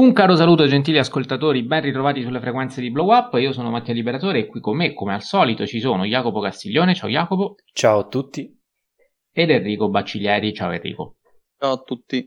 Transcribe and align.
Un 0.00 0.14
caro 0.14 0.34
saluto 0.34 0.66
gentili 0.66 0.96
ascoltatori, 0.96 1.62
ben 1.62 1.82
ritrovati 1.82 2.22
sulle 2.22 2.40
frequenze 2.40 2.80
di 2.80 2.90
Blow 2.90 3.12
Up, 3.12 3.34
io 3.34 3.52
sono 3.52 3.68
Mattia 3.68 3.92
Liberatore 3.92 4.38
e 4.38 4.46
qui 4.46 4.58
con 4.58 4.74
me, 4.74 4.94
come 4.94 5.12
al 5.12 5.20
solito, 5.20 5.66
ci 5.66 5.78
sono 5.78 6.06
Jacopo 6.06 6.40
Castiglione, 6.40 6.94
ciao 6.94 7.10
Jacopo. 7.10 7.56
Ciao 7.70 7.98
a 7.98 8.06
tutti. 8.06 8.50
Ed 9.30 9.50
Enrico 9.50 9.90
Bacciglieri, 9.90 10.54
ciao 10.54 10.70
Enrico. 10.70 11.16
Ciao 11.58 11.72
a 11.72 11.82
tutti. 11.82 12.26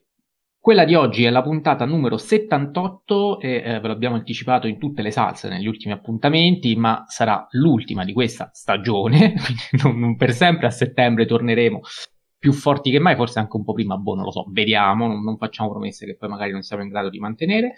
Quella 0.60 0.86
di 0.86 0.94
oggi 0.94 1.24
è 1.24 1.32
la 1.32 1.42
puntata 1.42 1.84
numero 1.86 2.18
78 2.18 3.40
e 3.40 3.64
eh, 3.66 3.80
ve 3.80 3.88
l'abbiamo 3.88 4.18
anticipato 4.18 4.68
in 4.68 4.78
tutte 4.78 5.02
le 5.02 5.10
salse 5.10 5.50
negli 5.50 5.66
ultimi 5.66 5.94
appuntamenti, 5.94 6.76
ma 6.76 7.06
sarà 7.08 7.48
l'ultima 7.54 8.06
di 8.06 8.14
questa 8.14 8.52
stagione, 8.54 9.34
quindi 9.44 9.84
non, 9.84 10.00
non 10.00 10.16
per 10.16 10.32
sempre 10.34 10.68
a 10.68 10.70
settembre 10.70 11.26
torneremo 11.26 11.80
più 12.44 12.52
forti 12.52 12.92
che 12.92 13.00
mai, 13.00 13.16
forse 13.16 13.40
anche 13.40 13.56
un 13.56 13.64
po' 13.64 13.72
prima, 13.72 13.96
boh, 13.96 14.16
non 14.16 14.26
lo 14.26 14.32
so, 14.32 14.46
vediamo, 14.50 15.08
non, 15.08 15.24
non 15.24 15.38
facciamo 15.38 15.70
promesse 15.70 16.06
che 16.06 16.18
poi 16.18 16.28
magari 16.28 16.52
non 16.52 16.62
siamo 16.62 16.84
in 16.84 16.90
grado 16.90 17.08
di 17.08 17.18
mantenere. 17.18 17.76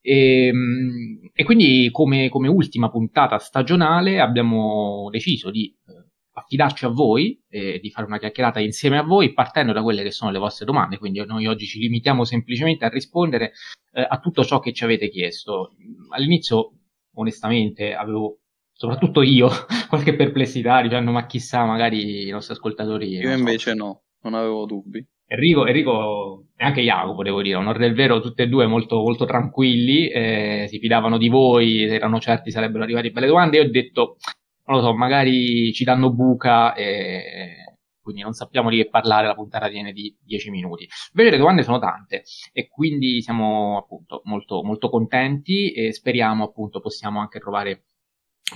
E, 0.00 0.46
ehm, 0.46 1.30
e 1.32 1.44
quindi 1.44 1.88
come, 1.92 2.28
come, 2.28 2.48
ultima 2.48 2.90
puntata 2.90 3.38
stagionale 3.38 4.18
abbiamo 4.18 5.06
deciso 5.12 5.52
di 5.52 5.72
eh, 5.86 6.10
affidarci 6.32 6.84
a 6.84 6.88
voi 6.88 7.40
e 7.48 7.78
di 7.80 7.90
fare 7.92 8.08
una 8.08 8.18
chiacchierata 8.18 8.58
insieme 8.58 8.98
a 8.98 9.04
voi 9.04 9.32
partendo 9.32 9.72
da 9.72 9.84
quelle 9.84 10.02
che 10.02 10.10
sono 10.10 10.32
le 10.32 10.40
vostre 10.40 10.66
domande, 10.66 10.98
quindi 10.98 11.24
noi 11.24 11.46
oggi 11.46 11.66
ci 11.66 11.78
limitiamo 11.78 12.24
semplicemente 12.24 12.84
a 12.84 12.88
rispondere 12.88 13.52
eh, 13.92 14.04
a 14.04 14.18
tutto 14.18 14.42
ciò 14.44 14.58
che 14.58 14.72
ci 14.72 14.82
avete 14.82 15.08
chiesto. 15.08 15.76
All'inizio, 16.08 16.72
onestamente, 17.14 17.94
avevo 17.94 18.40
soprattutto 18.72 19.22
io, 19.22 19.48
qualche 19.88 20.16
perplessità 20.16 20.82
dicendo 20.82 21.12
ma 21.12 21.24
chissà 21.26 21.64
magari 21.64 22.26
i 22.26 22.30
nostri 22.30 22.54
ascoltatori... 22.54 23.10
Io 23.10 23.32
invece 23.32 23.70
so. 23.70 23.76
no 23.76 24.02
non 24.22 24.34
avevo 24.34 24.66
dubbi. 24.66 25.04
Enrico, 25.30 25.66
Enrico 25.66 26.46
e 26.56 26.64
anche 26.64 26.80
Jacopo, 26.80 27.22
devo 27.22 27.42
dire, 27.42 27.56
onore 27.56 27.78
del 27.78 27.94
vero, 27.94 28.20
tutti 28.20 28.42
e 28.42 28.48
due 28.48 28.66
molto, 28.66 28.96
molto 28.96 29.26
tranquilli, 29.26 30.08
eh, 30.08 30.66
si 30.68 30.78
fidavano 30.78 31.18
di 31.18 31.28
voi, 31.28 31.82
erano 31.82 32.18
certi 32.18 32.50
sarebbero 32.50 32.82
arrivati 32.84 33.10
belle 33.10 33.26
domande. 33.26 33.58
Io 33.58 33.64
ho 33.64 33.70
detto, 33.70 34.16
non 34.64 34.78
lo 34.78 34.82
so, 34.82 34.94
magari 34.94 35.72
ci 35.72 35.84
danno 35.84 36.12
buca 36.12 36.74
e 36.74 37.68
quindi 38.08 38.24
non 38.24 38.32
sappiamo 38.32 38.70
di 38.70 38.78
che 38.78 38.88
parlare, 38.88 39.26
la 39.26 39.34
puntata 39.34 39.68
tiene 39.68 39.92
di 39.92 40.16
10 40.24 40.48
minuti. 40.48 40.88
Invece 41.12 41.32
le 41.32 41.36
domande 41.36 41.62
sono 41.62 41.78
tante 41.78 42.22
e 42.54 42.66
quindi 42.66 43.20
siamo 43.20 43.76
appunto 43.76 44.22
molto, 44.24 44.62
molto 44.62 44.88
contenti 44.88 45.72
e 45.72 45.92
speriamo 45.92 46.44
appunto 46.44 46.80
possiamo 46.80 47.20
anche 47.20 47.38
trovare 47.38 47.84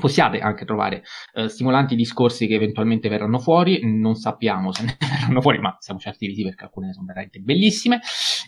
Possiate 0.01 0.39
anche 0.39 0.65
trovare 0.65 1.03
eh, 1.35 1.49
stimolanti 1.49 1.95
discorsi 1.95 2.47
che 2.47 2.55
eventualmente 2.55 3.09
verranno 3.09 3.39
fuori, 3.39 3.81
non 3.83 4.15
sappiamo 4.15 4.73
se 4.73 4.85
ne 4.85 4.97
verranno 4.99 5.41
fuori, 5.41 5.59
ma 5.59 5.77
siamo 5.79 6.01
certi 6.01 6.27
di 6.27 6.35
sì 6.35 6.43
perché 6.43 6.65
alcune 6.65 6.93
sono 6.93 7.07
veramente 7.07 7.39
bellissime. 7.41 8.01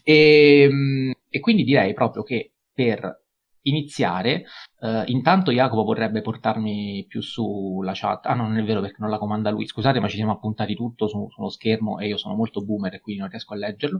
E, 0.03 0.63
ehm, 0.63 1.13
e 1.29 1.41
quindi 1.41 1.65
direi 1.65 1.93
proprio 1.93 2.23
che 2.23 2.53
per 2.73 3.23
iniziare, 3.65 4.45
eh, 4.81 5.05
intanto 5.07 5.51
Jacopo 5.51 5.85
vorrebbe 5.85 6.21
portarmi 6.21 7.05
più 7.09 7.21
sulla 7.21 7.93
chat. 7.95 8.27
Ah, 8.27 8.35
no, 8.35 8.47
non 8.47 8.59
è 8.59 8.65
vero 8.65 8.81
perché 8.81 8.97
non 8.99 9.11
la 9.11 9.19
comanda 9.19 9.51
lui. 9.51 9.67
Scusate, 9.67 10.01
ma 10.01 10.09
ci 10.09 10.17
siamo 10.17 10.33
appuntati 10.33 10.75
tutto 10.75 11.09
su, 11.09 11.29
sullo 11.31 11.49
schermo 11.49 11.99
e 11.99 12.09
io 12.09 12.17
sono 12.17 12.35
molto 12.35 12.65
boomer 12.65 12.95
e 12.95 13.01
quindi 13.01 13.21
non 13.21 13.31
riesco 13.31 13.55
a 13.55 13.57
leggerlo. 13.57 13.99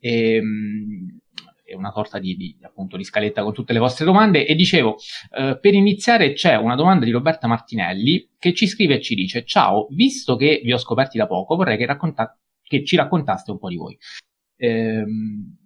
E, 0.00 0.34
ehm, 0.36 1.18
è 1.66 1.74
una 1.74 1.90
sorta 1.90 2.18
di, 2.18 2.36
di, 2.36 2.56
appunto, 2.62 2.96
di 2.96 3.02
scaletta 3.02 3.42
con 3.42 3.52
tutte 3.52 3.72
le 3.72 3.80
vostre 3.80 4.04
domande. 4.04 4.46
E 4.46 4.54
dicevo, 4.54 4.96
eh, 5.36 5.58
per 5.60 5.74
iniziare 5.74 6.32
c'è 6.32 6.54
una 6.54 6.76
domanda 6.76 7.04
di 7.04 7.10
Roberta 7.10 7.48
Martinelli 7.48 8.30
che 8.38 8.54
ci 8.54 8.68
scrive 8.68 8.94
e 8.94 9.00
ci 9.00 9.14
dice: 9.14 9.44
Ciao, 9.44 9.88
visto 9.90 10.36
che 10.36 10.60
vi 10.62 10.72
ho 10.72 10.78
scoperti 10.78 11.18
da 11.18 11.26
poco, 11.26 11.56
vorrei 11.56 11.76
che, 11.76 11.86
racconta- 11.86 12.38
che 12.62 12.84
ci 12.84 12.94
raccontaste 12.96 13.50
un 13.50 13.58
po' 13.58 13.68
di 13.68 13.76
voi. 13.76 13.98
Ehm, 14.58 15.56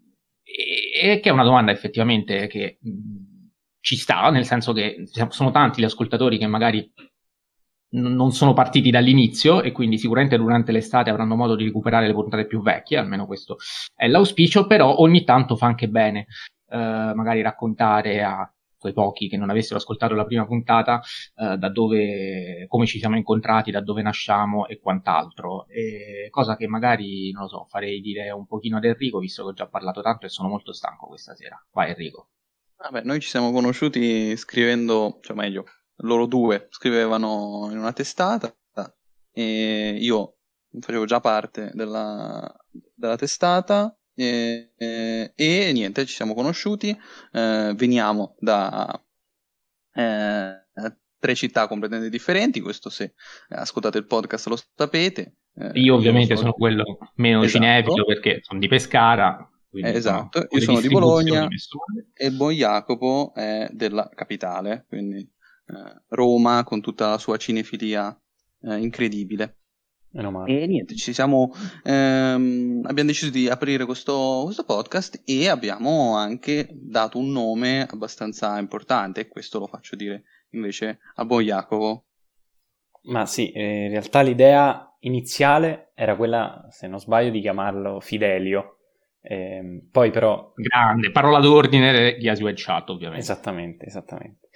e 0.43 1.21
che 1.21 1.29
è 1.29 1.33
una 1.33 1.45
domanda 1.45 1.71
effettivamente 1.71 2.47
che 2.47 2.79
mh, 2.81 3.49
ci 3.81 3.97
sta, 3.97 4.31
nel 4.31 4.45
senso 4.45 4.73
che 4.73 5.05
sono 5.29 5.51
tanti 5.51 5.81
gli 5.81 5.85
ascoltatori 5.85 6.39
che 6.39 6.47
magari 6.47 6.91
non 7.93 8.33
sono 8.33 8.53
partiti 8.53 8.91
dall'inizio 8.91 9.63
e 9.63 9.73
quindi 9.73 9.99
sicuramente 9.99 10.37
durante 10.37 10.73
l'estate 10.73 11.11
avranno 11.11 11.35
modo 11.35 11.57
di 11.57 11.65
recuperare 11.65 12.07
le 12.07 12.13
puntate 12.13 12.47
più 12.47 12.63
vecchie, 12.63 12.99
almeno 12.99 13.27
questo 13.27 13.57
è 13.95 14.07
l'auspicio, 14.07 14.67
però 14.67 14.97
ogni 14.99 15.25
tanto 15.25 15.57
fa 15.57 15.67
anche 15.67 15.89
bene 15.89 16.27
eh, 16.69 17.13
magari 17.15 17.43
raccontare 17.43 18.23
a 18.23 18.53
quei 18.81 18.93
pochi 18.95 19.29
che 19.29 19.37
non 19.37 19.51
avessero 19.51 19.77
ascoltato 19.77 20.15
la 20.15 20.25
prima 20.25 20.47
puntata 20.47 21.03
eh, 21.37 21.57
da 21.59 21.69
dove, 21.69 22.65
come 22.67 22.87
ci 22.87 22.99
siamo 22.99 23.17
incontrati, 23.17 23.71
da 23.71 23.83
dove 23.83 24.01
nasciamo 24.01 24.67
e 24.67 24.81
quant'altro. 24.81 25.67
E 25.69 26.29
cosa 26.31 26.57
che 26.57 26.67
magari, 26.67 27.31
non 27.31 27.43
lo 27.43 27.49
so, 27.49 27.67
farei 27.69 28.01
dire 28.01 28.31
un 28.31 28.47
pochino 28.47 28.79
ad 28.79 28.85
Enrico, 28.85 29.19
visto 29.19 29.43
che 29.43 29.51
ho 29.51 29.53
già 29.53 29.67
parlato 29.67 30.01
tanto 30.01 30.25
e 30.25 30.31
sono 30.31 30.49
molto 30.49 30.73
stanco 30.73 31.07
questa 31.07 31.35
sera. 31.35 31.63
Vai 31.73 31.91
Enrico. 31.91 32.31
Vabbè, 32.79 33.03
noi 33.03 33.21
ci 33.21 33.29
siamo 33.29 33.53
conosciuti 33.53 34.35
scrivendo, 34.39 35.19
cioè 35.21 35.37
meglio, 35.37 35.65
loro 36.03 36.27
due 36.27 36.69
scrivevano 36.71 37.69
in 37.71 37.79
una 37.79 37.93
testata 37.93 38.55
e 39.33 39.97
io 40.01 40.37
facevo 40.79 41.05
già 41.05 41.21
parte 41.21 41.71
della, 41.75 42.53
della 42.95 43.17
testata 43.17 43.97
e, 44.15 44.73
e, 44.77 45.33
e, 45.35 45.73
niente, 45.73 46.05
ci 46.05 46.15
siamo 46.15 46.35
conosciuti, 46.35 46.97
eh, 47.33 47.73
veniamo 47.75 48.35
da 48.39 49.03
eh, 49.95 50.65
tre 51.19 51.35
città 51.35 51.67
completamente 51.67 52.11
differenti, 52.11 52.61
questo 52.61 52.91
se 52.91 53.15
ascoltate 53.49 53.99
il 53.99 54.07
podcast 54.07 54.49
lo 54.49 54.59
sapete. 54.75 55.37
Eh, 55.55 55.71
io 55.75 55.95
ovviamente 55.95 56.33
io 56.33 56.39
sono, 56.39 56.51
sono, 56.51 56.53
quello 56.53 56.99
meno 57.17 57.43
esatto. 57.43 57.65
cinefilo 57.65 58.05
perché 58.05 58.41
sono 58.43 58.59
di 58.59 58.69
Pescara. 58.69 59.49
esatto, 59.73 60.47
io 60.51 60.61
sono 60.61 60.81
di 60.81 60.89
Bologna 60.89 61.49
e 62.13 62.31
Buon 62.31 62.53
Jacopo 62.53 63.33
è 63.35 63.69
della 63.73 64.09
capitale, 64.15 64.85
quindi 64.89 65.19
eh, 65.21 65.40
Roma 66.09 66.65
con 66.65 66.81
tutta 66.81 67.11
la 67.11 67.19
sua 67.19 67.37
cinefilia 67.37 68.19
eh, 68.63 68.77
incredibile. 68.77 69.57
E 70.13 70.67
niente, 70.67 70.97
ci 70.97 71.13
siamo, 71.13 71.53
ehm, 71.85 72.81
abbiamo 72.85 73.11
deciso 73.11 73.31
di 73.31 73.49
aprire 73.49 73.85
questo, 73.85 74.43
questo, 74.45 74.65
podcast 74.65 75.23
e 75.25 75.49
abbiamo 75.49 76.17
anche 76.17 76.69
dato 76.73 77.19
un 77.19 77.31
nome 77.31 77.87
abbastanza 77.89 78.59
importante, 78.59 79.21
e 79.21 79.29
questo 79.29 79.61
lo 79.61 79.69
faccio 79.69 79.95
dire 79.95 80.25
invece 80.51 80.99
a 81.15 81.25
buon 81.25 81.45
Jacopo. 81.45 82.07
Ma 83.03 83.25
sì, 83.25 83.53
eh, 83.53 83.85
in 83.85 83.91
realtà 83.91 84.23
l'idea 84.23 84.97
iniziale 85.01 85.93
era 85.95 86.17
quella, 86.17 86.67
se 86.71 86.89
non 86.89 86.99
sbaglio, 86.99 87.31
di 87.31 87.41
chiamarlo 87.41 88.01
Fidelio. 88.01 88.79
Eh, 89.23 89.87
poi 89.93 90.11
però... 90.11 90.53
Grande, 90.57 91.13
parola 91.13 91.39
d'ordine 91.39 92.17
di 92.17 92.29
Asio 92.29 92.51
Chat 92.55 92.91
ovviamente. 92.91 93.23
Esattamente, 93.23 93.87
esattamente. 93.87 94.49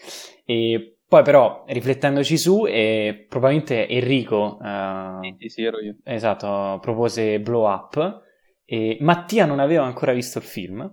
E 0.44 0.93
poi 1.14 1.22
però, 1.22 1.62
riflettendoci 1.68 2.36
su, 2.36 2.66
eh, 2.66 3.26
probabilmente 3.28 3.86
Enrico... 3.86 4.58
Uh, 4.60 5.36
sì, 5.38 5.48
sì, 5.48 5.62
ero 5.62 5.78
io. 5.78 5.98
Esatto, 6.02 6.80
propose 6.80 7.38
Blow 7.38 7.68
Up. 7.68 8.22
E 8.64 8.96
Mattia 8.98 9.46
non 9.46 9.60
aveva 9.60 9.84
ancora 9.84 10.12
visto 10.12 10.38
il 10.38 10.44
film. 10.44 10.92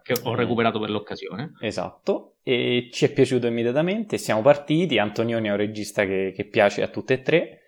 Che 0.00 0.14
ho 0.22 0.36
recuperato 0.36 0.78
per 0.78 0.90
l'occasione. 0.90 1.54
Esatto, 1.60 2.36
e 2.44 2.88
ci 2.92 3.06
è 3.06 3.12
piaciuto 3.12 3.48
immediatamente. 3.48 4.16
Siamo 4.16 4.42
partiti. 4.42 4.96
Antonioni 4.96 5.48
è 5.48 5.50
un 5.50 5.56
regista 5.56 6.04
che, 6.04 6.32
che 6.36 6.44
piace 6.46 6.82
a 6.82 6.86
tutte 6.86 7.14
e 7.14 7.22
tre, 7.22 7.60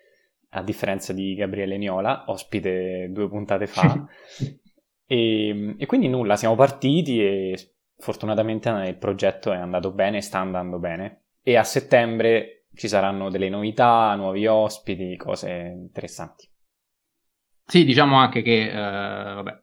a 0.51 0.63
differenza 0.63 1.13
di 1.13 1.35
Gabriele 1.35 1.77
Niola, 1.77 2.27
ospite 2.29 3.09
due 3.11 3.29
puntate 3.29 3.67
fa. 3.67 4.07
e, 5.07 5.75
e 5.77 5.87
quindi 5.87 6.07
nulla, 6.07 6.37
siamo 6.37 6.55
partiti 6.55 7.21
e 7.21 7.73
fortunatamente 7.99 8.69
il 8.69 8.97
progetto 8.97 9.51
è 9.51 9.57
andato 9.57 9.91
bene, 9.91 10.21
sta 10.21 10.39
andando 10.39 10.79
bene 10.79 11.20
e 11.43 11.57
a 11.57 11.65
settembre 11.65 12.67
ci 12.75 12.89
saranno 12.89 13.31
delle 13.31 13.49
novità, 13.49 14.15
nuovi 14.15 14.47
ospiti, 14.47 15.17
cose 15.17 15.51
interessanti. 15.51 16.49
Sì, 17.71 17.85
diciamo 17.85 18.17
anche 18.17 18.43
che 18.43 18.69
eh, 18.69 18.73
vabbè, 18.75 19.63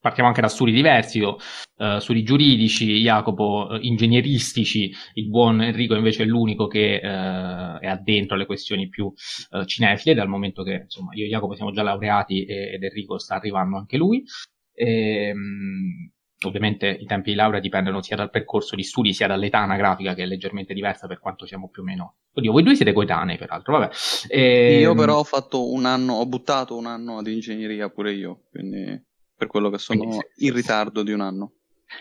partiamo 0.00 0.28
anche 0.30 0.40
da 0.40 0.48
studi 0.48 0.72
diversi, 0.72 1.18
io, 1.18 1.36
eh, 1.76 1.98
studi 2.00 2.22
giuridici, 2.22 3.00
Jacopo 3.02 3.70
eh, 3.70 3.80
ingegneristici, 3.82 4.90
il 5.12 5.28
buon 5.28 5.60
Enrico 5.60 5.94
invece 5.94 6.22
è 6.22 6.26
l'unico 6.26 6.68
che 6.68 6.94
eh, 6.94 7.78
è 7.80 7.86
addentro 7.86 8.34
alle 8.36 8.46
questioni 8.46 8.88
più 8.88 9.12
eh, 9.50 9.66
cinefile, 9.66 10.14
dal 10.14 10.26
momento 10.28 10.62
che 10.62 10.84
insomma, 10.84 11.12
io 11.14 11.26
e 11.26 11.28
Jacopo 11.28 11.54
siamo 11.54 11.70
già 11.70 11.82
laureati 11.82 12.44
ed 12.46 12.82
Enrico 12.82 13.18
sta 13.18 13.34
arrivando 13.34 13.76
anche 13.76 13.98
lui. 13.98 14.24
E, 14.72 15.28
ehm, 15.28 16.12
Ovviamente 16.42 16.88
i 16.88 17.06
tempi 17.06 17.30
di 17.30 17.36
laurea 17.36 17.60
dipendono 17.60 18.02
sia 18.02 18.16
dal 18.16 18.30
percorso 18.30 18.76
di 18.76 18.82
studi 18.82 19.14
sia 19.14 19.26
dall'età 19.26 19.58
anagrafica 19.58 20.14
che 20.14 20.24
è 20.24 20.26
leggermente 20.26 20.74
diversa 20.74 21.06
per 21.06 21.18
quanto 21.18 21.46
siamo 21.46 21.68
più 21.68 21.82
o 21.82 21.84
meno. 21.84 22.14
Oddio, 22.34 22.52
voi 22.52 22.62
due 22.62 22.74
siete 22.74 22.92
coetanei 22.92 23.38
peraltro, 23.38 23.78
vabbè. 23.78 23.94
E... 24.28 24.80
Io 24.80 24.94
però 24.94 25.18
ho 25.18 25.24
fatto 25.24 25.72
un 25.72 25.86
anno, 25.86 26.14
ho 26.14 26.26
buttato 26.26 26.76
un 26.76 26.86
anno 26.86 27.22
di 27.22 27.32
ingegneria 27.32 27.88
pure 27.88 28.12
io, 28.12 28.42
quindi 28.50 29.00
per 29.36 29.46
quello 29.48 29.70
che 29.70 29.78
sono 29.78 30.00
quindi, 30.00 30.18
in 30.38 30.52
ritardo 30.52 31.02
di 31.02 31.12
un 31.12 31.20
anno. 31.20 31.52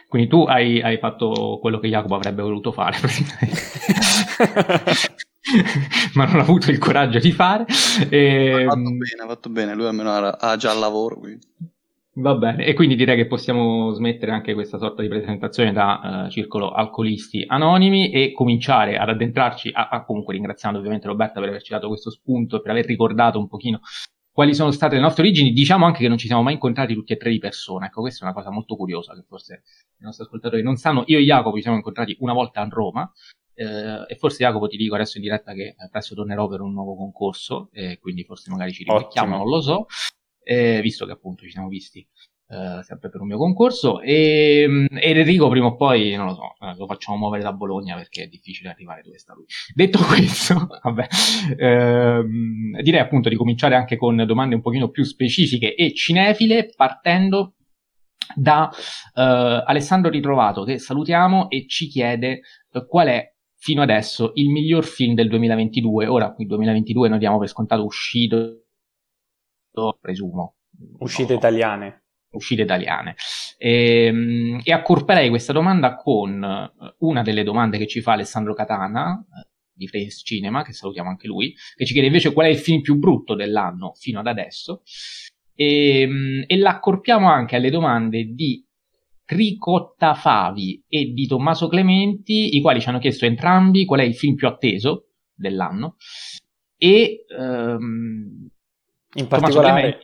Quindi 0.07 0.27
tu 0.27 0.44
hai, 0.44 0.81
hai 0.81 0.97
fatto 0.97 1.59
quello 1.62 1.80
che 1.80 1.88
Jacopo 1.88 2.15
avrebbe 2.15 2.41
voluto 2.41 2.71
fare, 2.71 2.97
ma 6.15 6.25
non 6.25 6.39
ha 6.39 6.41
avuto 6.41 6.71
il 6.71 6.80
coraggio 6.80 7.19
di 7.19 7.31
fare. 7.31 7.65
E... 8.09 8.63
Ha 8.63 8.69
fatto 8.69 8.81
bene, 8.81 9.24
ha 9.24 9.27
fatto 9.27 9.50
bene, 9.50 9.75
lui 9.75 9.85
almeno 9.85 10.12
ha, 10.12 10.30
ha 10.31 10.56
già 10.57 10.74
il 10.74 10.80
lavoro. 10.80 11.18
Quindi. 11.18 11.45
Va 12.15 12.36
bene, 12.36 12.63
e 12.63 12.75
quindi 12.75 12.95
direi 12.95 13.15
che 13.15 13.25
possiamo 13.25 13.89
smettere 13.92 14.31
anche 14.31 14.54
questa 14.54 14.77
sorta 14.77 15.01
di 15.01 15.07
presentazione 15.07 15.74
da 15.74 16.25
uh, 16.27 16.30
circolo 16.30 16.69
alcolisti 16.69 17.44
anonimi 17.48 18.12
e 18.12 18.33
cominciare 18.33 18.98
ad 18.98 19.10
addentrarci, 19.10 19.71
a, 19.74 19.88
a, 19.88 20.06
comunque 20.06 20.36
ringraziando 20.36 20.77
ovviamente 20.77 21.07
Roberta 21.07 21.39
per 21.39 21.50
averci 21.50 21.71
dato 21.71 21.88
questo 21.88 22.12
spunto 22.12 22.57
e 22.57 22.62
per 22.62 22.69
aver 22.69 22.86
ricordato 22.86 23.39
un 23.39 23.48
pochino 23.48 23.80
quali 24.31 24.54
sono 24.54 24.69
state 24.69 24.94
le 24.94 25.01
nostre 25.01 25.24
origini. 25.24 25.54
Diciamo 25.54 25.86
anche 25.88 26.01
che 26.01 26.07
non 26.07 26.19
ci 26.19 26.27
siamo 26.27 26.44
mai 26.44 26.54
incontrati 26.54 26.94
tutti 26.94 27.13
e 27.13 27.18
tre 27.18 27.31
di 27.31 27.39
persona, 27.39 27.88
ecco 27.88 28.01
questa 28.01 28.24
è 28.24 28.27
una 28.27 28.36
cosa 28.36 28.51
molto 28.51 28.75
curiosa 28.75 29.16
che 29.16 29.24
forse 29.27 29.63
i 30.00 30.04
nostri 30.04 30.24
ascoltatori 30.24 30.62
non 30.62 30.75
sanno. 30.75 31.04
Io 31.07 31.18
e 31.18 31.24
Jacopo 31.24 31.56
ci 31.56 31.63
siamo 31.63 31.77
incontrati 31.77 32.16
una 32.19 32.33
volta 32.33 32.62
a 32.62 32.68
Roma, 32.69 33.12
eh, 33.56 34.06
e 34.07 34.16
forse 34.18 34.44
Jacopo 34.44 34.68
ti 34.68 34.77
dico 34.77 34.94
adesso 34.94 35.18
in 35.18 35.24
diretta 35.24 35.54
che 35.54 35.74
presto 35.89 36.13
tornerò 36.13 36.48
per 36.48 36.62
un 36.62 36.74
nuovo 36.74 36.95
concorso, 36.95 37.69
e 37.71 37.98
quindi 38.00 38.24
forse 38.24 38.51
magari 38.51 38.71
ci 38.71 38.83
ribecchiamo, 38.83 39.36
non 39.36 39.50
lo 39.50 39.62
so 39.62 39.88
eh, 40.44 40.81
visto 40.81 41.06
che 41.06 41.12
appunto 41.12 41.44
ci 41.44 41.51
siamo 41.51 41.68
visti 41.68 42.06
eh, 42.54 42.84
sempre 42.84 43.10
per 43.10 43.22
un 43.22 43.28
mio 43.28 43.38
concorso. 43.38 44.00
E, 44.01 44.88
ed 44.90 45.18
Enrico 45.18 45.50
prima 45.50 45.68
o 45.68 45.75
poi, 45.75 46.16
non 46.16 46.28
lo 46.28 46.34
so, 46.36 46.66
eh, 46.66 46.75
lo 46.78 46.86
facciamo 46.86 47.18
muovere 47.18 47.42
da 47.42 47.51
Bologna 47.51 47.95
perché 47.95 48.24
è 48.24 48.28
difficile 48.28 48.69
arrivare 48.69 49.01
dove 49.01 49.18
sta 49.18 49.34
lui. 49.34 49.45
Detto 49.74 50.00
questo, 50.06 50.68
vabbè, 50.84 51.07
ehm, 51.57 52.81
direi 52.81 53.00
appunto 53.00 53.30
di 53.30 53.36
cominciare 53.36 53.75
anche 53.75 53.98
con 53.98 54.24
domande 54.25 54.56
un 54.56 54.62
pochino 54.62 54.90
più 54.90 55.04
specifiche 55.04 55.74
e 55.74 55.94
cinefile, 55.94 56.69
partendo 56.75 57.56
da 58.36 58.69
uh, 58.72 59.19
Alessandro 59.66 60.10
Ritrovato 60.10 60.63
che 60.63 60.80
salutiamo 60.80 61.50
e 61.50 61.68
ci 61.68 61.88
chiede 61.88 62.40
uh, 62.72 62.88
qual 62.88 63.07
è 63.07 63.34
fino 63.57 63.81
adesso 63.81 64.31
il 64.36 64.50
miglior 64.50 64.86
film 64.86 65.13
del 65.13 65.28
2022. 65.28 66.07
Ora, 66.07 66.34
qui 66.34 66.45
2022 66.45 67.10
noi 67.10 67.19
diamo 67.19 67.40
per 67.40 67.48
scontato 67.48 67.84
uscito 67.84 68.62
presumo. 70.00 70.56
Uscite 71.00 71.34
no, 71.34 71.40
italiane. 71.40 72.04
Uscite 72.31 72.64
italiane. 72.64 73.16
E, 73.58 74.06
ehm, 74.06 74.62
e, 74.64 74.74
accorperei 74.74 75.30
questa 75.30 75.54
domanda 75.54 75.96
con 75.96 76.44
eh, 76.44 76.96
una 77.00 77.22
delle 77.22 77.44
domande 77.44 77.78
che 77.78 77.88
ci 77.88 78.02
fa 78.02 78.14
Alessandro 78.14 78.54
Catana 78.54 79.20
eh, 79.20 79.48
di 79.72 79.88
Face 79.88 80.22
Cinema, 80.24 80.64
che 80.64 80.74
salutiamo 80.74 81.10
anche 81.10 81.28
lui, 81.28 81.54
che 81.75 81.86
ci 81.86 81.94
chiede 81.94 82.08
invece 82.08 82.34
qual 82.34 82.48
è 82.48 82.50
il 82.50 82.58
film 82.58 82.81
più 82.81 82.98
brutto 82.98 83.36
dell'anno 83.36 83.94
fino 83.96 84.20
ad 84.20 84.28
adesso. 84.28 84.81
E, 85.56 86.02
ehm, 86.02 86.44
e 86.48 86.58
l'accorpiamo 86.58 87.28
anche 87.30 87.56
alle 87.56 87.69
domande 87.69 88.34
di 88.34 88.66
Ricottafavi 89.26 90.84
e 90.88 91.14
di 91.14 91.28
Tommaso 91.28 91.68
Clementi, 91.68 92.56
i 92.56 92.62
quali 92.62 92.81
ci 92.81 92.90
hanno 92.90 93.00
chiesto 93.00 93.26
entrambi 93.26 93.86
qual 93.86 94.02
è 94.02 94.04
il 94.04 94.16
film 94.16 94.36
più 94.36 94.48
atteso 94.48 95.08
dell'anno. 95.34 95.96
E 96.78 97.26
um, 97.38 98.50
in 99.15 99.27
particolare... 99.27 100.00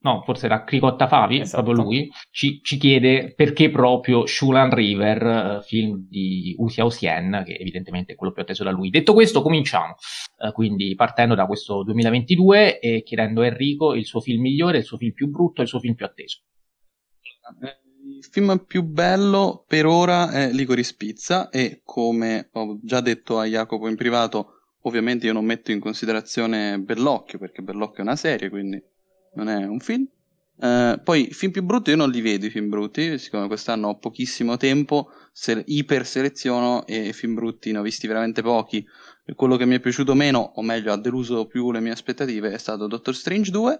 no, 0.00 0.22
forse 0.24 0.46
era 0.46 0.64
Cricotta 0.64 1.06
Favi, 1.06 1.40
esatto. 1.40 1.62
proprio 1.62 1.84
lui, 1.84 2.10
ci, 2.30 2.60
ci, 2.62 2.76
chiede 2.76 3.34
perché 3.34 3.70
proprio 3.70 4.26
Shulan 4.26 4.74
River, 4.74 5.58
uh, 5.58 5.62
film 5.62 6.06
di 6.08 6.54
Usia 6.58 6.84
Osien, 6.84 7.42
che 7.44 7.54
evidentemente 7.54 8.12
è 8.12 8.16
quello 8.16 8.32
più 8.32 8.42
atteso 8.42 8.64
da 8.64 8.70
lui. 8.70 8.90
Detto 8.90 9.12
questo, 9.12 9.42
cominciamo. 9.42 9.94
Uh, 10.38 10.52
quindi 10.52 10.94
partendo 10.94 11.34
da 11.34 11.46
questo 11.46 11.82
2022 11.84 12.80
e 12.80 13.02
chiedendo 13.02 13.42
a 13.42 13.46
Enrico 13.46 13.94
il 13.94 14.04
suo 14.04 14.20
film 14.20 14.42
migliore, 14.42 14.78
il 14.78 14.84
suo 14.84 14.96
film 14.96 15.12
più 15.12 15.28
brutto 15.28 15.60
e 15.60 15.64
il 15.64 15.68
suo 15.68 15.80
film 15.80 15.94
più 15.94 16.04
atteso. 16.04 16.40
Il 18.04 18.24
film 18.24 18.64
più 18.66 18.82
bello 18.82 19.64
per 19.66 19.86
ora 19.86 20.30
è 20.30 20.50
Licoris 20.50 20.94
Pizza 20.94 21.50
e 21.50 21.82
come 21.84 22.48
ho 22.52 22.78
già 22.82 23.00
detto 23.00 23.38
a 23.38 23.46
Jacopo 23.46 23.88
in 23.88 23.94
privato 23.94 24.61
Ovviamente 24.82 25.26
io 25.26 25.32
non 25.32 25.44
metto 25.44 25.70
in 25.70 25.78
considerazione 25.78 26.78
Bellocchio, 26.78 27.38
perché 27.38 27.62
Bellocchio 27.62 27.98
è 27.98 28.02
una 28.02 28.16
serie, 28.16 28.48
quindi 28.48 28.82
non 29.34 29.48
è 29.48 29.64
un 29.64 29.78
film. 29.80 30.06
Uh, 30.54 31.00
poi 31.02 31.28
film 31.32 31.50
più 31.50 31.62
brutti 31.62 31.90
io 31.90 31.96
non 31.96 32.10
li 32.10 32.20
vedo 32.20 32.46
i 32.46 32.50
film 32.50 32.68
brutti, 32.68 33.18
siccome 33.18 33.46
quest'anno 33.46 33.88
ho 33.88 33.98
pochissimo 33.98 34.56
tempo, 34.56 35.08
se- 35.32 35.64
iper 35.66 36.06
seleziono 36.06 36.86
e 36.86 37.12
film 37.12 37.34
brutti 37.34 37.72
ne 37.72 37.78
ho 37.78 37.82
visti 37.82 38.06
veramente 38.06 38.42
pochi. 38.42 38.84
E 39.24 39.34
quello 39.34 39.56
che 39.56 39.66
mi 39.66 39.76
è 39.76 39.80
piaciuto 39.80 40.14
meno, 40.14 40.52
o 40.56 40.62
meglio 40.62 40.92
ha 40.92 40.96
deluso 40.96 41.46
più 41.46 41.70
le 41.70 41.80
mie 41.80 41.92
aspettative, 41.92 42.52
è 42.52 42.58
stato 42.58 42.86
Doctor 42.86 43.14
Strange 43.14 43.50
2. 43.50 43.78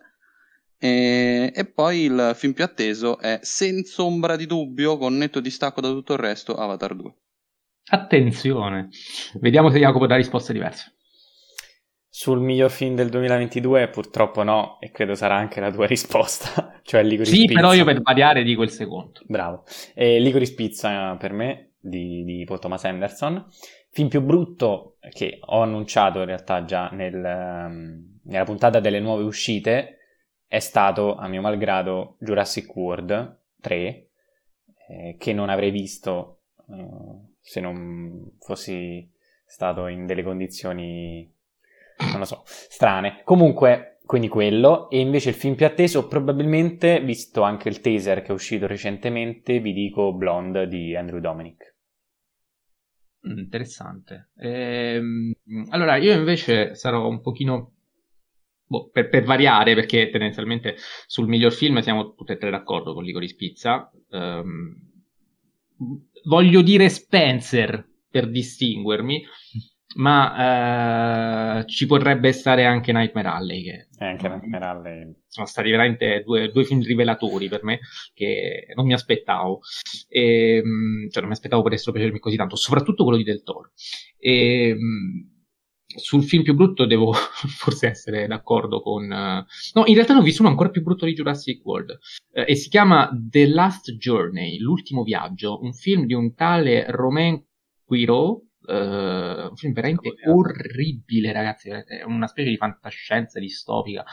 E, 0.78 1.52
e 1.54 1.64
poi 1.66 2.00
il 2.02 2.32
film 2.34 2.52
più 2.52 2.64
atteso 2.64 3.18
è 3.18 3.38
senza 3.42 4.02
ombra 4.02 4.36
di 4.36 4.46
dubbio, 4.46 4.98
con 4.98 5.16
netto 5.16 5.40
distacco 5.40 5.80
da 5.80 5.88
tutto 5.88 6.12
il 6.14 6.18
resto, 6.20 6.54
Avatar 6.54 6.94
2. 6.94 7.14
Attenzione, 7.90 8.88
vediamo 9.40 9.70
se 9.70 9.78
Jacopo 9.78 10.06
dà 10.06 10.16
risposte 10.16 10.52
diverse. 10.52 10.94
Sul 12.08 12.40
miglior 12.40 12.70
film 12.70 12.94
del 12.94 13.08
2022 13.08 13.88
purtroppo 13.88 14.42
no, 14.42 14.78
e 14.80 14.90
credo 14.90 15.14
sarà 15.14 15.36
anche 15.36 15.60
la 15.60 15.70
tua 15.70 15.86
risposta, 15.88 16.78
cioè 16.82 17.02
Ligoris 17.02 17.30
sì, 17.30 17.40
Pizza. 17.40 17.48
Sì, 17.48 17.54
però 17.54 17.74
io 17.74 17.84
per 17.84 18.00
variare 18.02 18.42
dico 18.42 18.62
il 18.62 18.70
secondo. 18.70 19.20
Bravo. 19.26 19.64
E 19.94 20.20
Ligoris 20.20 20.52
Pizza 20.52 21.16
per 21.16 21.32
me, 21.32 21.72
di, 21.80 22.22
di 22.24 22.44
Paul 22.44 22.60
Thomas 22.60 22.84
Anderson. 22.84 23.46
Film 23.90 24.08
più 24.08 24.22
brutto 24.22 24.96
che 25.10 25.38
ho 25.40 25.60
annunciato 25.60 26.20
in 26.20 26.26
realtà 26.26 26.64
già 26.64 26.88
nel, 26.90 27.14
um, 27.14 28.20
nella 28.24 28.44
puntata 28.44 28.80
delle 28.80 29.00
nuove 29.00 29.24
uscite 29.24 29.98
è 30.46 30.60
stato, 30.60 31.14
a 31.16 31.28
mio 31.28 31.40
malgrado, 31.40 32.16
Jurassic 32.20 32.74
World 32.76 33.40
3, 33.60 33.78
eh, 34.88 35.16
che 35.18 35.32
non 35.32 35.48
avrei 35.48 35.70
visto 35.70 36.42
uh, 36.66 37.31
se 37.42 37.60
non 37.60 38.36
fossi 38.38 39.06
stato 39.44 39.86
in 39.88 40.06
delle 40.06 40.22
condizioni 40.22 41.30
non 42.10 42.18
lo 42.18 42.24
so, 42.24 42.42
strane. 42.44 43.22
Comunque, 43.24 43.98
quindi 44.04 44.28
quello. 44.28 44.90
E 44.90 44.98
invece 44.98 45.30
il 45.30 45.34
film 45.34 45.54
più 45.54 45.66
atteso, 45.66 46.08
probabilmente, 46.08 47.00
visto 47.00 47.42
anche 47.42 47.68
il 47.68 47.80
teaser 47.80 48.22
che 48.22 48.28
è 48.28 48.32
uscito 48.32 48.66
recentemente, 48.66 49.60
vi 49.60 49.72
dico 49.72 50.12
Blonde 50.14 50.66
di 50.68 50.96
Andrew 50.96 51.20
Dominic. 51.20 51.76
Mm, 53.28 53.38
interessante. 53.38 54.30
Ehm, 54.36 55.32
allora, 55.70 55.96
io 55.96 56.12
invece 56.12 56.74
sarò 56.74 57.06
un 57.06 57.20
pochino 57.20 57.72
boh, 58.66 58.88
per, 58.90 59.08
per, 59.08 59.24
variare, 59.24 59.74
perché 59.74 60.10
tendenzialmente 60.10 60.76
sul 61.06 61.28
miglior 61.28 61.52
film 61.52 61.78
siamo 61.80 62.14
tutti 62.14 62.32
e 62.32 62.36
tre 62.36 62.50
d'accordo 62.50 62.94
con 62.94 63.04
Licoris 63.04 63.34
Pizza. 63.34 63.90
Ehm, 64.10 64.90
voglio 66.24 66.62
dire 66.62 66.88
Spencer 66.88 67.88
per 68.10 68.28
distinguermi, 68.30 69.22
ma 69.94 71.60
eh, 71.60 71.66
ci 71.66 71.86
potrebbe 71.86 72.32
stare 72.32 72.64
anche 72.64 72.92
Nightmare 72.92 73.28
Alley 73.28 73.62
che 73.62 73.88
eh, 73.98 74.04
anche 74.04 74.28
Nightmare 74.28 74.64
Alley. 74.64 75.14
sono 75.26 75.46
stati 75.46 75.70
veramente 75.70 76.22
due, 76.24 76.50
due, 76.50 76.64
film 76.64 76.82
rivelatori 76.82 77.48
per 77.48 77.62
me 77.64 77.80
che 78.14 78.66
non 78.74 78.86
mi 78.86 78.92
aspettavo. 78.92 79.60
E, 80.08 80.56
ehm, 80.56 81.08
cioè 81.10 81.20
non 81.20 81.30
mi 81.30 81.36
aspettavo 81.36 81.62
potessero 81.62 81.92
piacermi 81.92 82.18
così 82.18 82.36
tanto 82.36 82.56
soprattutto 82.56 83.04
quello 83.04 83.18
di 83.18 83.24
Del 83.24 83.42
Toro. 83.42 83.72
E, 84.18 84.68
ehm, 84.68 85.31
sul 85.96 86.24
film 86.24 86.42
più 86.42 86.54
brutto 86.54 86.86
devo 86.86 87.12
forse 87.58 87.88
essere 87.88 88.26
d'accordo 88.26 88.80
con... 88.80 89.04
Uh... 89.04 89.44
No, 89.74 89.86
in 89.86 89.94
realtà 89.94 90.14
ne 90.14 90.20
ho 90.20 90.22
visto 90.22 90.42
uno 90.42 90.50
ancora 90.50 90.70
più 90.70 90.82
brutto 90.82 91.04
di 91.04 91.14
Jurassic 91.14 91.64
World 91.64 91.90
uh, 91.90 92.44
e 92.46 92.54
si 92.54 92.68
chiama 92.68 93.10
The 93.12 93.46
Last 93.48 93.92
Journey, 93.96 94.58
l'ultimo 94.58 95.02
viaggio, 95.02 95.60
un 95.60 95.72
film 95.72 96.06
di 96.06 96.14
un 96.14 96.34
tale 96.34 96.86
Romain 96.88 97.42
Quiro 97.84 98.46
Uh, 98.64 99.48
un 99.48 99.56
film 99.56 99.72
veramente 99.72 100.14
orribile, 100.28 101.32
ragazzi. 101.32 101.68
È 101.68 102.04
una 102.04 102.28
specie 102.28 102.50
di 102.50 102.56
fantascienza 102.56 103.40
distopica. 103.40 104.04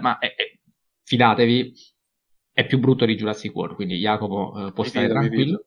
Ma 0.00 0.16
è, 0.16 0.34
è, 0.34 0.58
fidatevi, 1.02 1.74
è 2.50 2.64
più 2.64 2.78
brutto 2.78 3.04
di 3.04 3.14
Jurassic 3.14 3.54
World. 3.54 3.74
Quindi, 3.74 3.98
Jacopo 3.98 4.52
uh, 4.54 4.72
può 4.72 4.84
stare 4.84 5.08
tranquillo. 5.08 5.66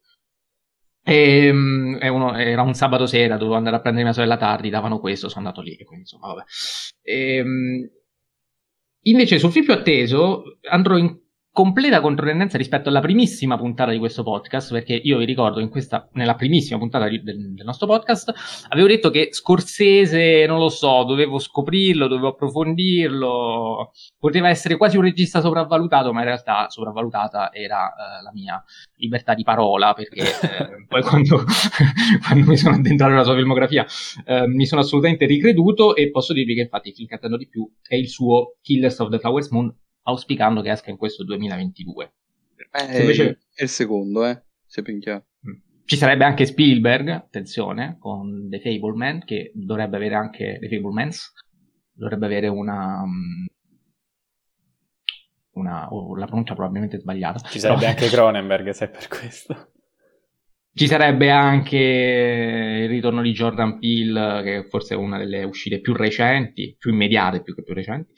E, 1.10 1.50
um, 1.50 1.98
uno, 2.02 2.36
era 2.36 2.64
un 2.64 2.74
sabato 2.74 3.06
sera, 3.06 3.38
dovevo 3.38 3.56
andare 3.56 3.78
a 3.78 3.80
prendere 3.80 4.04
mia 4.04 4.14
sorella 4.14 4.36
tardi, 4.36 4.70
davano 4.70 5.00
questo, 5.00 5.30
sono 5.30 5.48
andato 5.48 5.62
lì. 5.62 5.78
Quindi, 5.78 6.02
insomma, 6.02 6.28
vabbè. 6.28 6.44
E, 7.02 7.42
um, 7.42 7.90
invece, 9.04 9.40
sul 9.40 9.52
film 9.52 9.64
più 9.64 9.74
atteso 9.74 10.58
andrò 10.70 10.98
in 10.98 11.18
completa 11.58 12.02
controtendenza 12.02 12.56
rispetto 12.56 12.90
alla 12.90 13.00
primissima 13.00 13.58
puntata 13.58 13.90
di 13.90 13.98
questo 13.98 14.22
podcast, 14.22 14.72
perché 14.72 14.94
io 14.94 15.18
vi 15.18 15.26
ricordo 15.26 15.60
in 15.60 15.70
questa, 15.70 16.08
nella 16.12 16.36
primissima 16.36 16.78
puntata 16.78 17.08
di, 17.08 17.24
del, 17.24 17.56
del, 17.56 17.66
nostro 17.66 17.88
podcast, 17.88 18.32
avevo 18.68 18.88
detto 18.88 19.10
che 19.10 19.30
Scorsese, 19.32 20.46
non 20.46 20.60
lo 20.60 20.70
so, 20.70 21.04
dovevo 21.04 21.40
scoprirlo, 21.40 22.08
dovevo 22.08 22.28
approfondirlo, 22.28 23.92
poteva 24.20 24.50
essere 24.50 24.78
quasi 24.78 24.98
un 24.98 25.04
regista 25.06 25.42
sopravvalutato, 25.42 26.14
ma 26.14 26.20
in 26.20 26.26
realtà 26.26 26.70
sopravvalutata 26.70 27.52
era 27.52 27.88
eh, 27.88 28.22
la 28.22 28.32
mia 28.36 28.64
libertà 28.98 29.34
di 29.34 29.42
parola, 29.42 29.96
perché 29.96 30.22
eh, 30.30 30.86
poi 30.88 31.02
quando, 31.02 31.42
quando, 32.24 32.52
mi 32.52 32.58
sono 32.58 32.76
addentrato 32.76 33.12
nella 33.14 33.24
sua 33.24 33.34
filmografia 33.34 33.84
eh, 34.28 34.46
mi 34.46 34.68
sono 34.68 34.82
assolutamente 34.82 35.26
ricreduto 35.26 35.96
e 35.96 36.12
posso 36.12 36.34
dirvi 36.34 36.54
che 36.54 36.62
infatti 36.62 36.90
il 36.90 36.94
film 36.94 37.08
che 37.08 37.16
attendo 37.16 37.36
di 37.36 37.48
più 37.48 37.68
è 37.82 37.96
il 37.96 38.10
suo 38.10 38.58
Killers 38.62 39.00
of 39.00 39.10
the 39.10 39.18
Flowers 39.18 39.50
Moon, 39.50 39.76
auspicando 40.08 40.62
che 40.62 40.72
esca 40.72 40.90
in 40.90 40.98
questo 40.98 41.24
2022. 41.24 42.14
Eh, 42.72 43.00
invece... 43.00 43.40
È 43.54 43.64
il 43.64 43.70
secondo, 43.70 44.26
eh, 44.26 44.44
se 44.66 44.82
ben 44.82 45.00
chiaro. 45.00 45.26
Mm. 45.48 45.56
Ci 45.86 45.98
sarebbe 45.98 46.24
anche 46.24 46.46
Spielberg, 46.46 47.10
attenzione, 47.10 47.98
con 48.00 48.48
The 48.50 48.60
Fableman, 48.60 49.24
che 49.24 49.52
dovrebbe 49.54 49.98
avere 49.98 50.16
anche 50.16 50.58
The 50.60 50.68
Fablemans, 50.68 51.34
dovrebbe 51.92 52.26
avere 52.26 52.48
una, 52.48 53.02
um, 53.02 53.46
una, 55.54 55.88
o 55.90 56.16
la 56.16 56.26
pronuncia 56.26 56.56
probabilmente 56.56 57.00
sbagliata. 57.00 57.40
Ci 57.48 57.60
sarebbe 57.60 57.80
però... 57.80 57.92
anche 57.92 58.08
Cronenberg 58.10 58.70
se 58.70 58.86
è 58.86 58.90
per 58.90 59.08
questo. 59.08 59.72
Ci 60.74 60.86
sarebbe 60.86 61.32
anche 61.32 61.78
il 61.78 62.88
ritorno 62.88 63.24
di 63.24 63.32
Jordan 63.32 63.80
Peele, 63.80 64.44
che 64.44 64.68
forse 64.70 64.94
è 64.94 64.98
una 64.98 65.18
delle 65.18 65.44
uscite 65.44 65.82
più 65.82 65.94
recenti, 65.94 66.76
più 66.78 66.92
immediate 66.92 67.42
più 67.42 67.56
che 67.56 67.64
più 67.64 67.74
recenti. 67.74 68.14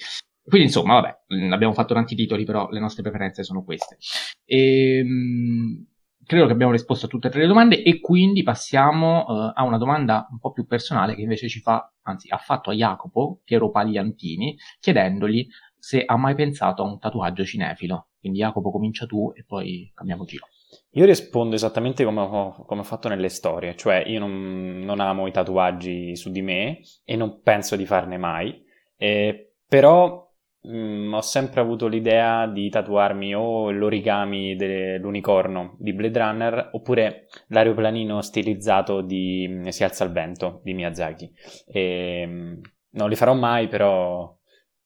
Quindi 0.50 0.68
insomma, 0.68 1.00
vabbè, 1.00 1.52
abbiamo 1.54 1.74
fatto 1.74 1.94
tanti 1.94 2.16
titoli, 2.16 2.44
però 2.44 2.70
le 2.70 2.80
nostre 2.80 3.04
preferenze 3.04 3.44
sono 3.44 3.64
queste. 3.64 3.98
E, 4.44 4.98
ehm, 4.98 5.86
credo 6.26 6.46
che 6.46 6.52
abbiamo 6.52 6.72
risposto 6.72 7.06
a 7.06 7.10
tutte 7.10 7.28
e 7.28 7.32
tre 7.32 7.42
le 7.42 7.48
domande 7.48 7.82
e 7.82 8.00
quindi 8.00 8.44
passiamo 8.44 9.26
uh, 9.26 9.52
a 9.54 9.64
una 9.64 9.78
domanda 9.78 10.28
un 10.30 10.38
po' 10.38 10.52
più 10.52 10.68
personale 10.68 11.16
che 11.16 11.22
invece 11.22 11.48
ci 11.48 11.60
fa, 11.60 11.92
anzi 12.04 12.30
ha 12.30 12.38
fatto 12.38 12.70
a 12.70 12.74
Jacopo, 12.74 13.42
Piero 13.44 13.72
Pagliantini, 13.72 14.58
chiedendogli 14.80 15.48
se 15.80 16.04
ha 16.06 16.18
mai 16.18 16.36
pensato 16.36 16.84
a 16.84 16.86
un 16.86 17.00
tatuaggio 17.00 17.44
cinefilo. 17.44 18.10
Quindi 18.20 18.40
Jacopo 18.40 18.70
comincia 18.70 19.06
tu 19.06 19.32
e 19.34 19.44
poi 19.44 19.92
cambiamo 19.96 20.26
giro. 20.26 20.46
Io 20.92 21.06
rispondo 21.06 21.56
esattamente 21.56 22.04
come 22.04 22.20
ho, 22.22 22.64
come 22.66 22.82
ho 22.82 22.84
fatto 22.84 23.08
nelle 23.08 23.30
storie, 23.30 23.76
cioè 23.76 24.04
io 24.06 24.20
non, 24.20 24.82
non, 24.82 25.00
amo 25.00 25.26
i 25.26 25.32
tatuaggi 25.32 26.16
su 26.16 26.30
di 26.30 26.42
me 26.42 26.82
e 27.04 27.16
non 27.16 27.42
penso 27.42 27.76
di 27.76 27.88
farne 27.88 28.18
mai, 28.18 28.64
eh, 28.98 29.54
però 29.68 30.29
mh, 30.62 30.78
mm, 30.78 31.14
ho 31.14 31.22
sempre 31.22 31.62
avuto 31.62 31.88
l'idea 31.88 32.48
di 32.48 32.70
tatuarmi 32.70 33.34
o 33.36 33.72
l'origami 33.72 34.56
dell'unicorno 34.56 35.76
di 35.80 35.94
Blade 35.94 36.20
Runner 36.20 36.70
oppure 36.74 37.28
l'aeroplanino 37.48 38.22
stilizzato 38.22 39.02
di 39.02 39.48
mm, 39.50 39.68
Si 39.68 39.84
alza 39.84 40.04
il 40.04 40.12
vento 40.12 40.62
di 40.64 40.74
Miyazaki. 40.74 41.32
E, 41.68 42.26
mm, 42.28 42.54
non 42.92 43.10
li 43.10 43.16
farò 43.16 43.34
mai, 43.34 43.68
però 43.68 44.36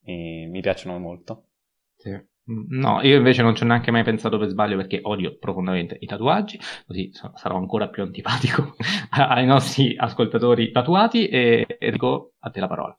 eh, 0.04 0.48
mi 0.50 0.62
piacciono 0.62 0.98
molto. 1.00 1.48
Sì. 1.96 2.32
No, 2.46 3.00
io 3.02 3.16
invece 3.16 3.42
non 3.42 3.56
ci 3.56 3.64
ho 3.64 3.66
neanche 3.66 3.90
mai 3.90 4.04
pensato 4.04 4.38
per 4.38 4.50
sbaglio 4.50 4.76
perché 4.76 5.00
odio 5.04 5.38
profondamente 5.38 5.96
i 5.98 6.06
tatuaggi, 6.06 6.60
così 6.86 7.10
sarò 7.36 7.56
ancora 7.56 7.88
più 7.88 8.04
antipatico 8.04 8.76
ai 9.12 9.46
nostri 9.46 9.96
ascoltatori 9.96 10.72
tatuati 10.72 11.30
e 11.30 11.66
Enrico, 11.80 12.34
a 12.40 12.50
te 12.50 12.60
la 12.60 12.68
parola. 12.68 12.98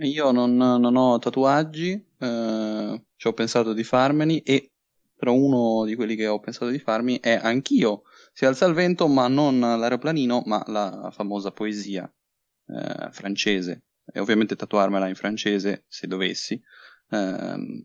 Io 0.00 0.30
non, 0.30 0.56
non 0.56 0.96
ho 0.96 1.18
tatuaggi, 1.18 1.92
eh, 2.18 3.04
ci 3.16 3.26
ho 3.26 3.32
pensato 3.32 3.72
di 3.72 3.82
farmeli 3.82 4.40
e 4.40 4.72
però 5.16 5.32
uno 5.32 5.86
di 5.86 5.94
quelli 5.94 6.14
che 6.16 6.26
ho 6.26 6.38
pensato 6.38 6.68
di 6.68 6.78
farmi 6.78 7.18
è 7.20 7.38
anch'io. 7.42 8.02
Si 8.32 8.44
alza 8.44 8.66
il 8.66 8.74
vento 8.74 9.08
ma 9.08 9.28
non 9.28 9.58
l'aeroplanino 9.58 10.42
ma 10.44 10.62
la 10.66 11.10
famosa 11.12 11.50
poesia 11.50 12.10
eh, 12.66 13.10
francese. 13.10 13.84
E 14.12 14.20
ovviamente 14.20 14.54
tatuarmela 14.54 15.08
in 15.08 15.14
francese 15.14 15.84
se 15.88 16.06
dovessi. 16.06 16.60
Ehm, 17.10 17.84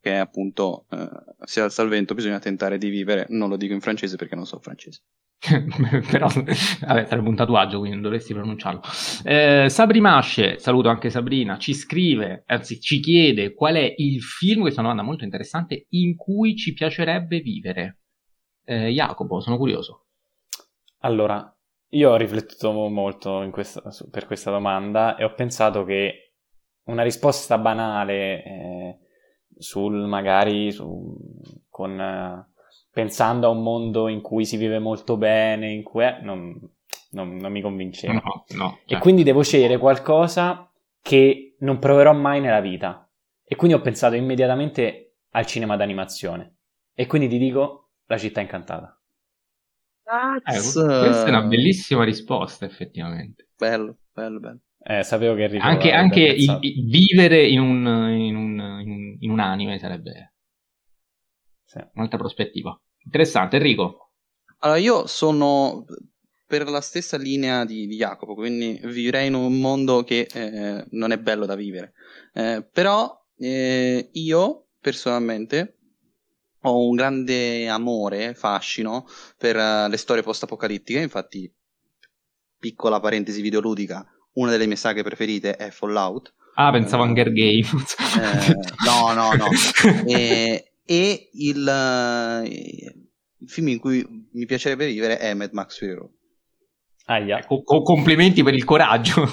che 0.00 0.12
è 0.12 0.16
appunto 0.16 0.86
eh, 0.90 1.08
si 1.44 1.60
alza 1.60 1.82
il 1.82 1.88
vento 1.88 2.14
bisogna 2.14 2.40
tentare 2.40 2.78
di 2.78 2.88
vivere. 2.88 3.26
Non 3.28 3.48
lo 3.48 3.56
dico 3.56 3.72
in 3.72 3.80
francese 3.80 4.16
perché 4.16 4.34
non 4.34 4.46
so 4.46 4.58
francese 4.58 5.02
però 6.10 6.28
vabbè, 6.28 6.54
sarebbe 6.54 7.28
un 7.28 7.36
tatuaggio, 7.36 7.78
quindi 7.78 7.94
non 7.96 8.02
dovresti 8.02 8.32
pronunciarlo. 8.32 8.80
Eh, 9.24 9.68
Sabri 9.68 10.00
Masce, 10.00 10.58
saluto 10.58 10.88
anche 10.88 11.10
Sabrina, 11.10 11.58
ci 11.58 11.74
scrive, 11.74 12.44
anzi 12.46 12.80
ci 12.80 13.00
chiede 13.00 13.54
qual 13.54 13.76
è 13.76 13.94
il 13.96 14.22
film, 14.22 14.62
questa 14.62 14.80
è 14.80 14.84
una 14.84 14.92
domanda 14.92 15.08
molto 15.08 15.24
interessante, 15.24 15.86
in 15.90 16.16
cui 16.16 16.56
ci 16.56 16.72
piacerebbe 16.72 17.40
vivere. 17.40 17.98
Eh, 18.64 18.88
Jacopo, 18.88 19.40
sono 19.40 19.56
curioso. 19.56 20.06
Allora, 21.00 21.54
io 21.90 22.10
ho 22.10 22.16
riflettuto 22.16 22.72
molto 22.72 23.48
questa, 23.52 23.82
per 24.10 24.26
questa 24.26 24.50
domanda 24.50 25.16
e 25.16 25.24
ho 25.24 25.34
pensato 25.34 25.84
che 25.84 26.32
una 26.84 27.02
risposta 27.02 27.58
banale 27.58 28.42
eh, 28.42 28.98
sul 29.58 30.06
magari 30.06 30.72
su, 30.72 31.16
con... 31.68 32.44
Eh, 32.96 33.02
pensando 33.02 33.46
a 33.46 33.50
un 33.50 33.62
mondo 33.62 34.08
in 34.08 34.22
cui 34.22 34.46
si 34.46 34.56
vive 34.56 34.78
molto 34.78 35.18
bene, 35.18 35.70
in 35.70 35.82
cui 35.82 36.02
è, 36.02 36.20
non, 36.22 36.58
non, 37.10 37.36
non 37.36 37.52
mi 37.52 37.60
convinceva. 37.60 38.14
No, 38.14 38.44
no, 38.56 38.78
certo. 38.78 38.94
E 38.94 38.98
quindi 38.98 39.22
devo 39.22 39.42
scegliere 39.42 39.76
qualcosa 39.76 40.72
che 41.02 41.56
non 41.60 41.78
proverò 41.78 42.14
mai 42.14 42.40
nella 42.40 42.60
vita. 42.60 43.06
E 43.44 43.54
quindi 43.54 43.76
ho 43.76 43.80
pensato 43.82 44.14
immediatamente 44.14 45.18
al 45.32 45.44
cinema 45.46 45.76
d'animazione. 45.76 46.56
E 46.94 47.06
quindi 47.06 47.28
ti 47.28 47.38
dico 47.38 47.90
La 48.06 48.18
città 48.18 48.40
incantata. 48.40 48.98
Eh, 50.04 50.40
questa 50.42 51.26
è 51.26 51.28
una 51.28 51.42
bellissima 51.42 52.04
risposta, 52.04 52.64
effettivamente. 52.64 53.48
Bello, 53.56 53.98
bello, 54.12 54.38
bello. 54.38 54.60
Eh, 54.78 55.02
sapevo 55.02 55.34
che 55.34 55.44
arrivava. 55.44 55.68
Anche, 55.68 55.90
anche 55.90 56.20
i, 56.20 56.46
i, 56.60 56.84
vivere 56.88 57.44
in 57.46 57.58
un, 57.58 57.86
in, 58.16 58.36
un, 58.36 59.16
in 59.18 59.30
un 59.30 59.40
anime 59.40 59.78
sarebbe 59.80 60.34
sì. 61.64 61.80
un'altra 61.94 62.18
prospettiva. 62.18 62.80
Interessante, 63.06 63.56
Enrico. 63.56 64.10
Allora, 64.58 64.78
io 64.78 65.06
sono 65.06 65.84
per 66.46 66.68
la 66.68 66.80
stessa 66.80 67.16
linea 67.16 67.64
di, 67.64 67.86
di 67.86 67.96
Jacopo, 67.96 68.34
quindi 68.34 68.80
vivrei 68.84 69.28
in 69.28 69.34
un 69.34 69.58
mondo 69.58 70.04
che 70.04 70.28
eh, 70.32 70.84
non 70.90 71.12
è 71.12 71.18
bello 71.18 71.46
da 71.46 71.54
vivere. 71.54 71.92
Eh, 72.32 72.66
però 72.70 73.16
eh, 73.38 74.10
io, 74.12 74.66
personalmente, 74.80 75.76
ho 76.62 76.88
un 76.88 76.96
grande 76.96 77.68
amore, 77.68 78.34
fascino 78.34 79.06
per 79.38 79.56
uh, 79.56 79.88
le 79.88 79.96
storie 79.96 80.22
post-apocalittiche, 80.22 81.00
infatti, 81.00 81.52
piccola 82.58 83.00
parentesi 83.00 83.40
videoludica, 83.40 84.04
una 84.34 84.50
delle 84.50 84.66
mie 84.66 84.76
saghe 84.76 85.02
preferite 85.02 85.56
è 85.56 85.70
Fallout. 85.70 86.34
Ah, 86.54 86.72
pensavo 86.72 87.02
a 87.02 87.06
Hunger 87.06 87.32
Games. 87.32 87.94
Eh, 88.18 88.54
no, 88.84 89.12
no, 89.12 89.32
no. 89.34 89.48
e, 90.06 90.72
e 90.86 91.30
il, 91.32 91.66
uh, 91.66 92.44
il, 92.46 93.48
film 93.48 93.68
in 93.68 93.78
cui 93.78 94.28
mi 94.32 94.46
piacerebbe 94.46 94.86
vivere 94.86 95.18
è 95.18 95.34
Mad 95.34 95.50
Max 95.52 95.78
Fury 95.78 95.92
Road. 95.92 96.10
Aia. 97.08 97.44
Co- 97.44 97.62
complimenti 97.62 98.42
per 98.42 98.54
il 98.54 98.64
coraggio. 98.64 99.26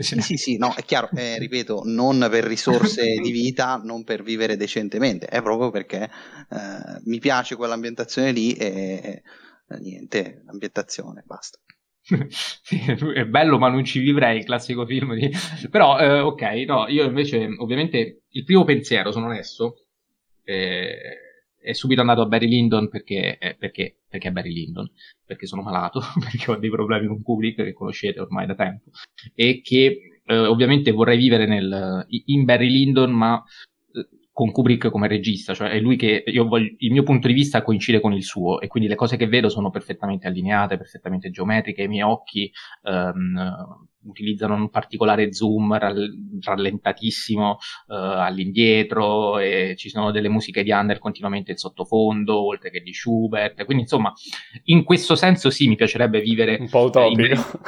sì, 0.00 0.20
sì, 0.20 0.36
sì, 0.36 0.56
no, 0.58 0.74
è 0.74 0.84
chiaro, 0.84 1.08
eh, 1.14 1.38
ripeto, 1.38 1.82
non 1.84 2.26
per 2.30 2.44
risorse 2.44 3.14
di 3.22 3.30
vita, 3.30 3.80
non 3.82 4.04
per 4.04 4.22
vivere 4.22 4.56
decentemente, 4.56 5.26
è 5.26 5.40
proprio 5.40 5.70
perché 5.70 6.02
eh, 6.04 7.00
mi 7.04 7.18
piace 7.20 7.56
quell'ambientazione 7.56 8.32
lì 8.32 8.52
e 8.52 9.22
eh, 9.68 9.78
niente, 9.78 10.42
l'ambientazione, 10.44 11.22
basta. 11.26 11.58
sì, 12.28 12.78
è 12.86 13.24
bello 13.24 13.58
ma 13.58 13.70
non 13.70 13.82
ci 13.82 13.98
vivrei 13.98 14.36
il 14.36 14.44
classico 14.44 14.84
film 14.84 15.14
di... 15.14 15.30
però 15.70 15.98
eh, 15.98 16.20
ok 16.20 16.42
no 16.66 16.86
io 16.86 17.04
invece 17.04 17.48
ovviamente 17.56 18.24
il 18.28 18.44
primo 18.44 18.64
pensiero 18.64 19.10
sono 19.10 19.24
onesto 19.24 19.83
eh, 20.44 20.96
è 21.64 21.72
subito 21.72 22.02
andato 22.02 22.20
a 22.20 22.26
Barry 22.26 22.46
Lyndon 22.46 22.88
perché, 22.88 23.38
eh, 23.38 23.56
perché, 23.58 23.96
perché 24.08 24.30
Barry 24.30 24.52
Lyndon, 24.52 24.90
perché 25.24 25.46
sono 25.46 25.62
malato, 25.62 26.00
perché 26.20 26.50
ho 26.50 26.56
dei 26.56 26.70
problemi 26.70 27.06
con 27.06 27.22
Kubrick 27.22 27.62
che 27.62 27.72
conoscete 27.72 28.20
ormai 28.20 28.46
da 28.46 28.54
tempo 28.54 28.90
e 29.34 29.60
che 29.62 30.20
eh, 30.26 30.36
ovviamente 30.36 30.90
vorrei 30.90 31.16
vivere 31.16 31.46
nel, 31.46 32.06
in 32.26 32.44
Barry 32.44 32.68
Lyndon 32.68 33.12
ma 33.12 33.42
con 34.34 34.50
Kubrick 34.50 34.90
come 34.90 35.06
regista, 35.06 35.54
cioè 35.54 35.70
è 35.70 35.78
lui 35.78 35.94
che 35.94 36.24
voglio, 36.44 36.74
il 36.78 36.90
mio 36.90 37.04
punto 37.04 37.28
di 37.28 37.32
vista 37.32 37.62
coincide 37.62 38.00
con 38.00 38.12
il 38.12 38.24
suo 38.24 38.60
e 38.60 38.66
quindi 38.66 38.88
le 38.88 38.96
cose 38.96 39.16
che 39.16 39.28
vedo 39.28 39.48
sono 39.48 39.70
perfettamente 39.70 40.26
allineate, 40.26 40.76
perfettamente 40.76 41.30
geometriche, 41.30 41.84
i 41.84 41.88
miei 41.88 42.02
occhi 42.02 42.50
um, 42.82 43.86
utilizzano 44.02 44.56
un 44.56 44.70
particolare 44.70 45.32
zoom 45.32 45.78
rallentatissimo 46.40 47.50
uh, 47.50 47.92
all'indietro 47.94 49.38
e 49.38 49.74
ci 49.76 49.88
sono 49.88 50.10
delle 50.10 50.28
musiche 50.28 50.64
di 50.64 50.72
Under 50.72 50.98
continuamente 50.98 51.52
in 51.52 51.56
sottofondo, 51.56 52.44
oltre 52.44 52.70
che 52.70 52.80
di 52.80 52.92
Schubert, 52.92 53.64
quindi 53.64 53.84
insomma 53.84 54.12
in 54.64 54.82
questo 54.82 55.14
senso 55.14 55.48
sì 55.48 55.68
mi 55.68 55.76
piacerebbe 55.76 56.20
vivere 56.20 56.56
un 56.58 56.68
po' 56.68 56.86
utopico. 56.86 57.22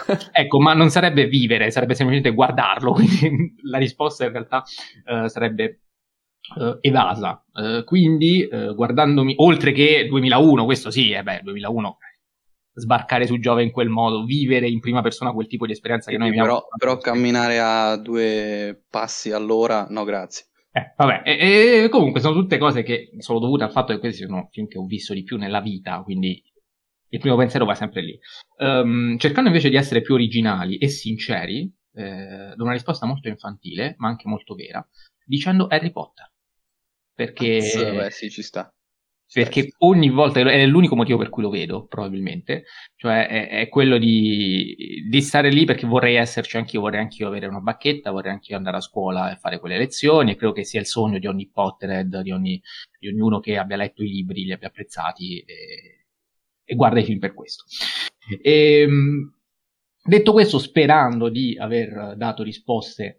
Eh, 0.08 0.18
ecco, 0.32 0.60
ma 0.60 0.74
non 0.74 0.90
sarebbe 0.90 1.26
vivere, 1.26 1.70
sarebbe 1.70 1.94
semplicemente 1.94 2.34
guardarlo, 2.34 2.90
quindi 2.92 3.54
la 3.62 3.78
risposta 3.78 4.24
in 4.24 4.32
realtà 4.32 4.64
uh, 5.04 5.28
sarebbe 5.28 5.82
Uh, 6.54 6.78
evasa. 6.80 7.44
Uh, 7.52 7.82
quindi, 7.84 8.48
uh, 8.50 8.74
guardandomi, 8.74 9.34
oltre 9.38 9.72
che 9.72 10.06
2001, 10.08 10.64
questo 10.64 10.90
sì, 10.90 11.10
eh 11.10 11.22
beh, 11.22 11.40
2001, 11.42 11.98
sbarcare 12.76 13.26
su 13.26 13.38
Giove 13.38 13.62
in 13.62 13.70
quel 13.70 13.88
modo, 13.88 14.24
vivere 14.24 14.68
in 14.68 14.80
prima 14.80 15.02
persona 15.02 15.32
quel 15.32 15.46
tipo 15.46 15.66
di 15.66 15.72
esperienza 15.72 16.10
che 16.10 16.18
noi 16.18 16.28
abbiamo. 16.28 16.46
Però, 16.46 16.66
però 16.76 16.98
camminare 16.98 17.58
a 17.58 17.96
due 17.96 18.84
passi 18.88 19.32
all'ora, 19.32 19.86
no, 19.88 20.04
grazie. 20.04 20.46
Eh, 20.70 20.92
vabbè, 20.94 21.22
e, 21.24 21.84
e, 21.84 21.88
comunque 21.88 22.20
sono 22.20 22.34
tutte 22.34 22.58
cose 22.58 22.82
che 22.82 23.08
sono 23.18 23.38
dovute 23.38 23.64
al 23.64 23.72
fatto 23.72 23.94
che 23.94 23.98
questi 23.98 24.24
sono 24.24 24.48
film 24.50 24.66
che 24.68 24.78
ho 24.78 24.84
visto 24.84 25.14
di 25.14 25.22
più 25.22 25.38
nella 25.38 25.60
vita, 25.60 26.02
quindi 26.02 26.42
il 27.08 27.18
primo 27.18 27.36
pensiero 27.36 27.64
va 27.64 27.74
sempre 27.74 28.02
lì. 28.02 28.18
Um, 28.58 29.16
cercando 29.16 29.48
invece 29.48 29.70
di 29.70 29.76
essere 29.76 30.02
più 30.02 30.12
originali 30.12 30.76
e 30.76 30.88
sinceri, 30.88 31.72
eh, 31.94 32.52
do 32.54 32.62
una 32.62 32.74
risposta 32.74 33.06
molto 33.06 33.28
infantile, 33.28 33.94
ma 33.98 34.08
anche 34.08 34.28
molto 34.28 34.54
vera, 34.54 34.86
dicendo 35.24 35.66
Harry 35.66 35.90
Potter 35.90 36.30
perché... 37.16 37.58
Beh, 37.96 38.10
sì, 38.10 38.30
ci 38.30 38.42
sta. 38.42 38.70
perché 39.32 39.72
ogni 39.78 40.10
volta 40.10 40.38
è 40.38 40.66
l'unico 40.66 40.94
motivo 40.94 41.16
per 41.16 41.30
cui 41.30 41.42
lo 41.42 41.48
vedo, 41.48 41.86
probabilmente, 41.86 42.64
cioè 42.94 43.26
è, 43.26 43.48
è 43.48 43.68
quello 43.68 43.96
di, 43.96 45.02
di, 45.08 45.22
stare 45.22 45.50
lì 45.50 45.64
perché 45.64 45.86
vorrei 45.86 46.16
esserci 46.16 46.58
anch'io, 46.58 46.82
vorrei 46.82 47.00
anch'io 47.00 47.26
avere 47.26 47.46
una 47.46 47.60
bacchetta, 47.60 48.10
vorrei 48.10 48.32
anch'io 48.32 48.56
andare 48.56 48.76
a 48.76 48.82
scuola 48.82 49.32
e 49.32 49.36
fare 49.36 49.58
quelle 49.58 49.78
lezioni 49.78 50.32
e 50.32 50.36
credo 50.36 50.52
che 50.52 50.64
sia 50.64 50.78
il 50.78 50.86
sogno 50.86 51.18
di 51.18 51.26
ogni 51.26 51.48
Potterhead, 51.48 52.20
di, 52.20 52.30
ogni, 52.30 52.62
di 53.00 53.08
ognuno 53.08 53.40
che 53.40 53.56
abbia 53.56 53.76
letto 53.76 54.02
i 54.02 54.08
libri, 54.08 54.44
li 54.44 54.52
abbia 54.52 54.68
apprezzati 54.68 55.40
e, 55.40 56.04
e 56.62 56.74
guarda 56.74 57.00
i 57.00 57.04
film 57.04 57.18
per 57.18 57.32
questo. 57.32 57.64
E, 58.42 58.80
ehm, 58.80 59.32
detto 60.04 60.32
questo, 60.32 60.58
sperando 60.58 61.30
di 61.30 61.56
aver 61.58 62.14
dato 62.16 62.42
risposte 62.42 63.16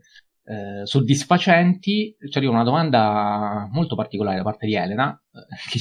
eh, 0.47 0.85
soddisfacenti, 0.85 2.15
ci 2.29 2.37
arriva 2.37 2.53
una 2.53 2.63
domanda 2.63 3.67
molto 3.69 3.95
particolare 3.95 4.37
da 4.37 4.43
parte 4.43 4.65
di 4.65 4.75
Elena, 4.75 5.11
eh, 5.11 5.39
che 5.69 5.79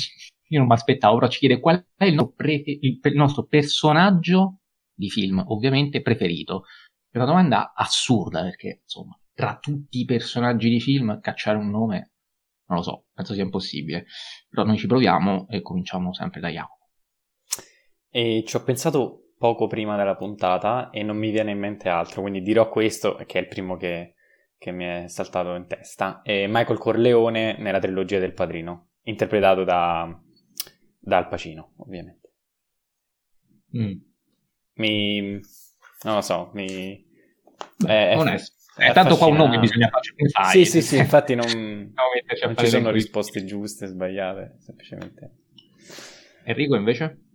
io 0.48 0.58
non 0.58 0.66
mi 0.66 0.74
aspettavo, 0.74 1.14
però 1.18 1.28
ci 1.28 1.38
chiede 1.38 1.60
qual 1.60 1.84
è 1.94 2.04
il 2.04 2.14
nostro, 2.14 2.34
pre- 2.34 2.62
il, 2.64 2.98
il 3.00 3.14
nostro 3.14 3.44
personaggio 3.44 4.58
di 4.92 5.08
film, 5.08 5.42
ovviamente 5.46 6.02
preferito. 6.02 6.64
È 7.08 7.16
una 7.16 7.26
domanda 7.26 7.72
assurda 7.74 8.42
perché, 8.42 8.80
insomma, 8.82 9.18
tra 9.32 9.56
tutti 9.60 10.00
i 10.00 10.04
personaggi 10.04 10.68
di 10.68 10.80
film 10.80 11.20
cacciare 11.20 11.56
un 11.56 11.70
nome, 11.70 12.12
non 12.66 12.78
lo 12.78 12.82
so, 12.82 13.06
penso 13.12 13.34
sia 13.34 13.44
impossibile. 13.44 14.06
Però 14.48 14.64
noi 14.64 14.78
ci 14.78 14.88
proviamo 14.88 15.46
e 15.48 15.62
cominciamo 15.62 16.12
sempre 16.12 16.40
da 16.40 16.48
Jacopo. 16.48 16.90
E 18.10 18.42
ci 18.46 18.56
ho 18.56 18.62
pensato 18.62 19.32
poco 19.38 19.66
prima 19.66 19.96
della 19.96 20.16
puntata 20.16 20.90
e 20.90 21.02
non 21.02 21.16
mi 21.16 21.30
viene 21.30 21.52
in 21.52 21.58
mente 21.58 21.88
altro, 21.88 22.22
quindi 22.22 22.40
dirò 22.40 22.68
questo, 22.68 23.14
che 23.26 23.38
è 23.38 23.42
il 23.42 23.48
primo 23.48 23.76
che, 23.76 24.15
che 24.58 24.70
mi 24.70 24.84
è 24.84 25.08
saltato 25.08 25.54
in 25.54 25.66
testa, 25.66 26.22
è 26.22 26.46
Michael 26.46 26.78
Corleone 26.78 27.56
nella 27.58 27.78
trilogia 27.78 28.18
del 28.18 28.32
Padrino, 28.32 28.88
interpretato 29.02 29.64
da, 29.64 30.18
da 30.98 31.16
Al 31.16 31.28
Pacino, 31.28 31.74
ovviamente. 31.76 32.30
Mm. 33.76 33.98
Mi... 34.74 35.40
non 36.02 36.14
lo 36.14 36.20
so, 36.20 36.50
mi... 36.54 37.04
È, 37.84 38.14
Onesto. 38.16 38.54
È, 38.76 38.90
è 38.90 38.92
tanto 38.92 39.16
qua 39.16 39.26
un 39.28 39.36
nome 39.36 39.58
bisogna 39.58 39.88
fare. 39.88 40.50
Sì, 40.50 40.66
sì, 40.66 40.82
sì, 40.82 40.98
infatti 40.98 41.34
non, 41.34 41.46
non 42.44 42.56
ci 42.56 42.66
sono 42.66 42.90
risposte 42.90 43.44
giuste, 43.44 43.86
sbagliate, 43.86 44.56
semplicemente. 44.58 45.30
Enrico 46.44 46.76
invece? 46.76 47.25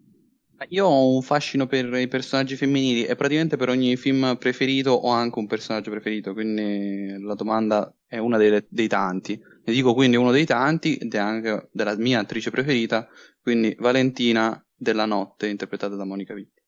Io 0.69 0.85
ho 0.85 1.15
un 1.15 1.21
fascino 1.21 1.65
per 1.65 1.91
i 1.95 2.07
personaggi 2.07 2.55
femminili 2.55 3.05
e 3.05 3.15
praticamente 3.15 3.57
per 3.57 3.69
ogni 3.69 3.95
film 3.95 4.37
preferito 4.37 4.91
ho 4.91 5.09
anche 5.09 5.39
un 5.39 5.47
personaggio 5.47 5.89
preferito, 5.89 6.33
quindi 6.33 7.17
la 7.19 7.33
domanda 7.33 7.93
è 8.05 8.17
una 8.17 8.37
dei, 8.37 8.63
dei 8.69 8.87
tanti. 8.87 9.39
Ne 9.63 9.73
dico 9.73 9.93
quindi 9.93 10.17
uno 10.17 10.31
dei 10.31 10.45
tanti 10.45 10.97
ed 10.97 11.13
è 11.13 11.17
anche 11.17 11.69
della 11.71 11.95
mia 11.97 12.19
attrice 12.19 12.51
preferita, 12.51 13.07
quindi 13.41 13.75
Valentina 13.79 14.63
della 14.75 15.05
notte, 15.05 15.47
interpretata 15.47 15.95
da 15.95 16.05
Monica 16.05 16.33
Vitti. 16.33 16.59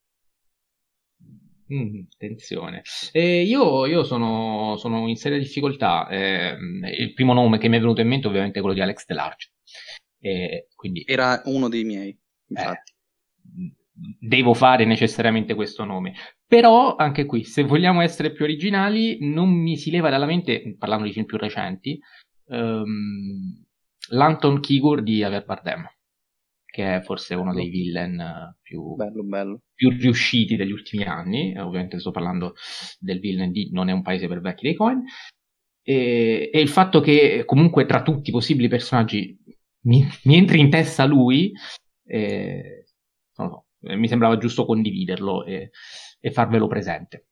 Mm, 1.74 2.02
attenzione. 2.14 2.82
Eh, 3.12 3.44
io, 3.44 3.86
io 3.86 4.04
sono, 4.04 4.76
sono, 4.78 5.08
in 5.08 5.16
seria 5.16 5.38
difficoltà. 5.38 6.08
Eh, 6.10 6.56
il 7.00 7.14
primo 7.14 7.34
nome 7.34 7.58
che 7.58 7.68
mi 7.68 7.78
è 7.78 7.80
venuto 7.80 8.02
in 8.02 8.08
mente 8.08 8.28
ovviamente 8.28 8.58
è 8.58 8.62
quello 8.62 8.76
di 8.76 8.82
Alex 8.82 9.06
Delarge. 9.06 9.54
Eh, 10.20 10.68
quindi... 10.76 11.04
Era 11.06 11.42
uno 11.46 11.70
dei 11.70 11.84
miei, 11.84 12.18
infatti 12.48 12.94
devo 13.94 14.54
fare 14.54 14.86
necessariamente 14.86 15.54
questo 15.54 15.84
nome. 15.86 16.14
Però, 16.48 16.96
anche 16.96 17.26
qui, 17.26 17.44
se 17.44 17.64
vogliamo 17.64 18.02
essere 18.02 18.32
più 18.32 18.44
originali, 18.44 19.18
non 19.22 19.50
mi 19.50 19.78
si 19.78 19.92
leva 19.92 20.10
dalla 20.10 20.26
mente, 20.26 20.76
parlando 20.78 21.06
di 21.06 21.14
film 21.14 21.26
più 21.26 21.38
recenti, 21.38 22.00
um, 22.46 23.64
l'Anton 24.10 24.60
Kigur 24.60 25.04
di 25.04 25.24
Aver 25.24 25.46
Bardem, 25.46 25.88
che 26.66 26.96
è 26.96 27.02
forse 27.02 27.36
uno 27.36 27.54
dei 27.54 27.70
villain 27.70 28.56
più, 28.62 28.96
bello, 28.96 29.24
bello. 29.24 29.62
più 29.74 29.90
riusciti 29.90 30.56
degli 30.56 30.72
ultimi 30.72 31.04
anni. 31.04 31.58
Ovviamente 31.58 32.00
sto 32.00 32.12
parlando 32.12 32.56
del 33.00 33.20
villain 33.20 33.52
di 33.52 33.70
Non 33.72 33.90
è 33.90 33.92
un 33.92 34.02
paese 34.02 34.28
per 34.28 34.42
vecchi 34.42 34.66
dei 34.66 34.76
Cohen. 34.76 35.04
E, 35.86 36.50
e 36.52 36.60
il 36.62 36.70
fatto 36.70 37.00
che 37.02 37.44
comunque 37.46 37.86
tra 37.86 38.02
tutti 38.02 38.30
i 38.30 38.32
possibili 38.32 38.70
personaggi 38.70 39.38
mi, 39.82 40.04
mi 40.24 40.38
entri 40.38 40.60
in 40.60 40.70
testa 40.70 41.06
lui, 41.06 41.52
eh, 42.06 42.86
non 43.36 43.48
lo 43.48 43.54
so, 43.54 43.63
mi 43.84 44.08
sembrava 44.08 44.38
giusto 44.38 44.66
condividerlo 44.66 45.46
e, 45.46 45.72
e 46.20 46.32
farvelo 46.32 46.68
presente. 46.68 47.28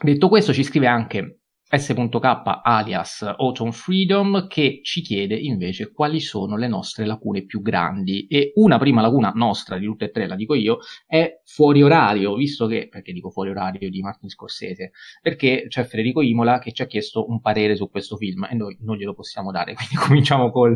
Detto 0.00 0.28
questo, 0.28 0.52
ci 0.52 0.62
scrive 0.62 0.86
anche 0.86 1.40
S.K. 1.70 2.60
alias 2.62 3.22
Autumn 3.36 3.72
Freedom 3.72 4.46
che 4.46 4.80
ci 4.82 5.02
chiede 5.02 5.34
invece 5.34 5.92
quali 5.92 6.18
sono 6.18 6.56
le 6.56 6.66
nostre 6.66 7.04
lacune 7.04 7.44
più 7.44 7.60
grandi 7.60 8.26
e 8.26 8.52
una 8.54 8.78
prima 8.78 9.02
lacuna 9.02 9.32
nostra 9.34 9.76
di 9.76 9.84
tutte 9.84 10.06
e 10.06 10.10
tre, 10.10 10.26
la 10.26 10.34
dico 10.34 10.54
io, 10.54 10.78
è 11.06 11.42
fuori 11.44 11.82
orario, 11.82 12.36
visto 12.36 12.66
che, 12.66 12.88
perché 12.88 13.12
dico 13.12 13.28
fuori 13.28 13.50
orario 13.50 13.90
di 13.90 14.00
Martin 14.00 14.30
Scorsese, 14.30 14.92
perché 15.20 15.66
c'è 15.68 15.84
Federico 15.84 16.22
Imola 16.22 16.58
che 16.58 16.72
ci 16.72 16.80
ha 16.80 16.86
chiesto 16.86 17.28
un 17.28 17.42
parere 17.42 17.76
su 17.76 17.90
questo 17.90 18.16
film 18.16 18.46
e 18.50 18.54
noi 18.54 18.78
non 18.80 18.96
glielo 18.96 19.12
possiamo 19.12 19.50
dare, 19.50 19.74
quindi 19.76 19.96
cominciamo 19.96 20.50
col 20.50 20.74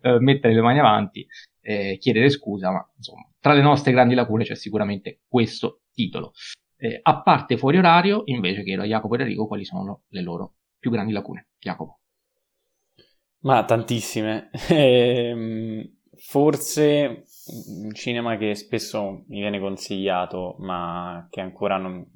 eh, 0.00 0.18
mettere 0.18 0.54
le 0.54 0.60
mani 0.60 0.80
avanti, 0.80 1.24
eh, 1.62 1.96
chiedere 1.98 2.28
scusa, 2.28 2.70
ma 2.70 2.86
insomma, 2.96 3.26
tra 3.40 3.54
le 3.54 3.62
nostre 3.62 3.92
grandi 3.92 4.14
lacune 4.14 4.44
c'è 4.44 4.54
sicuramente 4.54 5.20
questo 5.26 5.82
titolo. 5.92 6.32
Eh, 6.76 6.98
a 7.00 7.22
parte 7.22 7.56
fuori 7.56 7.78
orario, 7.78 8.22
invece 8.26 8.64
chiedo 8.64 8.82
a 8.82 8.86
Jacopo 8.86 9.16
e 9.16 9.20
Enrico 9.20 9.46
quali 9.46 9.64
sono 9.64 10.02
le 10.08 10.22
loro 10.22 10.54
più 10.78 10.90
grandi 10.90 11.12
lacune. 11.12 11.48
Jacopo. 11.58 12.00
Ma 13.40 13.64
tantissime. 13.64 14.50
Ehm, 14.68 15.98
forse 16.16 17.24
un 17.66 17.92
cinema 17.92 18.36
che 18.36 18.54
spesso 18.54 19.24
mi 19.28 19.40
viene 19.40 19.58
consigliato, 19.58 20.56
ma 20.58 21.28
non, 21.34 22.06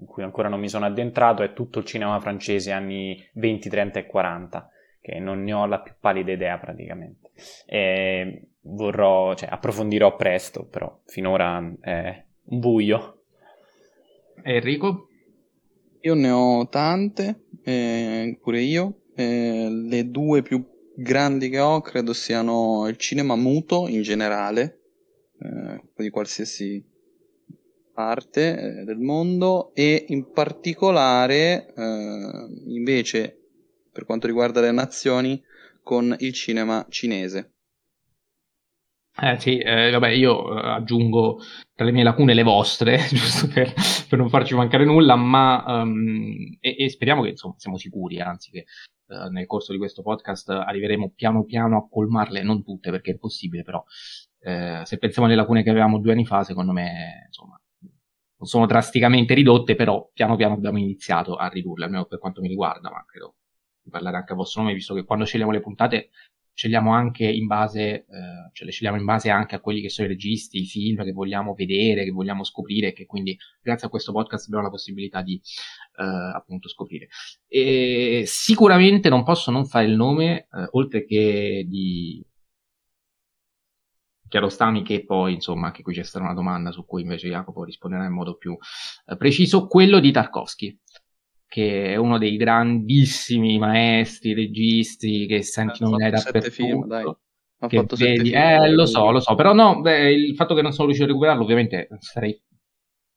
in 0.00 0.06
cui 0.06 0.22
ancora 0.22 0.48
non 0.48 0.60
mi 0.60 0.68
sono 0.68 0.86
addentrato, 0.86 1.42
è 1.42 1.52
tutto 1.52 1.80
il 1.80 1.84
cinema 1.84 2.18
francese 2.20 2.72
anni 2.72 3.22
20, 3.34 3.68
30 3.68 3.98
e 4.00 4.06
40, 4.06 4.70
che 5.00 5.18
non 5.18 5.42
ne 5.42 5.52
ho 5.52 5.66
la 5.66 5.80
più 5.80 5.94
pallida 6.00 6.32
idea 6.32 6.58
praticamente. 6.58 7.30
E 7.66 8.49
vorrò, 8.62 9.34
cioè, 9.34 9.48
approfondirò 9.50 10.16
presto, 10.16 10.64
però 10.64 11.00
finora 11.06 11.74
è 11.80 12.24
un 12.44 12.58
buio. 12.58 13.24
Enrico? 14.42 15.08
Io 16.02 16.14
ne 16.14 16.30
ho 16.30 16.68
tante, 16.68 17.44
eh, 17.62 18.38
pure 18.40 18.60
io. 18.60 19.02
Eh, 19.14 19.68
le 19.70 20.08
due 20.10 20.42
più 20.42 20.64
grandi 20.94 21.48
che 21.48 21.58
ho 21.58 21.80
credo 21.80 22.12
siano 22.12 22.86
il 22.88 22.96
cinema 22.96 23.36
muto 23.36 23.86
in 23.88 24.02
generale, 24.02 24.80
eh, 25.38 25.82
di 25.96 26.10
qualsiasi 26.10 26.82
parte 27.92 28.80
eh, 28.80 28.84
del 28.84 28.98
mondo 28.98 29.72
e 29.74 30.06
in 30.08 30.30
particolare 30.30 31.74
eh, 31.74 32.48
invece 32.66 33.36
per 33.92 34.06
quanto 34.06 34.26
riguarda 34.26 34.60
le 34.60 34.70
nazioni 34.70 35.42
con 35.82 36.14
il 36.20 36.32
cinema 36.32 36.86
cinese. 36.88 37.52
Eh 39.22 39.38
sì, 39.38 39.58
eh, 39.58 39.90
vabbè, 39.90 40.08
io 40.08 40.56
eh, 40.56 40.68
aggiungo 40.70 41.40
tra 41.74 41.84
le 41.84 41.92
mie 41.92 42.02
lacune 42.02 42.32
le 42.32 42.42
vostre, 42.42 42.96
giusto 43.12 43.48
per, 43.48 43.70
per 44.08 44.18
non 44.18 44.30
farci 44.30 44.54
mancare 44.54 44.86
nulla, 44.86 45.14
ma 45.14 45.82
um, 45.82 46.56
e, 46.58 46.76
e, 46.78 46.88
speriamo 46.88 47.22
che 47.22 47.30
insomma 47.30 47.54
siamo 47.58 47.76
sicuri, 47.76 48.18
anzi 48.18 48.50
che 48.50 48.64
uh, 49.08 49.28
nel 49.30 49.44
corso 49.44 49.72
di 49.72 49.78
questo 49.78 50.00
podcast 50.00 50.48
arriveremo 50.48 51.12
piano 51.14 51.44
piano 51.44 51.76
a 51.76 51.86
colmarle, 51.86 52.42
non 52.42 52.64
tutte 52.64 52.90
perché 52.90 53.12
è 53.12 53.18
possibile, 53.18 53.62
però 53.62 53.84
eh, 54.40 54.80
se 54.84 54.96
pensiamo 54.96 55.28
alle 55.28 55.36
lacune 55.36 55.62
che 55.62 55.70
avevamo 55.70 55.98
due 55.98 56.12
anni 56.12 56.24
fa, 56.24 56.42
secondo 56.42 56.72
me 56.72 57.24
insomma 57.26 57.60
non 57.80 58.48
sono 58.48 58.64
drasticamente 58.64 59.34
ridotte, 59.34 59.74
però 59.74 60.08
piano 60.14 60.34
piano 60.36 60.54
abbiamo 60.54 60.78
iniziato 60.78 61.36
a 61.36 61.46
ridurle, 61.48 61.84
almeno 61.84 62.06
per 62.06 62.18
quanto 62.18 62.40
mi 62.40 62.48
riguarda, 62.48 62.90
ma 62.90 63.04
credo 63.06 63.34
di 63.82 63.90
parlare 63.90 64.16
anche 64.16 64.32
a 64.32 64.36
vostro 64.36 64.62
nome, 64.62 64.72
visto 64.72 64.94
che 64.94 65.04
quando 65.04 65.26
scegliamo 65.26 65.50
le 65.50 65.60
puntate 65.60 66.08
scegliamo 66.60 66.92
anche 66.92 67.24
in 67.24 67.46
base, 67.46 67.80
eh, 67.80 68.04
cioè 68.52 68.66
le 68.66 68.70
scegliamo 68.70 68.98
in 68.98 69.06
base 69.06 69.30
anche 69.30 69.54
a 69.54 69.60
quelli 69.60 69.80
che 69.80 69.88
sono 69.88 70.08
i 70.08 70.10
registi, 70.10 70.60
i 70.60 70.66
film 70.66 71.02
che 71.04 71.12
vogliamo 71.12 71.54
vedere, 71.54 72.04
che 72.04 72.10
vogliamo 72.10 72.44
scoprire, 72.44 72.92
che 72.92 73.06
quindi 73.06 73.34
grazie 73.62 73.86
a 73.86 73.90
questo 73.90 74.12
podcast 74.12 74.44
abbiamo 74.44 74.64
la 74.64 74.70
possibilità 74.70 75.22
di 75.22 75.40
eh, 75.96 76.04
appunto 76.34 76.68
scoprire. 76.68 77.08
E 77.48 78.24
sicuramente 78.26 79.08
non 79.08 79.24
posso 79.24 79.50
non 79.50 79.64
fare 79.64 79.86
il 79.86 79.96
nome, 79.96 80.48
eh, 80.52 80.68
oltre 80.72 81.06
che 81.06 81.64
di 81.66 82.22
Chiarostami, 84.28 84.82
che 84.82 85.04
poi 85.04 85.34
insomma 85.34 85.66
anche 85.68 85.82
qui 85.82 85.92
c'è 85.94 86.04
stata 86.04 86.24
una 86.24 86.34
domanda 86.34 86.70
su 86.70 86.84
cui 86.84 87.02
invece 87.02 87.28
Jacopo 87.28 87.64
risponderà 87.64 88.04
in 88.04 88.12
modo 88.12 88.36
più 88.36 88.56
eh, 89.06 89.16
preciso, 89.16 89.66
quello 89.66 89.98
di 89.98 90.12
Tarkovsky 90.12 90.78
che 91.50 91.94
è 91.94 91.96
uno 91.96 92.16
dei 92.16 92.36
grandissimi 92.36 93.58
maestri, 93.58 94.34
registi 94.34 95.26
che 95.26 95.42
senti 95.42 95.82
nominare 95.82 96.12
dappertutto. 96.12 96.50
Film, 96.52 96.86
dai. 96.86 97.04
Ha 97.62 97.68
fatto 97.68 97.96
vedi, 97.96 98.30
eh, 98.30 98.70
lo 98.70 98.86
so, 98.86 99.10
lo 99.10 99.18
so, 99.18 99.34
però 99.34 99.52
no, 99.52 99.80
beh, 99.80 100.12
il 100.12 100.36
fatto 100.36 100.54
che 100.54 100.62
non 100.62 100.70
sono 100.70 100.84
riuscito 100.84 101.08
a 101.08 101.12
recuperarlo, 101.12 101.42
ovviamente 101.42 101.88
sarei 101.98 102.40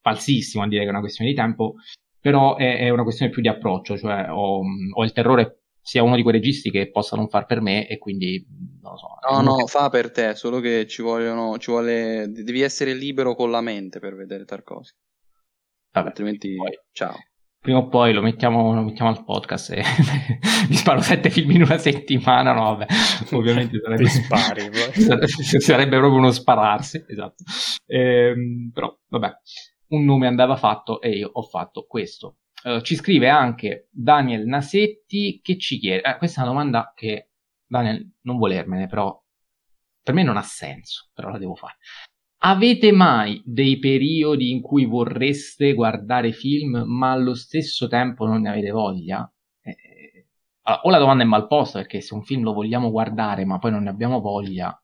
falsissimo 0.01 0.63
a 0.63 0.67
dire 0.67 0.81
che 0.81 0.87
è 0.87 0.89
una 0.89 0.99
questione 0.99 1.29
di 1.29 1.35
tempo, 1.35 1.75
però 2.19 2.55
è, 2.55 2.79
è 2.79 2.89
una 2.89 3.03
questione 3.03 3.31
più 3.31 3.43
di 3.43 3.47
approccio, 3.49 3.97
cioè 3.97 4.25
ho, 4.31 4.61
ho, 4.93 5.03
il 5.03 5.11
terrore 5.11 5.59
sia 5.79 6.01
uno 6.01 6.15
di 6.15 6.23
quei 6.23 6.33
registi 6.33 6.71
che 6.71 6.89
possa 6.89 7.15
non 7.15 7.29
far 7.29 7.45
per 7.45 7.61
me 7.61 7.87
e 7.87 7.99
quindi 7.99 8.43
non 8.81 8.93
lo 8.93 8.97
so. 8.97 9.07
No, 9.29 9.41
no, 9.41 9.55
che... 9.57 9.67
fa 9.67 9.89
per 9.89 10.11
te, 10.11 10.33
solo 10.33 10.59
che 10.59 10.87
ci 10.87 11.03
vogliono, 11.03 11.59
ci 11.59 11.69
vuole, 11.69 12.25
devi 12.29 12.61
essere 12.61 12.95
libero 12.95 13.35
con 13.35 13.51
la 13.51 13.61
mente 13.61 13.99
per 13.99 14.15
vedere 14.15 14.43
Tarkovsky. 14.43 14.97
Vabbè, 15.91 16.07
altrimenti 16.07 16.55
poi. 16.55 16.79
ciao 16.91 17.15
prima 17.63 17.77
o 17.77 17.87
poi 17.87 18.11
lo 18.11 18.21
mettiamo, 18.21 18.73
lo 18.73 18.81
mettiamo 18.81 19.09
al 19.09 19.23
podcast 19.23 19.71
e 19.71 19.81
mi 20.67 20.75
sparo 20.75 20.99
sette 20.99 21.29
film 21.29 21.51
in 21.51 21.61
una 21.61 21.77
settimana, 21.77 22.51
no 22.51 22.75
vabbè, 22.75 22.85
ovviamente 23.31 23.79
sarebbe, 23.81 24.09
spari, 24.09 24.69
sarebbe 25.61 25.97
proprio 25.97 26.19
uno 26.19 26.31
spararsi, 26.31 27.05
esatto. 27.07 27.41
Ehm, 27.85 28.69
però 28.73 28.93
vabbè, 29.07 29.31
un 29.91 30.03
nome 30.03 30.27
andava 30.27 30.57
fatto 30.57 30.99
e 30.99 31.11
io 31.11 31.29
ho 31.31 31.41
fatto 31.41 31.85
questo. 31.87 32.39
Uh, 32.65 32.81
ci 32.81 32.95
scrive 32.95 33.29
anche 33.29 33.87
Daniel 33.91 34.45
Nasetti 34.45 35.39
che 35.41 35.57
ci 35.57 35.79
chiede, 35.79 36.01
eh, 36.01 36.17
questa 36.17 36.41
è 36.41 36.43
una 36.43 36.51
domanda 36.51 36.91
che 36.93 37.29
Daniel 37.65 38.15
non 38.23 38.37
volermene, 38.37 38.87
però 38.87 39.17
per 40.01 40.13
me 40.13 40.23
non 40.23 40.35
ha 40.35 40.41
senso, 40.41 41.11
però 41.13 41.29
la 41.29 41.37
devo 41.37 41.55
fare. 41.55 41.77
Avete 42.45 42.91
mai 42.91 43.41
dei 43.45 43.79
periodi 43.79 44.51
in 44.51 44.61
cui 44.61 44.85
vorreste 44.85 45.73
guardare 45.73 46.33
film 46.33 46.83
ma 46.85 47.11
allo 47.11 47.35
stesso 47.35 47.87
tempo 47.87 48.25
non 48.25 48.41
ne 48.41 48.49
avete 48.49 48.69
voglia? 48.69 49.31
Eh, 49.61 50.27
allora, 50.63 50.81
o 50.81 50.89
la 50.89 50.97
domanda 50.97 51.23
è 51.23 51.25
mal 51.25 51.47
posta 51.47 51.79
perché 51.79 52.01
se 52.01 52.13
un 52.13 52.23
film 52.23 52.43
lo 52.43 52.51
vogliamo 52.51 52.91
guardare 52.91 53.45
ma 53.45 53.59
poi 53.59 53.71
non 53.71 53.83
ne 53.83 53.89
abbiamo 53.89 54.19
voglia, 54.19 54.77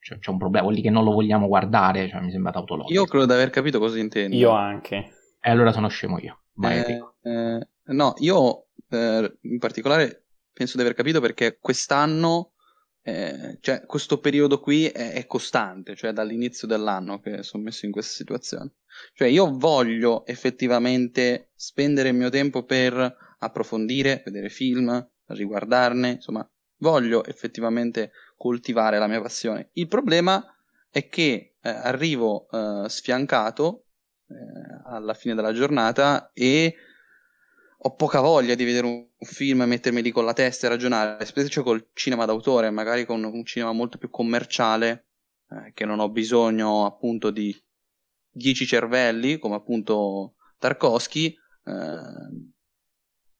cioè, 0.00 0.18
c'è 0.18 0.30
un 0.30 0.38
problema, 0.38 0.62
vuol 0.62 0.76
dire 0.76 0.88
che 0.88 0.94
non 0.94 1.04
lo 1.04 1.12
vogliamo 1.12 1.46
guardare, 1.46 2.08
cioè, 2.08 2.22
mi 2.22 2.30
sembra 2.30 2.52
tautologico. 2.52 2.98
Io 2.98 3.04
credo 3.04 3.26
di 3.26 3.32
aver 3.32 3.50
capito 3.50 3.78
cosa 3.78 3.98
intendi. 3.98 4.38
Io 4.38 4.50
anche. 4.52 5.12
E 5.40 5.50
allora 5.50 5.72
sono 5.72 5.88
scemo 5.88 6.18
io. 6.18 6.44
Eh, 6.62 7.02
eh, 7.22 7.66
no, 7.84 8.14
io 8.16 8.68
eh, 8.88 9.38
in 9.42 9.58
particolare 9.58 10.24
penso 10.54 10.78
di 10.78 10.82
aver 10.82 10.94
capito 10.94 11.20
perché 11.20 11.58
quest'anno 11.60 12.52
eh, 13.02 13.58
cioè, 13.60 13.86
questo 13.86 14.18
periodo 14.18 14.60
qui 14.60 14.86
è, 14.86 15.12
è, 15.12 15.26
costante, 15.26 15.94
cioè 15.96 16.12
dall'inizio 16.12 16.66
dell'anno 16.66 17.20
che 17.20 17.42
sono 17.42 17.62
messo 17.62 17.86
in 17.86 17.92
questa 17.92 18.14
situazione. 18.14 18.72
Cioè, 19.14 19.28
io 19.28 19.56
voglio 19.56 20.26
effettivamente 20.26 21.50
spendere 21.54 22.10
il 22.10 22.16
mio 22.16 22.30
tempo 22.30 22.64
per 22.64 23.16
approfondire, 23.38 24.22
vedere 24.24 24.48
film, 24.48 25.08
riguardarne, 25.26 26.10
insomma, 26.10 26.48
voglio 26.78 27.24
effettivamente 27.24 28.12
coltivare 28.36 28.98
la 28.98 29.06
mia 29.06 29.20
passione. 29.20 29.70
Il 29.74 29.88
problema 29.88 30.44
è 30.90 31.08
che 31.08 31.56
eh, 31.60 31.68
arrivo 31.68 32.48
eh, 32.50 32.88
sfiancato 32.88 33.84
eh, 34.28 34.34
alla 34.84 35.14
fine 35.14 35.34
della 35.34 35.52
giornata 35.52 36.30
e 36.32 36.74
ho 37.80 37.94
poca 37.94 38.20
voglia 38.20 38.54
di 38.54 38.64
vedere 38.64 38.86
un, 38.86 39.06
film 39.20 39.62
e 39.62 39.66
mettermi 39.66 40.02
lì 40.02 40.10
con 40.10 40.24
la 40.24 40.32
testa 40.32 40.66
e 40.66 40.70
ragionare, 40.70 41.24
specie 41.24 41.62
col 41.62 41.90
cinema 41.92 42.24
d'autore, 42.24 42.70
magari 42.70 43.04
con 43.04 43.22
un 43.22 43.44
cinema 43.44 43.72
molto 43.72 43.98
più 43.98 44.10
commerciale, 44.10 45.08
eh, 45.50 45.72
che 45.74 45.84
non 45.84 46.00
ho 46.00 46.08
bisogno 46.08 46.86
appunto 46.86 47.30
di 47.30 47.54
dieci 48.30 48.66
cervelli, 48.66 49.38
come 49.38 49.56
appunto 49.56 50.34
Tarkovsky. 50.58 51.34
Eh, 51.64 51.72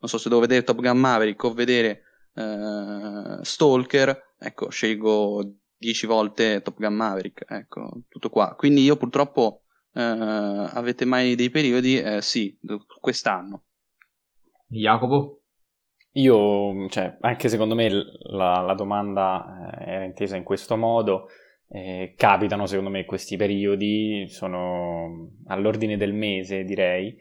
non 0.01 0.09
so 0.09 0.18
se 0.18 0.29
devo 0.29 0.40
vedere 0.40 0.62
Top 0.62 0.81
Gun 0.81 0.98
Maverick 0.98 1.42
o 1.42 1.53
vedere 1.53 2.03
eh, 2.35 3.38
Stalker, 3.42 4.35
ecco, 4.38 4.68
scelgo 4.68 5.59
dieci 5.77 6.07
volte 6.07 6.62
Top 6.62 6.77
Gun 6.79 6.94
Maverick, 6.94 7.44
ecco, 7.48 8.03
tutto 8.09 8.31
qua. 8.31 8.55
Quindi 8.57 8.83
io 8.83 8.96
purtroppo 8.96 9.64
eh, 9.94 10.01
avete 10.03 11.05
mai 11.05 11.35
dei 11.35 11.51
periodi? 11.51 12.01
Eh, 12.01 12.22
sì, 12.22 12.57
quest'anno 13.01 13.64
Jacopo? 14.68 15.40
Io, 16.12 16.88
cioè, 16.88 17.16
anche 17.20 17.48
secondo 17.48 17.74
me 17.74 17.88
la, 18.31 18.61
la 18.61 18.74
domanda 18.74 19.74
eh, 19.78 19.90
era 19.92 20.04
intesa 20.04 20.37
in 20.37 20.42
questo 20.42 20.76
modo. 20.76 21.28
Eh, 21.70 22.14
capitano 22.16 22.66
secondo 22.66 22.90
me 22.90 23.04
questi 23.04 23.37
periodi, 23.37 24.26
sono 24.28 25.31
all'ordine 25.46 25.96
del 25.96 26.14
mese 26.14 26.64
direi. 26.64 27.16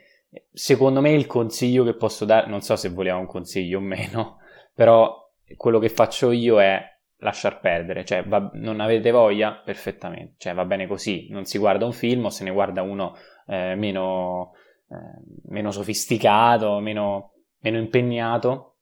Secondo 0.52 1.02
me 1.02 1.12
il 1.12 1.26
consiglio 1.26 1.84
che 1.84 1.96
posso 1.96 2.26
dare, 2.26 2.48
non 2.48 2.62
so 2.62 2.76
se 2.76 2.90
vogliamo 2.90 3.20
un 3.22 3.28
consiglio 3.28 3.80
o 3.80 3.82
meno, 3.82 4.38
però 4.74 5.32
quello 5.56 5.80
che 5.80 5.90
faccio 5.90 6.32
io 6.32 6.60
è 6.62 6.82
lasciar 7.20 7.60
perdere, 7.60 8.06
cioè 8.06 8.24
va, 8.24 8.50
non 8.54 8.80
avete 8.80 9.12
voglia? 9.12 9.54
Perfettamente, 9.54 10.36
cioè 10.38 10.54
va 10.54 10.66
bene 10.66 10.88
così, 10.88 11.28
non 11.30 11.46
si 11.46 11.58
guarda 11.58 11.86
un 11.86 11.94
film 11.94 12.26
o 12.26 12.30
se 12.30 12.44
ne 12.44 12.52
guarda 12.52 12.82
uno 12.82 13.16
eh, 13.48 13.76
meno, 13.76 14.54
eh, 14.90 15.22
meno 15.50 15.72
sofisticato, 15.72 16.80
meno 16.80 17.37
meno 17.60 17.78
impegnato 17.78 18.78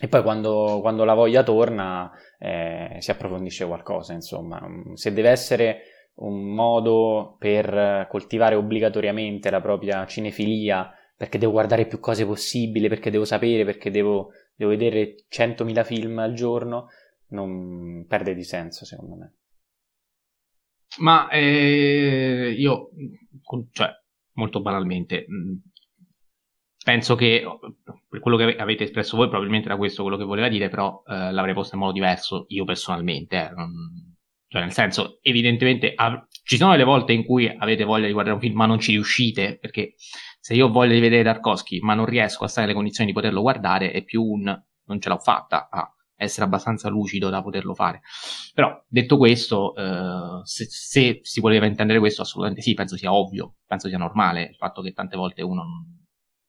e 0.00 0.06
poi 0.06 0.22
quando, 0.22 0.78
quando 0.80 1.04
la 1.04 1.14
voglia 1.14 1.42
torna 1.42 2.10
eh, 2.38 2.96
si 2.98 3.10
approfondisce 3.10 3.66
qualcosa, 3.66 4.12
insomma. 4.12 4.60
Se 4.94 5.12
deve 5.12 5.30
essere 5.30 5.82
un 6.18 6.54
modo 6.54 7.36
per 7.38 8.06
coltivare 8.08 8.54
obbligatoriamente 8.54 9.50
la 9.50 9.60
propria 9.60 10.06
cinefilia, 10.06 10.92
perché 11.16 11.38
devo 11.38 11.52
guardare 11.52 11.86
più 11.86 11.98
cose 11.98 12.24
possibili, 12.24 12.88
perché 12.88 13.10
devo 13.10 13.24
sapere, 13.24 13.64
perché 13.64 13.90
devo, 13.90 14.30
devo 14.54 14.70
vedere 14.70 15.16
100.000 15.28 15.84
film 15.84 16.18
al 16.20 16.32
giorno, 16.32 16.86
non 17.30 18.04
perde 18.06 18.34
di 18.34 18.44
senso, 18.44 18.84
secondo 18.84 19.16
me. 19.16 19.34
Ma 20.98 21.28
eh, 21.28 22.54
io, 22.56 22.90
cioè, 23.72 23.90
molto 24.34 24.60
banalmente, 24.62 25.26
penso 26.88 27.16
che 27.16 27.44
quello 28.18 28.38
che 28.38 28.56
avete 28.56 28.84
espresso 28.84 29.18
voi 29.18 29.28
probabilmente 29.28 29.68
era 29.68 29.76
questo 29.76 30.00
quello 30.00 30.16
che 30.16 30.24
voleva 30.24 30.48
dire, 30.48 30.70
però 30.70 31.02
eh, 31.06 31.30
l'avrei 31.32 31.52
posto 31.52 31.74
in 31.74 31.82
modo 31.82 31.92
diverso 31.92 32.46
io 32.48 32.64
personalmente. 32.64 33.36
Eh. 33.36 33.52
Cioè, 34.46 34.62
nel 34.62 34.72
senso, 34.72 35.18
evidentemente 35.20 35.92
av- 35.94 36.24
ci 36.44 36.56
sono 36.56 36.70
delle 36.70 36.84
volte 36.84 37.12
in 37.12 37.26
cui 37.26 37.46
avete 37.46 37.84
voglia 37.84 38.06
di 38.06 38.12
guardare 38.12 38.36
un 38.36 38.40
film 38.40 38.56
ma 38.56 38.64
non 38.64 38.78
ci 38.78 38.92
riuscite, 38.92 39.58
perché 39.58 39.96
se 40.40 40.54
io 40.54 40.68
ho 40.68 40.70
voglia 40.70 40.94
di 40.94 41.00
vedere 41.00 41.22
Tarkovsky 41.24 41.80
ma 41.80 41.92
non 41.92 42.06
riesco 42.06 42.44
a 42.44 42.48
stare 42.48 42.62
nelle 42.62 42.78
condizioni 42.78 43.10
di 43.10 43.14
poterlo 43.14 43.42
guardare, 43.42 43.90
è 43.90 44.02
più 44.02 44.22
un 44.22 44.44
non 44.44 44.98
ce 44.98 45.10
l'ho 45.10 45.18
fatta 45.18 45.68
a 45.70 45.92
essere 46.16 46.46
abbastanza 46.46 46.88
lucido 46.88 47.28
da 47.28 47.42
poterlo 47.42 47.74
fare. 47.74 48.00
Però, 48.54 48.82
detto 48.88 49.18
questo, 49.18 49.74
eh, 49.76 50.40
se, 50.44 50.64
se, 50.70 51.18
si 51.20 51.40
voleva 51.40 51.66
intendere 51.66 51.98
questo, 51.98 52.22
assolutamente 52.22 52.62
sì, 52.62 52.72
penso 52.72 52.96
sia 52.96 53.12
ovvio, 53.12 53.56
penso 53.66 53.88
sia 53.88 53.98
normale 53.98 54.44
il 54.44 54.56
fatto 54.56 54.80
che 54.80 54.94
tante 54.94 55.18
volte 55.18 55.42
uno 55.42 55.64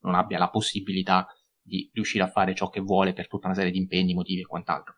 non 0.01 0.15
abbia 0.15 0.37
la 0.37 0.49
possibilità 0.49 1.27
di 1.61 1.89
riuscire 1.93 2.23
a 2.23 2.27
fare 2.27 2.55
ciò 2.55 2.69
che 2.69 2.79
vuole 2.79 3.13
per 3.13 3.27
tutta 3.27 3.47
una 3.47 3.55
serie 3.55 3.71
di 3.71 3.77
impegni, 3.77 4.13
motivi 4.13 4.41
e 4.41 4.45
quant'altro. 4.45 4.95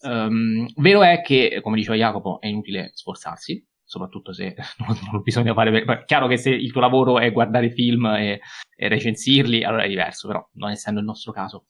Um, 0.00 0.66
vero 0.76 1.02
è 1.02 1.20
che, 1.22 1.60
come 1.62 1.76
diceva 1.76 1.96
Jacopo, 1.96 2.40
è 2.40 2.46
inutile 2.46 2.90
sforzarsi, 2.94 3.64
soprattutto 3.84 4.32
se 4.32 4.54
non, 4.86 4.96
non 5.10 5.22
bisogna 5.22 5.54
fare. 5.54 5.84
Per... 5.84 6.04
Chiaro 6.04 6.26
che 6.26 6.36
se 6.36 6.50
il 6.50 6.72
tuo 6.72 6.80
lavoro 6.80 7.18
è 7.18 7.32
guardare 7.32 7.70
film 7.70 8.06
e, 8.06 8.40
e 8.74 8.88
recensirli, 8.88 9.62
allora 9.62 9.84
è 9.84 9.88
diverso, 9.88 10.26
però 10.26 10.48
non 10.54 10.70
essendo 10.70 11.00
il 11.00 11.06
nostro 11.06 11.32
caso, 11.32 11.66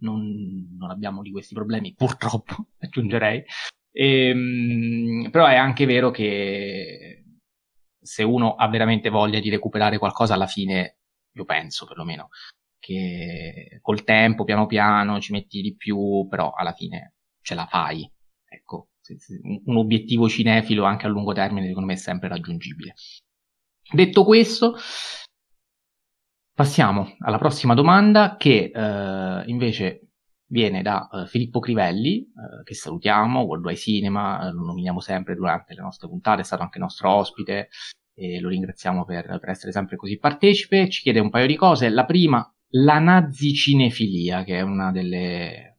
non, 0.00 0.76
non 0.78 0.90
abbiamo 0.90 1.22
di 1.22 1.30
questi 1.30 1.54
problemi, 1.54 1.94
purtroppo, 1.96 2.66
aggiungerei. 2.78 3.44
E, 3.92 4.30
um, 4.32 5.30
però 5.30 5.46
è 5.46 5.56
anche 5.56 5.84
vero 5.86 6.10
che 6.10 7.24
se 8.02 8.22
uno 8.22 8.54
ha 8.54 8.68
veramente 8.68 9.10
voglia 9.10 9.40
di 9.40 9.50
recuperare 9.50 9.98
qualcosa, 9.98 10.34
alla 10.34 10.46
fine 10.46 10.99
io 11.32 11.44
penso 11.44 11.86
perlomeno, 11.86 12.28
che 12.78 13.78
col 13.80 14.04
tempo, 14.04 14.44
piano 14.44 14.66
piano, 14.66 15.20
ci 15.20 15.32
metti 15.32 15.60
di 15.60 15.76
più, 15.76 16.26
però 16.28 16.52
alla 16.52 16.72
fine 16.72 17.14
ce 17.40 17.54
la 17.54 17.66
fai. 17.66 18.10
Ecco, 18.48 18.88
un 19.64 19.76
obiettivo 19.76 20.28
cinefilo 20.28 20.84
anche 20.84 21.06
a 21.06 21.08
lungo 21.08 21.32
termine 21.32 21.66
secondo 21.66 21.86
me 21.86 21.94
è 21.94 21.96
sempre 21.96 22.28
raggiungibile. 22.28 22.94
Detto 23.92 24.24
questo, 24.24 24.76
passiamo 26.54 27.16
alla 27.20 27.38
prossima 27.38 27.74
domanda 27.74 28.36
che 28.36 28.70
eh, 28.72 29.42
invece 29.46 30.10
viene 30.50 30.82
da 30.82 31.08
uh, 31.10 31.26
Filippo 31.26 31.60
Crivelli, 31.60 32.28
uh, 32.34 32.62
che 32.64 32.74
salutiamo, 32.74 33.42
Worldwide 33.42 33.78
Cinema, 33.78 34.48
uh, 34.48 34.52
lo 34.52 34.64
nominiamo 34.64 35.00
sempre 35.00 35.34
durante 35.34 35.74
le 35.74 35.80
nostre 35.80 36.08
puntate, 36.08 36.40
è 36.42 36.44
stato 36.44 36.62
anche 36.62 36.78
nostro 36.78 37.10
ospite, 37.10 37.68
e 38.20 38.38
lo 38.38 38.50
ringraziamo 38.50 39.06
per, 39.06 39.38
per, 39.40 39.48
essere 39.48 39.72
sempre 39.72 39.96
così 39.96 40.18
partecipe. 40.18 40.90
Ci 40.90 41.00
chiede 41.00 41.20
un 41.20 41.30
paio 41.30 41.46
di 41.46 41.56
cose. 41.56 41.88
La 41.88 42.04
prima, 42.04 42.46
la 42.72 42.98
nazicinefilia, 42.98 44.44
che 44.44 44.58
è 44.58 44.60
una 44.60 44.92
delle 44.92 45.78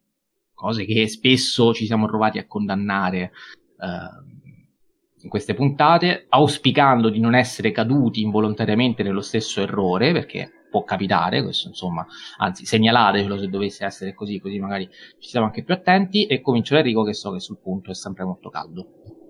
cose 0.52 0.86
che 0.86 1.08
spesso 1.08 1.72
ci 1.72 1.86
siamo 1.86 2.08
trovati 2.08 2.40
a 2.40 2.48
condannare 2.48 3.32
uh, 3.78 5.24
in 5.24 5.30
queste 5.30 5.54
puntate, 5.54 6.26
auspicando 6.30 7.10
di 7.10 7.20
non 7.20 7.36
essere 7.36 7.72
caduti 7.72 8.22
involontariamente 8.22 9.04
nello 9.04 9.22
stesso 9.22 9.62
errore, 9.62 10.12
perché 10.12 10.52
può 10.72 10.84
capitare, 10.84 11.44
questo 11.44 11.68
insomma, 11.68 12.08
anzi 12.38 12.66
segnalatecelo 12.66 13.38
se 13.38 13.50
dovesse 13.50 13.86
essere 13.86 14.16
così, 14.16 14.40
così 14.40 14.58
magari 14.58 14.90
ci 15.20 15.30
siamo 15.30 15.46
anche 15.46 15.64
più 15.64 15.76
attenti 15.76 16.26
e 16.26 16.42
comincio 16.42 16.74
da 16.74 16.80
Enrico 16.80 17.04
che 17.04 17.14
so 17.14 17.32
che 17.32 17.40
sul 17.40 17.60
punto 17.62 17.92
è 17.92 17.94
sempre 17.94 18.24
molto 18.24 18.50
caldo. 18.50 19.21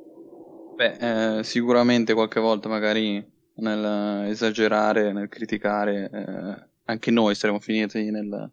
Beh, 0.81 1.37
eh, 1.37 1.43
sicuramente 1.43 2.15
qualche 2.15 2.39
volta 2.39 2.67
magari 2.67 3.23
nel 3.57 4.25
esagerare, 4.29 5.13
nel 5.13 5.29
criticare, 5.29 6.09
eh, 6.11 6.69
anche 6.85 7.11
noi 7.11 7.35
saremmo 7.35 7.59
finiti 7.59 8.09
nel, 8.09 8.51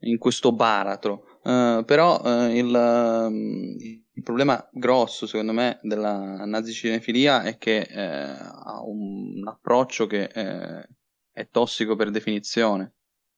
in 0.00 0.18
questo 0.18 0.50
baratro. 0.50 1.38
Uh, 1.44 1.84
però 1.84 2.20
uh, 2.22 2.50
il, 2.50 2.66
uh, 2.66 3.30
il, 3.32 4.22
problema 4.24 4.68
grosso, 4.72 5.28
secondo 5.28 5.52
me, 5.52 5.78
della 5.82 6.44
nazicinefilia 6.44 7.42
è 7.42 7.56
che 7.56 7.82
eh, 7.82 8.00
ha 8.02 8.82
un, 8.84 9.36
un, 9.36 9.46
approccio 9.46 10.08
che 10.08 10.24
eh, 10.24 10.88
è 11.30 11.48
tossico 11.52 11.94
per 11.94 12.10
definizione. 12.10 12.94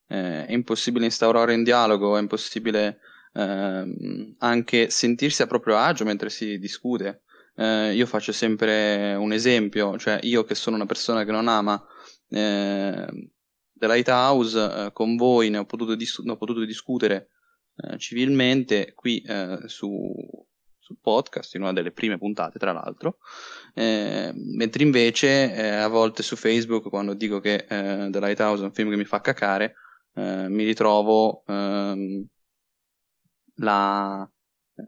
Eh, 0.08 0.46
è 0.46 0.52
impossibile 0.52 1.04
instaurare 1.04 1.54
un 1.54 1.64
dialogo, 1.64 2.16
è 2.16 2.20
impossibile 2.20 2.98
ehm, 3.34 4.36
anche 4.38 4.88
sentirsi 4.88 5.42
a 5.42 5.46
proprio 5.46 5.76
agio 5.76 6.06
mentre 6.06 6.30
si 6.30 6.58
discute. 6.58 7.24
Io 7.54 8.06
faccio 8.06 8.32
sempre 8.32 9.14
un 9.14 9.32
esempio, 9.32 9.98
cioè 9.98 10.18
io 10.22 10.44
che 10.44 10.54
sono 10.54 10.76
una 10.76 10.86
persona 10.86 11.24
che 11.24 11.32
non 11.32 11.48
ama 11.48 11.84
eh, 12.32 13.30
The 13.72 13.86
Lighthouse, 13.86 14.86
eh, 14.86 14.92
con 14.92 15.16
voi 15.16 15.50
ne 15.50 15.58
ho 15.58 15.64
potuto, 15.64 15.94
dis- 15.94 16.20
ne 16.20 16.32
ho 16.32 16.36
potuto 16.36 16.64
discutere 16.64 17.28
eh, 17.76 17.98
civilmente 17.98 18.92
qui 18.94 19.20
eh, 19.22 19.58
su, 19.66 20.12
sul 20.78 20.98
podcast, 21.00 21.54
in 21.54 21.62
una 21.62 21.72
delle 21.72 21.92
prime 21.92 22.18
puntate 22.18 22.58
tra 22.58 22.72
l'altro, 22.72 23.18
eh, 23.74 24.32
mentre 24.34 24.82
invece 24.82 25.54
eh, 25.54 25.68
a 25.68 25.88
volte 25.88 26.22
su 26.22 26.36
Facebook 26.36 26.88
quando 26.88 27.14
dico 27.14 27.40
che 27.40 27.64
The 27.66 28.20
Lighthouse 28.20 28.62
è 28.62 28.66
un 28.66 28.72
film 28.72 28.90
che 28.90 28.96
mi 28.96 29.04
fa 29.04 29.20
cacare, 29.20 29.74
mi 30.14 30.64
ritrovo 30.64 31.42
ehm, 31.46 32.26
la, 33.56 34.30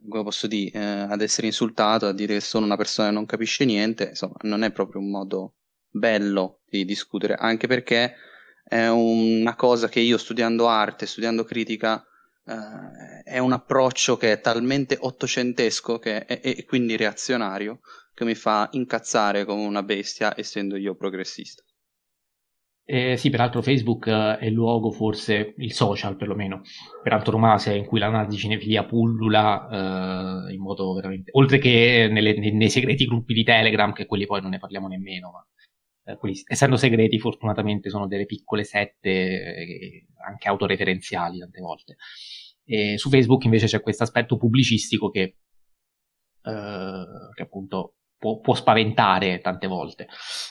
come 0.09 0.23
posso 0.23 0.47
dire, 0.47 0.79
eh, 0.79 0.83
ad 0.83 1.21
essere 1.21 1.47
insultato, 1.47 2.07
a 2.07 2.13
dire 2.13 2.35
che 2.35 2.41
sono 2.41 2.65
una 2.65 2.77
persona 2.77 3.09
che 3.09 3.15
non 3.15 3.27
capisce 3.27 3.65
niente, 3.65 4.09
insomma, 4.11 4.37
non 4.43 4.63
è 4.63 4.73
proprio 4.73 5.01
un 5.01 5.11
modo 5.11 5.55
bello 5.89 6.61
di 6.69 6.85
discutere, 6.85 7.35
anche 7.35 7.67
perché 7.67 8.15
è 8.65 8.89
una 8.89 9.55
cosa 9.55 9.89
che 9.89 10.01
io 10.01 10.17
studiando 10.17 10.69
arte, 10.69 11.07
studiando 11.07 11.45
critica, 11.45 12.05
eh, 12.47 13.23
è 13.25 13.39
un 13.39 13.53
approccio 13.53 14.17
che 14.17 14.33
è 14.33 14.41
talmente 14.41 14.97
ottocentesco 14.99 15.99
che 15.99 16.25
è, 16.25 16.41
e 16.43 16.65
quindi 16.65 16.97
reazionario 16.97 17.81
che 18.15 18.25
mi 18.25 18.35
fa 18.35 18.69
incazzare 18.73 19.45
come 19.45 19.65
una 19.65 19.83
bestia 19.83 20.35
essendo 20.37 20.77
io 20.77 20.95
progressista. 20.95 21.63
Eh, 22.87 23.17
sì, 23.17 23.31
peraltro 23.31 23.63
Facebook 23.63 24.07
eh, 24.09 24.39
è 24.39 24.45
il 24.45 24.53
luogo, 24.53 24.91
forse 24.91 25.55
il 25.57 25.73
social 25.73 26.17
perlomeno, 26.17 26.61
per 27.03 27.15
antonomasia 27.15 27.73
in 27.73 27.87
cui 27.87 27.99
l'analisi 27.99 28.37
cinefilia 28.37 28.85
pullula 28.85 30.49
eh, 30.49 30.53
in 30.53 30.61
modo 30.61 30.93
veramente... 30.93 31.31
oltre 31.33 31.57
che 31.59 32.09
nelle, 32.11 32.39
nei, 32.39 32.53
nei, 32.53 32.69
segreti 32.69 33.07
gruppi 33.07 33.33
di 33.33 33.43
Telegram, 33.43 33.93
che 33.95 34.05
quelli 34.05 34.27
poi 34.27 34.43
non 34.43 34.51
ne 34.51 34.59
parliamo 34.59 34.87
nemmeno, 34.87 35.31
ma 35.31 36.13
eh, 36.13 36.19
quelli, 36.19 36.39
essendo 36.47 36.77
segreti 36.77 37.19
fortunatamente 37.19 37.89
sono 37.89 38.07
delle 38.07 38.27
piccole 38.27 38.65
sette 38.65 39.11
eh, 39.11 40.07
anche 40.27 40.49
autoreferenziali 40.49 41.39
tante 41.39 41.61
volte. 41.63 41.97
E 42.67 42.99
su 42.99 43.09
Facebook 43.09 43.45
invece 43.45 43.67
c'è 43.67 43.81
questo 43.81 44.03
aspetto 44.03 44.37
pubblicistico 44.37 45.11
che, 45.11 45.23
eh, 46.43 47.05
che 47.35 47.43
appunto 47.43 47.95
può, 48.19 48.41
può, 48.41 48.55
spaventare 48.55 49.41
tante 49.41 49.67
volte. 49.67 50.07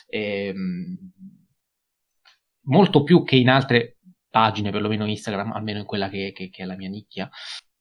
E, 0.08 0.48
ehm, 0.48 0.98
molto 2.64 3.04
più 3.04 3.24
che 3.24 3.36
in 3.36 3.50
altre 3.50 3.98
pagine, 4.30 4.72
perlomeno 4.72 5.06
Instagram, 5.06 5.52
almeno 5.52 5.80
in 5.80 5.86
quella 5.86 6.10
che, 6.10 6.32
che, 6.34 6.50
che 6.50 6.64
è 6.64 6.66
la 6.66 6.76
mia 6.76 6.90
nicchia, 6.90 7.30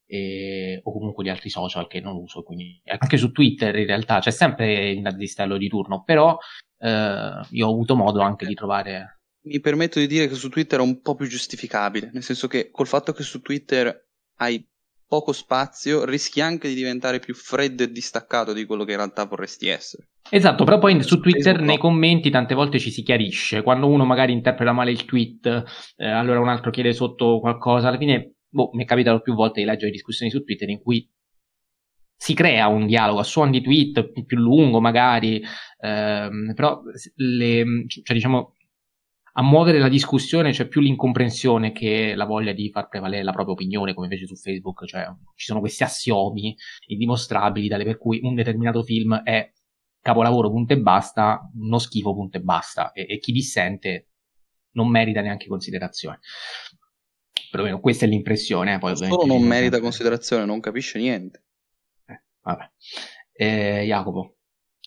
e, 0.06 0.80
o 0.82 0.92
comunque 0.92 1.24
gli 1.24 1.30
altri 1.30 1.48
social 1.48 1.88
che 1.88 2.00
non 2.00 2.16
uso, 2.16 2.42
quindi 2.42 2.82
anche 2.84 3.16
su 3.16 3.32
Twitter 3.32 3.74
in 3.76 3.86
realtà 3.86 4.20
c'è 4.20 4.30
sempre 4.30 4.90
il 4.90 5.00
nazistello 5.00 5.56
di 5.56 5.68
turno, 5.68 6.02
però 6.02 6.36
eh, 6.78 7.40
io 7.50 7.66
ho 7.66 7.70
avuto 7.70 7.96
modo 7.96 8.20
anche 8.20 8.46
di 8.46 8.54
trovare... 8.54 9.20
Mi 9.44 9.58
permetto 9.58 9.98
di 9.98 10.06
dire 10.06 10.28
che 10.28 10.34
su 10.34 10.48
Twitter 10.50 10.78
è 10.78 10.82
un 10.82 11.00
po' 11.00 11.14
più 11.14 11.26
giustificabile, 11.26 12.10
nel 12.12 12.22
senso 12.22 12.46
che 12.46 12.70
col 12.70 12.86
fatto 12.86 13.12
che 13.12 13.22
su 13.22 13.40
Twitter 13.40 14.08
hai 14.36 14.64
poco 15.12 15.32
spazio, 15.32 16.06
rischi 16.06 16.40
anche 16.40 16.68
di 16.68 16.74
diventare 16.74 17.18
più 17.18 17.34
freddo 17.34 17.82
e 17.82 17.92
distaccato 17.92 18.54
di 18.54 18.64
quello 18.64 18.84
che 18.84 18.92
in 18.92 18.96
realtà 18.96 19.26
vorresti 19.26 19.68
essere. 19.68 20.08
Esatto, 20.30 20.64
però 20.64 20.78
poi 20.78 21.02
su 21.02 21.20
Twitter 21.20 21.60
nei 21.60 21.76
commenti 21.76 22.30
tante 22.30 22.54
volte 22.54 22.78
ci 22.78 22.90
si 22.90 23.02
chiarisce. 23.02 23.62
Quando 23.62 23.88
uno 23.88 24.06
magari 24.06 24.32
interpreta 24.32 24.72
male 24.72 24.90
il 24.90 25.04
tweet, 25.04 25.64
eh, 25.96 26.08
allora 26.08 26.40
un 26.40 26.48
altro 26.48 26.70
chiede 26.70 26.94
sotto 26.94 27.40
qualcosa. 27.40 27.88
Alla 27.88 27.98
fine, 27.98 28.36
boh, 28.48 28.70
mi 28.72 28.84
è 28.84 28.86
capitato 28.86 29.20
più 29.20 29.34
volte 29.34 29.60
di 29.60 29.66
leggere 29.66 29.90
discussioni 29.90 30.30
su 30.30 30.42
Twitter 30.42 30.70
in 30.70 30.80
cui 30.80 31.06
si 32.16 32.32
crea 32.32 32.68
un 32.68 32.86
dialogo 32.86 33.20
a 33.20 33.24
suon 33.24 33.50
di 33.50 33.60
tweet 33.60 34.24
più 34.24 34.38
lungo 34.38 34.80
magari, 34.80 35.42
ehm, 35.78 36.54
però 36.54 36.80
le, 37.16 37.64
cioè, 37.86 38.16
diciamo, 38.16 38.54
a 39.34 39.42
muovere 39.42 39.78
la 39.78 39.88
discussione 39.88 40.50
c'è 40.50 40.68
più 40.68 40.80
l'incomprensione 40.80 41.72
che 41.72 42.14
la 42.14 42.26
voglia 42.26 42.52
di 42.52 42.70
far 42.70 42.88
prevalere 42.88 43.22
la 43.22 43.32
propria 43.32 43.54
opinione, 43.54 43.94
come 43.94 44.06
invece 44.06 44.26
su 44.26 44.36
Facebook, 44.36 44.84
cioè 44.84 45.06
ci 45.34 45.46
sono 45.46 45.60
questi 45.60 45.82
assiomi 45.82 46.54
indimostrabili 46.86 47.68
tale 47.68 47.84
per 47.84 47.96
cui 47.96 48.20
un 48.22 48.34
determinato 48.34 48.82
film 48.82 49.22
è 49.22 49.50
capolavoro 50.00 50.50
punto 50.50 50.74
e 50.74 50.80
basta, 50.80 51.50
uno 51.54 51.78
schifo 51.78 52.12
punto 52.12 52.36
e 52.36 52.40
basta, 52.40 52.92
e, 52.92 53.06
e 53.08 53.18
chi 53.18 53.32
dissente 53.32 54.08
non 54.72 54.90
merita 54.90 55.20
neanche 55.20 55.46
considerazione. 55.46 56.18
Perlomeno 57.50 57.80
questa 57.80 58.04
è 58.04 58.08
l'impressione. 58.08 58.74
Eh, 58.74 58.78
poi, 58.78 58.96
Solo 58.96 59.26
non 59.26 59.42
merita 59.42 59.80
considerazione, 59.80 60.44
non 60.44 60.60
capisce 60.60 60.98
niente. 60.98 61.44
Vabbè. 62.42 62.70
Eh, 63.32 63.84
Jacopo. 63.86 64.36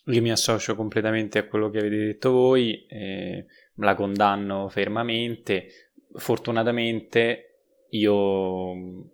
Io 0.07 0.21
mi 0.21 0.31
associo 0.31 0.75
completamente 0.75 1.39
a 1.39 1.47
quello 1.47 1.69
che 1.69 1.79
avete 1.79 1.97
detto 1.97 2.31
voi, 2.31 2.85
eh, 2.85 3.45
la 3.75 3.95
condanno 3.95 4.69
fermamente. 4.69 5.67
Fortunatamente 6.13 7.59
io 7.89 9.09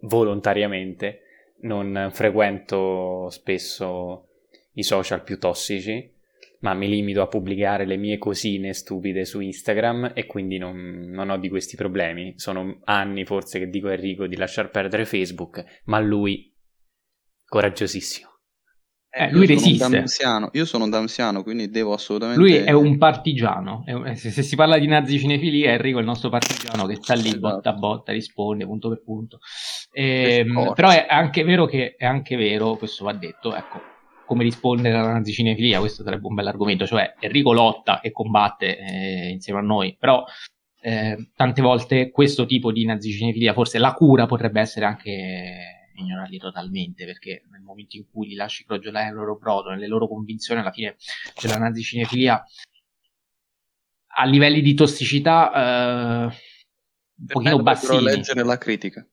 volontariamente 0.00 1.20
non 1.62 2.10
frequento 2.12 3.28
spesso 3.30 4.28
i 4.74 4.82
social 4.82 5.22
più 5.22 5.38
tossici, 5.38 6.10
ma 6.60 6.74
mi 6.74 6.88
limito 6.88 7.22
a 7.22 7.26
pubblicare 7.26 7.84
le 7.84 7.96
mie 7.96 8.18
cosine 8.18 8.72
stupide 8.72 9.24
su 9.24 9.40
Instagram 9.40 10.12
e 10.14 10.26
quindi 10.26 10.58
non, 10.58 11.10
non 11.10 11.30
ho 11.30 11.38
di 11.38 11.48
questi 11.48 11.76
problemi. 11.76 12.34
Sono 12.36 12.80
anni 12.84 13.24
forse 13.24 13.58
che 13.58 13.68
dico 13.68 13.88
a 13.88 13.92
Enrico 13.92 14.26
di 14.26 14.36
lasciar 14.36 14.70
perdere 14.70 15.04
Facebook, 15.04 15.82
ma 15.84 15.98
lui 15.98 16.52
coraggiosissimo. 17.44 18.31
Eh, 19.14 19.30
lui 19.30 19.44
resiste. 19.46 20.06
Sono 20.06 20.48
io 20.52 20.64
sono 20.64 20.88
d'anziano, 20.88 21.42
quindi 21.42 21.68
devo 21.68 21.92
assolutamente. 21.92 22.40
Lui 22.40 22.54
è 22.54 22.72
un 22.72 22.96
partigiano. 22.96 23.82
È 23.84 23.92
un... 23.92 24.16
se, 24.16 24.30
se, 24.30 24.42
si 24.42 24.56
parla 24.56 24.78
di 24.78 24.86
nazi 24.86 25.18
cinefilia, 25.18 25.72
Enrico 25.72 25.98
è 25.98 26.00
il 26.00 26.06
nostro 26.06 26.30
partigiano 26.30 26.86
che 26.86 26.94
sta 26.94 27.12
lì 27.12 27.28
esatto. 27.28 27.40
botta 27.40 27.70
a 27.70 27.72
botta, 27.74 28.12
risponde 28.12 28.64
punto 28.64 28.88
per 28.88 29.02
punto. 29.02 29.38
E, 29.92 30.38
ehm, 30.38 30.72
però 30.74 30.88
è 30.88 31.06
anche 31.10 31.44
vero 31.44 31.66
che 31.66 31.94
è 31.98 32.06
anche 32.06 32.36
vero, 32.36 32.76
questo 32.76 33.04
va 33.04 33.12
detto, 33.12 33.54
ecco, 33.54 33.82
come 34.24 34.44
rispondere 34.44 34.96
alla 34.96 35.12
nazi 35.12 35.32
cinefilia, 35.32 35.78
questo 35.78 36.02
sarebbe 36.02 36.26
un 36.26 36.34
bel 36.34 36.46
argomento. 36.46 36.86
Cioè, 36.86 37.16
Enrico 37.18 37.52
lotta 37.52 38.00
e 38.00 38.12
combatte 38.12 38.78
eh, 38.78 39.28
insieme 39.28 39.58
a 39.58 39.62
noi, 39.62 39.94
però 40.00 40.24
eh, 40.80 41.28
tante 41.36 41.60
volte 41.60 42.10
questo 42.10 42.46
tipo 42.46 42.72
di 42.72 42.86
nazi 42.86 43.12
cinefilia, 43.12 43.52
forse 43.52 43.78
la 43.78 43.92
cura 43.92 44.24
potrebbe 44.24 44.62
essere 44.62 44.86
anche 44.86 45.81
ignorarli 45.94 46.38
totalmente, 46.38 47.04
perché 47.04 47.44
nel 47.50 47.60
momento 47.60 47.96
in 47.96 48.08
cui 48.10 48.28
li 48.28 48.34
lasci 48.34 48.64
crogiolare 48.64 49.06
nel 49.06 49.14
loro 49.14 49.36
brodo, 49.36 49.70
nelle 49.70 49.86
loro 49.86 50.08
convinzioni, 50.08 50.60
alla 50.60 50.72
fine 50.72 50.96
c'è 51.34 51.48
la 51.48 51.58
nazicinefilia 51.58 52.44
a 54.14 54.24
livelli 54.24 54.60
di 54.60 54.74
tossicità 54.74 55.52
eh, 55.52 56.24
un 56.24 57.26
pochino 57.26 57.62
bassini. 57.62 58.02
leggere 58.02 58.44
la 58.44 58.58
critica. 58.58 59.06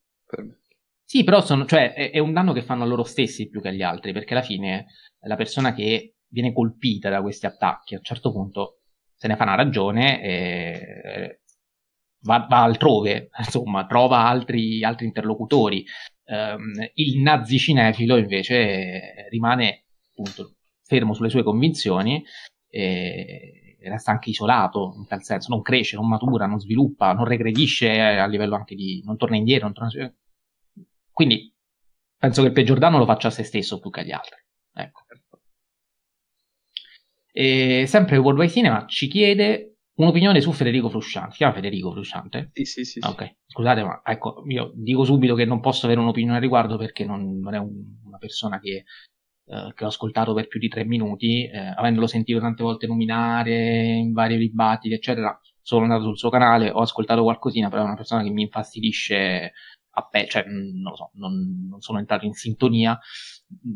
Sì, 1.03 1.23
però 1.23 1.41
sono, 1.41 1.65
cioè, 1.65 1.93
è, 1.93 2.11
è, 2.11 2.19
un 2.19 2.33
danno 2.33 2.53
che 2.53 2.61
fanno 2.61 2.83
a 2.83 2.87
loro 2.87 3.03
stessi 3.03 3.49
più 3.49 3.61
che 3.61 3.69
agli 3.69 3.81
altri, 3.81 4.13
perché 4.13 4.33
alla 4.33 4.43
fine 4.43 4.87
la 5.21 5.35
persona 5.35 5.73
che 5.73 6.17
viene 6.27 6.53
colpita 6.53 7.09
da 7.09 7.21
questi 7.21 7.45
attacchi 7.45 7.95
a 7.95 7.97
un 7.97 8.03
certo 8.03 8.31
punto 8.31 8.81
se 9.15 9.27
ne 9.27 9.35
fa 9.35 9.43
una 9.43 9.55
ragione 9.55 10.21
e 10.21 11.41
va, 12.21 12.45
va 12.49 12.63
altrove, 12.63 13.29
insomma, 13.37 13.85
trova 13.85 14.19
altri, 14.19 14.83
altri 14.83 15.05
interlocutori 15.05 15.85
Um, 16.29 16.73
il 16.93 17.21
nazi 17.21 17.57
cinefilo 17.57 18.15
invece 18.15 19.27
rimane 19.31 19.85
appunto 20.11 20.57
fermo 20.83 21.15
sulle 21.15 21.29
sue 21.29 21.41
convinzioni 21.41 22.23
e 22.69 23.77
resta 23.81 24.11
anche 24.11 24.29
isolato 24.29 24.93
in 24.97 25.07
tal 25.07 25.23
senso, 25.23 25.49
non 25.49 25.63
cresce, 25.63 25.95
non 25.95 26.07
matura, 26.07 26.45
non 26.45 26.59
sviluppa, 26.59 27.13
non 27.13 27.25
regredisce 27.25 27.99
a 27.99 28.27
livello 28.27 28.55
anche 28.55 28.75
di... 28.75 29.01
non 29.05 29.17
torna 29.17 29.37
indietro, 29.37 29.65
non 29.65 29.73
torna... 29.73 30.13
quindi 31.11 31.51
penso 32.15 32.41
che 32.41 32.47
il 32.47 32.53
peggior 32.53 32.77
danno 32.77 32.99
lo 32.99 33.05
faccia 33.05 33.29
a 33.29 33.31
se 33.31 33.43
stesso 33.43 33.79
più 33.79 33.89
che 33.89 34.01
agli 34.01 34.11
altri. 34.11 34.35
Ecco. 34.73 35.05
E 37.31 37.85
sempre 37.87 38.17
World 38.17 38.39
Wide 38.39 38.51
Cinema 38.51 38.85
ci 38.85 39.07
chiede 39.07 39.77
un'opinione 39.99 40.41
su 40.41 40.51
Federico 40.51 40.89
Frusciante. 40.89 41.31
Si 41.31 41.37
chiama 41.37 41.53
Federico 41.53 41.91
Frusciante? 41.91 42.49
Sì, 42.53 42.65
sì, 42.65 42.83
sì. 42.83 42.99
Ok, 43.03 43.35
scusate, 43.45 43.83
ma 43.83 44.01
ecco, 44.03 44.43
io 44.47 44.71
dico 44.75 45.03
subito 45.03 45.35
che 45.35 45.45
non 45.45 45.59
posso 45.59 45.85
avere 45.85 46.01
un'opinione 46.01 46.35
al 46.35 46.41
riguardo 46.41 46.77
perché 46.77 47.05
non, 47.05 47.39
non 47.39 47.53
è 47.53 47.57
un, 47.57 47.97
una 48.05 48.17
persona 48.17 48.59
che, 48.59 48.85
eh, 49.45 49.71
che, 49.75 49.83
ho 49.83 49.87
ascoltato 49.87 50.33
per 50.33 50.47
più 50.47 50.59
di 50.59 50.69
tre 50.69 50.85
minuti, 50.85 51.45
eh, 51.45 51.57
avendolo 51.57 52.07
sentito 52.07 52.39
tante 52.39 52.63
volte 52.63 52.87
nominare 52.87 53.95
in 53.97 54.13
vari 54.13 54.37
dibattiti, 54.37 54.93
eccetera. 54.93 55.37
Sono 55.61 55.83
andato 55.83 56.03
sul 56.03 56.17
suo 56.17 56.29
canale, 56.29 56.71
ho 56.71 56.79
ascoltato 56.79 57.21
qualcosina, 57.21 57.69
però 57.69 57.83
è 57.83 57.85
una 57.85 57.95
persona 57.95 58.23
che 58.23 58.31
mi 58.31 58.43
infastidisce 58.43 59.51
a 59.91 60.07
pe- 60.07 60.27
cioè, 60.27 60.45
non 60.47 60.91
lo 60.91 60.95
so, 60.95 61.11
non, 61.15 61.67
non, 61.69 61.81
sono 61.81 61.99
entrato 61.99 62.25
in 62.25 62.33
sintonia, 62.33 62.97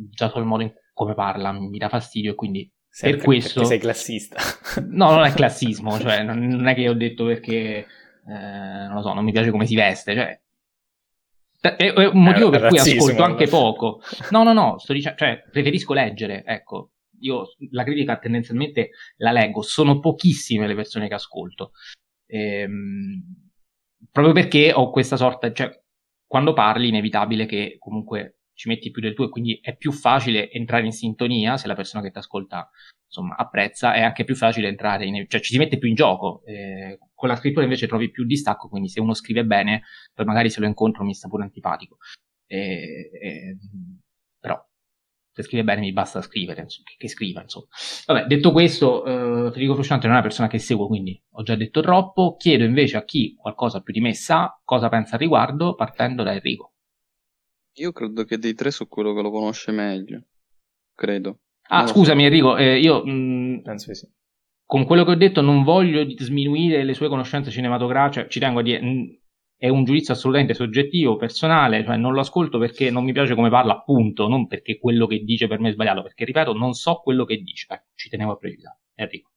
già 0.09 0.29
solo 0.29 0.41
il 0.41 0.47
modo 0.47 0.63
in 0.63 0.71
come 0.93 1.15
parla 1.15 1.51
mi 1.51 1.77
dà 1.77 1.89
fastidio 1.89 2.31
e 2.31 2.35
quindi 2.35 2.71
Sempre 2.95 3.17
per 3.17 3.25
questo... 3.25 3.63
sei 3.63 3.79
classista. 3.79 4.37
no, 4.85 5.09
non 5.09 5.25
è 5.25 5.33
classismo, 5.33 5.97
cioè 5.99 6.21
non 6.21 6.67
è 6.67 6.75
che 6.75 6.87
ho 6.87 6.93
detto 6.93 7.25
perché, 7.25 7.77
eh, 7.79 7.85
non 8.27 8.93
lo 8.93 9.01
so, 9.01 9.13
non 9.13 9.23
mi 9.23 9.31
piace 9.31 9.49
come 9.49 9.65
si 9.65 9.73
veste, 9.73 10.13
cioè 10.13 10.39
è, 11.75 12.07
un 12.07 12.21
motivo 12.21 12.49
per 12.49 12.67
cui 12.67 12.77
ascolto 12.77 13.23
anche 13.23 13.47
poco. 13.47 14.01
No, 14.29 14.43
no, 14.43 14.53
no, 14.53 14.77
sto 14.77 14.93
dicendo, 14.93 15.17
cioè, 15.17 15.43
preferisco 15.49 15.93
leggere, 15.93 16.43
ecco. 16.45 16.91
Io 17.21 17.53
la 17.71 17.83
critica 17.83 18.17
tendenzialmente 18.17 18.89
la 19.17 19.31
leggo, 19.31 19.61
sono 19.61 19.99
pochissime 19.99 20.67
le 20.67 20.75
persone 20.75 21.07
che 21.07 21.13
ascolto. 21.13 21.71
Ehm, 22.27 23.49
proprio 24.11 24.33
perché 24.33 24.71
ho 24.71 24.91
questa 24.91 25.15
sorta, 25.15 25.51
cioè, 25.51 25.71
quando 26.27 26.53
parli 26.53 26.85
è 26.85 26.89
inevitabile 26.89 27.45
che 27.45 27.77
comunque 27.79 28.39
ci 28.53 28.67
metti 28.67 28.91
più 28.91 29.01
del 29.01 29.13
tuo 29.13 29.25
e 29.25 29.29
quindi 29.29 29.59
è 29.61 29.75
più 29.75 29.91
facile 29.91 30.51
entrare 30.51 30.85
in 30.85 30.91
sintonia 30.91 31.57
se 31.57 31.67
la 31.67 31.75
persona 31.75 32.03
che 32.03 32.11
ti 32.11 32.17
ascolta 32.17 32.69
insomma 33.13 33.35
apprezza 33.35 33.93
è 33.93 34.01
anche 34.01 34.23
più 34.23 34.35
facile 34.35 34.67
entrare 34.67 35.05
in, 35.05 35.25
cioè 35.27 35.39
ci 35.39 35.51
si 35.53 35.57
mette 35.57 35.77
più 35.77 35.87
in 35.87 35.95
gioco 35.95 36.41
eh, 36.45 36.97
con 37.13 37.29
la 37.29 37.35
scrittura 37.35 37.63
invece 37.63 37.87
trovi 37.87 38.09
più 38.09 38.25
distacco 38.25 38.67
quindi 38.67 38.89
se 38.89 38.99
uno 38.99 39.13
scrive 39.13 39.45
bene 39.45 39.83
poi 40.13 40.25
magari 40.25 40.49
se 40.49 40.59
lo 40.59 40.65
incontro 40.65 41.03
mi 41.03 41.13
sta 41.13 41.27
pure 41.27 41.43
antipatico. 41.43 41.97
Eh, 42.45 43.09
eh, 43.21 43.57
però 44.39 44.61
se 45.31 45.43
scrive 45.43 45.63
bene 45.63 45.81
mi 45.81 45.93
basta 45.93 46.21
scrivere 46.21 46.61
insomma, 46.61 46.87
che, 46.87 46.95
che, 46.97 47.07
scriva 47.07 47.41
insomma. 47.41 47.67
Vabbè 48.05 48.25
detto 48.25 48.51
questo 48.51 49.05
eh, 49.05 49.51
Federico 49.51 49.73
Frusciante 49.75 50.05
non 50.07 50.15
è 50.15 50.19
una 50.19 50.27
persona 50.27 50.47
che 50.47 50.59
seguo 50.59 50.87
quindi 50.87 51.19
ho 51.31 51.43
già 51.43 51.55
detto 51.55 51.81
troppo. 51.81 52.35
Chiedo 52.35 52.63
invece 52.63 52.97
a 52.97 53.05
chi 53.05 53.35
qualcosa 53.35 53.81
più 53.81 53.93
di 53.93 54.01
me 54.01 54.13
sa 54.13 54.59
cosa 54.63 54.89
pensa 54.89 55.13
al 55.15 55.21
riguardo 55.21 55.75
partendo 55.75 56.23
da 56.23 56.33
Enrico 56.33 56.72
io 57.75 57.91
credo 57.91 58.23
che 58.23 58.37
dei 58.37 58.53
tre 58.53 58.71
so 58.71 58.87
quello 58.87 59.13
che 59.13 59.21
lo 59.21 59.31
conosce 59.31 59.71
meglio. 59.71 60.23
Credo. 60.93 61.39
Ah, 61.69 61.87
scusami 61.87 62.21
so. 62.21 62.27
Enrico, 62.27 62.57
eh, 62.57 62.79
io 62.79 63.03
mh, 63.03 63.11
mm, 63.11 63.59
penso 63.61 63.87
che 63.87 63.95
sì. 63.95 64.07
Con 64.65 64.85
quello 64.85 65.03
che 65.03 65.11
ho 65.11 65.15
detto 65.15 65.41
non 65.41 65.63
voglio 65.63 66.05
sminuire 66.17 66.83
le 66.83 66.93
sue 66.93 67.09
conoscenze 67.09 67.51
cinematografiche, 67.51 68.29
ci 68.29 68.39
tengo 68.39 68.59
a 68.59 68.63
dire, 68.63 68.81
mh, 68.81 68.87
mm, 68.87 69.03
è 69.57 69.69
un 69.69 69.83
giudizio 69.85 70.13
assolutamente 70.13 70.53
soggettivo, 70.53 71.15
personale, 71.15 71.83
cioè 71.85 71.95
non 71.97 72.13
lo 72.13 72.19
ascolto 72.19 72.59
perché 72.59 72.89
non 72.89 73.03
mi 73.05 73.13
piace 73.13 73.33
come 73.33 73.49
parla, 73.49 73.73
appunto, 73.73 74.27
non 74.27 74.47
perché 74.47 74.77
quello 74.77 75.07
che 75.07 75.19
dice 75.19 75.47
per 75.47 75.59
me 75.59 75.69
è 75.69 75.73
sbagliato, 75.73 76.01
perché 76.01 76.25
ripeto, 76.25 76.53
non 76.53 76.73
so 76.73 76.95
quello 77.01 77.25
che 77.25 77.37
dice. 77.37 77.67
Ecco, 77.69 77.91
ci 77.95 78.09
tenevo 78.09 78.33
a 78.33 78.37
precisare. 78.37 78.79
Enrico. 78.95 79.31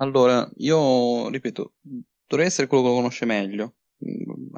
Allora, 0.00 0.48
io 0.58 1.28
ripeto, 1.28 1.74
dovrei 2.26 2.46
essere 2.46 2.68
quello 2.68 2.84
che 2.84 2.88
lo 2.90 2.94
conosce 2.96 3.24
meglio, 3.24 3.74
mm, 4.04 4.56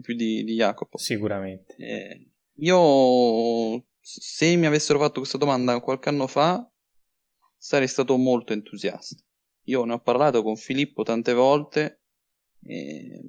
più 0.00 0.14
di, 0.14 0.44
di 0.44 0.54
Jacopo. 0.54 0.98
Sicuramente. 0.98 1.74
Eh, 1.76 2.30
io, 2.56 3.84
se 4.00 4.56
mi 4.56 4.66
avessero 4.66 4.98
fatto 4.98 5.20
questa 5.20 5.38
domanda 5.38 5.80
qualche 5.80 6.08
anno 6.08 6.26
fa, 6.26 6.68
sarei 7.56 7.88
stato 7.88 8.16
molto 8.16 8.52
entusiasta. 8.52 9.22
Io 9.66 9.84
ne 9.84 9.92
ho 9.92 10.00
parlato 10.00 10.42
con 10.42 10.56
Filippo 10.56 11.02
tante 11.02 11.32
volte 11.32 12.02
e, 12.64 13.22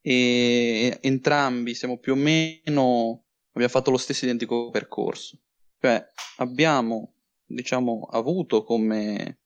e 0.00 0.98
entrambi 1.02 1.74
siamo 1.74 1.98
più 1.98 2.12
o 2.12 2.16
meno, 2.16 3.24
abbiamo 3.50 3.68
fatto 3.68 3.90
lo 3.90 3.98
stesso 3.98 4.24
identico 4.24 4.70
percorso. 4.70 5.38
Cioè, 5.78 6.04
abbiamo, 6.38 7.14
diciamo, 7.44 8.08
avuto 8.10 8.64
come, 8.64 9.40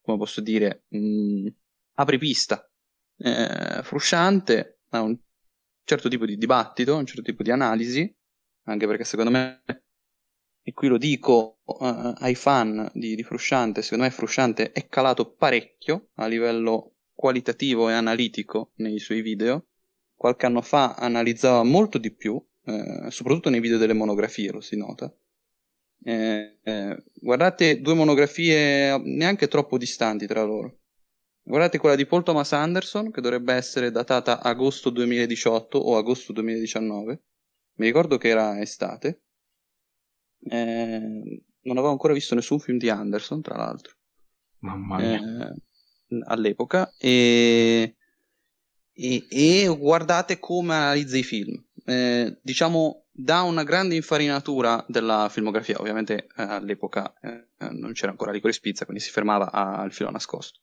come 0.00 0.18
posso 0.18 0.40
dire, 0.40 0.84
mh, 0.88 0.98
mm, 0.98 1.46
apripista 1.94 2.68
eh, 3.18 3.80
frusciante 3.82 4.80
a 4.90 5.02
un 5.02 5.18
certo 5.88 6.10
tipo 6.10 6.26
di 6.26 6.36
dibattito, 6.36 6.96
un 6.96 7.06
certo 7.06 7.22
tipo 7.22 7.42
di 7.42 7.50
analisi, 7.50 8.14
anche 8.64 8.86
perché 8.86 9.04
secondo 9.04 9.30
me, 9.30 9.62
e 10.62 10.72
qui 10.74 10.86
lo 10.88 10.98
dico 10.98 11.60
uh, 11.64 12.12
ai 12.18 12.34
fan 12.34 12.90
di, 12.92 13.14
di 13.14 13.22
Frusciante, 13.22 13.80
secondo 13.80 14.04
me 14.04 14.10
Frusciante 14.10 14.72
è 14.72 14.86
calato 14.86 15.32
parecchio 15.32 16.10
a 16.16 16.26
livello 16.26 16.96
qualitativo 17.14 17.88
e 17.88 17.94
analitico 17.94 18.72
nei 18.76 18.98
suoi 18.98 19.22
video. 19.22 19.68
Qualche 20.14 20.46
anno 20.46 20.60
fa 20.60 20.94
analizzava 20.94 21.62
molto 21.62 21.96
di 21.96 22.12
più, 22.12 22.44
eh, 22.64 23.10
soprattutto 23.10 23.50
nei 23.50 23.60
video 23.60 23.78
delle 23.78 23.94
monografie, 23.94 24.50
lo 24.50 24.60
si 24.60 24.76
nota. 24.76 25.10
Eh, 26.04 26.58
eh, 26.62 27.04
guardate 27.14 27.80
due 27.80 27.94
monografie 27.94 28.98
neanche 28.98 29.48
troppo 29.48 29.78
distanti 29.78 30.26
tra 30.26 30.42
loro. 30.42 30.77
Guardate 31.48 31.78
quella 31.78 31.96
di 31.96 32.04
Paul 32.04 32.24
Thomas 32.24 32.52
Anderson, 32.52 33.10
che 33.10 33.22
dovrebbe 33.22 33.54
essere 33.54 33.90
datata 33.90 34.42
agosto 34.42 34.90
2018 34.90 35.78
o 35.78 35.96
agosto 35.96 36.34
2019. 36.34 37.22
Mi 37.76 37.86
ricordo 37.86 38.18
che 38.18 38.28
era 38.28 38.60
estate. 38.60 39.22
Eh, 40.40 41.42
non 41.62 41.76
avevo 41.78 41.90
ancora 41.90 42.12
visto 42.12 42.34
nessun 42.34 42.58
film 42.58 42.76
di 42.76 42.90
Anderson, 42.90 43.40
tra 43.40 43.56
l'altro. 43.56 43.94
Mamma 44.58 44.98
mia. 44.98 45.48
Eh, 45.48 46.20
all'epoca. 46.26 46.92
E, 46.98 47.96
e, 48.92 49.26
e, 49.30 49.74
guardate 49.74 50.38
come 50.38 50.74
analizza 50.74 51.16
i 51.16 51.22
film. 51.22 51.64
Eh, 51.86 52.40
diciamo, 52.42 53.06
da 53.10 53.40
una 53.40 53.62
grande 53.62 53.94
infarinatura 53.94 54.84
della 54.86 55.28
filmografia. 55.30 55.80
Ovviamente 55.80 56.26
eh, 56.36 56.42
all'epoca 56.42 57.10
eh, 57.22 57.70
non 57.70 57.92
c'era 57.92 58.10
ancora 58.10 58.32
Licorice 58.32 58.58
Spizza, 58.58 58.84
quindi 58.84 59.02
si 59.02 59.10
fermava 59.10 59.50
al 59.50 59.94
filo 59.94 60.10
nascosto. 60.10 60.60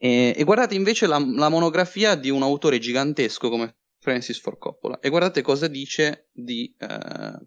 E, 0.00 0.32
e 0.36 0.44
guardate 0.44 0.76
invece 0.76 1.08
la, 1.08 1.18
la, 1.18 1.48
monografia 1.48 2.14
di 2.14 2.30
un 2.30 2.42
autore 2.42 2.78
gigantesco 2.78 3.48
come 3.48 3.78
Francis 3.98 4.38
Ford 4.38 4.56
Coppola 4.56 5.00
e 5.00 5.08
guardate 5.08 5.42
cosa 5.42 5.66
dice 5.66 6.28
di, 6.32 6.72
eh, 6.78 7.38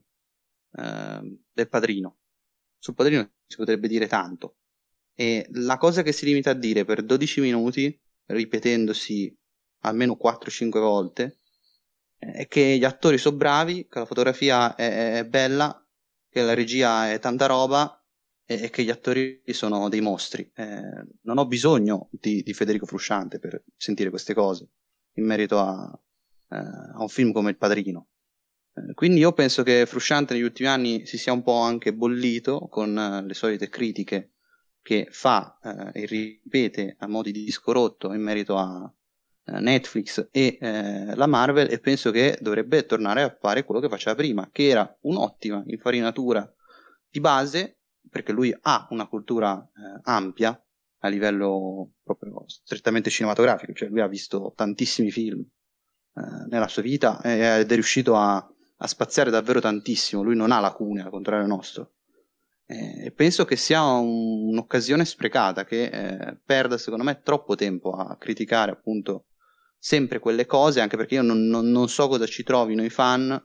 eh, 0.73 1.39
del 1.51 1.69
padrino. 1.69 2.17
Sul 2.77 2.93
padrino 2.93 3.31
si 3.47 3.55
potrebbe 3.55 3.87
dire 3.87 4.07
tanto. 4.07 4.57
E 5.13 5.47
la 5.51 5.77
cosa 5.77 6.01
che 6.01 6.11
si 6.11 6.25
limita 6.25 6.51
a 6.51 6.55
dire 6.55 6.83
per 6.83 7.03
12 7.03 7.41
minuti, 7.41 7.99
ripetendosi 8.25 9.37
almeno 9.83 10.17
4-5 10.21 10.79
volte, 10.79 11.37
è 12.17 12.47
che 12.47 12.77
gli 12.77 12.83
attori 12.83 13.17
sono 13.17 13.37
bravi, 13.37 13.87
che 13.87 13.99
la 13.99 14.05
fotografia 14.05 14.75
è, 14.75 15.19
è 15.19 15.25
bella, 15.25 15.85
che 16.29 16.41
la 16.41 16.53
regia 16.53 17.11
è 17.11 17.19
tanta 17.19 17.45
roba 17.45 18.00
e, 18.59 18.69
che 18.69 18.83
gli 18.83 18.89
attori 18.89 19.41
sono 19.47 19.87
dei 19.87 20.01
mostri. 20.01 20.49
Eh, 20.53 21.05
non 21.21 21.37
ho 21.37 21.45
bisogno 21.45 22.09
di, 22.11 22.41
di, 22.43 22.53
Federico 22.53 22.85
Frusciante 22.85 23.39
per 23.39 23.63
sentire 23.77 24.09
queste 24.09 24.33
cose 24.33 24.67
in 25.13 25.25
merito 25.25 25.59
a, 25.59 25.99
eh, 26.49 26.55
a 26.55 26.97
un 26.99 27.07
film 27.07 27.31
come 27.31 27.51
Il 27.51 27.57
Padrino. 27.57 28.07
Eh, 28.73 28.93
quindi 28.93 29.19
io 29.19 29.31
penso 29.33 29.63
che 29.63 29.85
Frusciante 29.85 30.33
negli 30.33 30.43
ultimi 30.43 30.67
anni 30.67 31.05
si 31.05 31.17
sia 31.17 31.33
un 31.33 31.43
po' 31.43 31.59
anche 31.59 31.93
bollito 31.93 32.67
con 32.69 32.97
eh, 32.97 33.25
le 33.25 33.33
solite 33.33 33.69
critiche 33.69 34.33
che 34.81 35.07
fa 35.11 35.59
eh, 35.61 36.01
e 36.01 36.05
ripete 36.05 36.95
a 36.99 37.07
modi 37.07 37.31
di 37.31 37.43
disco 37.43 37.71
rotto 37.71 38.13
in 38.13 38.21
merito 38.21 38.57
a 38.57 38.91
eh, 39.45 39.59
Netflix 39.59 40.27
e 40.31 40.57
la 40.59 41.27
Marvel 41.27 41.71
e 41.71 41.79
penso 41.79 42.11
che 42.11 42.37
dovrebbe 42.41 42.85
tornare 42.85 43.21
a 43.21 43.37
fare 43.39 43.63
quello 43.63 43.79
che 43.79 43.89
faceva 43.89 44.15
prima, 44.15 44.49
che 44.51 44.67
era 44.67 44.97
un'ottima 45.01 45.63
infarinatura 45.67 46.51
di 47.09 47.19
base 47.19 47.80
perché 48.11 48.33
lui 48.33 48.55
ha 48.61 48.87
una 48.89 49.07
cultura 49.07 49.57
eh, 49.57 50.01
ampia 50.03 50.61
a 51.03 51.07
livello 51.07 51.93
proprio 52.03 52.43
strettamente 52.45 53.09
cinematografico, 53.09 53.73
cioè 53.73 53.87
lui 53.87 54.01
ha 54.01 54.07
visto 54.07 54.51
tantissimi 54.55 55.09
film 55.09 55.39
eh, 55.39 56.21
nella 56.49 56.67
sua 56.67 56.81
vita 56.81 57.21
ed 57.23 57.71
è 57.71 57.73
riuscito 57.73 58.17
a, 58.17 58.35
a, 58.35 58.87
spaziare 58.87 59.31
davvero 59.31 59.61
tantissimo, 59.61 60.21
lui 60.21 60.35
non 60.35 60.51
ha 60.51 60.59
lacune 60.59 61.01
al 61.01 61.09
contrario 61.09 61.47
nostro. 61.47 61.93
Eh, 62.65 63.05
e 63.05 63.11
penso 63.11 63.45
che 63.45 63.55
sia 63.55 63.81
un, 63.81 64.49
un'occasione 64.49 65.05
sprecata 65.05 65.63
che 65.63 65.85
eh, 65.85 66.37
perda 66.45 66.77
secondo 66.77 67.05
me 67.05 67.21
troppo 67.23 67.55
tempo 67.55 67.91
a 67.93 68.17
criticare 68.17 68.71
appunto 68.71 69.27
sempre 69.77 70.19
quelle 70.19 70.45
cose, 70.45 70.81
anche 70.81 70.97
perché 70.97 71.15
io 71.15 71.21
non, 71.23 71.47
non, 71.47 71.71
non 71.71 71.87
so 71.87 72.09
cosa 72.09 72.25
ci 72.27 72.43
trovino 72.43 72.83
i 72.83 72.89
fan 72.89 73.41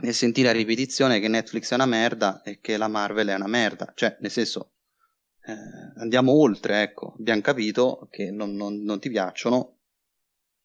nel 0.00 0.14
sentire 0.14 0.48
a 0.48 0.52
ripetizione 0.52 1.20
che 1.20 1.28
Netflix 1.28 1.70
è 1.70 1.74
una 1.74 1.86
merda 1.86 2.42
e 2.42 2.60
che 2.60 2.76
la 2.76 2.88
Marvel 2.88 3.28
è 3.28 3.34
una 3.34 3.46
merda. 3.46 3.92
Cioè, 3.94 4.16
nel 4.20 4.30
senso, 4.30 4.72
eh, 5.44 6.00
andiamo 6.00 6.32
oltre, 6.32 6.82
ecco, 6.82 7.14
abbiamo 7.18 7.40
capito 7.40 8.08
che 8.10 8.30
non, 8.30 8.54
non, 8.54 8.82
non, 8.82 9.00
ti 9.00 9.08
piacciono, 9.08 9.78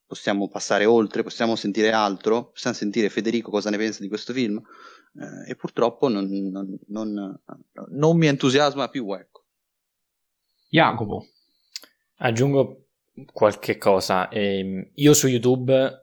possiamo 0.06 0.50
passare 0.50 0.86
oltre, 0.86 1.24
possiamo 1.24 1.56
sentire 1.56 1.92
altro, 1.92 2.52
possiamo 2.52 2.76
sentire 2.76 3.10
Federico 3.10 3.50
cosa 3.50 3.70
ne 3.70 3.78
pensa 3.78 4.02
di 4.02 4.10
questo 4.10 4.34
film 4.34 4.62
eh, 5.16 5.52
e 5.52 5.56
purtroppo 5.56 6.08
non, 6.10 6.28
non, 6.88 8.18
mi 8.18 8.28
entusiasma 8.28 8.90
più, 8.90 9.12
ecco. 9.14 9.46
Jacopo. 10.70 11.28
Aggiungo 12.18 12.88
qualche 13.32 13.78
cosa. 13.78 14.28
Eh, 14.30 14.92
io 14.94 15.14
su 15.14 15.28
YouTube 15.28 16.03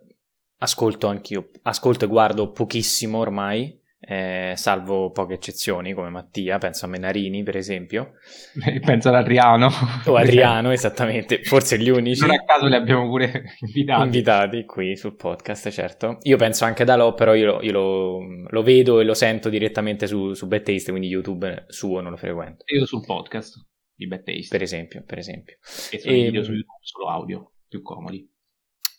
ascolto 0.62 1.06
anch'io, 1.06 1.50
ascolto 1.62 2.04
e 2.04 2.08
guardo 2.08 2.50
pochissimo 2.50 3.18
ormai, 3.18 3.78
eh, 4.02 4.54
salvo 4.56 5.10
poche 5.10 5.34
eccezioni 5.34 5.92
come 5.92 6.08
Mattia, 6.08 6.58
penso 6.58 6.84
a 6.84 6.88
Menarini 6.88 7.42
per 7.42 7.56
esempio. 7.56 8.14
penso 8.84 9.08
ad 9.08 9.14
Adriano. 9.14 9.68
O 10.06 10.16
Adriano, 10.16 10.70
esattamente, 10.70 11.42
forse 11.44 11.78
gli 11.78 11.90
unici. 11.90 12.22
Non 12.22 12.32
a 12.32 12.44
caso 12.44 12.66
li 12.66 12.74
abbiamo 12.74 13.06
pure 13.08 13.56
invitati. 13.60 14.02
Invitati 14.02 14.64
qui 14.64 14.96
sul 14.96 15.16
podcast, 15.16 15.68
certo. 15.70 16.18
Io 16.22 16.36
penso 16.36 16.64
anche 16.64 16.84
da 16.84 16.96
Lo, 16.96 17.14
però 17.14 17.34
io, 17.34 17.60
io 17.62 17.72
lo, 17.72 18.18
lo, 18.48 18.62
vedo 18.62 19.00
e 19.00 19.04
lo 19.04 19.14
sento 19.14 19.48
direttamente 19.48 20.06
su, 20.06 20.32
su 20.34 20.48
Taste, 20.48 20.90
quindi 20.90 21.08
YouTube 21.08 21.66
suo 21.68 22.00
non 22.00 22.10
lo 22.10 22.16
frequento. 22.16 22.64
Io 22.66 22.84
sul 22.86 23.04
podcast 23.04 23.54
di 23.94 24.06
Bad 24.06 24.24
Taste. 24.24 24.48
Per 24.48 24.62
esempio, 24.62 25.04
per 25.04 25.18
esempio. 25.18 25.56
E 25.90 26.00
e, 26.02 26.22
video 26.24 26.42
su 26.42 26.52
YouTube, 26.52 26.78
solo 26.80 27.08
audio, 27.08 27.52
più 27.68 27.82
comodi. 27.82 28.28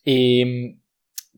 E 0.04 0.40
ehm, 0.40 0.80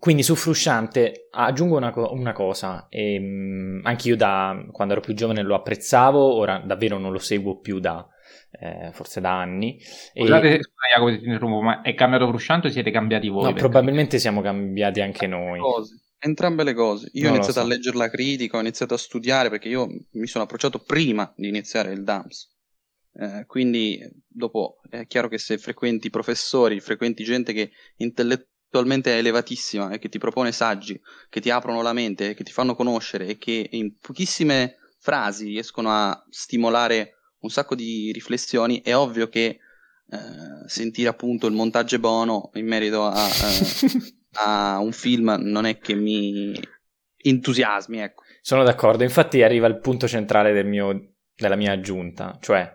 quindi 0.04 0.22
su 0.22 0.36
Frusciante 0.36 1.30
aggiungo 1.32 1.78
una, 1.78 1.92
co- 1.92 2.12
una 2.12 2.34
cosa, 2.34 2.88
ehm, 2.90 3.80
anche 3.84 4.10
io 4.10 4.18
da 4.18 4.68
quando 4.70 4.96
ero 4.96 5.02
più 5.02 5.14
giovane 5.14 5.44
lo 5.44 5.56
apprezzavo, 5.56 6.20
ora 6.20 6.60
davvero 6.60 6.98
non 6.98 7.14
lo 7.14 7.20
seguo 7.20 7.62
più 7.62 7.80
da 7.80 8.06
eh, 8.52 8.92
forse 8.92 9.22
da 9.22 9.40
anni. 9.40 9.80
Scusate, 9.80 10.56
e... 10.56 10.60
Jacopo, 10.94 11.18
ti 11.18 11.24
interrompo, 11.24 11.62
ma 11.62 11.82
è 11.84 11.94
cambiato 11.94 12.28
Frusciante 12.28 12.68
o 12.68 12.70
siete 12.70 12.92
cambiati 12.92 13.30
voi? 13.30 13.44
No, 13.44 13.54
probabilmente 13.54 14.20
siamo 14.20 14.42
cambiati 14.42 15.00
anche 15.00 15.26
noi. 15.26 15.60
Cose. 15.60 16.02
Entrambe 16.20 16.66
le 16.66 16.74
cose. 16.74 17.10
Io 17.14 17.24
non 17.24 17.32
ho 17.32 17.36
iniziato 17.36 17.62
so. 17.62 17.66
a 17.66 17.70
leggere 17.70 17.96
la 17.96 18.10
critica, 18.10 18.58
ho 18.58 18.60
iniziato 18.60 18.96
a 18.96 18.98
studiare 18.98 19.50
perché 19.50 19.70
io 19.70 19.88
mi 19.88 20.28
sono 20.28 20.44
approcciato 20.44 20.80
prima 20.80 21.32
di 21.38 21.48
iniziare 21.48 21.94
il 21.94 22.04
DAMS. 22.04 22.52
Eh, 23.14 23.46
quindi 23.46 24.02
dopo 24.28 24.82
è 24.90 25.08
chiaro 25.08 25.30
che 25.30 25.38
se 25.38 25.58
frequenti 25.58 26.10
professori, 26.10 26.82
frequenti 26.82 27.24
gente 27.24 27.54
che 27.54 27.72
intellettualmente 27.96 28.52
attualmente 28.74 29.14
è 29.14 29.18
elevatissima 29.20 29.92
e 29.92 30.00
che 30.00 30.10
ti 30.10 30.18
propone 30.18 30.52
saggi 30.52 31.00
che 31.30 31.40
ti 31.40 31.52
aprono 31.52 31.84
la 31.84 31.94
mente 31.94 32.34
che 32.34 32.44
ti 32.44 32.52
fanno 32.52 32.74
conoscere 32.74 33.28
e 33.28 33.38
che 33.38 33.70
in 33.72 34.00
pochissime 34.00 34.78
frasi 34.98 35.50
riescono 35.50 35.92
a 35.92 36.26
stimolare 36.30 37.18
un 37.40 37.50
sacco 37.50 37.76
di 37.76 38.12
riflessioni, 38.12 38.82
è 38.82 38.96
ovvio 38.96 39.28
che 39.28 39.46
eh, 40.10 40.68
sentire 40.68 41.10
appunto 41.10 41.46
il 41.46 41.54
montaggio 41.54 42.00
buono 42.00 42.50
in 42.54 42.66
merito 42.66 43.06
a, 43.06 43.28
eh, 43.28 44.14
a, 44.44 44.80
un 44.80 44.92
film 44.92 45.36
non 45.42 45.66
è 45.66 45.78
che 45.78 45.94
mi 45.94 46.58
entusiasmi, 47.18 48.00
ecco. 48.00 48.24
Sono 48.42 48.64
d'accordo, 48.64 49.04
infatti 49.04 49.44
arriva 49.44 49.68
il 49.68 49.80
punto 49.80 50.08
centrale 50.08 50.54
del 50.54 50.66
mio, 50.66 51.16
della 51.36 51.58
mia 51.58 51.74
aggiunta, 51.74 52.38
cioè 52.42 52.74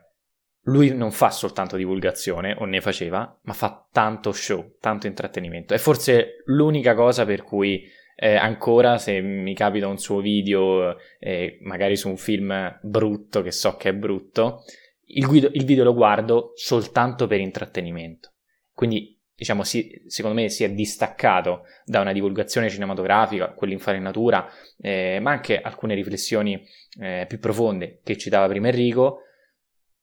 lui 0.63 0.95
non 0.95 1.11
fa 1.13 1.31
soltanto 1.31 1.77
divulgazione, 1.77 2.55
o 2.59 2.65
ne 2.65 2.81
faceva, 2.81 3.39
ma 3.43 3.53
fa 3.53 3.87
tanto 3.91 4.33
show, 4.33 4.77
tanto 4.81 5.07
intrattenimento. 5.07 5.75
È 5.75 5.79
forse 5.79 6.43
l'unica 6.47 6.95
cosa 6.95 7.25
per 7.25 7.43
cui 7.43 7.89
eh, 8.21 8.35
ancora 8.35 8.99
se 8.99 9.21
mi 9.21 9.55
capita 9.55 9.87
un 9.87 9.99
suo 9.99 10.21
video, 10.21 10.97
eh, 11.19 11.59
magari 11.63 11.97
su 11.97 12.09
un 12.09 12.17
film 12.17 12.79
brutto, 12.83 13.43
che 13.43 13.53
so 13.53 13.77
che 13.77 13.91
è 13.91 13.95
brutto, 13.95 14.65
il, 15.11 15.27
guido, 15.27 15.49
il 15.53 15.65
video 15.65 15.85
lo 15.85 15.95
guardo 15.95 16.53
soltanto 16.55 17.27
per 17.27 17.41
intrattenimento. 17.41 18.33
Quindi, 18.73 19.19
diciamo, 19.35 19.63
si, 19.63 20.03
secondo 20.07 20.41
me 20.41 20.49
si 20.49 20.65
è 20.65 20.71
distaccato 20.71 21.63
da 21.85 22.01
una 22.01 22.13
divulgazione 22.13 22.69
cinematografica, 22.69 23.53
quell'infarinatura, 23.53 24.49
eh, 24.81 25.19
ma 25.21 25.31
anche 25.31 25.61
alcune 25.61 25.95
riflessioni 25.95 26.63
eh, 27.01 27.25
più 27.29 27.39
profonde 27.39 28.01
che 28.03 28.17
citava 28.17 28.49
prima 28.49 28.69
Enrico, 28.69 29.23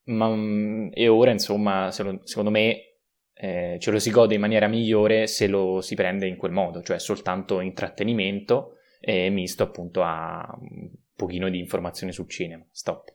ma, 0.06 0.28
mm, 0.28 0.88
e 0.92 1.08
ora, 1.08 1.30
insomma, 1.30 1.90
lo, 1.98 2.20
secondo 2.24 2.50
me 2.50 2.96
eh, 3.34 3.76
ce 3.80 3.90
lo 3.90 3.98
si 3.98 4.10
gode 4.10 4.34
in 4.34 4.40
maniera 4.40 4.66
migliore 4.66 5.26
se 5.26 5.46
lo 5.46 5.80
si 5.80 5.94
prende 5.94 6.26
in 6.26 6.36
quel 6.36 6.52
modo, 6.52 6.82
cioè 6.82 6.98
soltanto 6.98 7.60
intrattenimento 7.60 8.76
e 9.00 9.28
misto 9.30 9.62
appunto 9.62 10.02
a 10.02 10.56
un 10.58 10.90
pochino 11.14 11.48
di 11.48 11.58
informazione 11.58 12.12
sul 12.12 12.28
cinema. 12.28 12.64
Stop. 12.70 13.14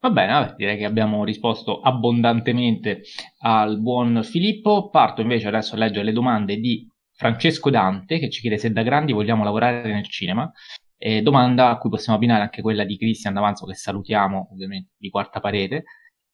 Va 0.00 0.10
bene, 0.10 0.32
vabbè, 0.32 0.54
direi 0.56 0.76
che 0.76 0.84
abbiamo 0.84 1.24
risposto 1.24 1.80
abbondantemente 1.80 3.02
al 3.38 3.80
buon 3.80 4.22
Filippo. 4.22 4.88
Parto 4.90 5.20
invece 5.20 5.48
adesso 5.48 5.74
a 5.74 5.78
leggere 5.78 6.04
le 6.04 6.12
domande 6.12 6.56
di 6.56 6.88
Francesco 7.12 7.70
Dante 7.70 8.18
che 8.18 8.30
ci 8.30 8.40
chiede 8.40 8.58
se 8.58 8.70
da 8.70 8.82
grandi 8.82 9.12
vogliamo 9.12 9.42
lavorare 9.42 9.90
nel 9.90 10.06
cinema 10.06 10.52
e 10.98 11.22
domanda 11.22 11.70
a 11.70 11.78
cui 11.78 11.90
possiamo 11.90 12.16
abbinare 12.16 12.42
anche 12.42 12.62
quella 12.62 12.84
di 12.84 12.96
Cristian 12.96 13.34
D'Avanzo, 13.34 13.66
che 13.66 13.74
salutiamo 13.74 14.48
ovviamente 14.52 14.92
di 14.96 15.10
quarta 15.10 15.40
parete, 15.40 15.84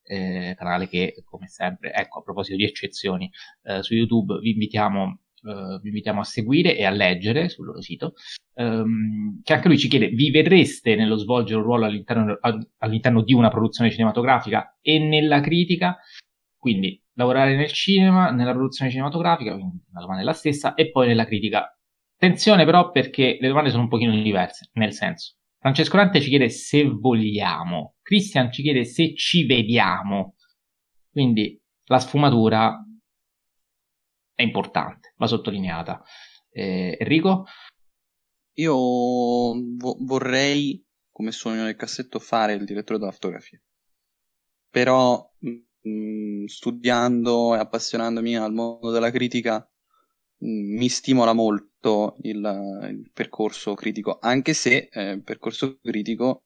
eh, 0.04 0.54
canale 0.56 0.88
che 0.88 1.22
come 1.24 1.48
sempre, 1.48 1.92
ecco 1.92 2.20
a 2.20 2.22
proposito 2.22 2.56
di 2.56 2.64
eccezioni, 2.64 3.30
eh, 3.64 3.82
su 3.82 3.94
YouTube 3.94 4.38
vi 4.40 4.50
invitiamo, 4.50 5.20
eh, 5.44 5.78
vi 5.80 5.88
invitiamo, 5.88 6.20
a 6.20 6.24
seguire 6.24 6.76
e 6.76 6.84
a 6.84 6.90
leggere 6.90 7.48
sul 7.48 7.66
loro 7.66 7.80
sito, 7.80 8.14
ehm, 8.54 9.40
che 9.42 9.52
anche 9.52 9.68
lui 9.68 9.78
ci 9.78 9.88
chiede, 9.88 10.08
vi 10.08 10.30
vedreste 10.30 10.94
nello 10.96 11.16
svolgere 11.16 11.58
un 11.58 11.64
ruolo 11.64 11.86
all'interno, 11.86 12.38
all'interno 12.78 13.22
di 13.22 13.32
una 13.32 13.50
produzione 13.50 13.90
cinematografica 13.90 14.78
e 14.80 14.98
nella 14.98 15.40
critica? 15.40 15.98
Quindi 16.56 17.00
lavorare 17.14 17.56
nel 17.56 17.72
cinema, 17.72 18.30
nella 18.30 18.52
produzione 18.52 18.90
cinematografica, 18.90 19.52
quindi 19.54 19.82
la 19.92 20.00
domanda 20.00 20.22
è 20.22 20.24
la 20.24 20.32
stessa, 20.32 20.74
e 20.74 20.90
poi 20.90 21.08
nella 21.08 21.26
critica 21.26 21.76
Attenzione 22.22 22.64
però 22.64 22.92
perché 22.92 23.36
le 23.40 23.48
domande 23.48 23.70
sono 23.70 23.82
un 23.82 23.88
pochino 23.88 24.14
diverse, 24.22 24.70
nel 24.74 24.92
senso. 24.92 25.38
Francesco 25.58 25.96
Rante 25.96 26.20
ci 26.20 26.28
chiede 26.28 26.50
se 26.50 26.84
vogliamo, 26.84 27.96
Christian 28.00 28.52
ci 28.52 28.62
chiede 28.62 28.84
se 28.84 29.16
ci 29.16 29.44
vediamo. 29.44 30.36
Quindi 31.10 31.60
la 31.86 31.98
sfumatura 31.98 32.80
è 34.36 34.42
importante, 34.42 35.14
va 35.16 35.26
sottolineata. 35.26 36.00
Eh, 36.50 36.96
Enrico? 37.00 37.46
Io 38.58 38.72
vo- 38.76 39.96
vorrei, 39.98 40.80
come 41.10 41.32
sogno 41.32 41.64
nel 41.64 41.74
cassetto, 41.74 42.20
fare 42.20 42.52
il 42.52 42.64
direttore 42.64 43.00
della 43.00 43.10
fotografia. 43.10 43.60
Però 44.70 45.28
mh, 45.38 45.88
mm, 45.88 46.44
studiando 46.44 47.56
e 47.56 47.58
appassionandomi 47.58 48.36
al 48.36 48.52
mondo 48.52 48.92
della 48.92 49.10
critica, 49.10 49.68
mh, 50.38 50.76
mi 50.76 50.88
stimola 50.88 51.32
molto 51.32 51.70
tutto 51.82 52.16
il, 52.22 52.88
il 52.90 53.10
percorso 53.12 53.74
critico, 53.74 54.18
anche 54.20 54.54
se 54.54 54.88
eh, 54.92 55.10
il 55.10 55.24
percorso 55.24 55.78
critico 55.82 56.44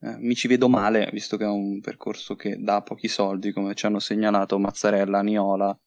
eh, 0.00 0.16
mi 0.18 0.34
ci 0.34 0.48
vedo 0.48 0.68
male, 0.70 1.10
visto 1.12 1.36
che 1.36 1.44
è 1.44 1.48
un 1.48 1.80
percorso 1.80 2.34
che 2.34 2.56
dà 2.58 2.80
pochi 2.80 3.06
soldi, 3.06 3.52
come 3.52 3.74
ci 3.74 3.84
hanno 3.84 3.98
segnalato 3.98 4.58
Mazzarella, 4.58 5.20
Niola. 5.20 5.78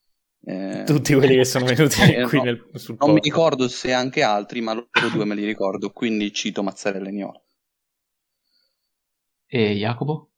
Eh, 0.46 0.84
Tutti 0.86 1.14
quelli 1.14 1.36
che 1.36 1.46
sono 1.46 1.66
venuti 1.66 2.02
eh, 2.14 2.24
qui 2.28 2.38
no, 2.38 2.44
nel, 2.44 2.70
sul 2.74 2.98
Non 3.00 3.14
mi 3.14 3.22
ricordo 3.22 3.68
se 3.68 3.92
anche 3.92 4.22
altri, 4.22 4.62
ma 4.62 4.74
loro 4.74 5.10
due 5.12 5.26
me 5.26 5.34
li 5.34 5.46
ricordo, 5.46 5.90
quindi 5.90 6.32
cito 6.32 6.62
Mazzarella 6.62 7.10
e 7.10 7.12
Niola. 7.12 7.42
E 9.48 9.74
Jacopo? 9.74 10.30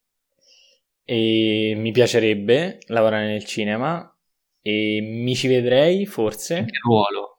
E 1.03 1.73
mi 1.77 1.91
piacerebbe 1.91 2.79
lavorare 2.87 3.27
nel 3.27 3.45
cinema 3.45 4.09
e 4.61 4.99
mi 5.01 5.35
ci 5.35 5.47
vedrei 5.47 6.05
forse. 6.05 6.57
In 6.59 6.65
che 6.65 6.79
ruolo? 6.83 7.34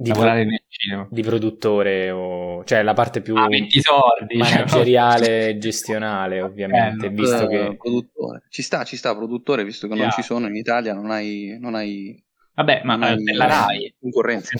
Di, 0.00 0.08
lavorare 0.08 0.40
pro- 0.40 0.50
nel 0.50 0.62
cinema. 0.68 1.08
di 1.10 1.22
produttore 1.22 2.10
o 2.10 2.64
cioè 2.64 2.82
la 2.82 2.94
parte 2.94 3.20
più 3.20 3.36
ah, 3.36 3.48
soldi, 3.48 4.36
manageriale 4.36 5.26
cioè. 5.52 5.58
gestionale 5.58 6.40
ovviamente 6.40 7.06
eh, 7.06 7.10
visto 7.10 7.46
che 7.46 7.76
produttore. 7.76 8.44
ci 8.48 8.62
sta 8.62 8.84
ci 8.84 8.96
sta 8.96 9.14
produttore 9.14 9.62
visto 9.62 9.86
che 9.88 9.94
yeah. 9.94 10.04
non 10.04 10.12
ci 10.12 10.22
sono 10.22 10.46
in 10.46 10.56
Italia 10.56 10.94
non 10.94 11.10
hai, 11.10 11.58
non 11.60 11.74
hai 11.74 12.22
vabbè 12.54 12.80
ma 12.84 12.96
non 12.96 13.08
hai, 13.08 13.34
la 13.34 13.46
RAI 13.46 13.94
concorrenza 14.00 14.52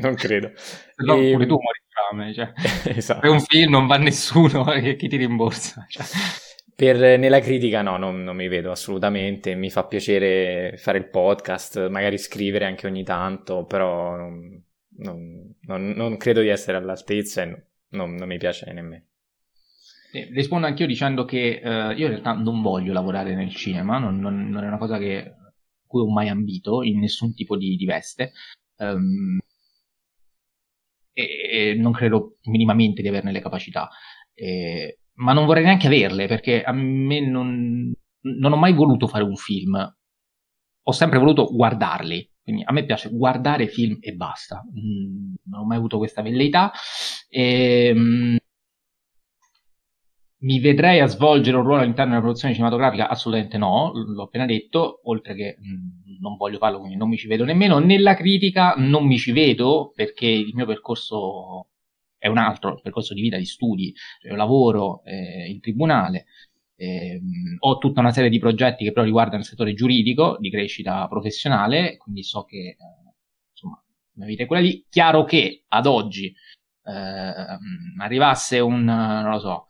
non 0.00 0.14
credo 0.14 0.50
no, 0.96 1.14
e... 1.14 1.32
pure 1.32 1.46
tu 1.46 1.58
muori 1.60 1.80
fame 1.88 2.34
cioè. 2.34 2.52
esatto. 2.96 3.20
per 3.20 3.30
un 3.30 3.40
film 3.40 3.70
non 3.70 3.86
va 3.86 3.98
nessuno 3.98 4.64
che 4.82 4.96
ti 4.96 5.16
rimborsa 5.16 5.86
cioè. 5.88 6.04
Per, 6.74 7.18
nella 7.18 7.40
critica 7.40 7.82
no, 7.82 7.96
non, 7.96 8.22
non, 8.22 8.36
mi 8.36 8.46
vedo 8.46 8.70
assolutamente, 8.70 9.56
mi 9.56 9.68
fa 9.68 9.82
piacere 9.82 10.76
fare 10.76 10.98
il 10.98 11.08
podcast, 11.08 11.88
magari 11.88 12.18
scrivere 12.18 12.66
anche 12.66 12.86
ogni 12.86 13.02
tanto, 13.02 13.64
però 13.64 14.14
non, 14.14 14.62
non, 14.98 15.54
non, 15.62 15.90
non 15.90 16.16
credo 16.16 16.40
di 16.40 16.48
essere 16.48 16.76
all'altezza 16.76 17.42
e 17.42 17.64
non, 17.90 18.14
non 18.14 18.28
mi 18.28 18.38
piace 18.38 18.72
nemmeno. 18.72 19.04
Rispondo 20.10 20.66
anch'io 20.66 20.86
dicendo 20.86 21.24
che 21.24 21.60
eh, 21.62 21.94
io 21.94 22.06
in 22.06 22.08
realtà 22.08 22.32
non 22.32 22.62
voglio 22.62 22.94
lavorare 22.94 23.34
nel 23.34 23.54
cinema, 23.54 23.98
non, 23.98 24.18
non, 24.18 24.48
non, 24.48 24.64
è 24.64 24.66
una 24.66 24.78
cosa 24.78 24.98
che 24.98 25.34
cui 25.86 26.00
ho 26.00 26.10
mai 26.10 26.28
ambito 26.28 26.82
in 26.82 26.98
nessun 26.98 27.34
tipo 27.34 27.56
di, 27.56 27.76
di 27.76 27.84
veste. 27.84 28.32
Um, 28.76 29.38
e, 31.12 31.24
e, 31.50 31.74
non 31.74 31.92
credo 31.92 32.38
minimamente 32.44 33.02
di 33.02 33.08
averne 33.08 33.32
le 33.32 33.40
capacità. 33.40 33.88
E, 34.32 35.00
ma 35.14 35.32
non 35.32 35.46
vorrei 35.46 35.64
neanche 35.64 35.88
averle 35.88 36.26
perché 36.26 36.62
a 36.62 36.72
me 36.72 37.20
non, 37.20 37.92
non 38.20 38.52
ho 38.52 38.56
mai 38.56 38.72
voluto 38.72 39.08
fare 39.08 39.24
un 39.24 39.36
film. 39.36 39.94
Ho 40.82 40.92
sempre 40.92 41.18
voluto 41.18 41.52
guardarli. 41.52 42.27
Quindi 42.48 42.64
a 42.66 42.72
me 42.72 42.86
piace 42.86 43.10
guardare 43.10 43.66
film 43.68 43.98
e 44.00 44.14
basta. 44.14 44.62
Mm, 44.64 45.34
non 45.50 45.60
ho 45.60 45.64
mai 45.66 45.76
avuto 45.76 45.98
questa 45.98 46.22
velleità. 46.22 46.72
E, 47.28 47.92
mm, 47.94 48.36
mi 50.40 50.58
vedrei 50.60 51.00
a 51.00 51.06
svolgere 51.06 51.58
un 51.58 51.64
ruolo 51.64 51.82
all'interno 51.82 52.10
della 52.12 52.22
produzione 52.22 52.54
cinematografica? 52.54 53.08
Assolutamente 53.08 53.58
no, 53.58 53.92
l'ho 53.92 54.22
appena 54.22 54.46
detto, 54.46 55.00
oltre 55.04 55.34
che 55.34 55.56
mh, 55.58 55.72
mm, 55.72 56.20
non 56.20 56.36
voglio 56.36 56.56
farlo, 56.56 56.78
quindi 56.78 56.96
non 56.96 57.10
mi 57.10 57.18
ci 57.18 57.26
vedo 57.26 57.44
nemmeno. 57.44 57.78
Nella 57.80 58.14
critica 58.14 58.72
non 58.78 59.04
mi 59.06 59.18
ci 59.18 59.32
vedo 59.32 59.92
perché 59.94 60.26
il 60.26 60.54
mio 60.54 60.64
percorso 60.64 61.68
è 62.16 62.28
un 62.28 62.38
altro 62.38 62.80
percorso 62.80 63.12
di 63.12 63.20
vita, 63.20 63.36
di 63.36 63.44
studi, 63.44 63.94
cioè 64.22 64.34
lavoro 64.34 65.02
eh, 65.04 65.50
in 65.50 65.60
tribunale, 65.60 66.26
eh, 66.80 67.20
ho 67.58 67.78
tutta 67.78 68.00
una 68.00 68.12
serie 68.12 68.30
di 68.30 68.38
progetti 68.38 68.84
che 68.84 68.92
però 68.92 69.04
riguardano 69.04 69.40
il 69.40 69.44
settore 69.44 69.74
giuridico, 69.74 70.36
di 70.38 70.48
crescita 70.48 71.08
professionale, 71.08 71.96
quindi 71.96 72.22
so 72.22 72.44
che 72.44 72.56
eh, 72.56 72.76
insomma 73.50 73.82
la 74.14 74.24
vita 74.24 74.44
è 74.44 74.46
quella 74.46 74.62
lì. 74.62 74.86
Chiaro 74.88 75.24
che 75.24 75.64
ad 75.66 75.86
oggi 75.86 76.32
eh, 76.84 77.58
arrivasse 77.98 78.60
un, 78.60 78.84
non 78.84 79.30
lo 79.30 79.40
so, 79.40 79.66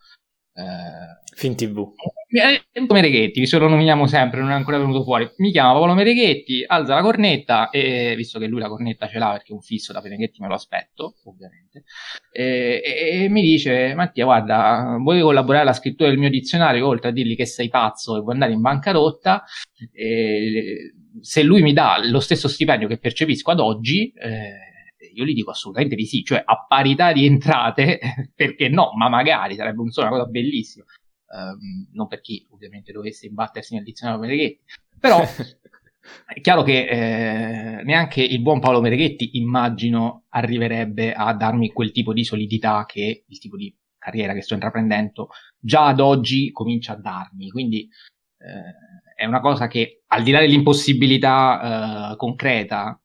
eh, 0.59 1.19
Fin 1.39 1.55
TV. 1.55 1.87
Mereghetti, 2.91 3.39
vi 3.39 3.47
solo 3.47 3.69
nominiamo 3.69 4.05
sempre, 4.07 4.41
non 4.41 4.51
è 4.51 4.53
ancora 4.53 4.77
venuto 4.77 5.03
fuori. 5.03 5.27
Mi 5.37 5.51
chiama 5.51 5.71
Paolo 5.71 5.93
Mereghetti, 5.93 6.63
alza 6.67 6.95
la 6.95 7.01
cornetta 7.01 7.69
e 7.69 8.13
visto 8.17 8.39
che 8.39 8.47
lui 8.47 8.59
la 8.59 8.67
cornetta 8.67 9.07
ce 9.07 9.19
l'ha 9.19 9.31
perché 9.31 9.51
è 9.51 9.53
un 9.53 9.61
fisso 9.61 9.93
da 9.93 10.01
Mereghetti 10.01 10.41
me 10.41 10.47
lo 10.49 10.55
aspetto, 10.55 11.15
ovviamente. 11.23 11.85
E, 12.31 12.81
e, 12.83 13.23
e, 13.23 13.29
mi 13.29 13.41
dice: 13.41 13.93
Mattia, 13.95 14.25
guarda, 14.25 14.97
vuoi 15.01 15.21
collaborare 15.21 15.63
alla 15.63 15.73
scrittura 15.73 16.09
del 16.09 16.19
mio 16.19 16.29
dizionario? 16.29 16.87
Oltre 16.87 17.09
a 17.09 17.13
dirgli 17.13 17.37
che 17.37 17.45
sei 17.45 17.69
pazzo 17.69 18.17
e 18.17 18.19
vuoi 18.19 18.33
andare 18.33 18.51
in 18.51 18.61
bancarotta, 18.61 19.43
e, 19.93 20.93
se 21.21 21.41
lui 21.41 21.61
mi 21.61 21.71
dà 21.71 21.99
lo 22.03 22.19
stesso 22.19 22.49
stipendio 22.49 22.89
che 22.89 22.99
percepisco 22.99 23.51
ad 23.51 23.59
oggi, 23.59 24.11
eh, 24.11 24.68
io 25.13 25.25
gli 25.25 25.33
dico 25.33 25.51
assolutamente 25.51 25.95
di 25.95 26.05
sì, 26.05 26.23
cioè 26.23 26.41
a 26.43 26.65
parità 26.67 27.11
di 27.11 27.25
entrate, 27.25 27.99
perché 28.35 28.69
no, 28.69 28.91
ma 28.95 29.09
magari 29.09 29.55
sarebbe 29.55 29.81
un, 29.81 29.89
una 29.95 30.09
cosa 30.09 30.25
bellissima. 30.25 30.85
Um, 31.31 31.87
non 31.93 32.07
per 32.07 32.21
chi 32.21 32.47
ovviamente 32.49 32.91
dovesse 32.91 33.27
imbattersi 33.27 33.75
nel 33.75 33.83
dizionario 33.83 34.21
Mereghetti, 34.21 34.63
però 34.99 35.21
è 36.25 36.41
chiaro 36.41 36.63
che 36.63 36.87
eh, 36.87 37.83
neanche 37.83 38.23
il 38.23 38.41
buon 38.41 38.59
Paolo 38.59 38.81
Mereghetti 38.81 39.37
immagino 39.37 40.25
arriverebbe 40.29 41.13
a 41.13 41.33
darmi 41.33 41.71
quel 41.71 41.91
tipo 41.91 42.13
di 42.13 42.23
solidità 42.23 42.83
che 42.87 43.25
il 43.27 43.39
tipo 43.39 43.57
di 43.57 43.71
carriera 43.99 44.33
che 44.33 44.41
sto 44.41 44.55
intraprendendo 44.55 45.29
già 45.59 45.85
ad 45.87 45.99
oggi 45.99 46.51
comincia 46.51 46.93
a 46.93 46.99
darmi, 46.99 47.49
quindi 47.51 47.87
eh, 48.39 48.89
è 49.15 49.25
una 49.25 49.41
cosa 49.41 49.67
che 49.67 50.03
al 50.07 50.23
di 50.23 50.31
là 50.31 50.39
dell'impossibilità 50.39 52.11
eh, 52.11 52.15
concreta 52.15 52.98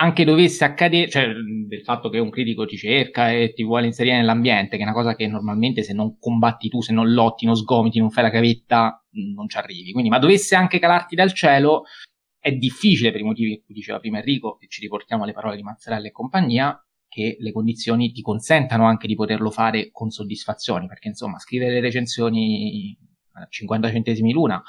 anche 0.00 0.24
dovesse 0.24 0.64
accadere, 0.64 1.08
cioè 1.08 1.26
del 1.26 1.82
fatto 1.82 2.08
che 2.08 2.18
un 2.18 2.30
critico 2.30 2.64
ti 2.66 2.76
cerca 2.76 3.32
e 3.32 3.52
ti 3.52 3.64
vuole 3.64 3.86
inserire 3.86 4.16
nell'ambiente, 4.16 4.76
che 4.76 4.82
è 4.82 4.86
una 4.86 4.94
cosa 4.94 5.16
che 5.16 5.26
normalmente 5.26 5.82
se 5.82 5.92
non 5.92 6.18
combatti 6.18 6.68
tu, 6.68 6.80
se 6.80 6.92
non 6.92 7.12
lotti, 7.12 7.46
non 7.46 7.56
sgomiti, 7.56 7.98
non 7.98 8.10
fai 8.10 8.22
la 8.22 8.30
cavetta, 8.30 9.04
non 9.34 9.48
ci 9.48 9.56
arrivi. 9.56 9.90
Quindi, 9.90 10.08
ma 10.08 10.20
dovesse 10.20 10.54
anche 10.54 10.78
calarti 10.78 11.16
dal 11.16 11.32
cielo, 11.32 11.82
è 12.38 12.52
difficile 12.52 13.10
per 13.10 13.20
i 13.20 13.24
motivi 13.24 13.56
che 13.56 13.72
diceva 13.72 13.98
prima 13.98 14.18
Enrico, 14.18 14.60
e 14.60 14.68
ci 14.68 14.80
riportiamo 14.80 15.24
alle 15.24 15.32
parole 15.32 15.56
di 15.56 15.62
Mazzarella 15.62 16.06
e 16.06 16.12
compagnia, 16.12 16.80
che 17.08 17.36
le 17.40 17.52
condizioni 17.52 18.12
ti 18.12 18.22
consentano 18.22 18.86
anche 18.86 19.08
di 19.08 19.16
poterlo 19.16 19.50
fare 19.50 19.90
con 19.90 20.10
soddisfazione, 20.10 20.86
perché 20.86 21.08
insomma, 21.08 21.40
scrivere 21.40 21.72
le 21.72 21.80
recensioni 21.80 22.96
a 23.32 23.46
50 23.48 23.90
centesimi 23.90 24.32
l'una, 24.32 24.62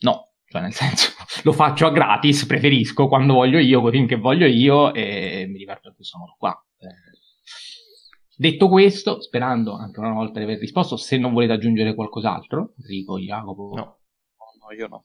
no, 0.00 0.27
cioè, 0.48 0.62
nel 0.62 0.72
senso, 0.72 1.12
lo 1.44 1.52
faccio 1.52 1.86
a 1.86 1.90
gratis, 1.90 2.46
preferisco 2.46 3.06
quando 3.06 3.34
voglio 3.34 3.58
io, 3.58 3.82
così 3.82 4.06
che 4.06 4.16
voglio 4.16 4.46
io, 4.46 4.94
e 4.94 5.46
mi 5.48 5.58
diverto 5.58 5.88
in 5.88 5.94
questo 5.94 6.18
modo 6.18 6.34
qua. 6.38 6.58
Eh. 6.78 7.08
Detto 8.34 8.68
questo, 8.68 9.20
sperando 9.20 9.74
anche 9.74 10.00
una 10.00 10.12
volta 10.12 10.38
di 10.38 10.44
aver 10.44 10.58
risposto, 10.58 10.96
se 10.96 11.18
non 11.18 11.32
volete 11.32 11.52
aggiungere 11.52 11.94
qualcos'altro, 11.94 12.74
Enrico, 12.78 13.18
Jacopo. 13.18 13.72
No, 13.74 13.82
no, 13.82 14.74
io 14.76 14.86
no. 14.88 15.04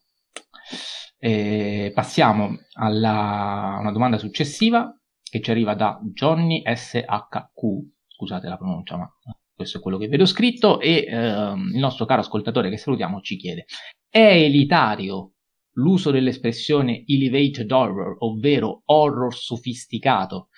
Eh, 1.18 1.92
passiamo 1.94 2.58
alla 2.74 3.78
una 3.80 3.92
domanda 3.92 4.18
successiva 4.18 4.94
che 5.24 5.42
ci 5.42 5.52
arriva 5.52 5.74
da 5.74 6.00
Johnny 6.14 6.62
SHQ. 6.64 7.60
Scusate 8.08 8.48
la 8.48 8.58
pronuncia, 8.58 8.98
ma 8.98 9.12
questo 9.54 9.80
è 9.80 9.82
quello 9.82 9.98
che 9.98 10.08
vedo 10.08 10.26
scritto. 10.26 10.80
E 10.80 11.06
ehm, 11.08 11.72
il 11.74 11.80
nostro 11.80 12.06
caro 12.06 12.22
ascoltatore 12.22 12.70
che 12.70 12.78
salutiamo 12.78 13.20
ci 13.22 13.38
chiede: 13.38 13.66
è 14.08 14.44
elitario 14.44 15.33
l'uso 15.74 16.12
dell'espressione 16.12 17.04
elevated 17.08 17.72
horror, 17.72 18.16
ovvero 18.20 18.84
horror 18.86 19.34
sofisticato, 19.34 20.50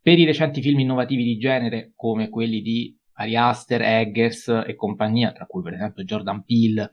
per 0.00 0.18
i 0.18 0.24
recenti 0.24 0.62
film 0.62 0.80
innovativi 0.80 1.22
di 1.22 1.36
genere 1.36 1.92
come 1.94 2.28
quelli 2.28 2.62
di 2.62 2.96
Ari 3.14 3.36
Aster, 3.36 3.82
Eggers 3.82 4.48
e 4.66 4.74
compagnia, 4.74 5.32
tra 5.32 5.46
cui 5.46 5.62
per 5.62 5.74
esempio 5.74 6.04
Jordan 6.04 6.44
Peele. 6.44 6.90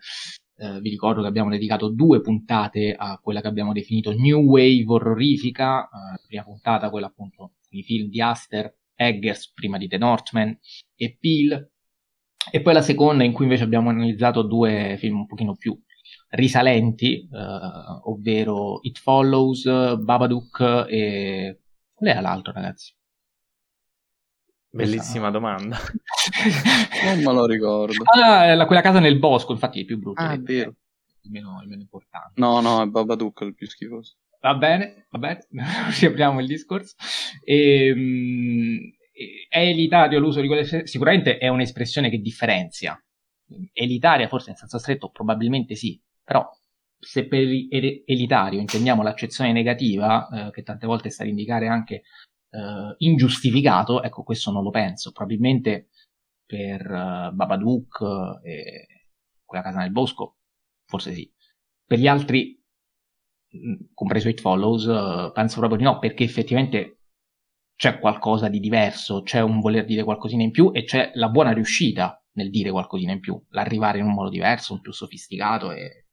Eh, 0.57 0.79
vi 0.79 0.89
ricordo 0.89 1.21
che 1.21 1.27
abbiamo 1.27 1.49
dedicato 1.49 1.89
due 1.89 2.21
puntate 2.21 2.95
a 2.97 3.19
quella 3.21 3.41
che 3.41 3.47
abbiamo 3.47 3.73
definito 3.73 4.13
New 4.13 4.41
Wave 4.41 4.85
orrorifica, 4.87 5.83
eh, 5.83 6.21
prima 6.25 6.43
puntata 6.43 6.89
quella 6.89 7.07
appunto 7.07 7.55
i 7.69 7.83
film 7.83 8.09
di 8.09 8.21
Aster, 8.21 8.73
Eggers 8.95 9.51
prima 9.53 9.77
di 9.77 9.87
The 9.87 9.97
Northman 9.97 10.57
e 10.95 11.17
Peele, 11.19 11.71
e 12.51 12.61
poi 12.61 12.73
la 12.73 12.81
seconda 12.81 13.23
in 13.23 13.33
cui 13.33 13.45
invece 13.45 13.63
abbiamo 13.63 13.89
analizzato 13.89 14.43
due 14.43 14.95
film 14.97 15.19
un 15.19 15.25
pochino 15.25 15.55
più 15.55 15.77
risalenti, 16.35 17.27
eh, 17.31 17.99
ovvero 18.03 18.79
It 18.81 18.99
Follows, 18.99 19.63
Babadook 19.97 20.85
e... 20.87 21.59
Qual 21.93 22.09
era 22.09 22.21
l'altro, 22.21 22.51
ragazzi? 22.51 22.93
Bellissima 24.69 25.31
domanda. 25.31 25.77
non 27.05 27.17
me 27.19 27.33
lo 27.33 27.45
ricordo. 27.45 28.03
Ah, 28.03 28.53
la, 28.53 28.65
quella 28.65 28.81
casa 28.81 28.99
nel 28.99 29.17
bosco, 29.17 29.53
infatti 29.53 29.81
è 29.81 29.85
più 29.85 29.97
brutto. 29.97 30.21
Ah, 30.21 30.33
è 30.33 30.39
vero. 30.39 30.75
Il 31.21 31.31
meno, 31.31 31.61
il 31.61 31.69
meno 31.69 31.81
importante. 31.81 32.33
No, 32.35 32.59
no, 32.59 32.81
è 32.81 32.85
Babadook 32.85 33.41
il 33.41 33.55
più 33.55 33.67
schifoso. 33.67 34.17
Va 34.41 34.53
bene, 34.55 35.07
va 35.09 35.17
bene, 35.17 35.47
riapriamo 35.99 36.41
il 36.41 36.47
discorso. 36.47 36.95
E, 37.43 37.87
ehm, 37.87 38.79
è 39.47 39.59
elitario 39.59 40.19
l'uso 40.19 40.41
di 40.41 40.47
quelle... 40.47 40.85
Sicuramente 40.85 41.37
è 41.37 41.47
un'espressione 41.47 42.09
che 42.09 42.19
differenzia. 42.19 43.01
Elitaria, 43.71 44.27
forse 44.27 44.49
in 44.49 44.55
senso 44.57 44.77
stretto, 44.77 45.09
probabilmente 45.09 45.75
sì, 45.75 45.99
però 46.25 46.49
se 46.97 47.27
per 47.27 47.39
elitario 47.39 48.59
intendiamo 48.59 49.03
l'accezione 49.03 49.51
negativa, 49.51 50.27
eh, 50.27 50.51
che 50.51 50.63
tante 50.63 50.87
volte 50.87 51.09
sta 51.09 51.23
ad 51.23 51.29
indicare 51.29 51.67
anche 51.67 52.01
eh, 52.49 52.95
ingiustificato, 52.97 54.01
ecco, 54.01 54.23
questo 54.23 54.51
non 54.51 54.63
lo 54.63 54.71
penso. 54.71 55.11
Probabilmente 55.11 55.89
per 56.45 56.81
uh, 56.81 57.33
Babadook 57.33 58.39
e 58.43 58.87
quella 59.43 59.63
casa 59.63 59.79
nel 59.79 59.91
bosco, 59.91 60.37
forse 60.85 61.13
sì. 61.13 61.31
Per 61.85 61.99
gli 61.99 62.07
altri, 62.07 62.59
compreso 63.93 64.29
It 64.29 64.41
Follows, 64.41 64.85
uh, 64.85 65.31
penso 65.31 65.59
proprio 65.59 65.77
di 65.77 65.83
no, 65.83 65.99
perché 65.99 66.23
effettivamente 66.23 66.99
c'è 67.75 67.99
qualcosa 67.99 68.47
di 68.47 68.59
diverso, 68.59 69.21
c'è 69.21 69.41
un 69.41 69.59
voler 69.59 69.85
dire 69.85 70.03
qualcosina 70.03 70.43
in 70.43 70.51
più 70.51 70.71
e 70.73 70.83
c'è 70.85 71.11
la 71.15 71.29
buona 71.29 71.51
riuscita 71.51 72.19
nel 72.33 72.49
dire 72.49 72.71
qualcosina 72.71 73.11
in 73.11 73.19
più, 73.19 73.41
l'arrivare 73.49 73.99
in 73.99 74.05
un 74.05 74.13
modo 74.13 74.29
diverso, 74.29 74.73
un 74.73 74.81
più 74.81 74.91
sofisticato 74.91 75.71
e 75.71 76.04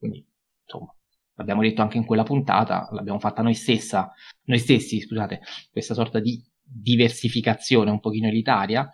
quindi, 0.00 0.26
insomma, 0.64 0.92
l'abbiamo 1.34 1.60
detto 1.60 1.82
anche 1.82 1.98
in 1.98 2.06
quella 2.06 2.22
puntata, 2.22 2.88
l'abbiamo 2.92 3.18
fatta 3.18 3.42
noi 3.42 3.54
stessa, 3.54 4.10
noi 4.44 4.58
stessi, 4.58 5.00
scusate, 5.00 5.42
questa 5.70 5.92
sorta 5.94 6.18
di 6.18 6.42
diversificazione 6.62 7.90
un 7.90 8.00
pochino 8.00 8.28
elitaria, 8.28 8.90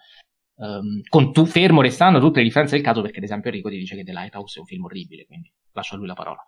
um, 0.57 1.01
con 1.09 1.33
tu 1.33 1.47
fermo 1.47 1.81
restando 1.81 2.19
tutte 2.19 2.41
le 2.41 2.45
differenze 2.45 2.75
del 2.75 2.85
caso, 2.85 3.03
perché 3.03 3.19
ad 3.19 3.25
esempio 3.25 3.51
Enrico 3.51 3.71
ti 3.71 3.79
dice 3.79 3.95
che 3.95 4.03
The 4.03 4.13
Lighthouse 4.13 4.57
è 4.57 4.61
un 4.61 4.67
film 4.67 4.85
orribile, 4.85 5.27
quindi 5.27 5.53
lascio 5.73 5.95
a 5.95 5.99
lui 5.99 6.09
la 6.09 6.15
parola. 6.15 6.45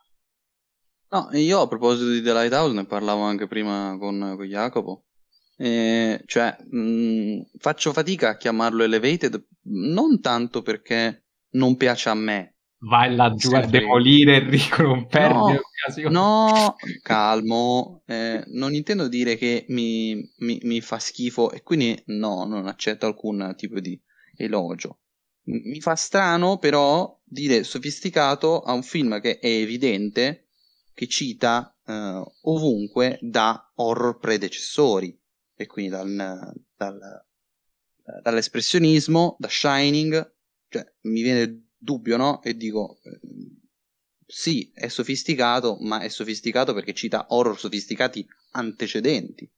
No, 1.11 1.29
io 1.33 1.61
a 1.61 1.69
proposito 1.69 2.11
di 2.11 2.21
The 2.21 2.33
Lighthouse 2.33 2.75
ne 2.75 2.85
parlavo 2.85 3.23
anche 3.23 3.47
prima 3.47 3.97
con, 3.99 4.35
con 4.37 4.45
Jacopo. 4.45 5.05
Eh, 5.57 6.23
cioè, 6.27 6.57
mh, 6.71 7.59
faccio 7.59 7.93
fatica 7.93 8.31
a 8.31 8.37
chiamarlo 8.37 8.85
elevated 8.85 9.45
non 9.71 10.21
tanto 10.21 10.63
perché 10.63 11.25
non 11.53 11.77
piace 11.77 12.11
a 12.11 12.15
me, 12.15 12.58
vai 12.81 13.15
laggiù 13.15 13.53
a 13.55 13.67
demolire 13.67 14.37
Enrico, 14.37 14.83
non 14.83 15.07
perdi 15.07 15.35
no, 15.35 15.61
occasione. 15.61 16.11
No, 16.13 16.77
calmo, 17.03 18.03
eh, 18.07 18.43
non 18.49 18.75
intendo 18.75 19.09
dire 19.09 19.37
che 19.37 19.65
mi, 19.69 20.17
mi, 20.39 20.61
mi, 20.63 20.81
fa 20.81 20.99
schifo 20.99 21.51
e 21.51 21.63
quindi 21.63 22.01
no, 22.07 22.45
non 22.45 22.67
accetto 22.67 23.07
alcun 23.07 23.55
tipo 23.57 23.81
di 23.81 24.01
elogio. 24.37 25.01
Mi 25.45 25.81
fa 25.81 25.95
strano 25.95 26.59
però 26.59 27.19
dire 27.25 27.65
sofisticato 27.65 28.61
a 28.61 28.73
un 28.73 28.83
film 28.83 29.19
che 29.21 29.39
è 29.39 29.47
evidente 29.47 30.49
che 30.93 31.07
cita 31.07 31.75
eh, 31.87 32.23
ovunque 32.43 33.19
da 33.23 33.73
horror 33.77 34.19
predecessori 34.19 35.19
e 35.55 35.67
quindi 35.67 35.91
dal, 35.91 36.53
dal, 36.77 36.99
dall'espressionismo, 38.23 39.37
da 39.39 39.49
Shining, 39.49 40.35
cioè 40.69 40.85
mi 41.03 41.23
viene 41.23 41.68
dubbio, 41.79 42.17
no? 42.17 42.43
E 42.43 42.57
dico, 42.57 42.99
eh, 43.03 43.21
sì, 44.27 44.71
è 44.75 44.89
sofisticato, 44.89 45.79
ma 45.81 46.01
è 46.01 46.09
sofisticato 46.09 46.75
perché 46.75 46.93
cita 46.93 47.27
horror 47.31 47.59
sofisticati 47.59 48.27
antecedenti. 48.53 49.51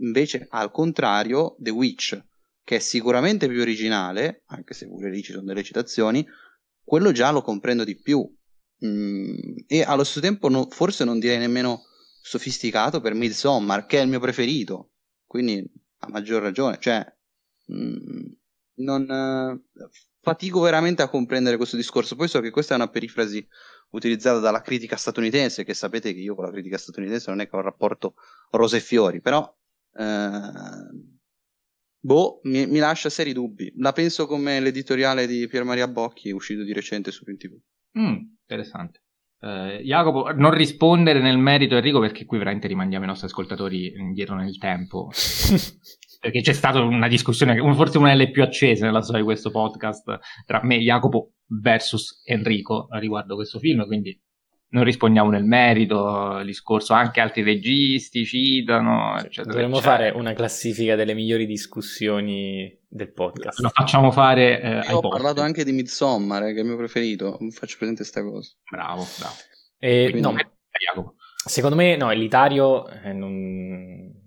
Invece, 0.00 0.46
al 0.50 0.70
contrario, 0.70 1.56
The 1.58 1.70
Witch, 1.70 2.22
che 2.62 2.76
è 2.76 2.78
sicuramente 2.78 3.48
più 3.48 3.60
originale, 3.60 4.42
anche 4.46 4.74
se 4.74 4.86
pure 4.86 5.10
lì 5.10 5.22
ci 5.22 5.32
sono 5.32 5.44
delle 5.44 5.64
citazioni, 5.64 6.24
quello 6.84 7.10
già 7.12 7.30
lo 7.30 7.42
comprendo 7.42 7.82
di 7.82 7.96
più. 7.96 8.24
Mm, 8.84 9.56
e 9.66 9.82
allo 9.82 10.04
stesso 10.04 10.20
tempo 10.20 10.48
no, 10.48 10.68
forse 10.70 11.04
non 11.04 11.18
direi 11.18 11.38
nemmeno 11.38 11.82
sofisticato 12.22 13.00
per 13.00 13.14
Midsommar, 13.14 13.86
che 13.86 13.98
è 13.98 14.02
il 14.02 14.08
mio 14.08 14.20
preferito. 14.20 14.92
quindi 15.26 15.68
a 16.00 16.08
maggior 16.10 16.42
ragione, 16.42 16.78
cioè 16.78 17.04
mm, 17.72 18.26
non 18.76 19.02
uh, 19.08 19.88
fatico 20.20 20.60
veramente 20.60 21.02
a 21.02 21.08
comprendere 21.08 21.56
questo 21.56 21.76
discorso. 21.76 22.16
Poi 22.16 22.28
so 22.28 22.40
che 22.40 22.50
questa 22.50 22.74
è 22.74 22.76
una 22.76 22.88
perifrasi 22.88 23.46
utilizzata 23.90 24.38
dalla 24.38 24.60
critica 24.60 24.96
statunitense, 24.96 25.64
che 25.64 25.74
sapete 25.74 26.12
che 26.12 26.20
io 26.20 26.34
con 26.34 26.44
la 26.44 26.50
critica 26.50 26.78
statunitense 26.78 27.30
non 27.30 27.40
è 27.40 27.48
che 27.48 27.56
ho 27.56 27.58
un 27.58 27.64
rapporto 27.64 28.14
rose 28.50 28.78
e 28.78 28.80
fiori, 28.80 29.20
però 29.20 29.42
uh, 29.92 31.16
boh, 31.98 32.40
mi, 32.44 32.66
mi, 32.66 32.78
lascia 32.78 33.08
seri 33.08 33.32
dubbi. 33.32 33.72
La 33.76 33.92
penso 33.92 34.26
come 34.26 34.60
l'editoriale 34.60 35.26
di 35.26 35.46
Pier 35.46 35.64
Maria 35.64 35.88
Bocchi 35.88 36.30
uscito 36.30 36.62
di 36.62 36.72
recente 36.72 37.10
su 37.10 37.24
Print 37.24 37.40
TV. 37.40 37.58
Mm, 37.98 38.16
interessante. 38.40 39.02
Uh, 39.40 39.80
Jacopo, 39.82 40.32
non 40.32 40.50
rispondere 40.50 41.20
nel 41.20 41.38
merito 41.38 41.76
Enrico 41.76 42.00
perché 42.00 42.24
qui 42.24 42.38
veramente 42.38 42.66
rimandiamo 42.66 43.04
i 43.04 43.08
nostri 43.08 43.28
ascoltatori 43.28 43.92
indietro 43.96 44.34
nel 44.34 44.58
tempo. 44.58 45.10
perché 46.18 46.40
c'è 46.40 46.52
stata 46.52 46.80
una 46.80 47.08
discussione, 47.08 47.56
forse 47.74 47.98
una 47.98 48.10
delle 48.10 48.30
più 48.30 48.42
accese 48.42 48.84
nella 48.84 49.02
storia 49.02 49.20
di 49.20 49.26
questo 49.26 49.50
podcast, 49.50 50.18
tra 50.44 50.60
me, 50.62 50.78
Jacopo 50.78 51.32
versus 51.46 52.22
Enrico 52.24 52.88
riguardo 52.92 53.34
questo 53.34 53.58
film, 53.58 53.86
quindi 53.86 54.20
non 54.70 54.84
rispondiamo 54.84 55.30
nel 55.30 55.44
merito, 55.44 56.38
il 56.40 56.46
discorso 56.46 56.92
anche 56.92 57.20
altri 57.20 57.42
registi 57.42 58.26
citano, 58.26 59.16
eccetera. 59.16 59.52
Dovremmo 59.52 59.76
eccetera. 59.78 59.96
fare 59.96 60.10
una 60.10 60.32
classifica 60.34 60.94
delle 60.94 61.14
migliori 61.14 61.46
discussioni 61.46 62.76
del 62.86 63.12
podcast. 63.12 63.60
Lo 63.60 63.70
facciamo 63.70 64.10
fare 64.10 64.60
eh, 64.60 64.90
Io 64.90 64.96
ho 64.96 65.00
post. 65.00 65.14
parlato 65.14 65.40
anche 65.40 65.64
di 65.64 65.72
Midsommar, 65.72 66.42
eh, 66.42 66.52
che 66.52 66.58
è 66.58 66.62
il 66.62 66.66
mio 66.66 66.76
preferito, 66.76 67.38
faccio 67.50 67.76
presente 67.78 68.02
questa 68.02 68.22
cosa. 68.22 68.52
Bravo, 68.70 69.06
bravo. 69.18 69.34
Eh, 69.78 70.08
Quindi... 70.10 70.20
no, 70.20 70.34
secondo 71.46 71.76
me 71.76 71.96
no, 71.96 72.10
Elitario 72.10 72.88
eh, 72.88 73.12
non 73.12 74.17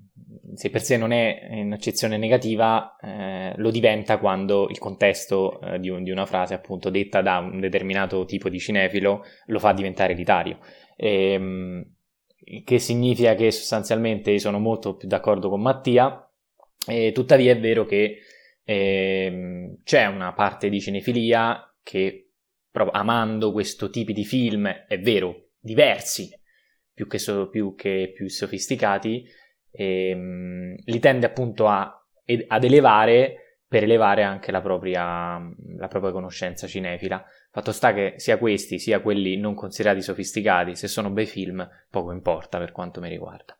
se 0.53 0.69
per 0.69 0.81
sé 0.81 0.97
non 0.97 1.11
è 1.11 1.47
un'accezione 1.51 2.17
negativa, 2.17 2.95
eh, 3.01 3.53
lo 3.57 3.71
diventa 3.71 4.17
quando 4.17 4.67
il 4.69 4.77
contesto 4.77 5.59
eh, 5.61 5.79
di, 5.79 5.89
un, 5.89 6.03
di, 6.03 6.11
una 6.11 6.25
frase, 6.25 6.53
appunto, 6.53 6.89
detta 6.89 7.21
da 7.21 7.37
un 7.37 7.59
determinato 7.59 8.25
tipo 8.25 8.49
di 8.49 8.59
cinefilo, 8.59 9.23
lo 9.45 9.59
fa 9.59 9.73
diventare 9.73 10.13
elitario. 10.13 10.59
E, 10.95 11.31
ehm, 11.33 11.85
che 12.63 12.79
significa 12.79 13.35
che 13.35 13.51
sostanzialmente 13.51 14.37
sono 14.39 14.59
molto 14.59 14.95
più 14.95 15.07
d'accordo 15.07 15.49
con 15.49 15.61
Mattia, 15.61 16.27
e 16.87 17.11
tuttavia 17.11 17.51
è 17.51 17.59
vero 17.59 17.85
che 17.85 18.17
eh, 18.63 19.77
c'è 19.83 20.05
una 20.07 20.33
parte 20.33 20.69
di 20.69 20.81
cinefilia 20.81 21.73
che, 21.83 22.31
proprio 22.69 22.99
amando 22.99 23.51
questo 23.51 23.89
tipo 23.89 24.11
di 24.11 24.25
film, 24.25 24.67
è 24.67 24.99
vero, 24.99 25.49
diversi, 25.59 26.29
più 26.93 27.07
che, 27.07 27.19
so, 27.19 27.49
più, 27.49 27.75
che 27.75 28.11
più 28.13 28.27
sofisticati, 28.27 29.25
ehm, 29.71 30.75
li 30.83 30.99
tende 30.99 31.25
appunto 31.25 31.67
a, 31.67 32.03
ad 32.47 32.63
elevare 32.63 33.35
per 33.71 33.83
elevare 33.83 34.23
anche 34.23 34.51
la 34.51 34.59
propria, 34.59 35.39
la 35.77 35.87
propria 35.87 36.11
conoscenza 36.11 36.67
cinefila. 36.67 37.23
Fatto 37.51 37.71
sta 37.71 37.93
che 37.93 38.15
sia 38.17 38.37
questi 38.37 38.79
sia 38.79 38.99
quelli 38.99 39.37
non 39.37 39.55
considerati 39.55 40.01
sofisticati, 40.01 40.75
se 40.75 40.89
sono 40.89 41.09
bei 41.09 41.25
film, 41.25 41.65
poco 41.89 42.11
importa 42.11 42.57
per 42.57 42.73
quanto 42.73 42.99
mi 42.99 43.07
riguarda. 43.07 43.55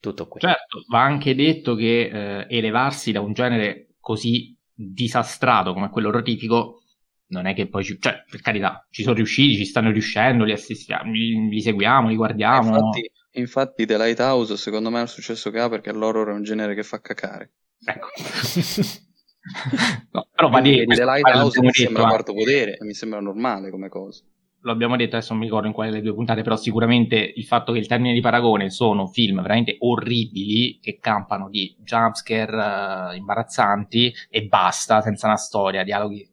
Tutto 0.00 0.28
qui. 0.28 0.40
Certo, 0.40 0.84
va 0.90 1.00
anche 1.00 1.34
detto 1.34 1.74
che 1.76 2.10
eh, 2.12 2.46
elevarsi 2.50 3.10
da 3.10 3.22
un 3.22 3.32
genere 3.32 3.94
così 4.00 4.54
disastrato 4.74 5.72
come 5.72 5.88
quello 5.88 6.10
rotifico 6.10 6.82
non 7.28 7.46
è 7.46 7.54
che 7.54 7.68
poi 7.68 7.84
ci, 7.84 7.98
cioè, 7.98 8.24
per 8.30 8.40
carità, 8.40 8.86
ci 8.90 9.02
sono 9.02 9.14
riusciti, 9.14 9.56
ci 9.56 9.64
stanno 9.64 9.90
riuscendo, 9.90 10.44
li 10.44 10.52
assistiamo, 10.52 11.10
li, 11.10 11.48
li 11.48 11.60
seguiamo, 11.60 12.08
li 12.08 12.16
guardiamo. 12.16 12.76
Infatti, 12.76 13.10
Infatti 13.38 13.86
The 13.86 13.96
Lighthouse 13.96 14.56
secondo 14.56 14.90
me 14.90 14.98
è 14.98 15.02
il 15.02 15.08
successo 15.08 15.50
che 15.50 15.60
ha 15.60 15.68
perché 15.68 15.92
l'horror 15.92 16.30
è 16.30 16.32
un 16.32 16.42
genere 16.42 16.74
che 16.74 16.82
fa 16.82 17.00
cacare. 17.00 17.52
Ecco. 17.84 18.08
no, 20.10 20.26
però 20.34 20.48
va 20.48 20.60
di, 20.60 20.84
The 20.84 21.04
Lighthouse 21.04 21.60
mi 21.60 21.72
sembra 21.72 22.02
un 22.02 22.08
quarto 22.08 22.34
potere, 22.34 22.78
mi 22.80 22.94
sembra 22.94 23.20
normale 23.20 23.70
come 23.70 23.88
cosa. 23.88 24.24
Lo 24.62 24.72
abbiamo 24.72 24.96
detto, 24.96 25.14
adesso 25.14 25.32
non 25.32 25.42
mi 25.42 25.46
ricordo 25.46 25.68
in 25.68 25.72
quale 25.72 25.90
delle 25.90 26.02
due 26.02 26.14
puntate, 26.14 26.42
però 26.42 26.56
sicuramente 26.56 27.14
il 27.16 27.44
fatto 27.44 27.72
che 27.72 27.78
il 27.78 27.86
termine 27.86 28.12
di 28.12 28.20
paragone 28.20 28.70
sono 28.70 29.06
film 29.06 29.40
veramente 29.40 29.76
orribili 29.78 30.80
che 30.80 30.98
campano 31.00 31.48
di 31.48 31.76
jumpscare 31.78 33.12
uh, 33.12 33.16
imbarazzanti 33.16 34.12
e 34.28 34.46
basta, 34.46 35.00
senza 35.00 35.28
una 35.28 35.36
storia, 35.36 35.84
dialoghi 35.84 36.28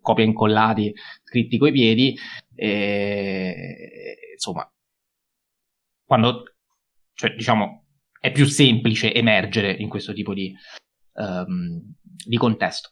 copia 0.00 0.24
incollati, 0.24 0.94
scritti 1.24 1.58
coi 1.58 1.72
piedi, 1.72 2.16
e, 2.54 3.54
insomma, 4.32 4.66
quando, 6.12 6.42
cioè, 7.14 7.34
diciamo, 7.34 7.86
è 8.20 8.30
più 8.32 8.44
semplice 8.44 9.14
emergere 9.14 9.72
in 9.72 9.88
questo 9.88 10.12
tipo 10.12 10.34
di, 10.34 10.54
um, 11.14 11.80
di 12.04 12.36
contesto. 12.36 12.90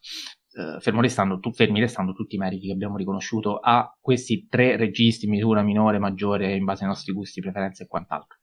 Uh, 0.52 0.80
fermo 0.80 1.02
restando, 1.02 1.38
tu, 1.38 1.52
fermi 1.52 1.80
restando 1.80 2.14
tutti 2.14 2.36
i 2.36 2.38
meriti 2.38 2.68
che 2.68 2.72
abbiamo 2.72 2.96
riconosciuto 2.96 3.58
a 3.58 3.94
questi 4.00 4.46
tre 4.48 4.76
registi, 4.78 5.26
misura 5.26 5.60
minore, 5.60 5.98
maggiore, 5.98 6.54
in 6.54 6.64
base 6.64 6.84
ai 6.84 6.88
nostri 6.88 7.12
gusti, 7.12 7.42
preferenze 7.42 7.82
e 7.82 7.86
quant'altro. 7.88 8.38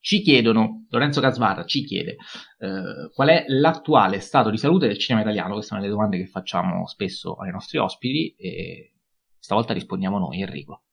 Ci 0.00 0.20
chiedono, 0.20 0.86
Lorenzo 0.88 1.20
Casvarra 1.20 1.64
ci 1.64 1.84
chiede 1.84 2.16
uh, 2.58 3.08
qual 3.14 3.28
è 3.28 3.44
l'attuale 3.46 4.18
stato 4.18 4.50
di 4.50 4.58
salute 4.58 4.88
del 4.88 4.98
cinema 4.98 5.22
italiano, 5.22 5.52
queste 5.52 5.74
sono 5.74 5.80
le 5.80 5.88
domande 5.88 6.18
che 6.18 6.26
facciamo 6.26 6.88
spesso 6.88 7.34
ai 7.34 7.52
nostri 7.52 7.78
ospiti 7.78 8.34
e 8.34 8.94
stavolta 9.38 9.72
rispondiamo 9.72 10.18
noi, 10.18 10.40
Enrico. 10.40 10.86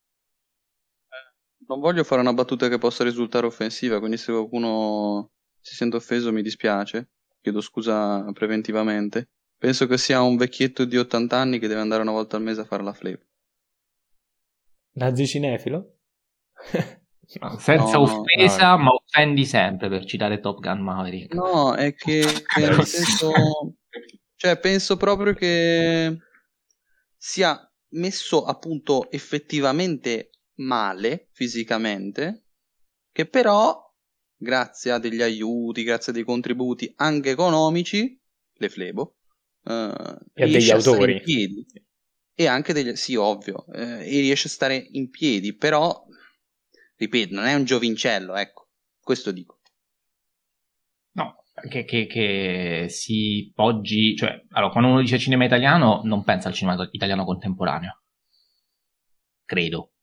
Non 1.67 1.79
voglio 1.79 2.03
fare 2.03 2.21
una 2.21 2.33
battuta 2.33 2.69
che 2.69 2.77
possa 2.77 3.03
risultare 3.03 3.45
offensiva, 3.45 3.99
quindi 3.99 4.17
se 4.17 4.31
qualcuno 4.31 5.31
si 5.59 5.75
sente 5.75 5.97
offeso 5.97 6.31
mi 6.31 6.41
dispiace, 6.41 7.09
chiedo 7.41 7.61
scusa 7.61 8.23
preventivamente. 8.33 9.29
Penso 9.57 9.85
che 9.87 9.97
sia 9.97 10.21
un 10.21 10.37
vecchietto 10.37 10.85
di 10.85 10.97
80 10.97 11.35
anni 11.35 11.59
che 11.59 11.67
deve 11.67 11.81
andare 11.81 12.03
una 12.03 12.11
volta 12.11 12.37
al 12.37 12.43
mese 12.43 12.61
a 12.61 12.65
fare 12.65 12.83
la 12.83 12.93
flip. 12.93 13.21
Nazi 14.93 15.27
cinefilo? 15.27 15.97
senza 17.57 17.97
no, 17.97 18.03
offesa, 18.03 18.71
no. 18.71 18.77
ma 18.77 18.89
offendi 18.91 19.45
sempre 19.45 19.89
per 19.89 20.05
citare 20.05 20.39
Top 20.39 20.59
Gun 20.59 20.79
Maverick. 20.79 21.33
No, 21.33 21.75
è 21.75 21.93
che 21.93 22.23
nel 22.57 22.85
senso, 22.85 23.31
cioè, 24.35 24.57
penso 24.57 24.95
proprio 24.95 25.33
che 25.33 26.17
sia 27.17 27.59
messo 27.89 28.45
appunto 28.45 29.11
effettivamente 29.11 30.29
male 30.57 31.29
fisicamente, 31.31 32.45
che 33.11 33.27
però, 33.27 33.81
grazie 34.35 34.91
a 34.91 34.99
degli 34.99 35.21
aiuti, 35.21 35.83
grazie 35.83 36.11
a 36.11 36.15
dei 36.15 36.23
contributi 36.23 36.91
anche 36.97 37.31
economici, 37.31 38.19
le 38.53 38.69
flebo, 38.69 39.17
uh, 39.63 40.17
e 40.33 40.49
degli 40.49 40.71
autori. 40.71 41.13
In 41.13 41.21
piedi. 41.21 41.65
E 42.39 42.45
anche 42.45 42.73
degli, 42.73 42.95
sì, 42.95 43.15
ovvio, 43.15 43.65
eh, 43.73 44.05
e 44.05 44.19
riesce 44.19 44.47
a 44.47 44.51
stare 44.51 44.75
in 44.91 45.09
piedi, 45.09 45.55
però, 45.55 46.05
ripeto, 46.95 47.33
non 47.33 47.45
è 47.45 47.55
un 47.55 47.63
giovincello, 47.63 48.35
ecco, 48.35 48.69
questo 48.99 49.31
dico. 49.31 49.61
No, 51.13 51.43
che, 51.67 51.83
che, 51.83 52.05
che, 52.05 52.85
si 52.89 53.51
poggi, 53.55 54.15
cioè, 54.15 54.39
allora, 54.51 54.71
quando 54.71 54.91
uno 54.91 55.01
dice 55.01 55.17
cinema 55.17 55.45
italiano, 55.45 56.01
non 56.03 56.23
pensa 56.23 56.47
al 56.47 56.53
cinema 56.53 56.87
italiano 56.91 57.25
contemporaneo. 57.25 58.03
Credo. 59.43 59.93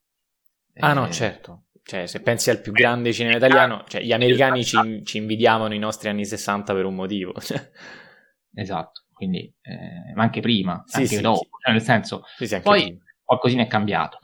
Ah 0.79 0.93
no, 0.93 1.07
eh, 1.07 1.11
certo. 1.11 1.65
Cioè, 1.83 2.07
se 2.07 2.21
pensi 2.21 2.49
al 2.49 2.61
più 2.61 2.71
grande 2.71 3.13
cinema 3.13 3.37
italiano, 3.37 3.83
cioè, 3.87 4.01
gli 4.01 4.11
americani 4.11 4.63
ci, 4.63 5.03
ci, 5.03 5.17
invidiavano 5.17 5.73
i 5.73 5.79
nostri 5.79 6.09
anni 6.09 6.25
60 6.25 6.73
per 6.73 6.85
un 6.85 6.95
motivo. 6.95 7.33
esatto, 8.55 9.03
quindi, 9.13 9.53
eh, 9.61 10.13
ma 10.15 10.23
anche 10.23 10.41
prima, 10.41 10.81
sì, 10.87 11.01
anche 11.01 11.15
sì, 11.15 11.21
dopo, 11.21 11.43
sì. 11.43 11.49
Cioè, 11.63 11.71
nel 11.73 11.81
senso, 11.81 12.23
poi 12.63 12.81
prima. 12.81 13.03
qualcosina 13.23 13.61
è 13.61 13.67
cambiato. 13.67 14.19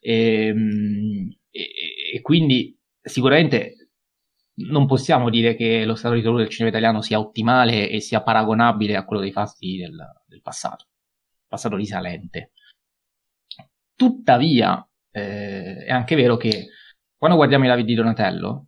Ehm, 0.00 1.34
e, 1.50 1.60
e, 1.60 2.16
e, 2.16 2.20
quindi 2.20 2.78
sicuramente 3.00 3.90
non 4.68 4.86
possiamo 4.86 5.30
dire 5.30 5.54
che 5.54 5.84
lo 5.84 5.94
stato 5.94 6.14
di 6.14 6.22
salute 6.22 6.42
del 6.42 6.50
cinema 6.50 6.68
italiano 6.68 7.00
sia 7.00 7.18
ottimale 7.18 7.88
e 7.88 8.00
sia 8.00 8.22
paragonabile 8.22 8.96
a 8.96 9.04
quello 9.04 9.22
dei 9.22 9.32
fasti 9.32 9.78
del, 9.78 9.96
del 10.26 10.42
passato, 10.42 10.86
passato 11.48 11.76
risalente. 11.76 12.52
Tuttavia, 13.94 14.86
eh, 15.10 15.84
è 15.84 15.90
anche 15.90 16.14
vero 16.14 16.36
che 16.36 16.68
quando 17.16 17.36
guardiamo 17.36 17.64
i 17.64 17.68
lavi 17.68 17.84
di 17.84 17.94
Donatello 17.94 18.66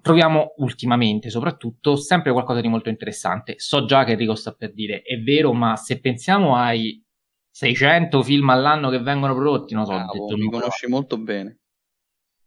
troviamo 0.00 0.54
ultimamente 0.56 1.28
soprattutto 1.28 1.96
sempre 1.96 2.32
qualcosa 2.32 2.60
di 2.60 2.68
molto 2.68 2.88
interessante. 2.88 3.54
So 3.58 3.84
già 3.84 4.04
che 4.04 4.12
Enrico 4.12 4.34
sta 4.34 4.52
per 4.52 4.72
dire, 4.72 5.02
è 5.02 5.18
vero, 5.18 5.52
ma 5.52 5.76
se 5.76 6.00
pensiamo 6.00 6.56
ai 6.56 7.02
600 7.50 8.22
film 8.22 8.48
all'anno 8.50 8.88
che 8.88 9.00
vengono 9.00 9.34
prodotti, 9.34 9.74
non 9.74 9.84
so, 9.84 9.92
Bravo, 9.92 10.12
detto, 10.12 10.36
mi 10.36 10.50
conosci 10.50 10.86
molto 10.86 11.18
bene. 11.18 11.58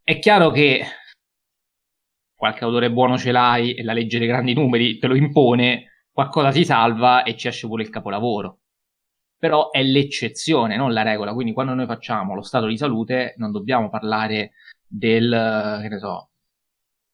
È 0.02 0.18
chiaro 0.18 0.50
che 0.50 0.84
qualche 2.34 2.64
autore 2.64 2.90
buono 2.90 3.16
ce 3.16 3.32
l'hai 3.32 3.74
e 3.74 3.82
la 3.82 3.92
legge 3.92 4.18
dei 4.18 4.28
grandi 4.28 4.52
numeri 4.52 4.98
te 4.98 5.06
lo 5.06 5.14
impone, 5.14 6.04
qualcosa 6.10 6.50
si 6.50 6.64
salva 6.64 7.22
e 7.22 7.36
ci 7.36 7.48
esce 7.48 7.66
pure 7.66 7.82
il 7.82 7.90
capolavoro 7.90 8.60
però 9.38 9.70
è 9.70 9.82
l'eccezione, 9.82 10.76
non 10.76 10.92
la 10.92 11.02
regola. 11.02 11.32
Quindi 11.34 11.52
quando 11.52 11.74
noi 11.74 11.86
facciamo 11.86 12.34
lo 12.34 12.42
stato 12.42 12.66
di 12.66 12.76
salute 12.76 13.34
non 13.36 13.50
dobbiamo 13.52 13.88
parlare 13.88 14.52
del, 14.86 15.78
che 15.82 15.88
ne 15.88 15.98
so, 15.98 16.30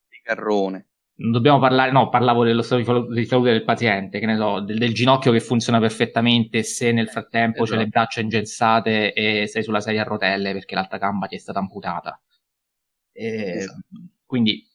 di 0.08 0.20
Carrone. 0.22 0.86
non 1.16 1.30
dobbiamo 1.32 1.58
parlare, 1.58 1.90
no, 1.90 2.08
parlavo 2.08 2.44
dello 2.44 2.62
stato 2.62 3.06
di 3.12 3.24
salute 3.24 3.50
del 3.50 3.64
paziente, 3.64 4.18
che 4.18 4.26
ne 4.26 4.36
so, 4.36 4.60
del, 4.60 4.78
del 4.78 4.94
ginocchio 4.94 5.32
che 5.32 5.40
funziona 5.40 5.78
perfettamente 5.80 6.62
se 6.62 6.92
nel 6.92 7.08
frattempo 7.08 7.62
esatto. 7.62 7.78
c'è 7.78 7.84
le 7.84 7.88
braccia 7.88 8.20
ingessate 8.20 9.12
e 9.12 9.46
sei 9.46 9.62
sulla 9.62 9.80
sedia 9.80 10.02
a 10.02 10.04
rotelle 10.04 10.52
perché 10.52 10.74
l'altra 10.74 10.98
gamba 10.98 11.26
ti 11.26 11.34
è 11.36 11.38
stata 11.38 11.58
amputata. 11.58 12.20
E, 13.12 13.26
esatto. 13.56 13.80
Quindi 14.24 14.66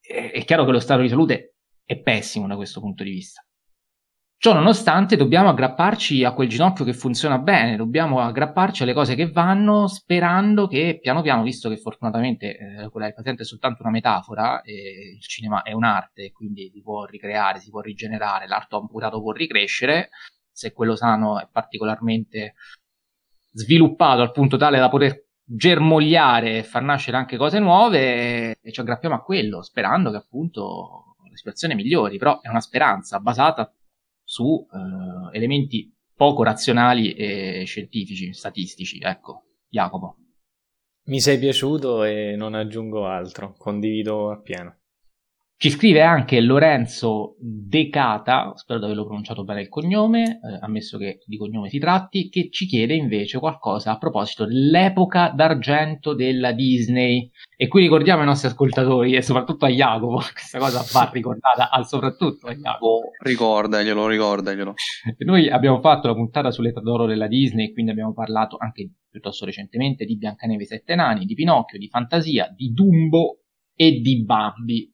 è, 0.00 0.30
è 0.32 0.44
chiaro 0.44 0.64
che 0.64 0.72
lo 0.72 0.80
stato 0.80 1.02
di 1.02 1.08
salute 1.08 1.54
è 1.84 1.98
pessimo 1.98 2.46
da 2.46 2.56
questo 2.56 2.80
punto 2.80 3.02
di 3.02 3.10
vista. 3.10 3.42
Ciò 4.40 4.52
nonostante 4.52 5.16
dobbiamo 5.16 5.48
aggrapparci 5.48 6.22
a 6.22 6.32
quel 6.32 6.48
ginocchio 6.48 6.84
che 6.84 6.92
funziona 6.92 7.38
bene, 7.38 7.74
dobbiamo 7.74 8.20
aggrapparci 8.20 8.84
alle 8.84 8.92
cose 8.92 9.16
che 9.16 9.32
vanno 9.32 9.88
sperando 9.88 10.68
che 10.68 11.00
piano 11.02 11.22
piano, 11.22 11.42
visto 11.42 11.68
che 11.68 11.76
fortunatamente 11.76 12.56
eh, 12.56 12.88
quella 12.88 13.06
del 13.06 13.16
paziente 13.16 13.42
è 13.42 13.44
soltanto 13.44 13.82
una 13.82 13.90
metafora, 13.90 14.62
e 14.62 15.14
il 15.16 15.20
cinema 15.20 15.62
è 15.62 15.72
un'arte, 15.72 16.30
quindi 16.30 16.70
si 16.72 16.80
può 16.80 17.04
ricreare, 17.04 17.58
si 17.58 17.70
può 17.70 17.80
rigenerare, 17.80 18.46
l'arto 18.46 18.78
amputato 18.78 19.20
può 19.20 19.32
ricrescere, 19.32 20.10
se 20.52 20.72
quello 20.72 20.94
sano 20.94 21.40
è 21.40 21.48
particolarmente 21.50 22.54
sviluppato 23.50 24.22
al 24.22 24.30
punto 24.30 24.56
tale 24.56 24.78
da 24.78 24.88
poter 24.88 25.30
germogliare 25.42 26.58
e 26.58 26.62
far 26.62 26.82
nascere 26.82 27.16
anche 27.16 27.36
cose 27.36 27.58
nuove, 27.58 28.56
e 28.60 28.70
ci 28.70 28.78
aggrappiamo 28.78 29.16
a 29.16 29.22
quello, 29.22 29.62
sperando 29.62 30.12
che 30.12 30.18
appunto 30.18 31.16
la 31.28 31.34
situazione 31.36 31.74
migliori, 31.74 32.18
però 32.18 32.40
è 32.40 32.48
una 32.48 32.60
speranza 32.60 33.18
basata 33.18 33.72
su 34.28 34.66
eh, 34.70 35.36
elementi 35.36 35.90
poco 36.14 36.42
razionali 36.42 37.14
e 37.14 37.62
scientifici, 37.64 38.34
statistici. 38.34 38.98
Ecco, 39.00 39.44
Jacopo. 39.68 40.16
Mi 41.04 41.18
sei 41.18 41.38
piaciuto 41.38 42.04
e 42.04 42.36
non 42.36 42.52
aggiungo 42.52 43.06
altro, 43.06 43.54
condivido 43.56 44.30
appieno. 44.30 44.77
Ci 45.60 45.70
scrive 45.70 46.02
anche 46.02 46.40
Lorenzo 46.40 47.34
Decata, 47.40 48.52
spero 48.54 48.78
di 48.78 48.84
averlo 48.84 49.04
pronunciato 49.04 49.42
bene 49.42 49.62
il 49.62 49.68
cognome, 49.68 50.38
eh, 50.40 50.58
ammesso 50.60 50.98
che 50.98 51.18
di 51.26 51.36
cognome 51.36 51.68
si 51.68 51.80
tratti, 51.80 52.28
che 52.28 52.48
ci 52.48 52.64
chiede 52.64 52.94
invece 52.94 53.40
qualcosa 53.40 53.90
a 53.90 53.98
proposito 53.98 54.44
dell'epoca 54.44 55.32
d'argento 55.34 56.14
della 56.14 56.52
Disney. 56.52 57.28
E 57.56 57.66
qui 57.66 57.82
ricordiamo 57.82 58.20
ai 58.20 58.26
nostri 58.26 58.46
ascoltatori 58.46 59.16
e 59.16 59.22
soprattutto 59.22 59.64
a 59.64 59.68
Jacopo, 59.68 60.22
questa 60.32 60.60
cosa 60.60 60.84
va 60.92 61.10
ricordata 61.12 61.70
al 61.70 61.88
soprattutto 61.88 62.46
a 62.46 62.54
Jacopo. 62.54 62.86
Oh, 62.86 63.00
ricordaglielo, 63.18 64.06
ricordaglielo. 64.06 64.74
Noi 65.26 65.50
abbiamo 65.50 65.80
fatto 65.80 66.06
la 66.06 66.14
puntata 66.14 66.52
sull'età 66.52 66.80
d'oro 66.80 67.04
della 67.04 67.26
Disney, 67.26 67.72
quindi 67.72 67.90
abbiamo 67.90 68.12
parlato 68.12 68.58
anche 68.60 68.88
piuttosto 69.10 69.44
recentemente 69.44 70.04
di 70.04 70.16
Biancaneve 70.18 70.64
Sette 70.64 70.94
Nani, 70.94 71.24
di 71.24 71.34
Pinocchio, 71.34 71.80
di 71.80 71.88
Fantasia, 71.88 72.46
di 72.54 72.72
Dumbo 72.72 73.40
e 73.74 74.00
di 74.00 74.24
Bambi 74.24 74.92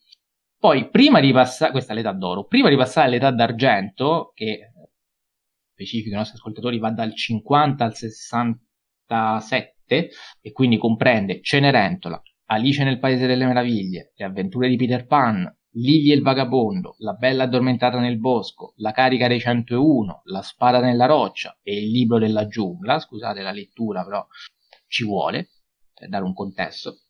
poi, 0.65 0.89
prima 0.89 1.21
di 1.21 1.31
passare, 1.31 1.73
questa 1.73 1.93
è 1.93 1.95
l'età 1.95 2.13
d'oro, 2.13 2.47
prima 2.47 2.71
di 2.71 2.77
passare 2.77 3.09
all'età 3.09 3.31
d'argento, 3.31 4.33
che 4.35 4.73
specifico 5.75 6.15
i 6.15 6.17
nostri 6.17 6.39
ascoltatori 6.39 6.79
va 6.79 6.91
dal 6.91 7.15
50 7.15 7.85
al 7.85 7.95
67, 7.95 10.11
e 10.41 10.53
quindi 10.53 10.79
comprende 10.79 11.43
Cenerentola, 11.43 12.19
Alice 12.47 12.83
nel 12.83 12.99
Paese 12.99 13.27
delle 13.27 13.45
Meraviglie, 13.45 14.15
Le 14.17 14.25
avventure 14.25 14.71
di 14.71 14.77
Peter 14.77 15.05
Pan, 15.05 15.55
Lily 15.73 16.13
e 16.13 16.15
il 16.15 16.23
vagabondo, 16.23 16.95
La 17.01 17.13
bella 17.13 17.43
addormentata 17.43 17.99
nel 17.99 18.19
bosco, 18.19 18.73
La 18.77 18.93
carica 18.93 19.29
dei 19.29 19.41
101, 19.41 20.23
La 20.25 20.41
spada 20.41 20.81
nella 20.81 21.05
roccia 21.05 21.59
e 21.63 21.77
Il 21.77 21.91
libro 21.91 22.19
della 22.19 22.47
giungla, 22.47 23.01
scusate 23.01 23.43
la 23.43 23.53
lettura 23.53 24.03
però 24.03 24.27
ci 24.87 25.05
vuole, 25.05 25.51
per 25.93 26.09
dare 26.09 26.25
un 26.25 26.33
contesto. 26.33 27.01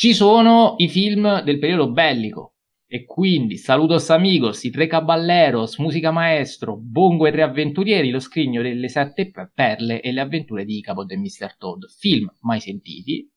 Ci 0.00 0.14
sono 0.14 0.76
i 0.78 0.88
film 0.88 1.42
del 1.42 1.58
periodo 1.58 1.90
bellico, 1.90 2.54
e 2.86 3.04
quindi 3.04 3.58
Saludos 3.58 4.08
Amigos, 4.08 4.64
I 4.64 4.70
Tre 4.70 4.86
Caballeros, 4.86 5.76
Musica 5.76 6.10
Maestro, 6.10 6.78
Bongo 6.78 7.26
e 7.26 7.32
Tre 7.32 7.42
Avventurieri, 7.42 8.08
Lo 8.08 8.18
Scrigno 8.18 8.62
delle 8.62 8.88
Sette 8.88 9.30
Perle 9.52 10.00
e 10.00 10.10
Le 10.10 10.20
Avventure 10.22 10.64
di 10.64 10.78
Icabod 10.78 11.10
e 11.10 11.18
Mr. 11.18 11.54
Todd. 11.58 11.84
Film 11.98 12.32
mai 12.40 12.60
sentiti, 12.60 13.30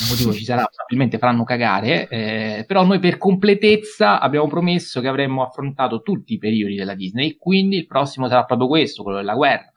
un 0.00 0.08
motivo 0.08 0.32
ci 0.32 0.44
sarà, 0.44 0.64
probabilmente 0.64 1.18
faranno 1.18 1.44
cagare, 1.44 2.08
eh, 2.08 2.64
però 2.66 2.86
noi 2.86 2.98
per 2.98 3.18
completezza 3.18 4.20
abbiamo 4.20 4.46
promesso 4.46 5.02
che 5.02 5.08
avremmo 5.08 5.42
affrontato 5.42 6.00
tutti 6.00 6.32
i 6.32 6.38
periodi 6.38 6.76
della 6.76 6.94
Disney, 6.94 7.36
quindi 7.36 7.76
il 7.76 7.86
prossimo 7.86 8.26
sarà 8.26 8.46
proprio 8.46 8.68
questo, 8.68 9.02
quello 9.02 9.18
della 9.18 9.34
guerra. 9.34 9.70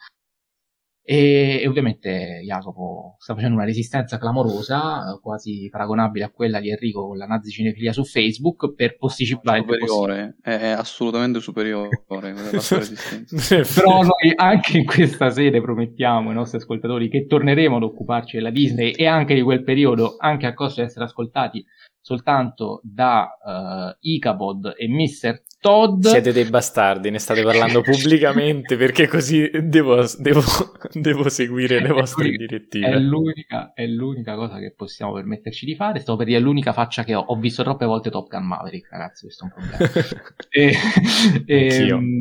E, 1.05 1.59
e, 1.61 1.67
ovviamente 1.67 2.41
Jacopo 2.45 3.17
sta 3.19 3.33
facendo 3.35 3.55
una 3.55 3.65
resistenza 3.65 4.17
clamorosa, 4.17 5.19
quasi 5.21 5.67
paragonabile 5.69 6.23
a 6.23 6.31
quella 6.31 6.61
di 6.61 6.69
Enrico 6.69 7.07
con 7.07 7.17
la 7.17 7.25
nazi 7.25 7.51
cinefilia 7.51 7.91
su 7.91 8.05
Facebook, 8.05 8.73
per 8.73 8.95
posticipare 8.95 9.59
superiore, 9.59 10.37
è, 10.41 10.57
è 10.57 10.67
assolutamente 10.69 11.41
superiore 11.41 12.03
Però 13.75 14.01
noi 14.01 14.33
anche 14.33 14.77
in 14.77 14.85
questa 14.85 15.29
sede 15.29 15.61
promettiamo 15.61 16.29
ai 16.29 16.35
nostri 16.35 16.59
ascoltatori 16.59 17.09
che 17.09 17.25
torneremo 17.25 17.75
ad 17.75 17.83
occuparci 17.83 18.37
della 18.37 18.49
Disney 18.49 18.91
e 18.91 19.05
anche 19.05 19.33
di 19.33 19.41
quel 19.41 19.63
periodo, 19.63 20.15
anche 20.17 20.45
a 20.45 20.53
costo 20.53 20.79
di 20.79 20.87
essere 20.87 21.03
ascoltati 21.03 21.65
soltanto 22.03 22.81
da 22.83 23.29
uh, 23.41 23.97
Icabod 23.99 24.73
e 24.77 24.87
Mr. 24.89 25.41
Todd. 25.63 26.05
Siete 26.05 26.33
dei 26.33 26.43
bastardi, 26.43 27.09
ne 27.09 27.19
state 27.19 27.41
parlando 27.41 27.79
pubblicamente 27.79 28.75
perché 28.75 29.07
così 29.07 29.49
devo, 29.49 30.03
devo, 30.17 30.41
devo 30.91 31.29
seguire 31.29 31.79
le 31.79 31.87
vostre 31.87 32.27
è 32.27 32.31
direttive. 32.31 32.87
È 32.87 32.99
l'unica, 32.99 33.71
è 33.73 33.87
l'unica, 33.87 34.35
cosa 34.35 34.59
che 34.59 34.73
possiamo 34.75 35.13
permetterci 35.13 35.65
di 35.65 35.73
fare. 35.73 36.01
Stavo 36.01 36.17
per 36.17 36.27
dire 36.27 36.39
l'unica 36.39 36.73
faccia 36.73 37.05
che 37.05 37.15
ho. 37.15 37.21
Ho 37.21 37.37
visto 37.37 37.63
troppe 37.63 37.85
volte 37.85 38.09
Top 38.09 38.27
Gun 38.27 38.45
Maverick, 38.45 38.91
ragazzi, 38.91 39.23
questo 39.23 39.45
è 39.45 39.47
un 39.47 39.53
problema. 39.53 39.93
e, 40.51 40.73
e, 41.45 41.87
ehm, 41.87 42.19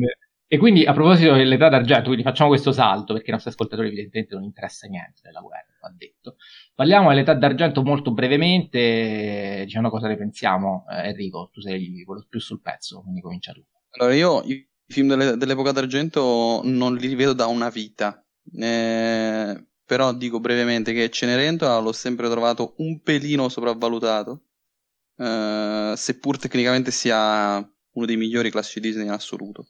e, 0.53 0.57
quindi 0.59 0.85
a 0.85 0.93
proposito 0.93 1.33
dell'età 1.33 1.67
d'argento, 1.67 2.03
quindi 2.03 2.21
facciamo 2.21 2.49
questo 2.49 2.71
salto 2.71 3.13
perché 3.13 3.29
i 3.29 3.33
nostri 3.33 3.49
ascoltatori 3.49 3.87
evidentemente 3.87 4.35
non 4.35 4.43
interessa 4.43 4.87
niente 4.87 5.21
della 5.23 5.39
guerra, 5.39 5.65
va 5.81 5.91
detto. 5.97 6.35
Parliamo 6.75 7.09
dell'età 7.09 7.33
d'argento 7.33 7.81
molto 7.81 8.13
brevemente, 8.13 9.63
diciamo 9.65 9.89
cosa 9.89 10.07
ne 10.07 10.15
pensiamo. 10.15 10.85
Eh, 10.91 11.09
Enrico, 11.09 11.49
tu 11.51 11.59
sei 11.59 12.03
quello 12.03 12.23
più 12.29 12.39
sul 12.39 12.61
pezzo, 12.61 13.01
quindi 13.01 13.21
comincia 13.21 13.51
tu. 13.51 13.63
Allora, 13.97 14.13
io 14.13 14.43
i 14.43 14.63
film 14.85 15.07
delle, 15.07 15.37
dell'epoca 15.37 15.71
d'argento 15.71 16.61
non 16.65 16.97
li 16.97 17.07
rivedo 17.07 17.33
da 17.33 17.47
una 17.47 17.69
vita, 17.69 18.23
eh, 18.55 19.67
però 19.83 20.13
dico 20.13 20.39
brevemente 20.39 20.93
che 20.93 21.09
Cenerentola 21.09 21.79
l'ho 21.79 21.93
sempre 21.93 22.29
trovato 22.29 22.75
un 22.77 23.01
pelino 23.01 23.49
sopravvalutato, 23.49 24.43
eh, 25.17 25.93
seppur 25.95 26.37
tecnicamente 26.37 26.91
sia 26.91 27.57
uno 27.57 28.05
dei 28.05 28.17
migliori 28.17 28.51
classici 28.51 28.79
Disney 28.79 29.05
in 29.05 29.11
assoluto. 29.11 29.65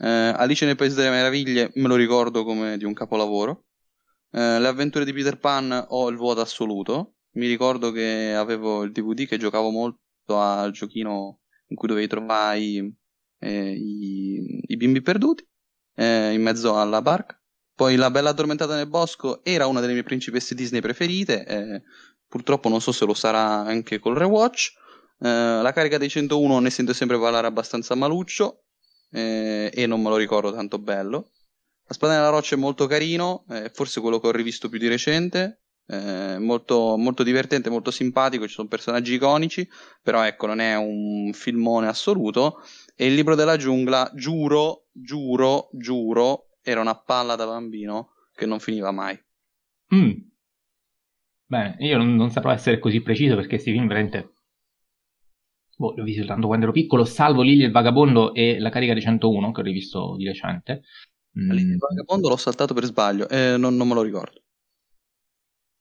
Eh, 0.00 0.06
Alice 0.08 0.64
nel 0.64 0.76
Paese 0.76 0.94
delle 0.94 1.10
Meraviglie 1.10 1.72
me 1.74 1.88
lo 1.88 1.96
ricordo 1.96 2.44
come 2.44 2.76
di 2.76 2.84
un 2.84 2.94
capolavoro. 2.94 3.64
Eh, 4.30 4.58
le 4.60 4.68
avventure 4.68 5.04
di 5.04 5.12
Peter 5.12 5.38
Pan 5.38 5.86
ho 5.88 6.08
il 6.08 6.16
vuoto 6.16 6.40
assoluto. 6.40 7.14
Mi 7.32 7.46
ricordo 7.46 7.90
che 7.90 8.34
avevo 8.34 8.82
il 8.84 8.92
DVD 8.92 9.26
che 9.26 9.38
giocavo 9.38 9.70
molto 9.70 10.40
al 10.40 10.70
giochino 10.72 11.40
in 11.68 11.76
cui 11.76 11.88
dovevi 11.88 12.06
trovare 12.06 12.58
i, 12.58 12.94
eh, 13.40 13.72
i, 13.72 14.62
i 14.66 14.76
bimbi 14.76 15.02
perduti 15.02 15.46
eh, 15.94 16.32
in 16.32 16.42
mezzo 16.42 16.78
alla 16.78 17.02
barca. 17.02 17.40
Poi 17.74 17.96
La 17.96 18.10
Bella 18.10 18.30
Addormentata 18.30 18.74
nel 18.76 18.88
Bosco 18.88 19.44
era 19.44 19.66
una 19.66 19.80
delle 19.80 19.92
mie 19.92 20.02
principesse 20.02 20.54
Disney 20.54 20.80
preferite. 20.80 21.44
Eh, 21.44 21.82
purtroppo 22.26 22.68
non 22.68 22.80
so 22.80 22.92
se 22.92 23.04
lo 23.04 23.14
sarà 23.14 23.64
anche 23.64 23.98
col 23.98 24.16
rewatch. 24.16 24.72
Eh, 25.20 25.28
la 25.28 25.72
carica 25.72 25.98
dei 25.98 26.08
101 26.08 26.58
ne 26.60 26.70
sento 26.70 26.92
sempre 26.92 27.18
parlare 27.18 27.46
abbastanza 27.46 27.94
maluccio 27.94 28.64
eh, 29.10 29.70
e 29.72 29.86
non 29.86 30.02
me 30.02 30.10
lo 30.10 30.16
ricordo 30.16 30.52
tanto 30.52 30.78
bello. 30.78 31.30
La 31.86 31.94
spada 31.94 32.14
nella 32.14 32.28
roccia 32.28 32.54
è 32.54 32.58
molto 32.58 32.86
carino, 32.86 33.44
è 33.48 33.70
forse 33.72 34.00
quello 34.00 34.20
che 34.20 34.26
ho 34.26 34.32
rivisto 34.32 34.68
più 34.68 34.78
di 34.78 34.88
recente. 34.88 35.62
Eh, 35.90 36.36
molto, 36.38 36.98
molto 36.98 37.22
divertente, 37.22 37.70
molto 37.70 37.90
simpatico, 37.90 38.46
ci 38.46 38.52
sono 38.52 38.68
personaggi 38.68 39.14
iconici, 39.14 39.66
però 40.02 40.22
ecco, 40.22 40.46
non 40.46 40.60
è 40.60 40.76
un 40.76 41.32
filmone 41.32 41.88
assoluto. 41.88 42.60
E 42.94 43.06
il 43.06 43.14
libro 43.14 43.34
della 43.34 43.56
giungla, 43.56 44.10
giuro, 44.14 44.88
giuro, 44.92 45.70
giuro, 45.72 46.58
era 46.62 46.80
una 46.80 46.94
palla 46.94 47.36
da 47.36 47.46
bambino 47.46 48.10
che 48.34 48.44
non 48.44 48.60
finiva 48.60 48.90
mai. 48.90 49.18
Mm. 49.94 50.10
Bene, 51.46 51.76
io 51.78 51.96
non, 51.96 52.14
non, 52.14 52.30
saprò 52.30 52.50
essere 52.50 52.78
così 52.78 53.00
preciso 53.00 53.34
perché 53.34 53.48
questi 53.48 53.72
film 53.72 53.86
veramente. 53.86 54.32
Boh, 55.78 55.94
li 55.94 56.00
ho 56.00 56.04
visti 56.04 56.18
soltanto 56.18 56.48
quando 56.48 56.64
ero 56.64 56.74
piccolo, 56.74 57.04
salvo 57.04 57.42
Lily 57.42 57.62
il 57.62 57.70
vagabondo 57.70 58.34
e 58.34 58.58
la 58.58 58.68
carica 58.68 58.94
di 58.94 59.00
101 59.00 59.52
che 59.52 59.60
ho 59.60 59.62
rivisto 59.62 60.16
di 60.16 60.26
recente. 60.26 60.82
Mm. 61.38 61.52
Il 61.52 61.76
vagabondo 61.76 62.28
l'ho 62.28 62.36
saltato 62.36 62.74
per 62.74 62.82
sbaglio, 62.82 63.28
eh, 63.28 63.56
non, 63.56 63.76
non, 63.76 63.86
me 63.86 63.94
lo 63.94 64.02
ricordo. 64.02 64.42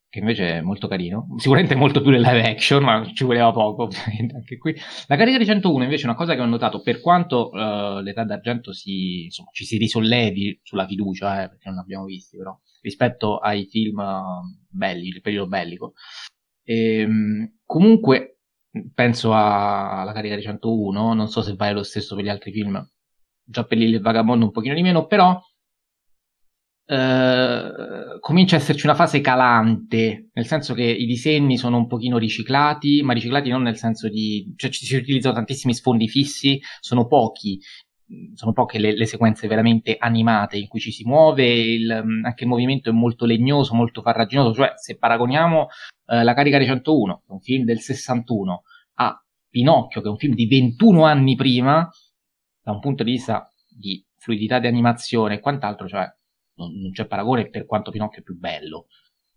Che 0.07 0.19
invece 0.19 0.57
è 0.57 0.61
molto 0.61 0.87
carino, 0.87 1.27
sicuramente 1.37 1.73
molto 1.73 2.01
più 2.01 2.11
del 2.11 2.21
live 2.21 2.47
action, 2.47 2.83
ma 2.83 3.11
ci 3.11 3.23
voleva 3.23 3.51
poco, 3.51 3.89
anche 4.35 4.59
qui. 4.59 4.75
La 5.07 5.15
carica 5.15 5.39
di 5.39 5.45
101 5.45 5.83
invece 5.83 6.03
è 6.03 6.05
una 6.05 6.15
cosa 6.15 6.35
che 6.35 6.41
ho 6.41 6.45
notato, 6.45 6.83
per 6.83 7.01
quanto 7.01 7.49
uh, 7.49 7.99
l'età 7.99 8.23
d'argento 8.23 8.73
si, 8.73 9.23
insomma, 9.23 9.49
ci 9.51 9.65
si 9.65 9.77
risollevi 9.77 10.59
sulla 10.61 10.85
fiducia, 10.85 11.41
eh, 11.41 11.49
perché 11.49 11.69
non 11.69 11.77
l'abbiamo 11.77 12.05
visti 12.05 12.37
però, 12.37 12.55
rispetto 12.81 13.39
ai 13.39 13.65
film 13.65 13.97
uh, 13.97 14.67
belli, 14.69 15.07
il 15.07 15.21
periodo 15.21 15.47
bellico. 15.47 15.93
E, 16.63 16.99
ehm, 16.99 17.57
comunque 17.65 18.36
penso 18.93 19.33
alla 19.33 20.11
carica 20.13 20.35
di 20.35 20.41
101, 20.41 21.13
non 21.13 21.27
so 21.27 21.41
se 21.41 21.55
vale 21.55 21.73
lo 21.73 21.83
stesso 21.83 22.15
per 22.15 22.23
gli 22.23 22.29
altri 22.29 22.51
film, 22.51 22.85
già 23.43 23.63
per 23.63 23.77
il 23.77 23.99
Vagabondo 24.01 24.45
un 24.45 24.51
pochino 24.51 24.73
di 24.73 24.81
meno, 24.81 25.05
però 25.07 25.39
eh, 26.89 28.17
comincia 28.21 28.55
a 28.55 28.59
esserci 28.59 28.85
una 28.85 28.95
fase 28.95 29.19
calante, 29.19 30.29
nel 30.33 30.45
senso 30.45 30.73
che 30.73 30.83
i 30.83 31.05
disegni 31.05 31.57
sono 31.57 31.77
un 31.77 31.87
pochino 31.87 32.17
riciclati, 32.17 33.01
ma 33.03 33.13
riciclati 33.13 33.49
non 33.49 33.63
nel 33.63 33.77
senso 33.77 34.07
di... 34.07 34.53
cioè 34.55 34.69
ci 34.69 34.85
si 34.85 34.95
utilizzano 34.95 35.35
tantissimi 35.35 35.73
sfondi 35.73 36.07
fissi, 36.07 36.59
sono 36.79 37.07
pochi, 37.07 37.59
sono 38.33 38.53
poche 38.53 38.79
le, 38.79 38.95
le 38.95 39.05
sequenze 39.05 39.47
veramente 39.47 39.97
animate 39.99 40.57
in 40.57 40.67
cui 40.67 40.79
ci 40.79 40.91
si 40.91 41.03
muove, 41.03 41.45
il, 41.45 41.91
anche 41.91 42.43
il 42.43 42.49
movimento 42.49 42.89
è 42.89 42.93
molto 42.93 43.25
legnoso, 43.25 43.75
molto 43.75 44.01
farraginoso, 44.01 44.53
cioè 44.53 44.73
se 44.75 44.97
paragoniamo 44.97 45.67
eh, 46.07 46.23
La 46.23 46.33
carica 46.33 46.57
dei 46.57 46.67
101, 46.67 47.23
un 47.27 47.39
film 47.39 47.65
del 47.65 47.79
61, 47.79 48.63
a 48.95 49.21
Pinocchio, 49.49 50.01
che 50.01 50.07
è 50.07 50.11
un 50.11 50.17
film 50.17 50.33
di 50.33 50.47
21 50.47 51.03
anni 51.03 51.35
prima, 51.35 51.89
da 52.61 52.71
un 52.71 52.79
punto 52.79 53.03
di 53.03 53.11
vista 53.11 53.49
di 53.69 54.03
fluidità 54.17 54.59
di 54.59 54.67
animazione 54.67 55.35
e 55.35 55.39
quant'altro, 55.39 55.87
cioè 55.87 56.05
non, 56.55 56.71
non 56.79 56.91
c'è 56.91 57.07
paragone 57.07 57.49
per 57.49 57.65
quanto 57.65 57.91
Pinocchio 57.91 58.21
è 58.21 58.23
più 58.23 58.37
bello. 58.37 58.87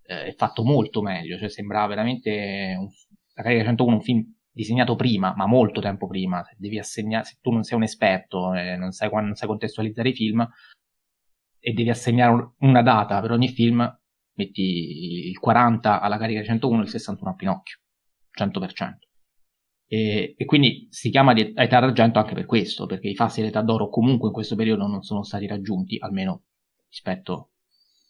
Eh, 0.02 0.26
è 0.26 0.34
fatto 0.34 0.62
molto 0.64 1.02
meglio, 1.02 1.38
cioè 1.38 1.48
sembrava 1.48 1.88
veramente 1.88 2.76
un, 2.78 2.88
la 3.34 3.42
carica 3.42 3.64
101 3.64 3.94
un 3.94 4.02
film 4.02 4.34
disegnato 4.60 4.94
prima, 4.94 5.34
ma 5.36 5.46
molto 5.46 5.80
tempo 5.80 6.06
prima. 6.06 6.42
Se, 6.44 6.54
devi 6.58 6.78
assegnare, 6.78 7.24
se 7.24 7.38
tu 7.40 7.50
non 7.50 7.62
sei 7.62 7.76
un 7.76 7.84
esperto, 7.84 8.54
eh, 8.54 8.76
non, 8.76 8.92
sai, 8.92 9.10
non 9.12 9.34
sai 9.34 9.48
contestualizzare 9.48 10.10
i 10.10 10.14
film 10.14 10.46
e 11.58 11.72
devi 11.72 11.90
assegnare 11.90 12.32
un, 12.32 12.50
una 12.60 12.82
data 12.82 13.20
per 13.20 13.32
ogni 13.32 13.48
film, 13.48 13.98
metti 14.34 15.28
il 15.28 15.38
40 15.38 16.00
alla 16.00 16.18
carica 16.18 16.42
101 16.42 16.80
e 16.80 16.84
il 16.84 16.88
61 16.90 17.30
a 17.30 17.34
Pinocchio, 17.34 17.78
100%. 18.38 18.94
E, 19.86 20.34
e, 20.36 20.44
quindi 20.44 20.86
si 20.90 21.10
chiama 21.10 21.32
di 21.32 21.52
età 21.54 21.80
d'argento 21.80 22.18
anche 22.18 22.34
per 22.34 22.46
questo, 22.46 22.86
perché 22.86 23.08
i 23.08 23.14
fassi 23.14 23.40
dell'età 23.40 23.62
d'oro 23.62 23.88
comunque 23.88 24.28
in 24.28 24.34
questo 24.34 24.54
periodo 24.56 24.86
non 24.86 25.02
sono 25.02 25.22
stati 25.24 25.46
raggiunti, 25.46 25.98
almeno 25.98 26.44
rispetto 26.88 27.50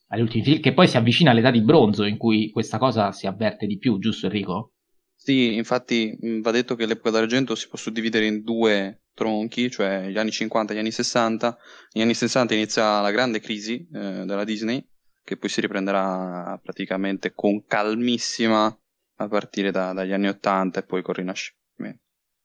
agli 0.08 0.20
ultimi 0.20 0.44
film, 0.44 0.60
che 0.60 0.74
poi 0.74 0.88
si 0.88 0.96
avvicina 0.96 1.30
all'età 1.30 1.50
di 1.50 1.62
bronzo 1.62 2.04
in 2.04 2.16
cui 2.16 2.50
questa 2.50 2.78
cosa 2.78 3.12
si 3.12 3.26
avverte 3.26 3.66
di 3.66 3.78
più, 3.78 3.98
giusto 3.98 4.26
Enrico? 4.26 4.74
Sì, 5.22 5.54
infatti 5.54 6.16
va 6.40 6.50
detto 6.50 6.74
che 6.76 6.86
l'epoca 6.86 7.10
d'argento 7.10 7.54
si 7.54 7.68
può 7.68 7.76
suddividere 7.76 8.24
in 8.24 8.42
due 8.42 9.02
tronchi, 9.12 9.70
cioè 9.70 10.08
gli 10.08 10.16
anni 10.16 10.30
50 10.30 10.72
e 10.72 10.76
gli 10.76 10.78
anni 10.78 10.90
60. 10.90 11.58
Negli 11.92 12.04
anni 12.04 12.14
60 12.14 12.54
inizia 12.54 13.02
la 13.02 13.10
grande 13.10 13.38
crisi 13.38 13.86
eh, 13.92 14.24
della 14.24 14.44
Disney, 14.44 14.82
che 15.22 15.36
poi 15.36 15.50
si 15.50 15.60
riprenderà 15.60 16.58
praticamente 16.62 17.34
con 17.34 17.66
calmissima 17.66 18.74
a 19.16 19.28
partire 19.28 19.70
da, 19.70 19.92
dagli 19.92 20.12
anni 20.12 20.28
80 20.28 20.80
e 20.80 20.84
poi 20.84 21.02
con 21.02 21.12
il 21.12 21.20
Rinascimento. 21.20 22.02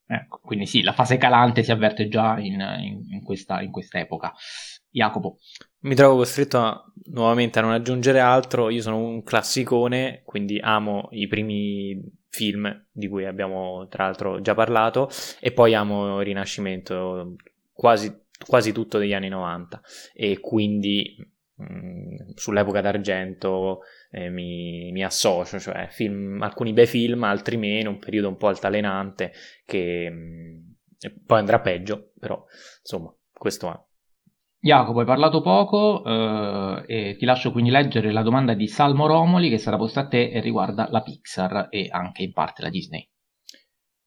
Ecco, 0.07 0.39
quindi 0.43 0.65
sì, 0.65 0.81
la 0.81 0.91
fase 0.91 1.15
calante 1.15 1.63
si 1.63 1.71
avverte 1.71 2.09
già 2.09 2.37
in, 2.39 2.59
in, 2.81 3.05
in, 3.09 3.23
questa, 3.23 3.61
in 3.61 3.71
questa 3.71 3.99
epoca. 3.99 4.33
Jacopo. 4.89 5.37
Mi 5.83 5.95
trovo 5.95 6.17
costretto 6.17 6.59
a, 6.59 6.83
nuovamente 7.05 7.57
a 7.59 7.61
non 7.61 7.71
aggiungere 7.71 8.19
altro. 8.19 8.69
Io 8.69 8.81
sono 8.81 8.97
un 8.97 9.23
classicone, 9.23 10.23
quindi 10.25 10.59
amo 10.61 11.07
i 11.11 11.27
primi 11.27 11.99
film 12.35 12.87
di 12.91 13.07
cui 13.07 13.25
abbiamo 13.25 13.87
tra 13.87 14.03
l'altro 14.03 14.41
già 14.41 14.53
parlato 14.53 15.09
e 15.39 15.53
poi 15.53 15.73
amo 15.73 16.19
Rinascimento, 16.19 17.35
quasi, 17.71 18.13
quasi 18.45 18.73
tutto 18.73 18.97
degli 18.97 19.13
anni 19.13 19.29
90 19.29 19.81
e 20.13 20.41
quindi 20.41 21.15
mh, 21.55 21.63
mm, 21.63 22.15
sull'epoca 22.35 22.81
d'argento 22.81 23.81
eh, 24.11 24.29
mi, 24.29 24.91
mi, 24.91 25.03
associo, 25.03 25.59
cioè 25.59 25.87
film, 25.89 26.41
alcuni 26.41 26.73
bei 26.73 26.87
film, 26.87 27.23
altri 27.23 27.55
meno, 27.55 27.91
un 27.91 27.99
periodo 27.99 28.27
un 28.27 28.37
po' 28.37 28.47
altalenante 28.47 29.31
che 29.65 30.09
mh, 30.09 30.75
poi 31.25 31.39
andrà 31.39 31.61
peggio, 31.61 32.11
però 32.19 32.43
insomma 32.81 33.13
questo 33.31 33.71
è. 33.71 33.94
Jacopo, 34.65 35.01
hai 35.01 35.05
parlato 35.05 35.41
poco 35.41 36.03
eh, 36.03 36.83
e 36.87 37.15
ti 37.17 37.25
lascio 37.25 37.51
quindi 37.51 37.69
leggere 37.69 38.11
la 38.11 38.23
domanda 38.23 38.55
di 38.55 38.67
Salmo 38.67 39.05
Romoli 39.05 39.47
che 39.47 39.59
sarà 39.59 39.77
posta 39.77 39.99
a 39.99 40.07
te 40.07 40.31
e 40.31 40.39
riguarda 40.39 40.87
la 40.89 41.03
Pixar 41.03 41.67
e 41.69 41.87
anche 41.87 42.23
in 42.23 42.33
parte 42.33 42.63
la 42.63 42.69
Disney. 42.69 43.07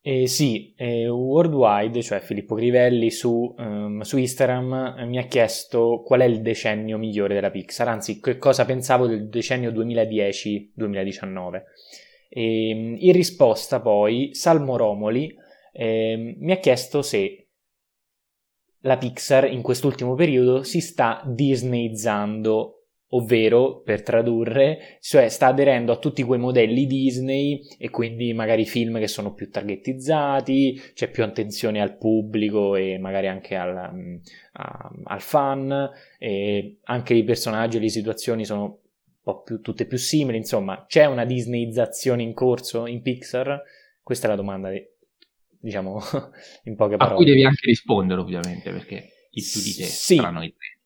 Eh, 0.00 0.26
sì, 0.26 0.74
eh, 0.76 1.08
Worldwide, 1.08 2.02
cioè 2.02 2.18
Filippo 2.18 2.56
Crivelli 2.56 3.12
su, 3.12 3.54
um, 3.56 4.00
su, 4.00 4.18
Instagram 4.18 4.96
eh, 4.98 5.04
mi 5.04 5.18
ha 5.18 5.26
chiesto 5.26 6.02
qual 6.04 6.22
è 6.22 6.24
il 6.24 6.42
decennio 6.42 6.98
migliore 6.98 7.34
della 7.34 7.52
Pixar, 7.52 7.86
anzi 7.86 8.18
che 8.20 8.36
cosa 8.38 8.64
pensavo 8.64 9.06
del 9.06 9.28
decennio 9.28 9.70
2010-2019. 9.70 11.62
E, 12.30 12.70
ehm, 12.70 12.96
in 12.98 13.12
risposta 13.12 13.80
poi 13.80 14.30
Salmo 14.34 14.76
Romoli 14.76 15.32
ehm, 15.70 16.34
mi 16.36 16.50
ha 16.50 16.56
chiesto 16.56 17.00
se 17.00 17.47
la 18.82 18.96
Pixar 18.96 19.50
in 19.50 19.62
quest'ultimo 19.62 20.14
periodo 20.14 20.62
si 20.62 20.80
sta 20.80 21.22
disneyizzando, 21.26 22.74
ovvero, 23.10 23.80
per 23.80 24.02
tradurre, 24.02 24.98
cioè 25.00 25.28
sta 25.28 25.46
aderendo 25.46 25.92
a 25.92 25.98
tutti 25.98 26.22
quei 26.22 26.38
modelli 26.38 26.86
Disney 26.86 27.60
e 27.78 27.90
quindi 27.90 28.32
magari 28.34 28.66
film 28.66 28.98
che 28.98 29.08
sono 29.08 29.32
più 29.32 29.50
targetizzati, 29.50 30.80
c'è 30.94 31.10
più 31.10 31.24
attenzione 31.24 31.80
al 31.80 31.96
pubblico 31.96 32.76
e 32.76 32.98
magari 32.98 33.28
anche 33.28 33.56
al, 33.56 33.90
mm, 33.92 34.16
a, 34.52 34.90
al 35.04 35.20
fan, 35.20 35.90
anche 36.84 37.14
i 37.14 37.24
personaggi 37.24 37.78
e 37.78 37.80
le 37.80 37.88
situazioni 37.88 38.44
sono 38.44 38.80
più, 39.44 39.60
tutte 39.60 39.86
più 39.86 39.98
simili, 39.98 40.36
insomma, 40.36 40.84
c'è 40.86 41.04
una 41.06 41.24
disneyizzazione 41.24 42.22
in 42.22 42.34
corso 42.34 42.86
in 42.86 43.02
Pixar? 43.02 43.62
Questa 44.02 44.26
è 44.26 44.30
la 44.30 44.36
domanda 44.36 44.70
diciamo 45.60 46.00
in 46.64 46.76
poche 46.76 46.96
parole. 46.96 47.14
A 47.14 47.16
cui 47.16 47.24
devi 47.24 47.44
anche 47.44 47.66
rispondere 47.66 48.20
ovviamente 48.20 48.70
perché 48.70 49.08
i 49.30 49.42
più 49.42 49.60
di 49.60 49.74
te 49.74 49.84
sì. 49.84 50.16
saranno 50.16 50.42
i 50.42 50.54
tre. 50.54 50.78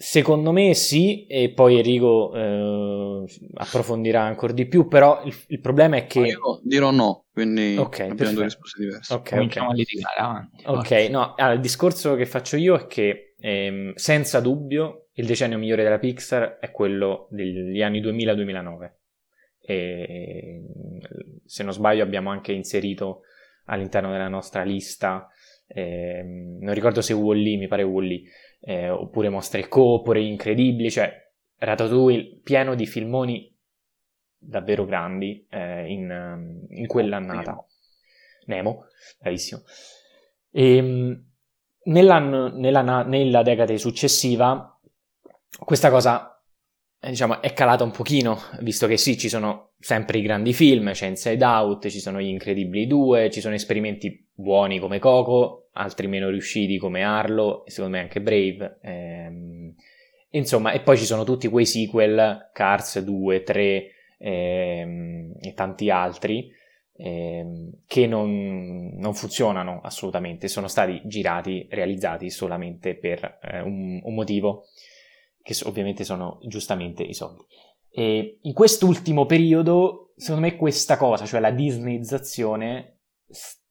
Secondo 0.00 0.52
me 0.52 0.74
sì, 0.74 1.26
e 1.26 1.50
poi 1.50 1.76
Enrico 1.76 2.32
eh, 2.32 3.24
approfondirà 3.54 4.22
ancora 4.22 4.52
di 4.52 4.66
più, 4.66 4.86
però 4.86 5.24
il, 5.24 5.34
il 5.48 5.58
problema 5.58 5.96
è 5.96 6.06
che... 6.06 6.20
io 6.20 6.60
dirò 6.62 6.92
no, 6.92 7.24
quindi 7.32 7.76
okay, 7.76 8.08
abbiamo 8.08 8.32
due 8.32 8.44
risposte 8.44 8.80
diverse. 8.80 9.12
Ok, 9.12 9.30
Cominciamo 9.30 9.70
okay. 9.70 9.76
a 9.76 9.82
litigare 9.82 10.20
avanti. 10.20 10.62
Ok, 10.66 11.10
no, 11.10 11.34
allora, 11.34 11.54
il 11.54 11.60
discorso 11.60 12.14
che 12.14 12.26
faccio 12.26 12.56
io 12.56 12.76
è 12.76 12.86
che 12.86 13.34
ehm, 13.40 13.94
senza 13.94 14.38
dubbio 14.38 15.08
il 15.14 15.26
decennio 15.26 15.58
migliore 15.58 15.82
della 15.82 15.98
Pixar 15.98 16.58
è 16.60 16.70
quello 16.70 17.26
degli 17.32 17.82
anni 17.82 18.00
2000-2009. 18.00 18.92
E, 19.60 20.62
se 21.44 21.62
non 21.64 21.72
sbaglio 21.72 22.04
abbiamo 22.04 22.30
anche 22.30 22.52
inserito 22.52 23.22
all'interno 23.68 24.10
della 24.10 24.28
nostra 24.28 24.62
lista. 24.62 25.28
Eh, 25.66 26.22
non 26.60 26.74
ricordo 26.74 27.00
se 27.00 27.12
Wall-E, 27.12 27.56
mi 27.56 27.68
pare 27.68 27.82
Wall-E, 27.82 28.22
eh, 28.60 28.90
oppure 28.90 29.28
Mostre 29.28 29.68
Co, 29.68 29.94
oppure 29.94 30.20
Incredibili, 30.20 30.90
cioè 30.90 31.26
Ratatouille 31.60 32.40
pieno 32.42 32.74
di 32.74 32.86
filmoni 32.86 33.52
davvero 34.38 34.84
grandi 34.84 35.44
eh, 35.50 35.90
in, 35.90 36.66
in, 36.68 36.86
quell'annata. 36.86 37.50
Nemo, 37.50 37.66
Nemo 38.46 38.86
bravissimo. 39.18 39.62
E, 40.50 40.76
ehm, 40.76 41.24
nella, 41.84 42.18
nella 42.18 43.42
decade 43.42 43.78
successiva 43.78 44.78
questa 45.58 45.90
cosa 45.90 46.37
diciamo, 47.00 47.40
è 47.40 47.52
calata 47.52 47.84
un 47.84 47.90
pochino, 47.90 48.38
visto 48.60 48.86
che 48.86 48.96
sì, 48.96 49.16
ci 49.16 49.28
sono 49.28 49.70
sempre 49.78 50.18
i 50.18 50.22
grandi 50.22 50.52
film, 50.52 50.90
c'è 50.92 51.06
Inside 51.06 51.44
Out, 51.44 51.88
ci 51.88 52.00
sono 52.00 52.20
Gli 52.20 52.26
Incredibili 52.26 52.86
2, 52.86 53.30
ci 53.30 53.40
sono 53.40 53.54
esperimenti 53.54 54.26
buoni 54.34 54.78
come 54.78 54.98
Coco, 54.98 55.68
altri 55.72 56.08
meno 56.08 56.28
riusciti 56.28 56.78
come 56.78 57.02
Arlo, 57.02 57.64
e 57.64 57.70
secondo 57.70 57.96
me 57.96 58.02
anche 58.02 58.20
Brave. 58.20 58.78
Ehm, 58.82 59.74
insomma, 60.30 60.72
e 60.72 60.80
poi 60.80 60.98
ci 60.98 61.04
sono 61.04 61.24
tutti 61.24 61.48
quei 61.48 61.66
sequel, 61.66 62.50
Cars 62.52 62.98
2, 63.00 63.42
3 63.42 63.90
ehm, 64.18 65.34
e 65.40 65.54
tanti 65.54 65.90
altri, 65.90 66.50
ehm, 66.96 67.82
che 67.86 68.06
non, 68.08 68.94
non, 68.96 69.14
funzionano 69.14 69.80
assolutamente, 69.82 70.48
sono 70.48 70.66
stati 70.66 71.00
girati, 71.04 71.68
realizzati 71.70 72.28
solamente 72.28 72.96
per 72.96 73.38
eh, 73.42 73.60
un, 73.60 74.00
un 74.02 74.14
motivo 74.14 74.64
che 75.48 75.56
ovviamente 75.64 76.04
sono 76.04 76.40
giustamente 76.42 77.02
i 77.02 77.14
soldi. 77.14 77.42
E 77.90 78.38
in 78.42 78.52
quest'ultimo 78.52 79.24
periodo, 79.24 80.12
secondo 80.14 80.46
me, 80.46 80.56
questa 80.56 80.98
cosa, 80.98 81.24
cioè 81.24 81.40
la 81.40 81.50
disneyizzazione, 81.50 82.98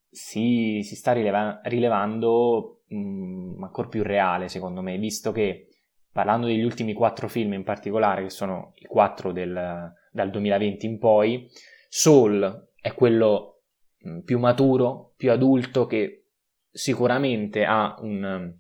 si, 0.09 0.81
si 0.81 0.95
sta 0.95 1.11
rileva- 1.11 1.61
rilevando 1.65 2.81
mh, 2.87 2.97
mm, 2.97 3.63
ancora 3.63 3.89
più 3.89 4.01
reale, 4.01 4.47
secondo 4.47 4.81
me, 4.81 4.97
visto 4.97 5.31
che 5.31 5.67
parlando 6.11 6.47
degli 6.47 6.63
ultimi 6.63 6.93
quattro 6.93 7.27
film 7.29 7.53
in 7.53 7.63
particolare, 7.63 8.23
che 8.23 8.31
sono 8.31 8.71
i 8.77 8.85
quattro 8.85 9.31
del, 9.31 9.93
dal 10.11 10.29
2020 10.31 10.85
in 10.87 10.97
poi, 10.97 11.47
Soul 11.89 12.69
è 12.81 12.91
quello 12.95 13.61
mh, 13.99 14.09
mm, 14.09 14.19
più 14.21 14.39
maturo, 14.39 15.13
più 15.15 15.31
adulto, 15.31 15.85
che 15.85 16.25
sicuramente 16.71 17.65
ha 17.65 17.95
un... 17.99 18.51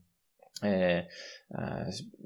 Eh, 0.61 1.07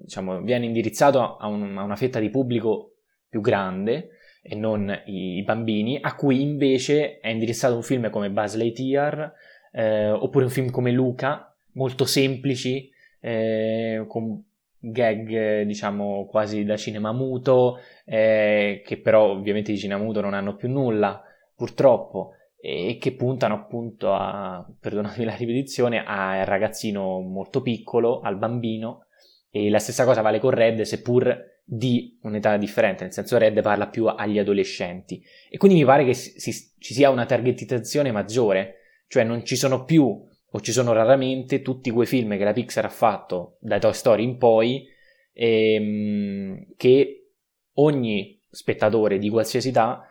diciamo, 0.01 0.41
viene 0.41 0.65
indirizzato 0.65 1.37
a, 1.37 1.47
un, 1.47 1.77
a, 1.77 1.83
una 1.83 1.95
fetta 1.95 2.19
di 2.19 2.29
pubblico 2.29 2.95
più 3.29 3.41
grande, 3.41 4.09
e 4.41 4.55
non 4.55 4.89
i, 5.05 5.37
i 5.37 5.43
bambini, 5.43 5.99
a 6.01 6.15
cui 6.15 6.41
invece 6.41 7.19
è 7.19 7.29
indirizzato 7.29 7.75
un 7.75 7.83
film 7.83 8.09
come 8.09 8.31
Buzz 8.31 8.55
Lightyear 8.55 9.33
eh, 9.71 10.09
oppure 10.09 10.45
un 10.45 10.51
film 10.51 10.69
come 10.71 10.91
Luca, 10.91 11.55
molto 11.73 12.05
semplici, 12.05 12.89
eh, 13.19 14.03
con 14.07 14.43
gag 14.83 15.61
diciamo 15.61 16.25
quasi 16.25 16.65
da 16.65 16.75
cinema 16.75 17.11
muto, 17.11 17.79
eh, 18.05 18.81
che 18.83 18.97
però 18.97 19.29
ovviamente 19.29 19.71
di 19.71 19.77
cinema 19.77 20.03
muto 20.03 20.21
non 20.21 20.33
hanno 20.33 20.55
più 20.55 20.69
nulla, 20.69 21.23
purtroppo, 21.55 22.31
e 22.59 22.97
che 22.99 23.13
puntano 23.13 23.53
appunto 23.53 24.13
a, 24.13 24.65
perdonatemi 24.79 25.25
la 25.25 25.35
ripetizione, 25.35 26.03
al 26.03 26.45
ragazzino 26.45 27.19
molto 27.19 27.61
piccolo, 27.61 28.21
al 28.21 28.37
bambino, 28.37 29.05
e 29.51 29.69
la 29.69 29.79
stessa 29.79 30.05
cosa 30.05 30.21
vale 30.21 30.39
con 30.39 30.51
Red, 30.51 30.81
seppur 30.81 31.49
di 31.63 32.17
un'età 32.23 32.55
differente, 32.57 33.03
nel 33.03 33.13
senso 33.13 33.37
Red 33.37 33.61
parla 33.61 33.87
più 33.87 34.07
agli 34.07 34.39
adolescenti. 34.39 35.21
E 35.49 35.57
quindi 35.57 35.77
mi 35.77 35.85
pare 35.85 36.05
che 36.05 36.13
si, 36.13 36.51
ci 36.79 36.93
sia 36.93 37.09
una 37.09 37.25
targetizzazione 37.25 38.11
maggiore, 38.11 38.75
cioè 39.07 39.25
non 39.25 39.43
ci 39.45 39.57
sono 39.57 39.83
più, 39.83 40.25
o 40.53 40.59
ci 40.61 40.71
sono 40.71 40.93
raramente, 40.93 41.61
tutti 41.61 41.91
quei 41.91 42.07
film 42.07 42.37
che 42.37 42.43
la 42.45 42.53
Pixar 42.53 42.85
ha 42.85 42.89
fatto 42.89 43.57
dai 43.59 43.79
Toy 43.79 43.93
Story 43.93 44.23
in 44.23 44.37
poi, 44.37 44.87
ehm, 45.33 46.73
che 46.77 47.31
ogni 47.73 48.41
spettatore 48.49 49.17
di 49.17 49.29
qualsiasi 49.29 49.69
età 49.69 50.05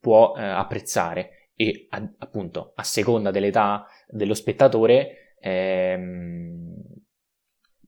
può 0.00 0.34
eh, 0.36 0.42
apprezzare 0.42 1.50
e 1.54 1.86
a, 1.90 2.10
appunto 2.18 2.72
a 2.74 2.82
seconda 2.82 3.30
dell'età 3.30 3.86
dello 4.08 4.34
spettatore 4.34 5.36
ehm, 5.40 6.71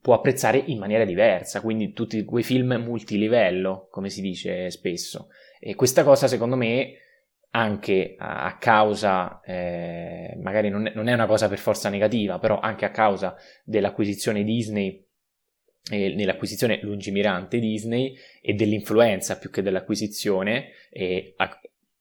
può 0.05 0.13
apprezzare 0.13 0.61
in 0.67 0.77
maniera 0.77 1.03
diversa, 1.03 1.61
quindi 1.61 1.91
tutti 1.91 2.23
quei 2.25 2.43
film 2.43 2.75
multilivello, 2.75 3.87
come 3.89 4.11
si 4.11 4.21
dice 4.21 4.69
spesso. 4.69 5.29
E 5.59 5.73
questa 5.73 6.03
cosa 6.03 6.27
secondo 6.27 6.55
me 6.55 6.93
anche 7.49 8.13
a, 8.15 8.55
causa, 8.59 9.41
eh, 9.43 10.37
magari 10.43 10.69
non 10.69 10.91
non 10.93 11.07
è, 11.07 11.13
una 11.13 11.25
cosa 11.25 11.49
per 11.49 11.57
forza 11.57 11.89
negativa, 11.89 12.37
però 12.37 12.59
anche 12.59 12.85
a 12.85 12.91
causa 12.91 13.35
dell'acquisizione 13.63 14.43
Disney 14.43 15.03
e 15.89 16.13
nell'acquisizione 16.13 16.81
lungimirante 16.83 17.57
Disney 17.57 18.15
e 18.43 18.53
dell'influenza 18.53 19.39
più 19.39 19.49
che 19.49 19.63
dell'acquisizione, 19.63 20.67
e, 20.91 21.33
a, 21.37 21.49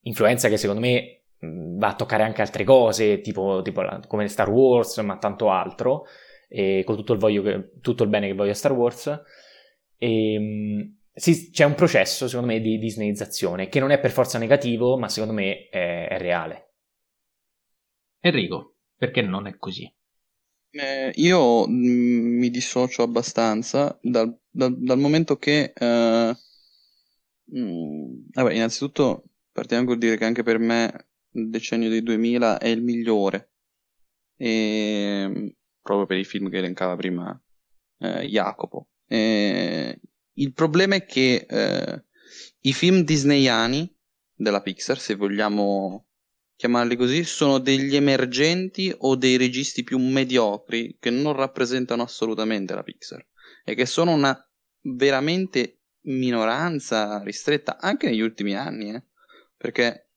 influenza 0.02 0.50
che 0.50 0.58
secondo 0.58 0.82
me 0.82 1.20
va 1.40 1.88
a 1.88 1.94
toccare 1.94 2.22
anche 2.22 2.42
altre 2.42 2.64
cose, 2.64 3.22
tipo, 3.22 3.62
tipo 3.62 3.82
come 4.08 4.28
Star 4.28 4.50
Wars, 4.50 4.98
ma 4.98 5.16
tanto 5.16 5.48
altro, 5.48 6.04
con 6.84 6.96
tutto 6.96 7.12
il, 7.14 7.42
che, 7.42 7.80
tutto 7.80 8.02
il, 8.02 8.08
bene 8.08 8.28
che 8.28 8.34
voglio 8.34 8.52
a 8.52 8.54
Star 8.54 8.72
Wars. 8.72 9.06
E, 9.96 10.34
ehm, 10.34 10.96
sì, 11.12 11.50
c'è 11.50 11.64
un 11.64 11.74
processo, 11.74 12.26
secondo 12.26 12.52
me, 12.52 12.60
di 12.60 12.78
disneyizzazione, 12.78 13.68
che 13.68 13.78
non 13.80 13.90
è 13.90 14.00
per 14.00 14.10
forza 14.10 14.38
negativo, 14.38 14.98
ma 14.98 15.08
secondo 15.08 15.34
me 15.34 15.68
è, 15.68 16.08
è 16.08 16.18
reale. 16.18 16.72
Enrico, 18.20 18.76
perché 18.96 19.22
non 19.22 19.46
è 19.46 19.56
così? 19.56 19.92
Eh, 20.70 21.12
io 21.14 21.68
mh, 21.68 21.72
mm, 21.72 22.38
mi 22.38 22.50
dissocio 22.50 23.02
abbastanza 23.02 23.96
dal, 24.02 24.36
dal, 24.50 24.76
dal 24.76 24.98
momento 24.98 25.36
che... 25.36 25.72
Eh, 25.74 26.36
mh, 27.44 27.58
mm, 27.60 28.14
vabbè, 28.32 28.54
innanzitutto 28.54 29.24
partiamo 29.52 29.84
col 29.86 29.98
dire 29.98 30.16
che 30.16 30.24
anche 30.24 30.42
per 30.42 30.58
me 30.58 31.06
il 31.32 31.48
decennio 31.48 31.88
dei 31.88 32.02
2000 32.02 32.58
è 32.58 32.68
il 32.68 32.82
migliore. 32.82 33.52
E, 34.36 35.54
proprio 35.84 36.06
per 36.06 36.16
i 36.16 36.24
film 36.24 36.48
che 36.48 36.56
elencava 36.56 36.96
prima 36.96 37.38
eh, 37.98 38.26
Jacopo. 38.26 38.88
E, 39.06 40.00
il 40.32 40.52
problema 40.52 40.96
è 40.96 41.04
che 41.04 41.46
eh, 41.48 42.04
i 42.60 42.72
film 42.72 43.02
disneyani 43.02 43.94
della 44.34 44.62
Pixar, 44.62 44.98
se 44.98 45.14
vogliamo 45.14 46.06
chiamarli 46.56 46.96
così, 46.96 47.22
sono 47.22 47.58
degli 47.58 47.94
emergenti 47.94 48.92
o 48.96 49.14
dei 49.14 49.36
registi 49.36 49.84
più 49.84 49.98
mediocri 49.98 50.96
che 50.98 51.10
non 51.10 51.34
rappresentano 51.34 52.02
assolutamente 52.02 52.74
la 52.74 52.82
Pixar 52.82 53.24
e 53.62 53.74
che 53.74 53.86
sono 53.86 54.12
una 54.12 54.36
veramente 54.80 55.80
minoranza 56.06 57.22
ristretta 57.22 57.78
anche 57.78 58.08
negli 58.08 58.20
ultimi 58.20 58.56
anni, 58.56 58.94
eh? 58.94 59.04
perché 59.56 60.10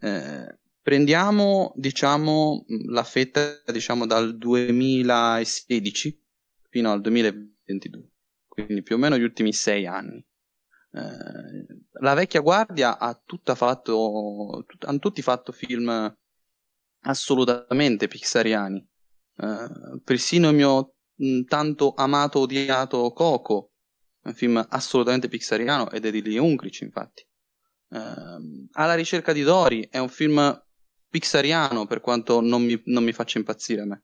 eh, 0.00 0.58
prendiamo, 0.84 1.72
diciamo, 1.76 2.66
la 2.88 3.02
fetta, 3.04 3.62
diciamo, 3.72 4.04
dal 4.06 4.36
2016 4.36 6.22
fino 6.68 6.92
al 6.92 7.00
2022, 7.00 8.10
quindi 8.46 8.82
più 8.82 8.96
o 8.96 8.98
meno 8.98 9.16
gli 9.16 9.22
ultimi 9.22 9.54
sei 9.54 9.86
anni. 9.86 10.24
Eh, 10.92 11.66
la 12.00 12.14
vecchia 12.14 12.40
guardia 12.40 12.98
ha 12.98 13.18
tutta 13.24 13.54
fatto, 13.54 14.62
tut- 14.68 14.84
hanno 14.84 14.98
tutti 14.98 15.22
fatto 15.22 15.52
film 15.52 16.14
assolutamente 17.00 18.06
pixariani. 18.06 18.86
Eh, 19.36 20.00
persino 20.04 20.50
il 20.50 20.54
mio 20.54 20.96
tanto 21.48 21.94
amato 21.96 22.40
odiato 22.40 23.10
Coco, 23.12 23.72
un 24.24 24.34
film 24.34 24.64
assolutamente 24.68 25.28
pixariano 25.28 25.90
ed 25.90 26.04
è 26.04 26.10
di 26.10 26.22
Lee 26.22 26.38
Unkrich, 26.38 26.82
infatti. 26.82 27.26
Uh, 27.86 28.66
alla 28.72 28.94
ricerca 28.94 29.32
di 29.32 29.42
Dory 29.42 29.88
è 29.88 29.98
un 29.98 30.08
film 30.08 30.63
pixariano 31.14 31.86
per 31.86 32.00
quanto 32.00 32.40
non 32.40 32.64
mi, 32.64 32.82
non 32.86 33.04
mi 33.04 33.12
faccia 33.12 33.38
impazzire 33.38 33.82
a 33.82 33.84
me. 33.84 34.02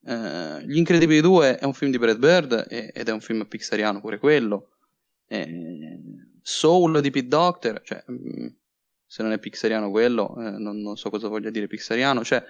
Uh, 0.00 0.58
Gli 0.66 0.76
Incredibili 0.76 1.22
2 1.22 1.56
è 1.56 1.64
un 1.64 1.72
film 1.72 1.90
di 1.90 1.96
Brad 1.96 2.18
Bird 2.18 2.66
e, 2.68 2.92
ed 2.94 3.08
è 3.08 3.12
un 3.12 3.22
film 3.22 3.46
pixariano 3.46 4.02
pure 4.02 4.18
quello. 4.18 4.72
E 5.26 6.00
Soul 6.42 7.00
di 7.00 7.10
Pete 7.10 7.28
Doctor, 7.28 7.80
cioè, 7.82 8.04
mm, 8.10 8.46
se 9.06 9.22
non 9.22 9.32
è 9.32 9.38
pixariano 9.38 9.90
quello, 9.90 10.36
eh, 10.36 10.50
non, 10.50 10.82
non, 10.82 10.98
so 10.98 11.08
cosa 11.08 11.28
voglia 11.28 11.48
dire 11.48 11.66
pixariano. 11.66 12.22
Cioè, 12.22 12.44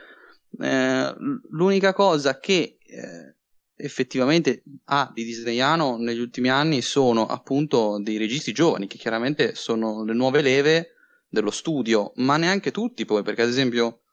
eh, 0.58 1.14
l'unica 1.50 1.92
cosa 1.92 2.40
che 2.40 2.78
eh, 2.84 3.36
effettivamente 3.76 4.64
ha 4.86 5.08
di 5.14 5.22
disneyano 5.22 5.98
negli 5.98 6.18
ultimi 6.18 6.48
anni 6.48 6.82
sono 6.82 7.26
appunto 7.26 8.00
dei 8.02 8.16
registi 8.16 8.50
giovani 8.50 8.88
che 8.88 8.98
chiaramente 8.98 9.54
sono 9.54 10.02
le 10.02 10.14
nuove 10.14 10.42
leve 10.42 10.93
dello 11.34 11.50
studio, 11.50 12.12
ma 12.16 12.38
neanche 12.38 12.70
tutti 12.70 13.04
poi, 13.04 13.22
perché 13.22 13.42
ad 13.42 13.48
esempio 13.48 14.04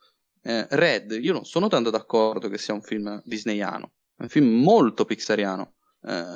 eh, 0.43 0.67
Red, 0.69 1.11
io 1.11 1.31
non 1.31 1.45
sono 1.45 1.69
tanto 1.69 1.89
d'accordo 1.89 2.49
che 2.49 2.57
sia 2.57 2.73
un 2.73 2.81
film 2.81 3.21
disneyano, 3.23 3.93
è 4.17 4.23
un 4.23 4.29
film 4.29 4.61
molto 4.61 5.05
pixariano. 5.05 5.75
Eh, 6.03 6.35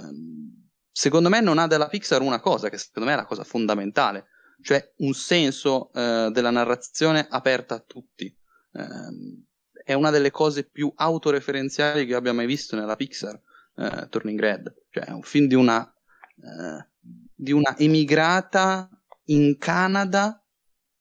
secondo 0.92 1.28
me 1.28 1.42
non 1.42 1.58
ha 1.58 1.68
della 1.68 1.88
Pixar 1.88 2.22
una 2.22 2.40
cosa 2.40 2.70
che 2.70 2.78
secondo 2.78 3.10
me 3.10 3.16
è 3.16 3.20
la 3.20 3.26
cosa 3.26 3.44
fondamentale, 3.44 4.28
cioè 4.62 4.94
un 4.98 5.14
senso 5.14 5.92
eh, 5.92 6.30
della 6.32 6.52
narrazione 6.52 7.28
aperta 7.30 7.76
a 7.76 7.84
tutti. 7.86 8.26
Eh, 8.72 9.44
è 9.84 9.94
una 9.94 10.10
delle 10.10 10.32
cose 10.32 10.68
più 10.68 10.92
autoreferenziali 10.96 12.06
che 12.06 12.16
abbia 12.16 12.34
mai 12.34 12.48
visto 12.48 12.76
nella 12.76 12.96
Pixar, 12.96 13.40
eh, 13.76 14.08
Turning 14.10 14.40
Red. 14.40 14.74
Cioè, 14.90 15.06
è 15.06 15.12
un 15.12 15.22
film 15.22 15.48
di 15.48 15.56
una, 15.56 15.86
eh, 16.38 16.88
di 17.34 17.52
una 17.52 17.78
emigrata 17.78 18.90
in 19.26 19.58
Canada, 19.58 20.44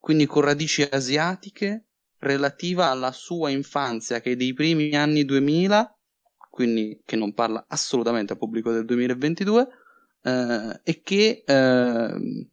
quindi 0.05 0.27
con 0.27 0.43
radici 0.43 0.83
asiatiche, 0.83 1.87
relativa 2.19 2.91
alla 2.91 3.11
sua 3.11 3.49
infanzia, 3.49 4.21
che 4.21 4.33
è 4.33 4.37
dei 4.37 4.53
primi 4.53 4.95
anni 4.95 5.25
2000, 5.25 5.99
quindi 6.51 7.01
che 7.07 7.17
non 7.17 7.33
parla 7.33 7.65
assolutamente 7.67 8.35
al 8.35 8.39
pubblico 8.39 8.71
del 8.71 8.85
2022, 8.85 9.67
eh, 10.25 10.81
e 10.83 11.01
che 11.01 11.43
eh, 11.47 12.49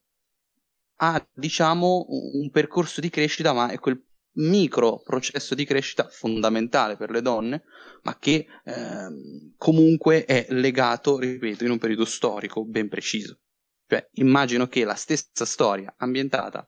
ha, 0.95 1.27
diciamo, 1.33 2.05
un 2.07 2.49
percorso 2.51 3.01
di 3.01 3.09
crescita, 3.09 3.51
ma 3.51 3.67
è 3.67 3.79
quel 3.79 4.01
micro 4.35 5.01
processo 5.03 5.53
di 5.53 5.65
crescita 5.65 6.07
fondamentale 6.07 6.95
per 6.95 7.09
le 7.09 7.21
donne, 7.21 7.63
ma 8.03 8.17
che 8.17 8.45
eh, 8.63 9.53
comunque 9.57 10.23
è 10.23 10.45
legato, 10.51 11.19
ripeto, 11.19 11.65
in 11.65 11.71
un 11.71 11.79
periodo 11.79 12.05
storico 12.05 12.63
ben 12.63 12.87
preciso. 12.87 13.39
Cioè, 13.87 14.07
immagino 14.13 14.67
che 14.67 14.85
la 14.85 14.95
stessa 14.95 15.43
storia 15.43 15.93
ambientata 15.97 16.65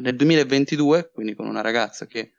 nel 0.00 0.16
2022, 0.16 1.10
quindi 1.12 1.34
con 1.34 1.46
una 1.46 1.60
ragazza 1.60 2.06
che 2.06 2.18
eh, 2.18 2.32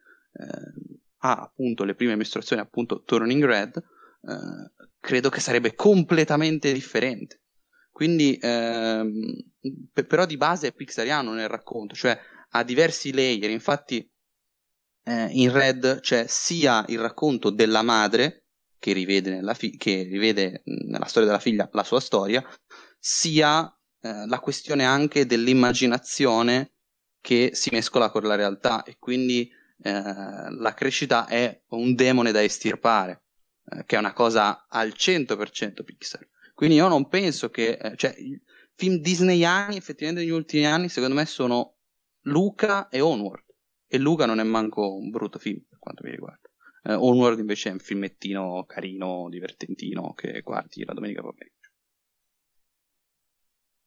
ha 1.17 1.35
appunto 1.35 1.83
le 1.83 1.95
prime 1.95 2.15
mestruazioni, 2.15 2.61
appunto 2.61 3.03
Turning 3.03 3.43
Red, 3.43 3.77
eh, 3.77 4.87
credo 4.99 5.29
che 5.29 5.39
sarebbe 5.39 5.75
completamente 5.75 6.71
differente. 6.71 7.41
Quindi, 7.91 8.37
ehm, 8.41 9.35
però 9.91 10.25
di 10.25 10.37
base 10.37 10.67
è 10.67 10.73
pixariano 10.73 11.33
nel 11.33 11.49
racconto, 11.49 11.95
cioè 11.95 12.17
ha 12.51 12.63
diversi 12.63 13.13
layer, 13.13 13.49
infatti 13.49 14.09
eh, 15.03 15.27
in 15.31 15.51
Red 15.51 15.99
c'è 15.99 16.25
sia 16.27 16.85
il 16.87 16.99
racconto 16.99 17.49
della 17.49 17.81
madre 17.81 18.45
che 18.77 18.93
rivede, 18.93 19.31
nella, 19.31 19.53
fi- 19.53 19.75
che 19.75 20.03
rivede 20.03 20.61
nella 20.65 21.05
storia 21.05 21.27
della 21.27 21.41
figlia 21.41 21.67
la 21.73 21.83
sua 21.83 21.99
storia, 21.99 22.41
sia 22.97 23.69
eh, 24.01 24.25
la 24.27 24.39
questione 24.39 24.85
anche 24.85 25.25
dell'immaginazione 25.25 26.75
che 27.21 27.51
si 27.53 27.69
mescola 27.71 28.09
con 28.09 28.23
la 28.23 28.35
realtà 28.35 28.83
e 28.83 28.97
quindi 28.97 29.51
eh, 29.81 29.91
la 29.91 30.73
crescita 30.75 31.27
è 31.27 31.61
un 31.69 31.95
demone 31.95 32.31
da 32.31 32.43
estirpare, 32.43 33.23
eh, 33.65 33.85
che 33.85 33.95
è 33.95 33.99
una 33.99 34.13
cosa 34.13 34.65
al 34.67 34.93
100% 34.95 35.83
Pixar. 35.83 36.27
Quindi 36.53 36.75
io 36.75 36.87
non 36.87 37.07
penso 37.07 37.49
che, 37.49 37.77
eh, 37.81 37.95
cioè, 37.95 38.13
film 38.75 38.97
disneyani 38.97 39.77
effettivamente 39.77 40.23
negli 40.23 40.33
ultimi 40.33 40.65
anni 40.65 40.89
secondo 40.89 41.15
me 41.15 41.25
sono 41.25 41.75
Luca 42.23 42.89
e 42.89 42.99
Onward. 42.99 43.45
E 43.87 43.97
Luca 43.97 44.25
non 44.25 44.39
è 44.39 44.43
manco 44.43 44.95
un 44.95 45.09
brutto 45.09 45.39
film, 45.39 45.63
per 45.67 45.79
quanto 45.79 46.03
mi 46.03 46.11
riguarda. 46.11 46.49
Eh, 46.83 46.93
Onward 46.93 47.39
invece 47.39 47.69
è 47.69 47.71
un 47.71 47.79
filmettino 47.79 48.65
carino, 48.65 49.27
divertentino, 49.29 50.13
che 50.13 50.41
guardi 50.41 50.83
la 50.83 50.93
domenica 50.93 51.21
pomeriggio. 51.21 51.58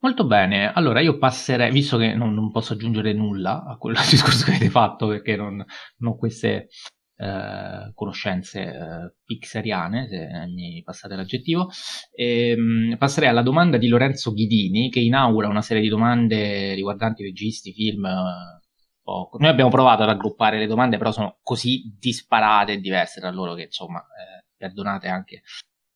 Molto 0.03 0.27
bene, 0.27 0.73
allora 0.73 1.01
io 1.01 1.17
passerei, 1.17 1.71
visto 1.71 1.97
che 1.97 2.13
non, 2.15 2.35
non 2.35 2.51
posso 2.51 2.73
aggiungere 2.73 3.13
nulla 3.13 3.65
a 3.65 3.77
quello 3.77 4.01
discorso 4.11 4.45
che 4.45 4.51
avete 4.51 4.69
fatto, 4.69 5.07
perché 5.07 5.37
non, 5.37 5.65
non 5.99 6.13
ho 6.13 6.17
queste 6.17 6.71
eh, 7.17 7.93
conoscenze 7.95 8.63
eh, 8.63 9.15
pixariane, 9.25 10.09
se 10.09 10.47
mi 10.53 10.83
passate 10.83 11.15
l'aggettivo, 11.15 11.71
e, 12.13 12.49
ehm, 12.49 12.97
passerei 12.99 13.29
alla 13.29 13.43
domanda 13.43 13.77
di 13.77 13.87
Lorenzo 13.87 14.33
Ghidini, 14.33 14.91
che 14.91 14.99
inaugura 14.99 15.47
una 15.47 15.63
serie 15.63 15.83
di 15.83 15.89
domande 15.89 16.75
riguardanti 16.75 17.23
registi, 17.23 17.73
film, 17.73 18.05
poco. 19.03 19.39
Noi 19.39 19.51
abbiamo 19.51 19.71
provato 19.71 20.03
ad 20.03 20.09
raggruppare 20.09 20.59
le 20.59 20.67
domande, 20.67 20.99
però 20.99 21.13
sono 21.13 21.39
così 21.43 21.97
disparate 21.97 22.73
e 22.73 22.81
diverse 22.81 23.21
tra 23.21 23.31
loro 23.31 23.55
che, 23.55 23.63
insomma, 23.63 24.01
eh, 24.01 24.47
perdonate 24.57 25.07
anche 25.07 25.43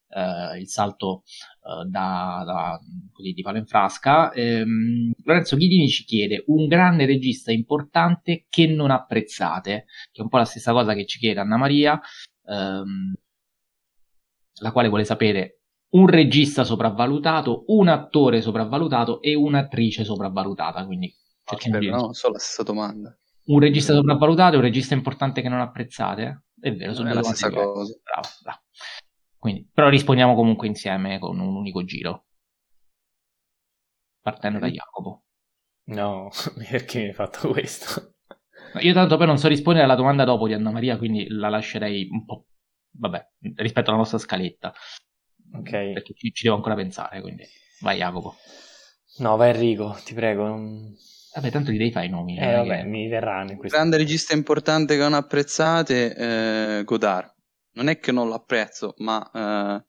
eh, 0.09 0.59
il 0.59 0.67
salto 0.67 1.23
eh, 1.25 1.87
da, 1.89 2.43
da, 2.45 2.79
così, 3.11 3.33
di 3.33 3.41
palo 3.41 3.57
in 3.57 3.65
frasca. 3.65 4.31
Ehm, 4.31 5.11
Lorenzo 5.23 5.55
Ghidini 5.55 5.89
ci 5.89 6.03
chiede 6.03 6.43
un 6.47 6.67
grande 6.67 7.05
regista 7.05 7.51
importante 7.51 8.45
che 8.49 8.67
non 8.67 8.91
apprezzate, 8.91 9.85
che 10.11 10.19
è 10.19 10.21
un 10.21 10.29
po' 10.29 10.37
la 10.37 10.45
stessa 10.45 10.71
cosa 10.71 10.93
che 10.93 11.05
ci 11.05 11.19
chiede 11.19 11.39
Anna 11.39 11.57
Maria, 11.57 11.99
ehm, 12.45 13.13
la 14.59 14.71
quale 14.71 14.87
vuole 14.87 15.03
sapere 15.03 15.61
un 15.89 16.07
regista 16.07 16.63
sopravvalutato, 16.63 17.63
un 17.67 17.87
attore 17.87 18.41
sopravvalutato 18.41 19.21
e 19.21 19.35
un'attrice 19.35 20.03
sopravvalutata. 20.03 20.85
Quindi 20.85 21.13
Aspetta, 21.43 21.79
no, 21.79 22.13
so 22.13 22.29
la 22.29 22.39
stessa 22.39 22.63
domanda. 22.63 23.17
Un 23.45 23.59
regista 23.59 23.93
sopravvalutato 23.93 24.55
e 24.55 24.57
un 24.57 24.63
regista 24.63 24.93
importante 24.93 25.41
che 25.41 25.47
non 25.47 25.61
apprezzate? 25.61 26.43
È 26.59 26.73
vero, 26.73 26.93
sono 26.93 27.09
è 27.09 27.13
la 27.13 27.23
stessa 27.23 27.49
cosa. 27.49 27.97
Bravo, 28.03 28.27
bravo. 28.43 28.59
Quindi, 29.37 29.69
però 29.71 29.89
rispondiamo 29.89 30.35
comunque 30.35 30.67
insieme 30.67 31.19
con 31.19 31.39
un 31.39 31.55
unico 31.55 31.83
giro. 31.83 32.25
Partendo 34.21 34.59
da 34.59 34.67
Jacopo. 34.67 35.23
No, 35.85 36.29
perché 36.69 36.99
mi 36.99 37.07
hai 37.07 37.13
fatto 37.13 37.49
questo? 37.49 38.15
Io 38.81 38.93
tanto 38.93 39.15
poi 39.17 39.27
non 39.27 39.37
so 39.37 39.47
rispondere 39.47 39.85
alla 39.85 39.95
domanda 39.95 40.25
dopo 40.25 40.47
di 40.47 40.53
Anna 40.53 40.71
Maria, 40.71 40.97
quindi 40.97 41.27
la 41.29 41.49
lascerei 41.49 42.09
un 42.11 42.25
po', 42.25 42.47
vabbè, 42.91 43.29
rispetto 43.55 43.89
alla 43.89 43.99
nostra 43.99 44.17
scaletta. 44.17 44.73
Ok. 45.53 45.69
Perché 45.69 46.13
ci, 46.13 46.33
ci 46.33 46.43
devo 46.43 46.55
ancora 46.57 46.75
pensare, 46.75 47.21
quindi 47.21 47.43
vai 47.81 47.97
Jacopo. 47.97 48.35
No, 49.19 49.37
vai 49.37 49.51
Enrico, 49.51 49.97
ti 50.03 50.13
prego. 50.13 50.43
Vabbè, 51.33 51.51
tanto 51.51 51.71
li 51.71 51.77
devi 51.77 51.91
fare 51.91 52.07
i 52.07 52.09
nomi. 52.09 52.37
Eh, 52.37 52.51
vabbè, 52.51 52.81
che... 52.81 52.83
mi 52.83 53.07
verranno 53.07 53.51
in 53.51 53.57
questo. 53.57 53.77
Grande 53.77 53.97
regista 53.97 54.33
importante 54.33 54.95
che 54.95 55.01
non 55.01 55.13
apprezzate, 55.13 56.15
eh, 56.79 56.83
Godard 56.83 57.36
non 57.77 57.89
è 57.89 57.99
che 57.99 58.11
non 58.11 58.27
l'apprezzo, 58.27 58.95
ma 58.97 59.31
eh, 59.31 59.85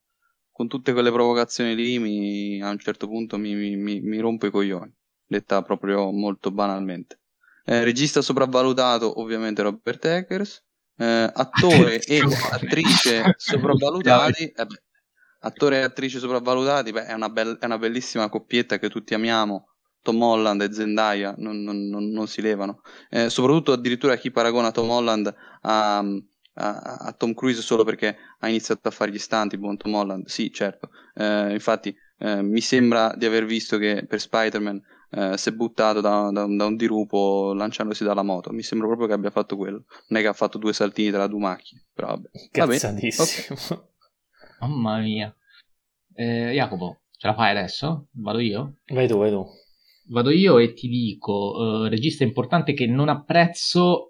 con 0.53 0.69
tutte 0.69 0.93
quelle 0.93 1.11
provocazioni 1.11 1.75
lì 1.75 1.99
mi, 1.99 2.63
a 2.63 2.69
un 2.69 2.79
certo 2.79 3.09
punto 3.09 3.39
mi, 3.39 3.55
mi, 3.55 4.01
mi 4.01 4.19
rompo 4.19 4.47
i 4.47 4.51
coglioni, 4.51 4.95
detta 5.27 5.63
proprio 5.63 6.11
molto 6.13 6.51
banalmente. 6.51 7.21
Eh, 7.65 7.85
regista 7.85 8.21
sopravvalutato, 8.21 9.21
ovviamente 9.21 9.63
Robert 9.63 10.05
Eggers. 10.05 10.65
Eh, 10.97 11.31
attore 11.33 12.01
e 12.05 12.21
attrice 12.51 13.35
sopravvalutati. 13.37 14.45
Eh 14.45 14.67
beh, 14.67 14.83
attore 15.41 15.79
e 15.79 15.83
attrice 15.83 16.19
sopravvalutati, 16.19 16.93
beh, 16.93 17.07
è, 17.07 17.15
una 17.15 17.31
be- 17.31 17.57
è 17.59 17.65
una 17.65 17.79
bellissima 17.79 18.29
coppietta 18.29 18.79
che 18.79 18.91
tutti 18.91 19.15
amiamo. 19.15 19.71
Tom 20.03 20.23
Holland 20.23 20.63
e 20.63 20.73
Zendaya 20.73 21.35
non, 21.39 21.63
non, 21.63 21.89
non, 21.89 22.09
non 22.11 22.27
si 22.27 22.41
levano. 22.41 22.83
Eh, 23.11 23.31
soprattutto 23.31 23.73
addirittura 23.73 24.17
chi 24.17 24.31
paragona 24.31 24.71
Tom 24.71 24.89
Holland 24.91 25.35
a, 25.63 26.05
a, 26.59 26.97
a, 26.97 27.13
Tom 27.13 27.35
Cruise 27.35 27.63
solo 27.63 27.85
perché 27.85 28.17
ha 28.39 28.49
iniziato 28.49 28.89
a 28.89 28.91
fare 28.91 29.11
gli 29.11 29.19
stanti, 29.19 29.57
buon 29.57 29.77
Tom 29.77 29.95
Holland. 29.95 30.27
Sì, 30.27 30.53
certo. 30.53 30.91
Eh, 31.15 31.53
infatti, 31.53 31.95
eh, 32.19 32.43
mi 32.43 32.61
sembra 32.61 33.15
di 33.17 33.25
aver 33.27 33.45
visto 33.45 33.79
che 33.79 34.05
per 34.07 34.21
Spider-Man 34.21 34.83
eh, 35.11 35.39
si 35.39 35.49
è 35.49 35.53
buttato 35.53 36.01
da, 36.01 36.31
da, 36.33 36.47
da, 36.47 36.65
un 36.67 36.77
dirupo 36.77 37.53
lanciandosi 37.55 38.05
dalla 38.05 38.23
moto. 38.23 38.53
Mi 38.53 38.63
sembra 38.63 38.89
proprio 38.89 39.09
che 39.09 39.15
abbia 39.15 39.31
fatto 39.31 39.57
quello. 39.57 39.85
Non 40.09 40.21
è 40.21 40.23
che 40.23 40.29
ha 40.29 40.35
fatto 40.35 40.59
due 40.59 40.73
saltini 40.73 41.11
tra 41.11 41.27
due 41.27 41.41
macchine. 41.41 41.87
Però 41.95 42.09
vabbè. 42.09 42.29
Cazzatissimo. 42.51 43.55
Okay. 43.65 43.87
Mamma 44.61 44.99
mia. 44.99 45.35
Eh, 46.15 46.53
Jacopo, 46.53 47.03
ce 47.17 47.27
la 47.29 47.35
fai 47.35 47.51
adesso? 47.51 48.09
Vado 48.13 48.41
io? 48.41 48.79
Vai 48.87 49.07
tu, 49.07 49.17
vai 49.17 49.31
tu. 49.31 49.47
Vado 50.11 50.31
io 50.31 50.59
e 50.59 50.73
ti 50.73 50.89
dico, 50.89 51.33
uh, 51.33 51.85
regista 51.85 52.25
importante 52.25 52.73
che 52.73 52.87
non 52.87 53.09
apprezzo 53.09 54.08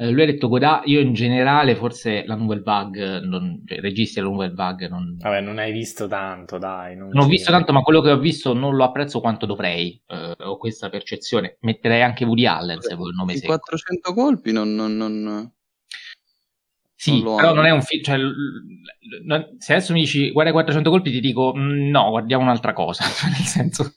eh, 0.00 0.08
lui 0.08 0.22
ha 0.22 0.26
detto 0.26 0.48
Godard, 0.48 0.88
io 0.88 0.98
in 0.98 1.12
generale 1.12 1.76
forse 1.76 2.24
la 2.24 2.34
Nouvelle 2.34 2.62
Vague, 2.62 3.20
non, 3.20 3.62
cioè 3.66 3.80
registi 3.80 4.18
la 4.18 4.28
Nouvelle 4.28 4.54
Vague 4.54 4.88
non... 4.88 5.18
Vabbè, 5.18 5.42
non 5.42 5.58
hai 5.58 5.72
visto 5.72 6.06
tanto, 6.06 6.56
dai. 6.56 6.96
Non, 6.96 7.10
non 7.12 7.24
ho 7.24 7.28
visto 7.28 7.50
tanto, 7.50 7.74
ma 7.74 7.82
quello 7.82 8.00
che 8.00 8.10
ho 8.10 8.18
visto 8.18 8.54
non 8.54 8.76
lo 8.76 8.84
apprezzo 8.84 9.20
quanto 9.20 9.44
dovrei, 9.44 10.00
eh, 10.06 10.36
ho 10.38 10.56
questa 10.56 10.88
percezione. 10.88 11.58
Metterei 11.60 12.00
anche 12.00 12.24
Woody 12.24 12.46
Allen 12.46 12.80
se 12.80 12.94
vuoi 12.94 13.10
il 13.10 13.16
nome 13.16 13.34
I 13.34 13.42
400 13.42 14.14
colpi 14.14 14.52
non... 14.52 14.74
non, 14.74 14.96
non... 14.96 15.52
Sì, 16.94 17.22
non 17.22 17.36
però 17.36 17.52
non 17.52 17.66
è 17.66 17.70
un 17.70 17.82
film. 17.82 18.02
Cioè, 18.02 18.18
se 19.58 19.74
adesso 19.74 19.92
mi 19.92 20.00
dici 20.00 20.30
guarda 20.30 20.52
400 20.52 20.88
colpi, 20.88 21.10
ti 21.10 21.20
dico 21.20 21.52
mm, 21.54 21.90
no, 21.90 22.08
guardiamo 22.08 22.42
un'altra 22.42 22.72
cosa. 22.72 23.04
Nel 23.28 23.46
senso. 23.46 23.92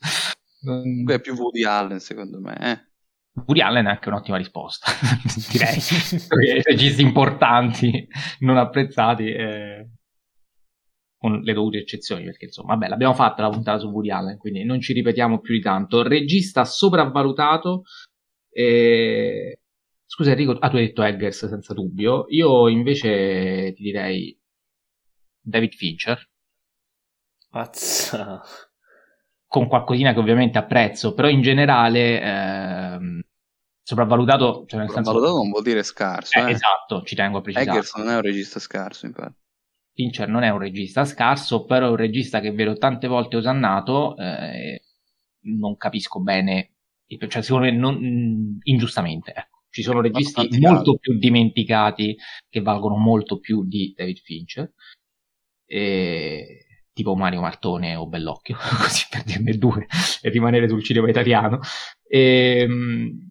È 1.08 1.22
più 1.22 1.34
Woody 1.34 1.64
Allen, 1.64 1.99
secondo 2.01 2.41
me. 2.41 2.58
Eh. 2.60 2.93
Woody 3.36 3.62
Allen 3.62 3.86
è 3.86 3.90
anche 3.90 4.10
un'ottima 4.10 4.38
risposta, 4.38 4.92
direi. 5.52 6.62
registi 6.62 7.02
importanti, 7.02 8.08
non 8.40 8.58
apprezzati, 8.58 9.32
eh, 9.32 9.90
con 11.18 11.40
le 11.42 11.54
dovute 11.54 11.80
eccezioni, 11.80 12.26
perché 12.26 12.46
insomma, 12.46 12.74
vabbè, 12.74 12.90
l'abbiamo 12.90 13.14
fatta 13.14 13.42
la 13.42 13.50
puntata 13.50 13.80
su 13.80 13.88
Woody 13.88 14.12
Allen, 14.12 14.38
quindi 14.38 14.64
non 14.64 14.82
ci 14.82 14.94
ripetiamo 14.94 15.40
più 15.40 15.56
di 15.56 15.62
tanto. 15.62 16.04
Regista 16.04 16.64
sopravvalutato, 16.64 17.84
eh... 18.52 19.60
scusa 20.06 20.32
Enrico, 20.32 20.52
ah 20.52 20.70
tu 20.70 20.76
hai 20.76 20.88
detto 20.88 21.02
Eggers 21.02 21.48
senza 21.48 21.74
dubbio, 21.74 22.26
io 22.28 22.68
invece 22.68 23.74
ti 23.74 23.82
direi 23.82 24.38
David 25.42 25.74
Fincher. 25.74 26.30
Mazza 27.50 28.42
con 29.54 29.68
qualcosina 29.68 30.14
che 30.14 30.20
ovviamente 30.20 30.58
apprezzo, 30.58 31.14
però 31.14 31.30
in 31.30 31.43
generale 31.43 32.20
ehm, 32.20 33.22
sopravvalutato, 33.84 34.66
cioè 34.66 34.80
nel 34.80 34.88
sopravvalutato 34.88 35.26
senso, 35.26 35.41
non 35.43 35.49
vuol 35.51 35.62
dire 35.62 35.84
scarso. 35.84 36.39
Eh, 36.39 36.41
eh. 36.41 36.51
Esatto, 36.54 37.04
ci 37.04 37.14
tengo 37.14 37.38
a 37.38 37.41
precisare. 37.41 37.70
Eggers 37.70 37.93
non 37.97 38.10
è 38.10 38.16
un 38.16 38.22
regista 38.22 38.60
scarso, 38.60 39.06
infatti. 39.06 39.36
Fincher 39.93 40.28
non 40.28 40.41
è 40.41 40.49
un 40.49 40.58
regista 40.58 41.06
scarso, 41.06 41.66
però 41.66 41.86
è 41.86 41.89
un 41.91 41.97
regista 41.97 42.39
che 42.39 42.51
vedo 42.51 42.78
tante 42.78 43.06
volte 43.06 43.36
osannato, 43.38 44.18
eh, 44.18 44.82
non 45.41 45.78
capisco 45.78 46.20
bene, 46.20 46.72
cioè 47.28 47.43
secondo 47.43 47.68
me 47.68 47.74
non, 47.74 48.58
ingiustamente. 48.64 49.34
Ecco. 49.36 49.66
Ci 49.70 49.84
sono 49.84 50.01
registi 50.01 50.49
molto 50.62 50.97
più 50.97 51.20
dimenticati 51.20 52.18
che 52.49 52.62
valgono 52.62 52.95
molto 52.95 53.38
più 53.38 53.64
di 53.64 53.93
David 53.95 54.18
Fincher. 54.18 54.74
E 55.64 56.66
tipo 56.94 57.16
Mario 57.16 57.41
Martone 57.41 57.96
o 57.96 58.08
Bellocchio, 58.08 58.56
così 58.82 59.06
per 59.10 59.24
dirne 59.24 59.58
due 59.58 59.88
e 60.22 60.30
rimanere 60.30 60.70
sul 60.70 60.84
cinema 60.84 61.10
italiano. 61.10 61.60
E, 62.08 62.60
ehm, 62.62 63.30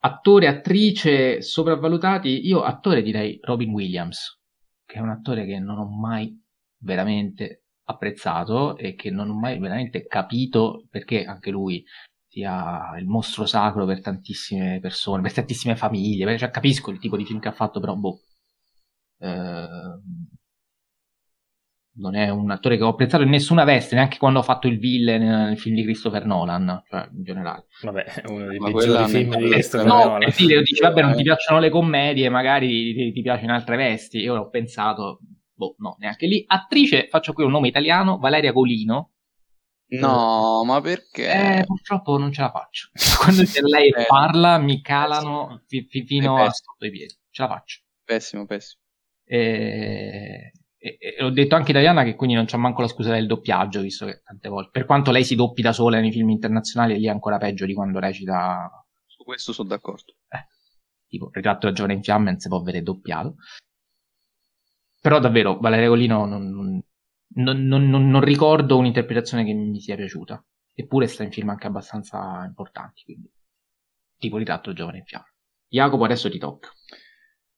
attore, 0.00 0.46
attrice 0.46 1.42
sopravvalutati, 1.42 2.46
io 2.46 2.62
attore 2.62 3.02
direi 3.02 3.38
Robin 3.42 3.70
Williams, 3.70 4.40
che 4.84 4.96
è 4.96 5.00
un 5.00 5.10
attore 5.10 5.44
che 5.44 5.58
non 5.58 5.78
ho 5.78 5.88
mai 5.88 6.32
veramente 6.78 7.64
apprezzato 7.88 8.76
e 8.76 8.94
che 8.94 9.10
non 9.10 9.30
ho 9.30 9.38
mai 9.38 9.58
veramente 9.58 10.06
capito 10.06 10.86
perché 10.90 11.24
anche 11.24 11.50
lui 11.50 11.84
sia 12.28 12.96
il 12.98 13.06
mostro 13.06 13.46
sacro 13.46 13.86
per 13.86 14.00
tantissime 14.00 14.78
persone, 14.80 15.22
per 15.22 15.32
tantissime 15.32 15.76
famiglie, 15.76 16.36
cioè, 16.38 16.50
capisco 16.50 16.90
il 16.90 16.98
tipo 16.98 17.16
di 17.16 17.24
film 17.24 17.40
che 17.40 17.48
ha 17.48 17.52
fatto, 17.52 17.80
però 17.80 17.94
boh. 17.94 18.20
Eh, 19.18 19.66
non 21.98 22.14
è 22.14 22.28
un 22.28 22.50
attore 22.50 22.76
che 22.76 22.82
ho 22.82 22.88
apprezzato 22.88 23.22
in 23.22 23.30
nessuna 23.30 23.64
veste, 23.64 23.94
neanche 23.94 24.18
quando 24.18 24.40
ho 24.40 24.42
fatto 24.42 24.66
il 24.66 24.78
villain 24.78 25.22
nel 25.22 25.58
film 25.58 25.74
di 25.74 25.82
Christopher 25.82 26.26
Nolan, 26.26 26.82
cioè 26.88 27.08
in 27.12 27.22
generale. 27.22 27.66
Vabbè, 27.82 28.04
è 28.04 28.30
uno 28.30 28.46
dei 28.46 28.58
peggiori 28.58 29.08
film 29.08 29.36
di 29.36 29.48
Christopher 29.48 29.86
no, 29.86 30.04
Nolan. 30.04 30.30
Sì, 30.30 30.46
dici, 30.46 30.80
vabbè, 30.80 31.02
non 31.02 31.14
ti 31.14 31.22
piacciono 31.22 31.58
le 31.58 31.70
commedie, 31.70 32.28
magari 32.28 32.94
ti, 32.94 33.12
ti 33.12 33.22
piace 33.22 33.44
in 33.44 33.50
altre 33.50 33.76
vesti. 33.76 34.18
Io 34.18 34.34
ho 34.34 34.48
pensato, 34.48 35.20
boh, 35.54 35.74
no, 35.78 35.96
neanche 35.98 36.26
lì. 36.26 36.44
Attrice, 36.46 37.08
faccio 37.08 37.32
qui 37.32 37.44
un 37.44 37.50
nome 37.50 37.68
italiano, 37.68 38.18
Valeria 38.18 38.52
Golino. 38.52 39.12
No, 39.88 40.64
ma 40.64 40.80
perché? 40.80 41.58
Eh, 41.58 41.64
purtroppo 41.64 42.18
non 42.18 42.32
ce 42.32 42.42
la 42.42 42.50
faccio. 42.50 42.88
Quando 43.18 43.42
lei 43.68 43.88
eh, 43.88 44.04
parla 44.06 44.58
mi 44.58 44.82
calano 44.82 45.62
fi, 45.66 45.86
fi, 45.88 46.04
fino 46.04 46.36
a 46.36 46.50
sotto 46.50 46.84
i 46.84 46.90
piedi. 46.90 47.14
Ce 47.30 47.42
la 47.42 47.48
faccio. 47.48 47.80
Pessimo, 48.04 48.44
pessimo. 48.46 48.82
E 49.24 50.52
e, 50.98 51.16
e 51.18 51.24
ho 51.24 51.30
detto 51.30 51.54
anche 51.54 51.70
italiana 51.70 52.04
che 52.04 52.14
quindi 52.14 52.34
non 52.34 52.44
c'è 52.44 52.56
manco 52.56 52.82
la 52.82 52.88
scusa 52.88 53.12
del 53.12 53.26
doppiaggio, 53.26 53.80
visto 53.80 54.06
che 54.06 54.22
tante 54.24 54.48
volte, 54.48 54.70
per 54.70 54.84
quanto 54.84 55.10
lei 55.10 55.24
si 55.24 55.34
doppi 55.34 55.62
da 55.62 55.72
sola 55.72 56.00
nei 56.00 56.12
film 56.12 56.30
internazionali, 56.30 56.98
lì 56.98 57.06
è 57.06 57.10
ancora 57.10 57.38
peggio 57.38 57.66
di 57.66 57.74
quando 57.74 57.98
recita 57.98 58.70
questo 59.26 59.52
sono 59.52 59.68
d'accordo. 59.68 60.14
Eh, 60.28 60.46
tipo, 61.08 61.30
ritratto 61.32 61.66
da 61.66 61.72
giovane 61.72 61.94
in 61.94 62.02
fiamme 62.02 62.30
non 62.30 62.38
si 62.38 62.48
può 62.48 62.62
vedere 62.62 62.84
doppiato. 62.84 63.34
Però 65.00 65.18
davvero, 65.18 65.58
Valeria 65.58 65.88
Collino 65.88 66.24
non, 66.24 66.82
non, 67.34 67.66
non, 67.66 67.90
non, 67.90 68.20
ricordo 68.20 68.76
un'interpretazione 68.78 69.44
che 69.44 69.52
mi 69.52 69.80
sia 69.80 69.96
piaciuta. 69.96 70.42
Eppure 70.74 71.06
sta 71.08 71.24
in 71.24 71.32
film 71.32 71.48
anche 71.48 71.66
abbastanza 71.66 72.44
importanti, 72.44 73.02
quindi 73.02 73.30
tipo 74.18 74.36
ritratto 74.36 74.70
da 74.70 74.76
giovane 74.76 74.98
in 74.98 75.04
fiamme. 75.04 75.34
Jacopo, 75.68 76.04
adesso 76.04 76.30
ti 76.30 76.38
tocca. 76.38 76.70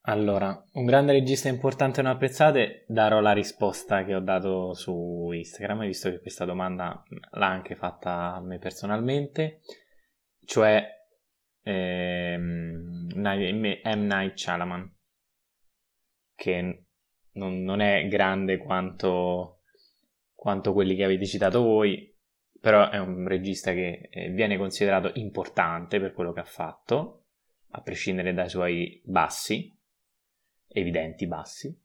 Allora, 0.03 0.63
un 0.73 0.85
grande 0.85 1.11
regista 1.11 1.49
importante 1.49 2.01
non 2.01 2.11
apprezzate, 2.11 2.85
darò 2.87 3.19
la 3.19 3.33
risposta 3.33 4.05
che 4.05 4.15
ho 4.15 4.21
dato 4.21 4.73
su 4.73 5.29
Instagram, 5.31 5.85
visto 5.85 6.09
che 6.09 6.21
questa 6.21 6.45
domanda 6.45 7.03
l'ha 7.31 7.47
anche 7.47 7.75
fatta 7.75 8.33
a 8.33 8.41
me 8.41 8.59
personalmente, 8.59 9.59
cioè 10.45 10.87
ehm, 11.63 13.11
M. 13.13 13.77
Night 13.83 14.37
Shalaman, 14.37 14.95
che 16.33 16.85
non, 17.33 17.61
non 17.61 17.81
è 17.81 18.07
grande 18.07 18.57
quanto, 18.57 19.63
quanto, 20.33 20.73
quelli 20.73 20.95
che 20.95 21.03
avete 21.03 21.25
citato 21.25 21.61
voi, 21.61 22.17
però 22.59 22.89
è 22.89 22.97
un 22.97 23.27
regista 23.27 23.73
che 23.73 24.07
eh, 24.09 24.29
viene 24.29 24.57
considerato 24.57 25.11
importante 25.15 25.99
per 25.99 26.13
quello 26.13 26.31
che 26.31 26.39
ha 26.39 26.45
fatto, 26.45 27.25
a 27.71 27.81
prescindere 27.81 28.33
dai 28.33 28.49
suoi 28.49 29.01
bassi, 29.03 29.77
evidenti 30.69 31.27
bassi. 31.27 31.75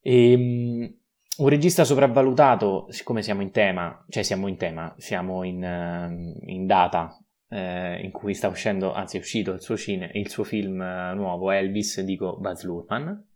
E, 0.00 0.34
um, 0.34 0.96
un 1.36 1.48
regista 1.48 1.84
sopravvalutato, 1.84 2.86
siccome 2.90 3.22
siamo 3.22 3.42
in 3.42 3.50
tema, 3.50 4.04
cioè 4.08 4.22
siamo 4.22 4.46
in 4.46 4.56
tema, 4.56 4.94
siamo 4.98 5.42
in, 5.42 5.62
uh, 5.62 6.48
in 6.48 6.66
data 6.66 7.18
eh, 7.48 8.00
in 8.02 8.10
cui 8.10 8.34
sta 8.34 8.48
uscendo, 8.48 8.92
anzi 8.92 9.16
è 9.16 9.20
uscito 9.20 9.52
il 9.52 9.60
suo, 9.60 9.76
cine, 9.76 10.10
il 10.14 10.28
suo 10.28 10.44
film 10.44 10.80
uh, 10.80 11.14
nuovo, 11.14 11.50
Elvis, 11.50 12.00
dico 12.00 12.36
Buzz 12.38 12.62
Lurman, 12.64 13.26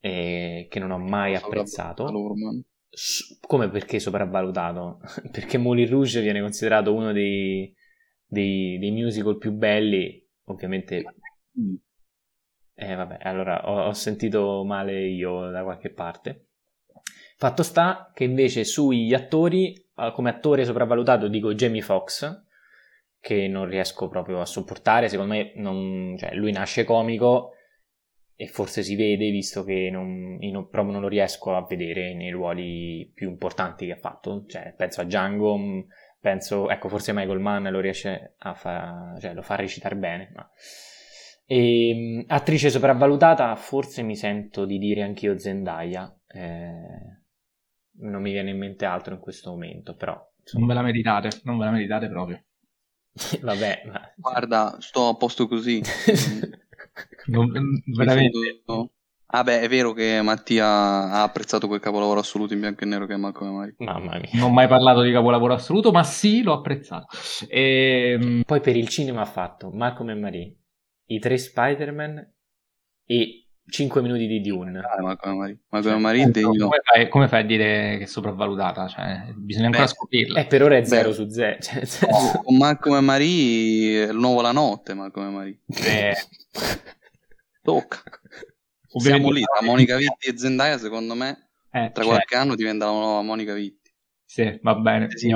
eh, 0.00 0.66
che 0.68 0.78
non 0.78 0.90
ho 0.90 0.98
mai 0.98 1.34
apprezzato. 1.36 2.12
S- 2.88 3.38
come 3.40 3.68
perché 3.68 4.00
sopravvalutato? 4.00 5.00
perché 5.30 5.58
Moulin 5.58 5.88
Rouge 5.88 6.20
viene 6.20 6.40
considerato 6.40 6.94
uno 6.94 7.12
dei, 7.12 7.72
dei, 8.26 8.78
dei 8.78 8.90
musical 8.90 9.38
più 9.38 9.52
belli, 9.52 10.24
ovviamente 10.46 11.04
mm. 11.60 11.74
Eh, 12.78 12.94
vabbè, 12.94 13.18
allora 13.22 13.70
ho, 13.70 13.86
ho, 13.86 13.92
sentito 13.94 14.62
male 14.62 15.06
io 15.06 15.48
da 15.50 15.62
qualche 15.62 15.88
parte. 15.88 16.48
Fatto 17.38 17.62
sta 17.62 18.10
che 18.14 18.24
invece 18.24 18.64
sugli 18.64 19.14
attori, 19.14 19.72
eh, 19.72 20.12
come 20.14 20.28
attore 20.28 20.66
sopravvalutato 20.66 21.28
dico 21.28 21.54
Jamie 21.54 21.80
Foxx, 21.80 22.44
che 23.18 23.48
non 23.48 23.66
riesco 23.66 24.08
proprio 24.08 24.42
a 24.42 24.44
sopportare, 24.44 25.08
secondo 25.08 25.32
me 25.32 25.52
non, 25.56 26.16
cioè, 26.18 26.34
lui 26.34 26.52
nasce 26.52 26.84
comico 26.84 27.52
e 28.36 28.46
forse 28.46 28.82
si 28.82 28.94
vede 28.94 29.30
visto 29.30 29.64
che 29.64 29.88
non, 29.90 30.36
non, 30.38 30.68
proprio 30.68 30.92
non 30.92 31.00
lo 31.00 31.08
riesco 31.08 31.56
a 31.56 31.64
vedere 31.64 32.12
nei 32.12 32.30
ruoli 32.30 33.10
più 33.14 33.30
importanti 33.30 33.86
che 33.86 33.92
ha 33.92 33.96
fatto, 33.96 34.44
cioè, 34.46 34.74
penso 34.76 35.00
a 35.00 35.04
Django, 35.04 35.56
mm, 35.56 35.80
penso, 36.20 36.68
ecco, 36.68 36.90
forse 36.90 37.14
Michael 37.14 37.40
Mann 37.40 37.68
lo 37.68 37.80
riesce 37.80 38.34
a 38.36 38.52
fare, 38.52 39.18
cioè 39.18 39.32
lo 39.32 39.40
fa 39.40 39.54
recitare 39.54 39.96
bene, 39.96 40.30
ma 40.34 40.46
e, 41.46 41.88
ehm, 41.88 42.24
attrice 42.26 42.70
sopravvalutata, 42.70 43.54
forse 43.54 44.02
mi 44.02 44.16
sento 44.16 44.64
di 44.64 44.78
dire 44.78 45.02
anch'io 45.02 45.38
Zendaya. 45.38 46.12
Eh, 46.26 47.20
non 47.98 48.20
mi 48.20 48.32
viene 48.32 48.50
in 48.50 48.58
mente 48.58 48.84
altro 48.84 49.14
in 49.14 49.20
questo 49.20 49.50
momento, 49.50 49.94
però. 49.94 50.20
Insomma... 50.40 50.66
Non 50.66 50.74
ve 50.74 50.80
la 50.80 50.86
meritate, 50.86 51.40
non 51.44 51.58
ve 51.58 51.64
la 51.64 51.70
meritate 51.70 52.08
proprio. 52.08 52.42
Vabbè, 53.40 53.82
ma... 53.86 54.12
guarda, 54.16 54.76
sto 54.80 55.08
a 55.08 55.14
posto 55.14 55.46
così. 55.46 55.80
non, 57.26 57.50
veramente. 57.96 58.62
Ah 59.28 59.42
beh, 59.42 59.60
è 59.60 59.68
vero 59.68 59.92
che 59.92 60.20
Mattia 60.22 60.66
ha 60.66 61.22
apprezzato 61.22 61.66
quel 61.66 61.80
capolavoro 61.80 62.20
assoluto 62.20 62.54
in 62.54 62.60
bianco 62.60 62.84
e 62.84 62.86
nero 62.86 63.06
che 63.06 63.14
è 63.14 63.16
Malcolm 63.16 63.62
e. 63.62 63.74
Mamma 63.78 64.18
mia. 64.18 64.30
Non 64.34 64.50
ho 64.50 64.52
mai 64.52 64.68
parlato 64.68 65.02
di 65.02 65.10
capolavoro 65.10 65.54
assoluto, 65.54 65.90
ma 65.90 66.04
sì, 66.04 66.42
l'ho 66.42 66.52
apprezzato. 66.52 67.06
E... 67.48 68.16
Ehm, 68.20 68.42
Poi 68.46 68.60
per 68.60 68.76
il 68.76 68.88
cinema 68.88 69.22
ha 69.22 69.26
fatto 69.26 69.70
Malcolm 69.70 70.10
e 70.10 70.14
Marie, 70.14 70.56
i 71.06 71.18
tre 71.18 71.38
Spider-Man 71.38 72.32
e 73.04 73.46
5 73.68 74.00
minuti 74.00 74.26
di 74.26 74.40
Dune. 74.40 74.78
Ah, 74.78 75.02
ma 75.02 75.16
come, 75.16 75.60
ma 75.68 75.82
come, 75.82 75.98
Marie, 75.98 76.30
come, 76.30 76.80
fai, 76.82 77.08
come, 77.08 77.28
fai, 77.28 77.40
a 77.42 77.44
dire 77.44 77.96
che 77.98 78.04
è 78.04 78.06
sopravvalutata? 78.06 78.86
Cioè, 78.86 79.32
bisogna 79.34 79.66
ancora 79.66 79.84
Beh, 79.84 79.90
scoprirla. 79.90 80.40
Eh, 80.40 80.46
per 80.46 80.62
ora 80.62 80.76
è 80.76 80.84
0 80.84 81.12
su 81.12 81.28
0. 81.28 81.56
Cioè, 81.60 81.82
no, 82.10 82.42
con 82.44 82.56
Malcolm 82.56 82.96
e 82.96 83.00
Marie 83.00 84.04
il 84.04 84.16
nuovo 84.16 84.40
la 84.40 84.52
notte, 84.52 84.94
Malcolm 84.94 85.28
e 85.28 85.30
Marie. 85.30 85.60
Eh. 85.66 86.14
Tocca. 87.62 88.02
Siamo 88.98 89.30
lì, 89.30 89.42
tra 89.42 89.66
Monica 89.66 89.96
Vitti 89.96 90.28
e 90.28 90.38
Zendaya, 90.38 90.78
secondo 90.78 91.14
me, 91.14 91.50
eh, 91.70 91.90
tra 91.92 92.04
qualche 92.04 92.26
certo. 92.28 92.36
anno 92.36 92.54
diventa 92.54 92.86
la 92.86 92.92
nuova 92.92 93.22
Monica 93.22 93.52
Vitti. 93.52 93.90
Sì, 94.24 94.58
va 94.62 94.74
bene. 94.76 95.08
Sì, 95.10 95.30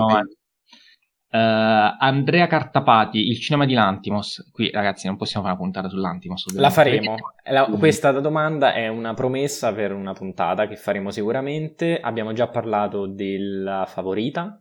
Uh, 1.33 1.95
Andrea 1.99 2.49
Cartapati, 2.49 3.29
il 3.29 3.39
cinema 3.39 3.65
di 3.65 3.73
Lantimos. 3.75 4.51
Qui, 4.53 4.69
ragazzi, 4.71 5.07
non 5.07 5.17
possiamo 5.17 5.47
fare 5.47 5.57
una 5.57 5.65
puntata 5.65 5.89
sull'Antimos. 5.89 6.53
La 6.55 6.71
faremo. 6.71 7.15
La, 7.45 7.67
questa 7.67 8.11
domanda 8.11 8.73
è 8.73 8.89
una 8.89 9.15
promessa 9.15 9.73
per 9.73 9.93
una 9.93 10.13
puntata 10.13 10.67
che 10.67 10.75
faremo 10.75 11.13
sicuramente. 11.13 12.01
Abbiamo 12.01 12.33
già 12.33 12.49
parlato 12.49 13.07
della 13.07 13.87
favorita. 13.87 14.61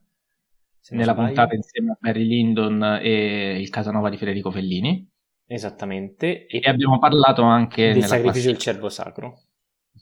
Nella 0.91 1.13
sbaglio. 1.13 1.25
puntata 1.25 1.55
insieme 1.55 1.91
a 1.91 1.97
Mary 2.01 2.23
Lindon 2.23 2.99
e 3.01 3.59
il 3.59 3.69
Casanova 3.69 4.09
di 4.09 4.17
Federico 4.17 4.51
Fellini. 4.51 5.07
Esattamente. 5.47 6.45
E, 6.45 6.59
e 6.63 6.69
abbiamo 6.69 6.99
parlato 6.99 7.41
anche 7.41 7.93
del 7.93 8.05
sacrificio 8.05 8.47
del 8.47 8.57
cervo 8.59 8.89
sacro. 8.89 9.41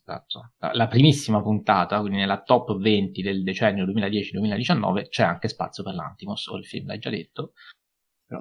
Esatto. 0.09 0.53
La 0.71 0.87
primissima 0.87 1.41
puntata, 1.41 1.99
quindi 1.99 2.19
nella 2.19 2.41
top 2.41 2.77
20 2.77 3.21
del 3.21 3.43
decennio 3.43 3.85
2010-2019, 3.85 5.09
c'è 5.09 5.23
anche 5.23 5.49
spazio 5.49 5.83
per 5.83 5.95
l'Antimos, 5.95 6.47
o 6.47 6.55
il 6.55 6.65
film 6.65 6.87
l'hai 6.87 6.99
già 6.99 7.09
detto. 7.09 7.51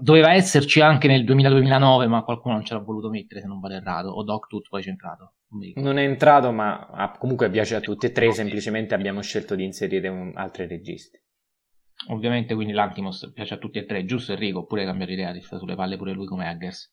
Doveva 0.00 0.32
esserci 0.32 0.80
anche 0.80 1.08
nel 1.08 1.24
2000-2009, 1.24 2.08
ma 2.08 2.22
qualcuno 2.22 2.54
non 2.54 2.64
ce 2.64 2.74
l'ha 2.74 2.80
voluto 2.80 3.08
mettere, 3.08 3.40
se 3.40 3.48
non 3.48 3.58
vado 3.58 3.74
errato. 3.74 4.08
O 4.08 4.22
Doc 4.22 4.46
Tut 4.46 4.68
poi 4.68 4.82
c'è 4.82 4.90
entrato. 4.90 5.34
Non, 5.74 5.98
è 5.98 6.02
entrato, 6.02 6.52
ma 6.52 7.14
comunque 7.18 7.50
piace 7.50 7.74
a 7.74 7.80
tutti 7.80 8.06
e 8.06 8.12
tre, 8.12 8.32
semplicemente 8.32 8.94
abbiamo 8.94 9.20
scelto 9.20 9.54
di 9.54 9.64
inserire 9.64 10.08
un, 10.08 10.32
altri 10.36 10.66
registi. 10.66 11.20
Ovviamente 12.08 12.54
quindi 12.54 12.72
l'Antimos 12.74 13.30
piace 13.32 13.54
a 13.54 13.56
tutti 13.56 13.78
e 13.78 13.86
tre, 13.86 14.04
giusto 14.04 14.32
Enrico? 14.32 14.60
Oppure 14.60 14.82
hai 14.82 14.86
cambiato 14.86 15.12
idea, 15.12 15.32
ti 15.32 15.40
sta 15.40 15.58
sulle 15.58 15.74
palle 15.74 15.96
pure 15.96 16.12
lui 16.12 16.26
come 16.26 16.48
Eggers? 16.50 16.92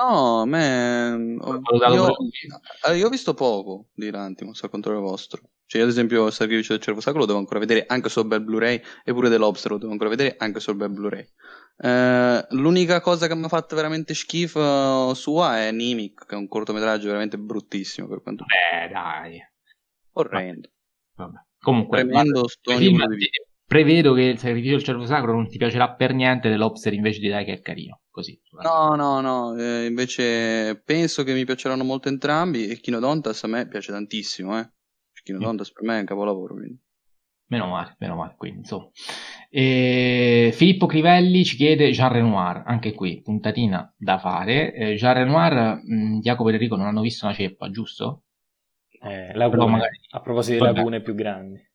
No, 0.00 0.46
me... 0.46 1.36
Io, 1.92 2.16
eh, 2.88 2.96
io 2.96 3.06
ho 3.06 3.10
visto 3.10 3.34
poco 3.34 3.88
di 3.92 4.10
Lantimos 4.10 4.62
al 4.62 4.70
controllo 4.70 5.00
vostro. 5.00 5.42
Cioè, 5.66 5.82
io, 5.82 5.86
ad 5.86 5.92
esempio, 5.92 6.26
il 6.26 6.32
sacrificio 6.32 6.72
del 6.72 6.80
cervo 6.80 7.00
sacro 7.00 7.20
lo 7.20 7.26
devo 7.26 7.38
ancora 7.38 7.60
vedere 7.60 7.84
anche 7.86 8.08
sul 8.08 8.26
bel 8.26 8.42
Blu-ray, 8.42 8.80
eppure 9.04 9.28
The 9.28 9.36
Lobster 9.36 9.72
lo 9.72 9.78
devo 9.78 9.92
ancora 9.92 10.08
vedere 10.08 10.36
anche 10.38 10.58
sul 10.58 10.76
bel 10.76 10.90
Blu-ray. 10.90 11.28
Eh, 11.76 12.46
l'unica 12.50 13.00
cosa 13.00 13.26
che 13.26 13.34
mi 13.34 13.44
ha 13.44 13.48
fatto 13.48 13.76
veramente 13.76 14.14
schifo 14.14 15.12
sua 15.12 15.58
è 15.58 15.70
Nimic, 15.70 16.24
che 16.26 16.34
è 16.34 16.38
un 16.38 16.48
cortometraggio 16.48 17.06
veramente 17.06 17.36
bruttissimo 17.38 18.08
per 18.08 18.22
quanto... 18.22 18.44
Beh, 18.46 18.88
dai. 18.88 19.38
Orrendo. 20.12 20.70
Vabbè. 21.14 21.38
Comunque, 21.58 21.98
Tremendo 21.98 22.46
prevedo 23.66 24.14
che 24.14 24.22
il 24.22 24.38
sacrificio 24.38 24.74
del 24.74 24.82
cervo 24.82 25.04
sacro 25.04 25.32
non 25.32 25.46
ti 25.46 25.58
piacerà 25.58 25.92
per 25.92 26.14
niente 26.14 26.48
The 26.48 26.56
Lobster 26.56 26.92
invece 26.92 27.20
di 27.20 27.28
dai 27.28 27.44
che 27.44 27.52
è 27.52 27.60
carino 27.60 27.99
così 28.10 28.38
no 28.62 28.94
no 28.94 29.20
no 29.20 29.56
eh, 29.56 29.86
invece 29.86 30.80
penso 30.84 31.22
che 31.22 31.32
mi 31.32 31.44
piaceranno 31.44 31.84
molto 31.84 32.08
entrambi 32.08 32.68
e 32.68 32.80
Kinodontas 32.80 33.44
a 33.44 33.48
me 33.48 33.68
piace 33.68 33.92
tantissimo 33.92 34.58
eh. 34.58 34.70
Kinodontas 35.22 35.70
mm. 35.70 35.74
per 35.74 35.84
me 35.84 35.96
è 35.96 36.00
un 36.00 36.06
capolavoro 36.06 36.54
quindi. 36.54 36.80
meno 37.46 37.66
male 37.66 37.96
meno 37.98 38.16
male 38.16 38.34
quindi 38.36 38.58
insomma 38.58 38.88
e 39.48 40.50
Filippo 40.52 40.86
Crivelli 40.86 41.44
ci 41.44 41.56
chiede 41.56 41.90
Jean 41.90 42.12
Renoir 42.12 42.62
anche 42.66 42.92
qui 42.92 43.20
puntatina 43.22 43.92
da 43.96 44.18
fare 44.18 44.72
eh, 44.74 44.94
Jean 44.94 45.14
Renoir 45.14 45.80
mh, 45.82 45.94
mm, 45.94 46.18
Jacopo 46.20 46.48
e 46.50 46.52
Enrico 46.54 46.76
non 46.76 46.86
hanno 46.86 47.00
visto 47.00 47.26
una 47.26 47.34
ceppa 47.34 47.70
giusto? 47.70 48.24
Eh, 49.02 49.32
lagune, 49.34 49.66
magari... 49.66 49.98
a 50.10 50.20
proposito 50.20 50.58
di 50.58 50.72
lagune 50.72 51.00
più 51.00 51.14
grandi 51.14 51.68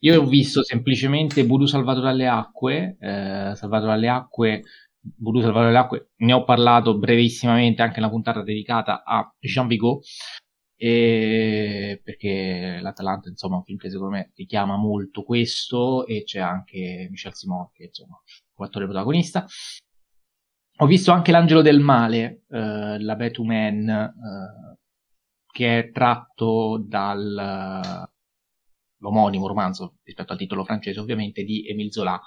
io 0.00 0.22
ho 0.22 0.26
visto 0.26 0.62
semplicemente 0.62 1.42
Voodoo 1.42 1.66
salvato 1.66 2.00
dalle 2.00 2.28
acque, 2.28 2.96
eh, 3.00 3.52
salvato 3.54 3.86
dalle 3.86 4.08
acque, 4.08 4.62
Voodoo 5.16 5.40
salvato 5.40 5.66
dalle 5.66 5.78
acque, 5.78 6.10
ne 6.16 6.32
ho 6.32 6.44
parlato 6.44 6.98
brevissimamente 6.98 7.82
anche 7.82 8.00
nella 8.00 8.10
puntata 8.10 8.42
dedicata 8.42 9.02
a 9.04 9.34
Jean 9.38 9.66
Vigo, 9.66 10.00
e 10.80 12.00
perché 12.04 12.78
l'Atalanta 12.80 13.28
insomma 13.28 13.56
è 13.56 13.58
un 13.58 13.64
film 13.64 13.78
che 13.78 13.90
secondo 13.90 14.12
me 14.14 14.30
richiama 14.36 14.76
molto 14.76 15.24
questo 15.24 16.06
e 16.06 16.22
c'è 16.22 16.38
anche 16.38 17.08
Michel 17.10 17.34
Simon 17.34 17.70
che 17.72 17.86
è 17.86 18.62
attore 18.62 18.84
protagonista. 18.84 19.44
Ho 20.80 20.86
visto 20.86 21.10
anche 21.10 21.32
L'Angelo 21.32 21.62
del 21.62 21.80
Male 21.80 22.44
eh, 22.48 23.00
la 23.00 23.16
Betu 23.16 23.42
Man 23.42 23.88
eh, 23.88 24.78
che 25.50 25.78
è 25.80 25.90
tratto 25.90 26.80
dal 26.86 28.08
l'omonimo 29.00 29.48
romanzo 29.48 29.96
rispetto 30.04 30.32
al 30.32 30.38
titolo 30.38 30.64
francese 30.64 31.00
ovviamente 31.00 31.42
di 31.42 31.66
Émile 31.66 31.90
Zola 31.90 32.20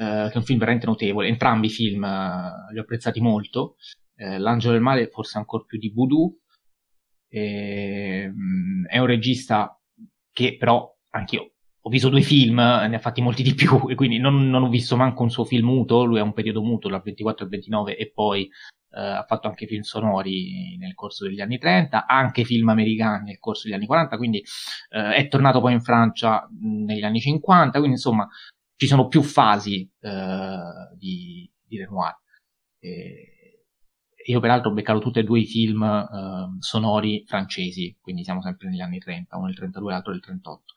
eh, 0.00 0.28
che 0.28 0.32
è 0.32 0.36
un 0.38 0.44
film 0.44 0.58
veramente 0.58 0.86
notevole. 0.86 1.28
Entrambi 1.28 1.66
i 1.66 1.70
film 1.70 2.04
eh, 2.04 2.72
li 2.72 2.78
ho 2.78 2.82
apprezzati 2.82 3.20
molto. 3.20 3.76
Eh, 4.16 4.38
L'Angelo 4.38 4.72
del 4.72 4.82
Male 4.82 5.08
forse 5.08 5.36
ancora 5.36 5.64
più 5.64 5.78
di 5.78 5.90
Voodoo. 5.90 6.38
Ehm, 7.28 8.86
è 8.88 8.98
un 8.98 9.06
regista 9.06 9.78
che 10.32 10.56
però 10.56 10.90
anch'io 11.10 11.52
ho 11.82 11.90
visto 11.90 12.08
due 12.08 12.22
film, 12.22 12.56
ne 12.56 12.94
ha 12.94 12.98
fatti 12.98 13.22
molti 13.22 13.42
di 13.42 13.54
più, 13.54 13.88
e 13.88 13.94
quindi 13.94 14.18
non, 14.18 14.48
non 14.48 14.62
ho 14.62 14.68
visto 14.68 14.96
manco 14.96 15.22
un 15.22 15.30
suo 15.30 15.44
film 15.44 15.66
muto, 15.66 16.04
lui 16.04 16.18
ha 16.18 16.22
un 16.22 16.34
periodo 16.34 16.62
muto 16.62 16.88
dal 16.88 17.02
24 17.02 17.44
al 17.44 17.50
29 17.50 17.96
e 17.96 18.10
poi 18.10 18.44
eh, 18.44 19.00
ha 19.00 19.24
fatto 19.26 19.48
anche 19.48 19.66
film 19.66 19.80
sonori 19.82 20.76
nel 20.78 20.94
corso 20.94 21.26
degli 21.26 21.40
anni 21.40 21.58
30, 21.58 22.06
anche 22.06 22.44
film 22.44 22.68
americani 22.68 23.24
nel 23.24 23.38
corso 23.38 23.62
degli 23.64 23.76
anni 23.76 23.86
40, 23.86 24.16
quindi 24.18 24.42
eh, 24.90 25.14
è 25.14 25.28
tornato 25.28 25.60
poi 25.60 25.72
in 25.72 25.80
Francia 25.80 26.46
negli 26.60 27.04
anni 27.04 27.20
50, 27.20 27.78
quindi 27.78 27.96
insomma 27.96 28.28
ci 28.80 28.86
sono 28.86 29.08
più 29.08 29.20
fasi 29.20 29.86
eh, 30.00 30.58
di, 30.96 31.50
di 31.62 31.76
Renoir. 31.76 32.16
E 32.78 33.66
io 34.24 34.40
peraltro 34.40 34.70
ho 34.70 34.72
beccato 34.72 35.00
tutti 35.00 35.18
e 35.18 35.22
due 35.22 35.40
i 35.40 35.46
film 35.46 35.82
eh, 35.82 36.56
sonori 36.60 37.22
francesi, 37.26 37.94
quindi 38.00 38.24
siamo 38.24 38.40
sempre 38.40 38.70
negli 38.70 38.80
anni 38.80 38.98
30, 38.98 39.36
uno 39.36 39.48
del 39.48 39.56
32 39.56 39.90
e 39.90 39.92
l'altro 39.92 40.12
del 40.12 40.22
38 40.22 40.72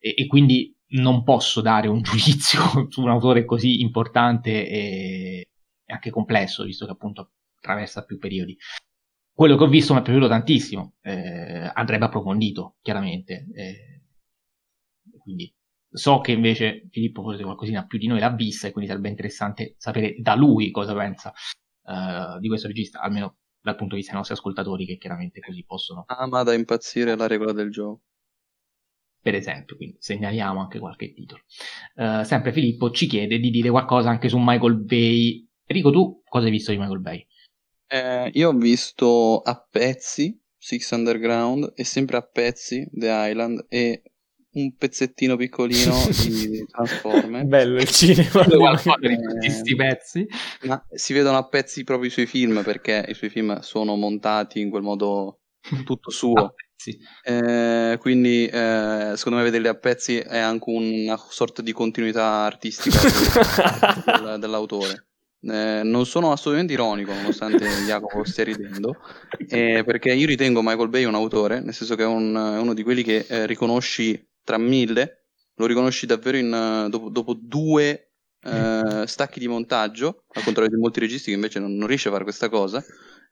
e, 0.00 0.14
e 0.16 0.26
quindi 0.26 0.76
non 0.88 1.22
posso 1.22 1.60
dare 1.60 1.86
un 1.86 2.02
giudizio 2.02 2.90
su 2.90 3.00
un 3.00 3.10
autore 3.10 3.44
così 3.44 3.80
importante 3.80 4.68
e, 4.68 5.48
e 5.84 5.92
anche 5.92 6.10
complesso, 6.10 6.64
visto 6.64 6.84
che 6.84 6.90
appunto 6.90 7.30
attraversa 7.58 8.04
più 8.04 8.18
periodi. 8.18 8.56
Quello 9.32 9.56
che 9.56 9.62
ho 9.62 9.68
visto 9.68 9.94
mi 9.94 10.00
è 10.00 10.02
piaciuto 10.02 10.26
tantissimo, 10.26 10.94
eh, 11.02 11.70
andrebbe 11.72 12.06
approfondito, 12.06 12.78
chiaramente. 12.82 13.46
Eh, 13.54 14.02
quindi 15.20 15.54
so 15.88 16.20
che 16.20 16.32
invece 16.32 16.86
Filippo 16.90 17.22
forse 17.22 17.42
qualcosina 17.42 17.86
più 17.86 17.98
di 17.98 18.06
noi 18.06 18.18
l'ha 18.18 18.30
vista 18.30 18.66
e 18.66 18.72
quindi 18.72 18.90
sarebbe 18.90 19.08
interessante 19.08 19.74
sapere 19.78 20.16
da 20.18 20.34
lui 20.34 20.70
cosa 20.70 20.94
pensa 20.94 21.32
uh, 21.84 22.38
di 22.38 22.48
questo 22.48 22.66
regista, 22.66 23.00
almeno 23.00 23.36
dal 23.60 23.76
punto 23.76 23.94
di 23.94 24.00
vista 24.00 24.12
dei 24.12 24.20
nostri 24.20 24.36
ascoltatori 24.36 24.86
che 24.86 24.96
chiaramente 24.96 25.40
così 25.40 25.64
possono... 25.64 26.04
Ama 26.06 26.42
da 26.42 26.54
impazzire 26.54 27.16
la 27.16 27.26
regola 27.26 27.52
del 27.52 27.70
gioco 27.70 28.02
per 29.26 29.34
esempio, 29.34 29.74
quindi 29.74 29.96
segnaliamo 29.98 30.60
anche 30.60 30.78
qualche 30.78 31.12
titolo. 31.12 31.42
Uh, 31.96 32.22
sempre 32.22 32.52
Filippo 32.52 32.92
ci 32.92 33.08
chiede 33.08 33.40
di 33.40 33.50
dire 33.50 33.70
qualcosa 33.70 34.08
anche 34.08 34.28
su 34.28 34.38
Michael 34.38 34.84
Bay. 34.84 35.44
Enrico, 35.64 35.90
tu 35.90 36.22
cosa 36.28 36.44
hai 36.44 36.52
visto 36.52 36.70
di 36.70 36.78
Michael 36.78 37.00
Bay? 37.00 37.26
Eh, 37.88 38.30
io 38.34 38.50
ho 38.50 38.52
visto 38.52 39.40
a 39.40 39.66
pezzi 39.68 40.40
Six 40.56 40.92
Underground 40.92 41.72
e 41.74 41.82
sempre 41.82 42.18
a 42.18 42.22
pezzi 42.22 42.88
The 42.92 43.08
Island 43.28 43.66
e 43.68 44.02
un 44.56 44.74
pezzettino 44.76 45.36
piccolino 45.36 45.94
di 46.22 46.66
Transformers. 46.70 47.46
Bello 47.46 47.76
il 47.76 47.88
cinema. 47.88 48.44
di 48.44 49.16
questi 49.38 49.76
pezzi. 49.76 50.26
Ma 50.62 50.82
si 50.90 51.12
vedono 51.12 51.36
a 51.36 51.46
pezzi 51.46 51.84
proprio 51.84 52.08
i 52.08 52.12
suoi 52.12 52.26
film 52.26 52.62
perché 52.62 53.04
i 53.08 53.14
suoi 53.14 53.30
film 53.30 53.60
sono 53.60 53.96
montati 53.96 54.60
in 54.60 54.70
quel 54.70 54.82
modo 54.82 55.40
tutto 55.84 56.10
suo. 56.10 56.54
Eh, 57.24 57.96
quindi 57.98 58.46
eh, 58.46 59.12
secondo 59.16 59.38
me 59.38 59.44
vederli 59.44 59.66
a 59.66 59.74
pezzi 59.74 60.18
è 60.18 60.38
anche 60.38 60.70
una 60.70 61.16
sorta 61.16 61.60
di 61.60 61.72
continuità 61.72 62.44
artistica 62.44 63.00
del, 64.06 64.36
dell'autore. 64.38 65.06
Eh, 65.40 65.80
non 65.82 66.06
sono 66.06 66.30
assolutamente 66.30 66.74
ironico, 66.74 67.12
nonostante 67.12 67.66
Jacopo 67.86 68.22
stia 68.24 68.44
ridendo, 68.44 68.96
eh, 69.48 69.82
perché 69.84 70.12
io 70.12 70.26
ritengo 70.26 70.62
Michael 70.62 70.88
Bay 70.88 71.04
un 71.04 71.14
autore, 71.14 71.60
nel 71.60 71.74
senso 71.74 71.96
che 71.96 72.02
è, 72.04 72.06
un, 72.06 72.34
è 72.34 72.60
uno 72.60 72.74
di 72.74 72.84
quelli 72.84 73.02
che 73.02 73.26
eh, 73.28 73.46
riconosci 73.46 74.24
tra 74.46 74.56
mille, 74.58 75.24
lo 75.56 75.66
riconosci 75.66 76.06
davvero 76.06 76.36
in, 76.38 76.86
dopo, 76.88 77.10
dopo 77.10 77.34
due 77.34 78.02
Uh, 78.46 79.04
stacchi 79.06 79.40
di 79.40 79.48
montaggio, 79.48 80.22
al 80.34 80.44
contrario 80.44 80.70
di 80.70 80.80
molti 80.80 81.00
registi 81.00 81.30
che 81.30 81.34
invece 81.34 81.58
non, 81.58 81.74
non 81.74 81.88
riesce 81.88 82.06
a 82.06 82.12
fare 82.12 82.22
questa 82.22 82.48
cosa. 82.48 82.80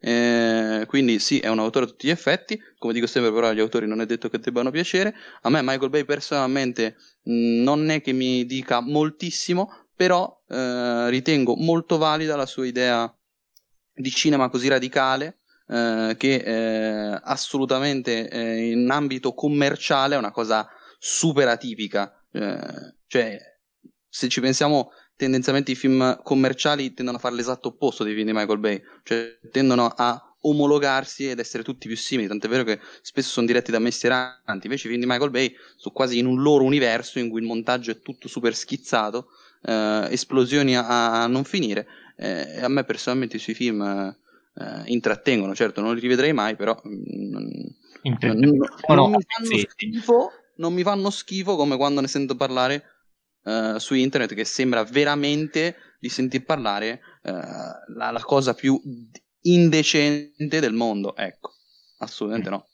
Eh, 0.01 0.85
quindi 0.89 1.21
sì, 1.21 1.39
è 1.39 1.47
un 1.47 1.61
autore 1.61 1.85
a 1.85 1.89
tutti 1.89 2.09
gli 2.09 2.11
effetti, 2.11 2.61
come 2.79 2.93
dico 2.93 3.07
sempre 3.07 3.33
però 3.33 3.47
agli 3.47 3.61
autori 3.61 3.87
non 3.87 4.01
è 4.01 4.07
detto 4.07 4.29
che 4.29 4.41
debbano 4.41 4.73
piacere. 4.73 5.15
A 5.43 5.51
me 5.51 5.63
Michael 5.63 5.91
Bay 5.91 6.05
personalmente 6.05 6.97
mh, 7.23 7.63
non 7.63 7.91
è 7.91 8.01
che 8.01 8.11
mi 8.11 8.45
dica 8.45 8.81
moltissimo, 8.81 9.87
però 9.95 10.43
eh, 10.49 11.09
ritengo 11.11 11.55
molto 11.55 11.97
valida 11.97 12.35
la 12.35 12.47
sua 12.47 12.67
idea 12.67 13.09
di 13.95 14.11
cinema 14.11 14.49
così 14.49 14.67
radicale 14.67 15.39
eh, 15.69 16.17
che 16.19 16.35
eh, 16.35 17.21
assolutamente 17.23 18.29
eh, 18.29 18.71
in 18.71 18.91
ambito 18.91 19.33
commerciale 19.33 20.17
è 20.17 20.19
una 20.19 20.33
cosa 20.33 20.69
super 21.05 21.49
atipica. 21.49 22.19
Eh, 22.33 22.95
cioè, 23.07 23.39
se 24.09 24.29
ci 24.29 24.41
pensiamo 24.41 24.91
tendenzialmente 25.17 25.73
i 25.73 25.75
film 25.75 26.23
commerciali 26.23 26.95
tendono 26.95 27.19
a 27.19 27.21
fare 27.21 27.35
l'esatto 27.35 27.69
opposto 27.69 28.05
dei 28.05 28.15
film 28.15 28.27
di 28.27 28.33
Michael 28.33 28.59
Bay, 28.59 28.83
cioè 29.03 29.39
tendono 29.51 29.87
a 29.87 30.35
omologarsi 30.41 31.29
ed 31.29 31.41
essere 31.41 31.63
tutti 31.63 31.89
più 31.89 31.97
simili, 31.97 32.27
tant'è 32.27 32.49
vero 32.49 32.65
che 32.65 32.81
spesso 33.03 33.29
sono 33.29 33.47
diretti 33.47 33.71
da 33.71 33.79
mestieranti, 33.79 34.67
invece 34.67 34.87
i 34.87 34.91
film 34.91 35.01
di 35.03 35.07
Michael 35.07 35.31
Bay 35.31 35.55
sono 35.77 35.95
quasi 35.95 36.19
in 36.19 36.27
un 36.27 36.41
loro 36.41 36.65
universo 36.65 37.19
in 37.19 37.29
cui 37.29 37.41
il 37.41 37.47
montaggio 37.47 37.91
è 37.91 38.01
tutto 38.01 38.27
super 38.27 38.55
schizzato, 38.55 39.29
eh, 39.63 40.09
esplosioni 40.11 40.75
a, 40.77 41.23
a, 41.23 41.27
non 41.27 41.45
finire, 41.45 41.87
eh, 42.17 42.61
a 42.61 42.69
me 42.69 42.85
personalmente 42.85 43.37
i 43.37 43.41
suoi 43.41 43.55
film 43.55 43.83
eh, 43.83 44.83
intrattengono, 44.87 45.55
certo 45.55 45.81
non 45.81 45.95
li 45.95 46.01
rivedrei 46.01 46.33
mai, 46.33 46.57
però 46.57 46.81
mm, 46.87 47.33
non, 47.33 47.51
non, 48.21 48.39
non, 48.39 48.97
non 48.97 49.11
mi 49.11 49.25
fanno 49.27 49.59
schifo, 49.69 50.31
non 50.57 50.73
mi 50.73 50.83
fanno 50.83 51.11
schifo 51.11 51.57
come 51.57 51.77
quando 51.77 52.01
ne 52.01 52.09
sento 52.09 52.37
parlare 52.37 52.83
uh, 53.45 53.79
su 53.79 53.95
internet 53.95 54.35
che 54.35 54.45
sembra 54.45 54.85
veramente 54.85 55.77
di 55.99 56.09
sentir 56.09 56.45
parlare 56.45 57.01
uh, 57.23 57.31
la, 57.97 58.11
la, 58.11 58.21
cosa 58.21 58.55
più 58.55 58.81
indecente 59.43 60.61
del 60.61 60.73
mondo. 60.73 61.17
Ecco, 61.17 61.53
assolutamente 61.99 62.51
no. 62.51 62.67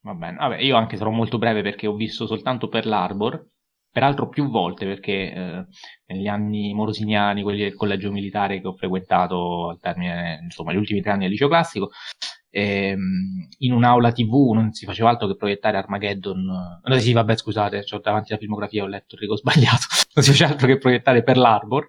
Va 0.00 0.14
bene, 0.14 0.36
Vabbè, 0.36 0.58
io 0.58 0.76
anche 0.76 0.96
sarò 0.96 1.10
molto 1.10 1.38
breve 1.38 1.62
perché 1.62 1.86
ho 1.86 1.94
visto 1.94 2.26
soltanto 2.26 2.68
per 2.68 2.86
l'Arbor, 2.86 3.46
peraltro 3.90 4.28
più 4.28 4.48
volte 4.48 4.86
perché 4.86 5.32
eh, 5.32 5.66
negli 6.06 6.28
anni 6.28 6.72
morosiniani, 6.72 7.42
quelli 7.42 7.62
del 7.62 7.74
collegio 7.74 8.12
militare 8.12 8.60
che 8.60 8.68
ho 8.68 8.76
frequentato 8.76 9.70
al 9.70 9.80
termine, 9.80 10.40
insomma, 10.42 10.72
gli 10.72 10.76
ultimi 10.76 11.00
tre 11.00 11.10
anni 11.10 11.22
del 11.22 11.30
liceo 11.30 11.48
classico, 11.48 11.90
ehm, 12.50 13.48
in 13.58 13.72
un'aula 13.72 14.12
tv 14.12 14.52
non 14.52 14.72
si 14.72 14.84
faceva 14.84 15.10
altro 15.10 15.26
che 15.26 15.36
proiettare 15.36 15.76
Armageddon. 15.76 16.80
No, 16.82 16.98
sì, 16.98 17.12
vabbè, 17.12 17.36
scusate, 17.36 17.84
ho 17.90 17.98
davanti 17.98 18.32
la 18.32 18.38
filmografia, 18.38 18.84
ho 18.84 18.86
letto 18.86 19.14
il 19.14 19.20
rigo 19.20 19.36
sbagliato. 19.36 19.86
Non 20.18 20.24
si 20.24 20.32
faceva 20.32 20.50
altro 20.50 20.66
che 20.66 20.78
proiettare 20.78 21.22
per 21.22 21.36
l'Arbor. 21.36 21.88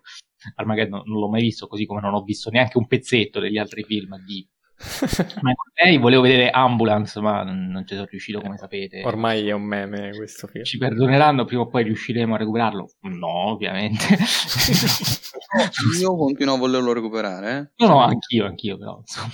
Armageddon 0.56 1.02
non 1.06 1.20
l'ho 1.20 1.30
mai 1.30 1.42
visto, 1.42 1.68
così 1.68 1.86
come 1.86 2.00
non 2.00 2.14
ho 2.14 2.22
visto 2.22 2.50
neanche 2.50 2.78
un 2.78 2.86
pezzetto 2.86 3.40
degli 3.40 3.58
altri 3.58 3.84
film 3.84 4.24
di 4.24 4.48
Michael 5.42 6.00
volevo 6.00 6.22
vedere 6.22 6.50
Ambulance, 6.50 7.20
ma 7.20 7.44
non 7.44 7.84
ci 7.86 7.96
sono 7.96 8.08
riuscito, 8.10 8.40
come 8.40 8.58
sapete. 8.58 9.04
Ormai 9.04 9.48
è 9.48 9.52
un 9.52 9.64
meme 9.64 10.12
questo 10.16 10.48
film. 10.48 10.64
Ci 10.64 10.78
perdoneranno, 10.78 11.44
prima 11.46 11.64
o 11.64 11.68
poi 11.68 11.84
riusciremo 11.84 12.36
a 12.36 12.38
recuperarlo? 12.38 12.90
No, 13.02 13.50
ovviamente. 13.50 14.06
Io 16.00 16.16
continuo 16.16 16.56
a 16.56 16.58
volerlo 16.58 16.94
recuperare. 16.94 17.58
Eh? 17.58 17.86
No, 17.86 17.88
no, 17.88 18.00
anch'io, 18.02 18.46
anch'io, 18.46 18.78
però, 18.78 18.98
insomma. 19.00 19.34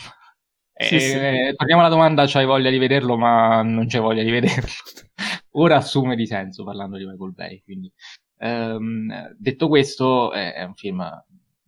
Sì, 0.77 0.95
eh, 0.95 0.99
sì. 0.99 1.55
Torniamo 1.55 1.81
alla 1.81 1.89
domanda, 1.89 2.25
c'hai 2.27 2.45
voglia 2.45 2.69
di 2.69 2.77
vederlo, 2.77 3.17
ma 3.17 3.61
non 3.61 3.87
c'è 3.87 3.99
voglia 3.99 4.23
di 4.23 4.31
vederlo. 4.31 4.69
Ora 5.57 5.77
assume 5.77 6.17
di 6.17 6.27
senso 6.27 6.65
parlando 6.65 6.97
di 6.97 7.05
Michael 7.05 7.31
Bay. 7.33 7.61
Quindi, 7.63 7.91
ehm, 8.39 9.35
detto 9.37 9.69
questo, 9.69 10.33
è, 10.33 10.63
un 10.63 10.75
film 10.75 11.07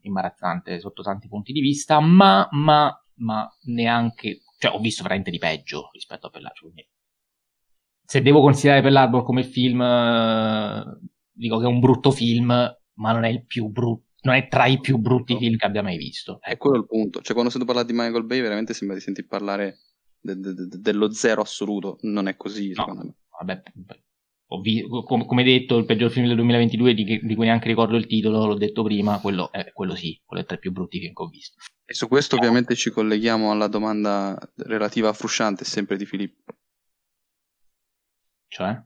imbarazzante 0.02 0.80
sotto 0.80 1.04
tanti 1.04 1.30
punti 1.30 1.54
di 1.54 1.62
vista, 1.62 2.02
ma, 2.02 2.48
ma, 2.52 2.94
ma 3.16 3.50
neanche, 3.64 4.42
cioè 4.58 4.74
ho 4.74 4.80
visto 4.80 5.04
veramente 5.04 5.32
di 5.32 5.38
peggio 5.38 5.90
rispetto 5.94 6.28
a 6.28 6.30
Pellaccio. 6.30 6.64
Quindi, 6.64 6.86
se 8.04 8.22
devo 8.22 8.42
considerare 8.42 8.82
Pellarbor 8.82 9.24
come 9.24 9.44
film, 9.44 9.82
eh, 9.82 11.00
dico 11.32 11.60
che 11.60 11.64
è 11.66 11.68
un 11.68 11.80
brutto 11.80 12.12
film, 12.12 12.48
ma 12.48 13.12
non 13.12 13.24
è 13.24 13.30
il 13.30 13.46
più 13.46 13.68
brutto 13.70 14.07
non 14.28 14.36
è 14.36 14.48
tra 14.50 14.66
i 14.66 14.80
più 14.80 14.98
brutti 14.98 15.34
no. 15.34 15.40
film 15.40 15.56
che 15.56 15.66
abbia 15.66 15.82
mai 15.82 15.96
visto. 15.96 16.40
È 16.42 16.58
quello 16.58 16.78
il 16.78 16.86
punto. 16.86 17.22
Cioè, 17.22 17.32
quando 17.32 17.50
sento 17.50 17.66
parlare 17.66 17.88
di 17.88 17.94
Michael 17.94 18.26
Bay, 18.26 18.42
veramente 18.42 18.74
sembra 18.74 18.98
di 18.98 19.02
sentir 19.02 19.26
parlare 19.26 19.80
de- 20.20 20.36
de- 20.36 20.54
de- 20.54 20.80
dello 20.80 21.12
zero 21.12 21.42
assoluto. 21.42 21.98
Non 22.02 22.28
è 22.28 22.36
così, 22.36 22.68
no, 22.70 22.74
secondo 22.74 23.04
me. 23.06 23.16
Vabbè, 23.40 23.64
vi- 24.62 24.86
com- 25.06 25.26
come 25.26 25.44
detto, 25.44 25.78
il 25.78 25.86
peggior 25.86 26.12
film 26.12 26.28
del 26.28 26.36
2022, 26.36 26.94
di, 26.94 27.06
che- 27.06 27.20
di, 27.24 27.36
cui 27.36 27.46
neanche 27.46 27.70
ricordo 27.70 27.96
il 27.96 28.06
titolo, 28.06 28.46
l'ho 28.46 28.58
detto 28.58 28.84
prima, 28.84 29.20
quello, 29.22 29.50
è, 29.52 29.72
quello 29.72 29.96
sì, 29.96 30.22
quello 30.26 30.44
è 30.44 30.46
tra 30.46 30.58
i 30.58 30.60
più 30.60 30.74
brutti 30.74 31.00
film 31.00 31.14
che 31.14 31.24
ho 31.24 31.28
visto. 31.28 31.58
E 31.86 31.94
su 31.94 32.10
questo 32.10 32.36
no. 32.36 32.42
ovviamente 32.42 32.76
ci 32.76 32.90
colleghiamo 32.90 33.50
alla 33.50 33.68
domanda 33.68 34.38
relativa 34.58 35.08
a 35.08 35.14
Frusciante, 35.14 35.64
sempre 35.64 35.96
di 35.96 36.06
Filippo. 36.06 36.54
Cioè? 38.48 38.82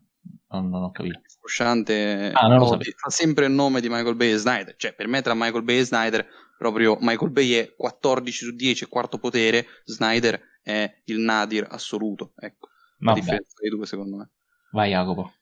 Non, 0.49 0.69
non 0.69 0.84
ho 0.84 0.91
capito. 0.91 1.22
Frusciante 1.41 2.30
ah, 2.34 2.47
lo 2.55 2.68
so. 2.68 2.77
fa 2.95 3.09
sempre 3.09 3.47
il 3.47 3.51
nome 3.51 3.81
di 3.81 3.89
Michael 3.89 4.15
Bay 4.15 4.34
e 4.34 4.38
Snyder. 4.38 4.76
Cioè, 4.77 4.93
per 4.93 5.07
me 5.07 5.23
tra 5.23 5.34
Michael 5.34 5.63
Bay 5.63 5.80
e 5.80 5.84
Snyder, 5.84 6.27
proprio 6.55 6.97
Michael 7.01 7.31
Bay 7.31 7.51
è 7.53 7.73
14 7.76 8.45
su 8.45 8.51
10, 8.55 8.85
quarto 8.85 9.18
potere, 9.18 9.65
Snyder 9.85 10.39
è 10.61 11.01
il 11.05 11.18
nadir 11.18 11.65
assoluto. 11.68 12.34
Ecco, 12.38 12.69
la 12.99 13.13
differenza 13.13 13.55
dei 13.59 13.72
due 13.72 13.88
secondo 13.88 14.18
me. 14.18 14.30
Vai 14.72 14.91
Jacopo. 14.91 15.34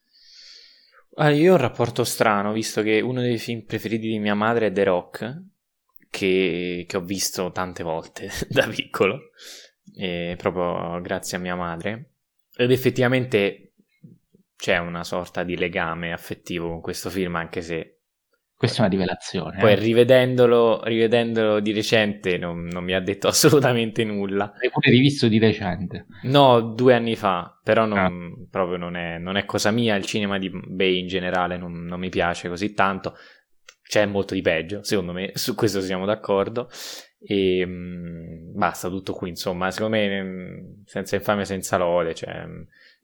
Ah, 1.16 1.32
io 1.32 1.52
ho 1.52 1.56
un 1.56 1.62
rapporto 1.62 2.06
strano, 2.06 2.54
visto 2.54 2.82
che 2.82 3.02
uno 3.02 3.20
dei 3.20 3.38
film 3.38 3.66
preferiti 3.66 4.08
di 4.08 4.20
mia 4.20 4.36
madre 4.36 4.68
è 4.68 4.72
The 4.72 4.84
Rock, 4.86 5.44
che, 6.10 6.86
che 6.88 6.98
ho 6.98 7.02
visto 7.02 7.52
tante 7.52 7.84
volte 7.84 8.30
da 8.48 8.66
piccolo, 8.68 9.32
proprio 10.38 11.02
grazie 11.02 11.36
a 11.36 11.42
mia 11.42 11.56
madre. 11.56 12.12
Ed 12.56 12.72
effettivamente 12.72 13.69
c'è 14.60 14.78
una 14.78 15.06
sorta 15.06 15.44
di 15.44 15.56
legame 15.56 16.12
affettivo 16.12 16.68
con 16.68 16.82
questo 16.82 17.10
film, 17.10 17.36
anche 17.38 17.62
se 17.62 18.00
questa 18.60 18.80
è 18.80 18.82
una 18.82 18.90
rivelazione. 18.90 19.58
Poi 19.58 19.72
eh. 19.72 19.76
rivedendolo, 19.76 20.84
rivedendolo 20.84 21.62
di 21.62 21.72
recente 21.72 22.38
non, 22.38 22.66
non, 22.66 22.84
mi 22.84 22.92
ha 22.92 23.00
detto 23.00 23.30
assolutamente 23.30 24.04
nulla. 24.04 24.52
L'hai 24.60 24.70
pure 24.70 24.92
rivisto 24.92 25.30
di 25.30 25.40
recente? 25.40 26.08
No, 26.24 26.60
due 26.60 26.94
anni 26.94 27.16
fa, 27.16 27.58
però 27.64 27.86
non, 27.86 27.98
ah. 27.98 28.12
proprio 28.50 28.76
non 28.76 28.98
è, 28.98 29.18
non 29.18 29.38
è, 29.38 29.46
cosa 29.46 29.72
mia. 29.72 29.96
Il 29.96 30.04
cinema 30.04 30.38
di 30.38 30.50
Bay 30.50 31.00
in 31.00 31.08
generale 31.08 31.56
non, 31.56 31.86
non, 31.86 32.02
mi 32.02 32.10
piace 32.10 32.50
così 32.50 32.74
tanto. 32.74 33.16
C'è 33.82 34.06
molto 34.06 34.34
di 34.34 34.42
peggio, 34.42 34.84
secondo 34.84 35.14
me, 35.14 35.32
su 35.36 35.56
questo 35.56 35.80
siamo 35.80 36.06
d'accordo. 36.06 36.70
E 37.18 37.66
mh, 37.66 37.72
mm, 37.72 38.58
basta 38.58 38.90
tutto 38.90 39.14
qui, 39.14 39.30
insomma. 39.30 39.72
Secondo 39.72 39.96
me, 39.96 40.22
mm, 40.22 40.58
senza 40.84 41.16
infame, 41.16 41.46
senza 41.46 41.78
lode. 41.78 42.14
Cioè, 42.14 42.46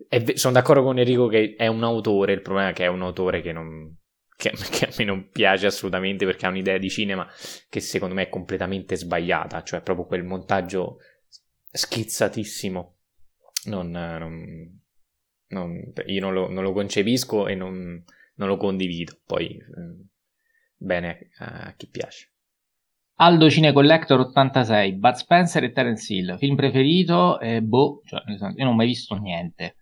è, 0.07 0.35
sono 0.35 0.53
d'accordo 0.53 0.83
con 0.83 0.99
Enrico 0.99 1.27
che 1.27 1.55
è 1.57 1.67
un 1.67 1.83
autore. 1.83 2.33
Il 2.33 2.41
problema 2.41 2.69
è 2.69 2.73
che 2.73 2.85
è 2.85 2.87
un 2.87 3.01
autore 3.01 3.41
che 3.41 3.51
non 3.51 3.95
che, 4.37 4.51
che, 4.71 4.85
a 4.85 4.93
me 4.97 5.03
non 5.05 5.29
piace 5.29 5.67
assolutamente 5.67 6.25
perché 6.25 6.45
ha 6.45 6.49
un'idea 6.49 6.77
di 6.77 6.89
cinema 6.89 7.27
che 7.69 7.79
secondo 7.79 8.13
me 8.13 8.23
è 8.23 8.29
completamente 8.29 8.95
sbagliata, 8.95 9.63
cioè 9.63 9.81
proprio 9.81 10.05
quel 10.05 10.23
montaggio 10.23 10.97
schizzatissimo. 11.71 12.93
Non, 13.65 13.89
non, 13.89 14.81
non, 15.47 15.93
io 16.05 16.21
non 16.21 16.33
lo, 16.33 16.49
non 16.49 16.63
lo, 16.63 16.71
concepisco 16.71 17.47
e 17.47 17.55
non, 17.55 18.03
lo 18.35 18.57
condivido. 18.57 19.19
Poi 19.25 19.57
eh, 19.57 20.05
bene 20.75 21.29
a 21.39 21.73
chi 21.75 21.87
piace. 21.87 22.31
Aldo 23.17 23.49
Cine 23.49 23.71
Collector 23.71 24.19
86, 24.19 24.93
Bud 24.95 25.13
Spencer 25.13 25.63
e 25.63 25.71
Terence 25.71 26.13
Hill. 26.13 26.37
Film 26.37 26.55
preferito? 26.55 27.39
Eh, 27.39 27.61
boh, 27.61 28.01
cioè, 28.05 28.21
io 28.27 28.63
non 28.63 28.73
ho 28.73 28.75
mai 28.75 28.87
visto 28.87 29.15
niente. 29.15 29.77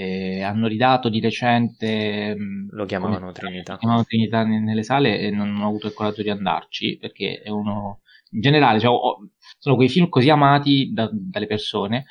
Eh, 0.00 0.42
hanno 0.42 0.66
ridato 0.66 1.10
di 1.10 1.20
recente 1.20 2.34
mm, 2.34 2.68
lo 2.70 2.86
chiamavano 2.86 3.32
Trinità, 3.32 3.76
chiamavano 3.76 4.06
Trinità 4.06 4.44
nelle 4.44 4.82
sale 4.82 5.18
e 5.18 5.30
non 5.30 5.60
ho 5.60 5.66
avuto 5.66 5.88
il 5.88 5.92
coraggio 5.92 6.22
di 6.22 6.30
andarci 6.30 6.96
perché 6.98 7.42
è 7.42 7.50
uno 7.50 8.00
in 8.30 8.40
generale 8.40 8.78
cioè, 8.80 8.90
ho, 8.90 9.28
sono 9.58 9.74
quei 9.76 9.90
film 9.90 10.08
così 10.08 10.30
amati 10.30 10.90
da, 10.90 11.10
dalle 11.12 11.46
persone 11.46 12.06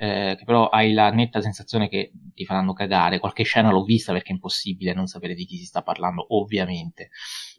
eh, 0.00 0.34
che 0.36 0.44
però 0.44 0.68
hai 0.68 0.92
la 0.92 1.10
netta 1.10 1.40
sensazione 1.40 1.88
che 1.88 2.12
ti 2.32 2.44
faranno 2.44 2.72
cagare. 2.72 3.18
Qualche 3.18 3.42
scena 3.42 3.70
l'ho 3.70 3.82
vista 3.82 4.12
perché 4.12 4.30
è 4.30 4.32
impossibile 4.32 4.94
non 4.94 5.06
sapere 5.06 5.34
di 5.34 5.44
chi 5.44 5.56
si 5.56 5.64
sta 5.64 5.82
parlando 5.82 6.24
ovviamente. 6.36 7.10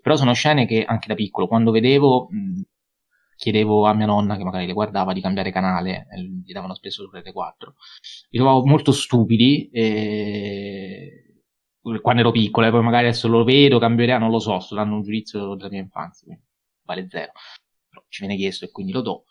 Però 0.01 0.15
sono 0.15 0.34
scene 0.34 0.65
che 0.65 0.84
anche 0.85 1.07
da 1.07 1.15
piccolo 1.15 1.47
quando 1.47 1.72
vedevo 1.72 2.27
mh, 2.30 2.61
chiedevo 3.40 3.86
a 3.86 3.94
mia 3.94 4.06
nonna, 4.06 4.36
che 4.36 4.44
magari 4.44 4.66
le 4.66 4.74
guardava, 4.74 5.14
di 5.14 5.22
cambiare 5.22 5.49
canale, 5.49 6.07
gli 6.44 6.52
davano 6.52 6.76
spesso 6.76 7.03
su 7.06 7.10
Rete 7.10 7.32
4. 7.32 7.76
Li 8.32 8.38
trovavo 8.38 8.66
molto 8.66 8.91
stupidi 8.91 9.70
e... 9.72 11.44
quando 12.02 12.22
ero 12.22 12.32
piccolo, 12.32 12.68
e 12.68 12.70
poi 12.70 12.84
magari 12.84 13.07
adesso 13.07 13.30
lo 13.30 13.45
vedo, 13.45 13.80
cambio 13.80 14.03
idea, 14.03 14.18
non 14.18 14.30
lo 14.30 14.40
so, 14.40 14.60
sto 14.60 14.76
dando 14.76 14.95
un 14.95 15.03
giudizio 15.03 15.56
della 15.56 15.70
mia 15.70 15.80
infanzia, 15.80 16.26
quindi 16.26 16.44
vale 16.84 17.07
zero. 17.10 17.32
Però 17.88 18.03
ci 18.10 18.26
viene 18.26 18.36
chiesto 18.36 18.66
e 18.66 18.72
quindi 18.72 18.91
lo 18.91 19.02
do. 19.02 19.24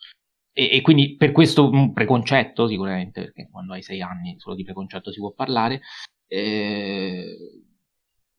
E, 0.53 0.71
e 0.73 0.81
quindi 0.81 1.17
per 1.17 1.33
questo 1.33 1.69
un 1.69 1.93
preconcetto, 1.93 2.67
sicuramente, 2.67 3.21
perché 3.21 3.49
quando 3.51 3.75
hai 3.75 3.83
sei 3.83 4.01
anni 4.01 4.37
solo 4.39 4.57
di 4.57 4.65
preconcetto 4.65 5.13
si 5.13 5.21
può 5.21 5.33
parlare, 5.33 5.83
eh, 6.27 7.37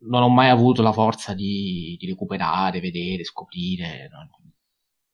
non 0.08 0.24
ho 0.24 0.30
mai 0.30 0.50
avuto 0.50 0.82
la 0.82 0.92
forza 0.94 1.34
di, 1.36 1.96
di 2.00 2.08
recuperare, 2.08 2.80
vedere, 2.80 3.24
scoprire. 3.24 4.10
Non, 4.12 4.28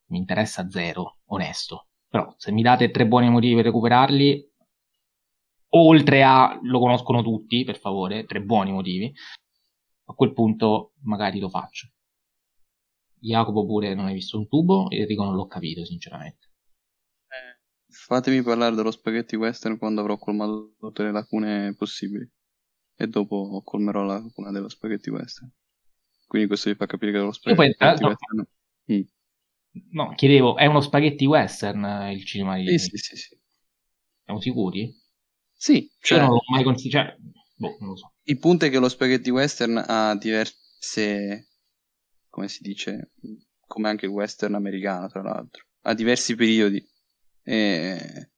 mi 0.07 0.18
interessa 0.18 0.69
zero, 0.69 1.19
onesto. 1.26 1.88
Però 2.07 2.34
se 2.38 2.52
mi 2.52 2.61
date 2.61 2.91
tre 2.91 3.07
buoni 3.07 3.30
motivi 3.30 3.56
per 3.56 3.65
recuperarli, 3.65 4.52
oltre 5.69 6.23
a 6.23 6.57
lo 6.61 6.80
conoscono 6.80 7.22
tutti, 7.22 7.64
per 7.64 7.80
favore, 7.80 8.26
tre 8.26 8.41
buoni 8.41 8.72
motivi, 8.72 9.14
a 10.06 10.14
quel 10.14 10.34
punto 10.34 10.94
magari 11.02 11.40
lo 11.40 11.49
faccio. 11.49 11.90
Jacopo 13.19 13.65
pure 13.65 13.95
non 13.95 14.06
hai 14.06 14.14
visto 14.14 14.38
un 14.38 14.48
tubo 14.48 14.90
e 14.90 14.99
Enrico 14.99 15.23
non 15.23 15.36
l'ho 15.36 15.48
capito, 15.48 15.84
sinceramente. 15.84 16.52
Eh, 17.27 17.60
fatemi 17.88 18.44
parlare 18.44 18.76
dello 18.76 18.91
spaghetti 18.91 19.36
western 19.36 19.77
quando 19.77 20.02
avrò 20.02 20.18
colmato 20.18 20.76
tutte 20.80 21.03
le 21.03 21.11
lacune 21.11 21.73
possibili. 21.76 22.30
E 22.98 23.07
dopo 23.07 23.61
colmerò 23.65 24.03
la 24.03 24.19
lacuna 24.19 24.52
dello 24.52 24.69
spaghetti 24.69 25.10
western. 25.10 25.52
Quindi 26.27 26.48
questo 26.48 26.69
vi 26.69 26.76
fa 26.76 26.86
capire 26.86 27.11
che 27.11 27.18
lo 27.18 27.32
spaghetti 27.32 27.76
poi, 27.77 27.88
western... 27.90 28.38
No. 28.38 28.48
Mm. 28.94 29.02
No, 29.91 30.14
chiedevo, 30.15 30.56
è 30.57 30.65
uno 30.65 30.81
spaghetti 30.81 31.26
western 31.26 31.84
eh, 31.84 32.14
il 32.14 32.26
cinema 32.26 32.57
di... 32.57 32.68
Sì, 32.77 32.89
sì, 32.89 32.97
sì, 32.97 33.15
sì. 33.15 33.39
Siamo 34.23 34.39
sicuri? 34.39 34.93
Sì. 35.53 35.91
Cioè... 35.99 36.18
Io 36.18 36.23
non 36.23 36.34
l'ho 36.34 36.41
mai 36.52 36.64
considerato... 36.64 37.10
Cioè, 37.11 37.19
boh, 37.56 37.77
non 37.80 37.89
lo 37.89 37.95
so. 37.95 38.14
Il 38.23 38.39
punto 38.39 38.65
è 38.65 38.69
che 38.69 38.80
lo 38.80 38.89
spaghetti 38.89 39.30
western 39.30 39.84
ha 39.85 40.15
diverse... 40.15 41.49
come 42.30 42.47
si 42.47 42.61
dice? 42.61 43.11
Come 43.68 43.89
anche 43.89 44.06
il 44.06 44.11
western 44.11 44.56
americano, 44.56 45.07
tra 45.10 45.22
l'altro. 45.22 45.65
Ha 45.81 45.93
diversi 45.93 46.35
periodi. 46.35 46.84
E... 47.43 48.30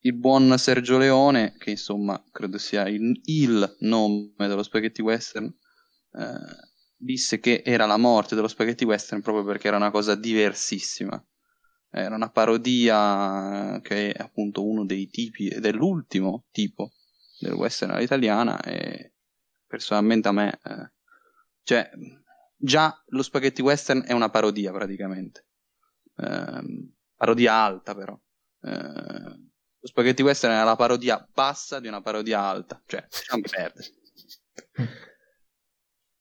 Il 0.00 0.14
buon 0.14 0.56
Sergio 0.56 0.96
Leone, 0.96 1.56
che 1.58 1.70
insomma 1.70 2.24
credo 2.30 2.56
sia 2.56 2.86
il, 2.86 3.20
il 3.24 3.76
nome 3.80 4.32
dello 4.36 4.62
spaghetti 4.62 5.02
western, 5.02 5.46
eh, 5.46 6.67
disse 6.98 7.38
che 7.38 7.62
era 7.64 7.86
la 7.86 7.96
morte 7.96 8.34
dello 8.34 8.48
spaghetti 8.48 8.84
western 8.84 9.22
proprio 9.22 9.44
perché 9.44 9.68
era 9.68 9.76
una 9.76 9.90
cosa 9.90 10.14
diversissima. 10.14 11.22
Era 11.90 12.14
una 12.14 12.30
parodia 12.30 13.80
che 13.82 14.12
è 14.12 14.22
appunto 14.22 14.66
uno 14.66 14.84
dei 14.84 15.08
tipi, 15.08 15.48
dell'ultimo 15.58 16.44
tipo 16.50 16.92
del 17.38 17.52
western 17.52 17.92
all'italiana 17.92 18.60
e 18.60 19.14
personalmente 19.66 20.28
a 20.28 20.32
me, 20.32 20.58
eh, 20.62 20.92
cioè, 21.62 21.90
già 22.56 23.02
lo 23.08 23.22
spaghetti 23.22 23.62
western 23.62 24.02
è 24.06 24.12
una 24.12 24.28
parodia 24.28 24.72
praticamente. 24.72 25.46
Eh, 26.16 26.90
parodia 27.14 27.54
alta 27.54 27.94
però. 27.94 28.18
Eh, 28.62 29.46
lo 29.80 29.86
spaghetti 29.86 30.22
western 30.22 30.54
è 30.54 30.64
la 30.64 30.76
parodia 30.76 31.26
bassa 31.32 31.80
di 31.80 31.88
una 31.88 32.02
parodia 32.02 32.40
alta, 32.40 32.82
cioè, 32.84 33.06
lasciamo 33.08 33.42
perdere. 33.48 33.88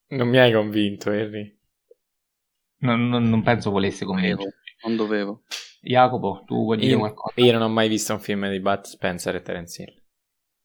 Non 0.09 0.27
mi 0.27 0.37
hai 0.37 0.51
convinto, 0.51 1.11
Henry. 1.11 1.55
Non, 2.79 3.09
non, 3.09 3.23
non 3.23 3.41
penso 3.41 3.71
volesse 3.71 4.05
convincere. 4.05 4.57
Non 4.83 4.95
dovevo. 4.95 5.43
Jacopo, 5.81 6.43
tu 6.45 6.55
vuoi 6.63 6.77
dire 6.77 6.91
io, 6.91 6.99
qualcosa? 6.99 7.41
Io 7.41 7.51
non 7.51 7.61
ho 7.61 7.69
mai 7.69 7.87
visto 7.87 8.13
un 8.13 8.19
film 8.19 8.49
di 8.49 8.59
Bud 8.59 8.81
Spencer 8.81 9.35
e 9.35 9.41
Terence 9.41 9.81
Hill. 9.81 10.03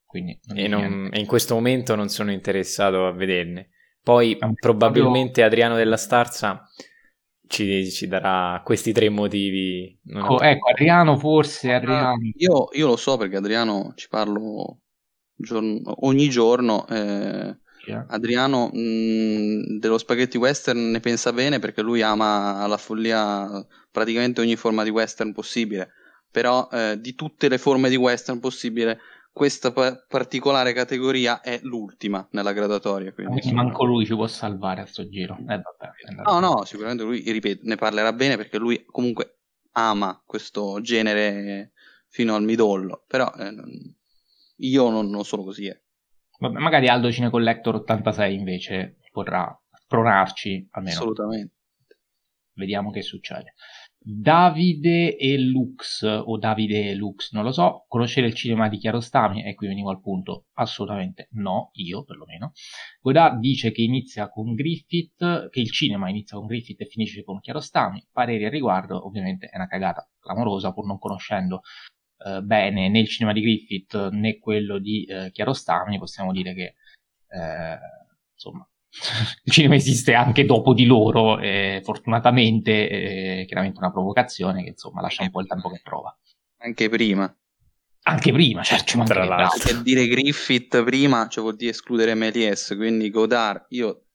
Quindi 0.04 0.38
e, 0.54 0.68
non, 0.68 1.08
e, 1.12 1.20
in 1.20 1.26
questo 1.26 1.54
momento 1.54 1.94
non 1.94 2.08
sono 2.08 2.30
interessato 2.30 3.06
a 3.06 3.12
vederne. 3.12 3.70
Poi 4.02 4.36
no, 4.40 4.52
probabilmente 4.54 5.40
proprio... 5.40 5.46
Adriano 5.46 5.76
della 5.76 5.96
Starza 5.96 6.68
ci, 7.46 7.90
ci, 7.90 8.08
darà 8.08 8.60
questi 8.64 8.92
tre 8.92 9.08
motivi. 9.08 9.98
Ecco, 10.04 10.40
ecco, 10.40 10.68
Adriano 10.68 11.16
forse. 11.16 11.72
Adriano. 11.72 12.16
Io, 12.36 12.68
io, 12.72 12.86
lo 12.88 12.96
so 12.96 13.16
perché 13.16 13.36
Adriano 13.36 13.92
ci 13.94 14.08
parlo 14.08 14.80
giorno, 15.34 15.80
ogni 16.06 16.28
giorno. 16.28 16.86
Eh, 16.88 17.56
Adriano 18.08 18.70
mh, 18.72 19.78
dello 19.78 19.98
spaghetti 19.98 20.36
western 20.38 20.90
ne 20.90 21.00
pensa 21.00 21.32
bene 21.32 21.58
perché 21.58 21.82
lui 21.82 22.02
ama 22.02 22.58
alla 22.58 22.76
follia 22.76 23.66
praticamente 23.90 24.40
ogni 24.40 24.56
forma 24.56 24.84
di 24.84 24.90
western 24.90 25.32
possibile. 25.32 25.92
Però 26.30 26.68
eh, 26.72 26.98
di 26.98 27.14
tutte 27.14 27.48
le 27.48 27.58
forme 27.58 27.88
di 27.88 27.96
western 27.96 28.40
possibile, 28.40 29.00
questa 29.32 29.72
pa- 29.72 30.02
particolare 30.08 30.72
categoria 30.72 31.40
è 31.40 31.58
l'ultima 31.62 32.26
nella 32.30 32.52
graduatoria. 32.52 33.12
Quindi, 33.12 33.40
quindi 33.40 33.54
manco 33.54 33.84
lui 33.84 34.06
ci 34.06 34.14
può 34.14 34.26
salvare 34.26 34.82
a 34.82 34.86
sto 34.86 35.08
giro. 35.08 35.36
Eh, 35.38 35.60
vabbè, 35.60 36.22
no, 36.24 36.38
no, 36.38 36.64
sicuramente 36.64 37.02
lui, 37.02 37.20
ripeto, 37.20 37.62
ne 37.64 37.76
parlerà 37.76 38.12
bene 38.12 38.36
perché 38.36 38.58
lui 38.58 38.84
comunque 38.86 39.40
ama 39.72 40.22
questo 40.24 40.80
genere 40.80 41.72
fino 42.08 42.34
al 42.34 42.44
midollo. 42.44 43.04
Però 43.06 43.30
eh, 43.38 43.54
io 44.56 44.90
non, 44.90 45.10
non 45.10 45.24
sono 45.24 45.42
così. 45.44 45.66
Eh. 45.66 45.81
Vabbè, 46.42 46.58
magari 46.58 46.88
Aldo 46.88 47.12
Cine 47.12 47.30
Collector 47.30 47.76
86 47.76 48.34
invece 48.34 48.96
potrà 49.12 49.56
spronarci 49.70 50.66
almeno. 50.72 50.96
Assolutamente. 50.96 51.54
Vediamo 52.54 52.90
che 52.90 53.02
succede. 53.02 53.54
Davide 53.96 55.16
e 55.16 55.38
Lux, 55.38 56.02
o 56.02 56.36
Davide 56.38 56.90
e 56.90 56.94
Lux, 56.96 57.30
non 57.30 57.44
lo 57.44 57.52
so, 57.52 57.84
conoscere 57.86 58.26
il 58.26 58.34
cinema 58.34 58.68
di 58.68 58.78
Chiarostami, 58.78 59.44
e 59.44 59.54
qui 59.54 59.68
venivo 59.68 59.90
al 59.90 60.00
punto, 60.00 60.46
assolutamente 60.54 61.28
no, 61.34 61.70
io 61.74 62.02
perlomeno. 62.02 62.50
Godà 63.00 63.36
dice 63.38 63.70
che 63.70 63.82
inizia 63.82 64.28
con 64.28 64.54
Griffith, 64.54 65.48
che 65.48 65.60
il 65.60 65.70
cinema 65.70 66.08
inizia 66.08 66.36
con 66.36 66.46
Griffith 66.46 66.80
e 66.80 66.86
finisce 66.86 67.22
con 67.22 67.38
Chiarostami, 67.38 68.08
pareri 68.10 68.44
al 68.44 68.50
riguardo, 68.50 69.06
ovviamente 69.06 69.46
è 69.46 69.56
una 69.56 69.68
cagata 69.68 70.04
clamorosa 70.18 70.72
pur 70.72 70.86
non 70.86 70.98
conoscendo 70.98 71.60
eh, 72.24 72.40
bene 72.42 72.88
né 72.88 73.00
il 73.00 73.08
cinema 73.08 73.32
di 73.32 73.40
Griffith 73.40 74.08
né 74.10 74.38
quello 74.38 74.78
di 74.78 75.04
eh, 75.04 75.30
Chiarostami, 75.30 75.98
possiamo 75.98 76.32
dire 76.32 76.54
che 76.54 76.74
eh, 77.28 77.78
insomma, 78.34 78.66
il 79.44 79.52
cinema 79.52 79.74
esiste 79.74 80.14
anche 80.14 80.44
dopo 80.44 80.74
di 80.74 80.84
loro, 80.84 81.38
eh, 81.38 81.80
fortunatamente, 81.84 82.88
eh, 82.88 83.44
chiaramente 83.46 83.78
una 83.78 83.92
provocazione 83.92 84.62
che 84.62 84.70
insomma 84.70 85.00
lascia 85.00 85.22
un 85.22 85.30
po' 85.30 85.40
il 85.40 85.46
tempo 85.46 85.70
che 85.70 85.80
trova. 85.82 86.16
Anche 86.58 86.88
prima. 86.88 87.34
Anche 88.04 88.32
prima, 88.32 88.62
certo, 88.62 89.00
tra 89.04 89.24
l'altro. 89.24 89.58
Perché 89.62 89.82
dire 89.82 90.08
Griffith 90.08 90.82
prima 90.82 91.28
cioè 91.28 91.42
vuol 91.42 91.56
dire 91.56 91.70
escludere 91.70 92.14
Méliès, 92.14 92.74
quindi 92.76 93.10
Godard, 93.10 93.66
io 93.68 94.06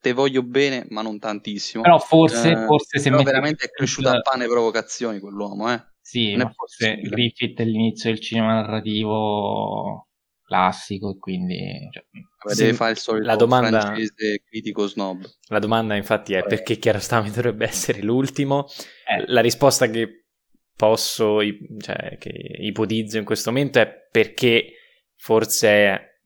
te 0.00 0.12
voglio 0.12 0.42
bene, 0.42 0.86
ma 0.90 1.00
non 1.02 1.18
tantissimo. 1.18 1.82
Però 1.82 1.98
forse, 1.98 2.50
eh, 2.50 2.66
forse 2.66 2.98
se 2.98 3.10
però 3.10 3.22
veramente 3.22 3.64
è 3.64 3.70
cresciuto 3.70 4.10
a 4.10 4.20
pane 4.20 4.46
provocazioni 4.46 5.20
quell'uomo, 5.20 5.72
eh. 5.72 5.82
Sì, 6.08 6.36
ma 6.36 6.50
forse 6.50 7.02
Griffith 7.02 7.60
è 7.60 7.64
l'inizio 7.64 8.08
del 8.08 8.18
cinema 8.18 8.54
narrativo 8.54 10.08
classico 10.42 11.10
e 11.10 11.18
quindi 11.18 11.86
cioè, 11.92 12.54
deve 12.54 12.72
fare 12.72 12.92
il 12.92 12.96
solito 12.96 13.26
la 13.26 13.36
domanda, 13.36 13.80
francese 13.82 14.42
critico 14.48 14.86
snob. 14.86 15.22
La 15.48 15.58
domanda 15.58 15.96
infatti 15.96 16.32
è 16.32 16.44
perché 16.44 16.78
Chiarostami 16.78 17.28
dovrebbe 17.30 17.66
essere 17.66 18.00
l'ultimo. 18.00 18.64
Eh. 19.06 19.24
La 19.26 19.42
risposta 19.42 19.90
che 19.90 20.24
posso, 20.74 21.40
cioè 21.78 22.16
che 22.16 22.30
ipotizzo 22.30 23.18
in 23.18 23.24
questo 23.24 23.50
momento 23.50 23.78
è 23.78 23.92
perché 24.10 24.72
forse 25.14 26.22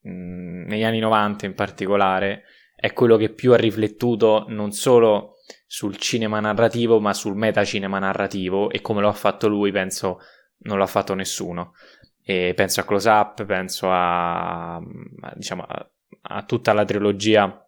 mh, 0.00 0.68
negli 0.68 0.84
anni 0.84 1.00
90 1.00 1.44
in 1.44 1.52
particolare 1.52 2.44
è 2.74 2.94
quello 2.94 3.18
che 3.18 3.28
più 3.28 3.52
ha 3.52 3.56
riflettuto 3.56 4.46
non 4.48 4.72
solo 4.72 5.31
sul 5.72 5.96
cinema 5.96 6.38
narrativo 6.38 7.00
ma 7.00 7.14
sul 7.14 7.34
metacinema 7.34 7.98
narrativo 7.98 8.68
e 8.68 8.82
come 8.82 9.00
lo 9.00 9.08
ha 9.08 9.14
fatto 9.14 9.48
lui 9.48 9.72
penso 9.72 10.18
non 10.64 10.76
l'ha 10.76 10.86
fatto 10.86 11.14
nessuno. 11.14 11.72
E 12.22 12.52
penso 12.54 12.80
a 12.80 12.84
Close 12.84 13.08
Up, 13.08 13.46
penso 13.46 13.90
a, 13.90 14.74
a 14.76 15.32
diciamo 15.34 15.62
a, 15.62 15.90
a, 16.20 16.42
tutta 16.44 16.74
la 16.74 16.84
trilogia 16.84 17.66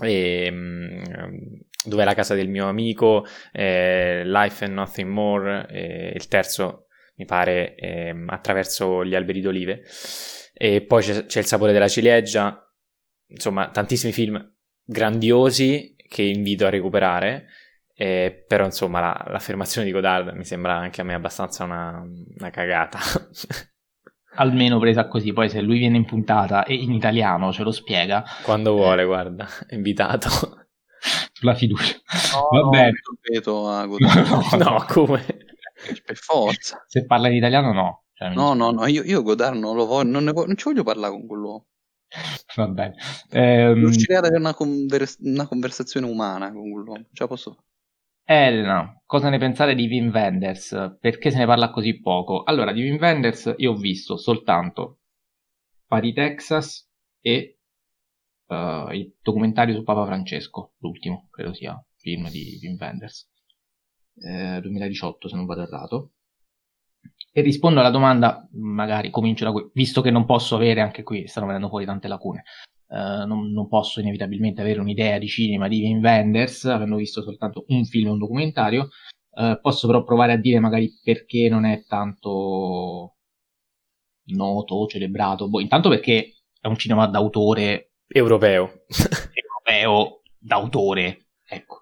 e, 0.00 0.44
ehm, 0.44 1.02
dove 1.84 2.02
è 2.02 2.04
la 2.04 2.14
casa 2.14 2.36
del 2.36 2.48
mio 2.48 2.68
amico, 2.68 3.26
eh, 3.50 4.22
Life 4.24 4.64
and 4.64 4.74
Nothing 4.74 5.10
More, 5.10 5.66
eh, 5.68 6.12
il 6.14 6.28
terzo 6.28 6.86
mi 7.16 7.24
pare 7.24 7.74
eh, 7.74 8.14
attraverso 8.28 9.04
gli 9.04 9.16
alberi 9.16 9.40
d'olive. 9.40 9.82
E 10.54 10.82
poi 10.82 11.02
c'è, 11.02 11.26
c'è 11.26 11.40
il 11.40 11.46
sapore 11.46 11.72
della 11.72 11.88
ciliegia, 11.88 12.72
insomma 13.26 13.68
tantissimi 13.68 14.12
film 14.12 14.54
grandiosi 14.84 15.96
che 16.08 16.22
invito 16.22 16.66
a 16.66 16.70
recuperare 16.70 17.46
eh, 18.00 18.44
però 18.46 18.64
insomma 18.64 19.00
la, 19.00 19.24
l'affermazione 19.26 19.84
di 19.84 19.92
Godard 19.92 20.28
mi 20.28 20.44
sembra 20.44 20.76
anche 20.76 21.00
a 21.00 21.04
me 21.04 21.14
abbastanza 21.14 21.64
una, 21.64 22.00
una 22.38 22.50
cagata. 22.50 23.00
Almeno 24.38 24.78
presa 24.78 25.08
così, 25.08 25.32
poi 25.32 25.48
se 25.48 25.60
lui 25.60 25.78
viene 25.78 25.96
in 25.96 26.04
puntata 26.04 26.62
e 26.62 26.74
in 26.74 26.92
italiano 26.92 27.52
ce 27.52 27.64
lo 27.64 27.72
spiega. 27.72 28.22
Quando 28.44 28.70
vuole, 28.70 29.02
eh. 29.02 29.04
guarda, 29.04 29.48
è 29.66 29.74
invitato. 29.74 30.28
Sulla 31.32 31.54
fiducia. 31.54 31.96
No, 32.34 32.60
Va 32.62 32.68
bene. 32.68 32.92
No, 33.44 33.68
a 33.68 33.82
Godard. 33.86 34.52
no, 34.62 34.84
come? 34.86 35.24
Per 36.04 36.16
forza. 36.16 36.84
Se 36.86 37.04
parla 37.04 37.26
in 37.26 37.34
italiano 37.34 37.72
no. 37.72 38.04
Cioè, 38.14 38.32
no, 38.32 38.54
no, 38.54 38.70
no, 38.70 38.86
io, 38.86 39.02
io 39.02 39.22
Godard 39.22 39.56
non 39.58 39.74
lo 39.74 39.86
voglio, 39.86 40.20
non, 40.20 40.24
voglio, 40.32 40.46
non 40.46 40.56
ci 40.56 40.64
voglio 40.64 40.84
parlare 40.84 41.12
con 41.12 41.26
quell'uomo. 41.26 41.66
Va 42.56 42.66
bene. 42.68 42.96
Ehm... 43.30 43.74
Riuscirei 43.74 44.16
ad 44.16 44.24
avere 44.24 44.40
una, 44.40 44.54
convers- 44.54 45.18
una 45.20 45.46
conversazione 45.46 46.06
umana 46.06 46.52
con 46.52 46.70
quell'uomo, 46.70 47.04
ce 47.12 47.22
la 47.22 47.26
posso 47.28 47.52
fare. 47.52 47.66
Elena, 48.30 49.00
cosa 49.06 49.30
ne 49.30 49.38
pensate 49.38 49.74
di 49.74 49.86
Wim 49.86 50.10
Wenders? 50.12 50.96
Perché 51.00 51.30
se 51.30 51.38
ne 51.38 51.46
parla 51.46 51.70
così 51.70 51.98
poco? 51.98 52.42
Allora, 52.42 52.72
di 52.72 52.82
Wim 52.82 52.98
Wenders 53.00 53.54
io 53.56 53.72
ho 53.72 53.76
visto 53.76 54.18
soltanto 54.18 54.98
Pari 55.86 56.12
Texas 56.12 56.86
e 57.20 57.58
uh, 58.48 58.90
il 58.92 59.14
documentario 59.22 59.74
su 59.74 59.82
Papa 59.82 60.04
Francesco, 60.04 60.74
l'ultimo, 60.78 61.28
credo 61.30 61.54
sia, 61.54 61.82
film 61.96 62.28
di 62.28 62.58
Wim 62.62 62.76
Wenders, 62.78 63.30
eh, 64.20 64.60
2018 64.60 65.28
se 65.28 65.36
non 65.36 65.46
vado 65.46 65.62
errato. 65.62 66.12
E 67.38 67.40
rispondo 67.40 67.78
alla 67.78 67.90
domanda, 67.90 68.48
magari 68.54 69.10
comincio 69.10 69.44
da 69.44 69.52
qui, 69.52 69.70
visto 69.72 70.00
che 70.00 70.10
non 70.10 70.24
posso 70.24 70.56
avere 70.56 70.80
anche 70.80 71.04
qui, 71.04 71.28
stanno 71.28 71.46
venendo 71.46 71.68
fuori 71.68 71.84
tante 71.84 72.08
lacune, 72.08 72.42
Uh, 72.88 73.26
non, 73.26 73.52
non, 73.52 73.68
posso 73.68 74.00
inevitabilmente 74.00 74.62
avere 74.62 74.80
un'idea 74.80 75.18
di 75.18 75.28
cinema 75.28 75.68
di 75.68 75.82
Wim 75.82 76.00
Wenders, 76.00 76.64
avendo 76.64 76.96
visto 76.96 77.20
soltanto 77.20 77.66
un 77.68 77.84
film 77.84 78.06
e 78.06 78.10
un 78.12 78.18
documentario. 78.18 78.88
Uh, 79.28 79.60
posso 79.60 79.86
però 79.86 80.02
provare 80.04 80.32
a 80.32 80.36
dire 80.38 80.58
magari 80.58 80.90
perché 81.04 81.50
non 81.50 81.66
è 81.66 81.84
tanto 81.84 83.16
noto, 84.28 84.86
celebrato. 84.86 85.50
Boh, 85.50 85.60
intanto 85.60 85.90
perché 85.90 86.38
è 86.58 86.66
un 86.66 86.78
cinema 86.78 87.06
d'autore 87.06 87.92
europeo. 88.06 88.84
europeo 89.34 90.22
d'autore, 90.38 91.26
ecco. 91.46 91.80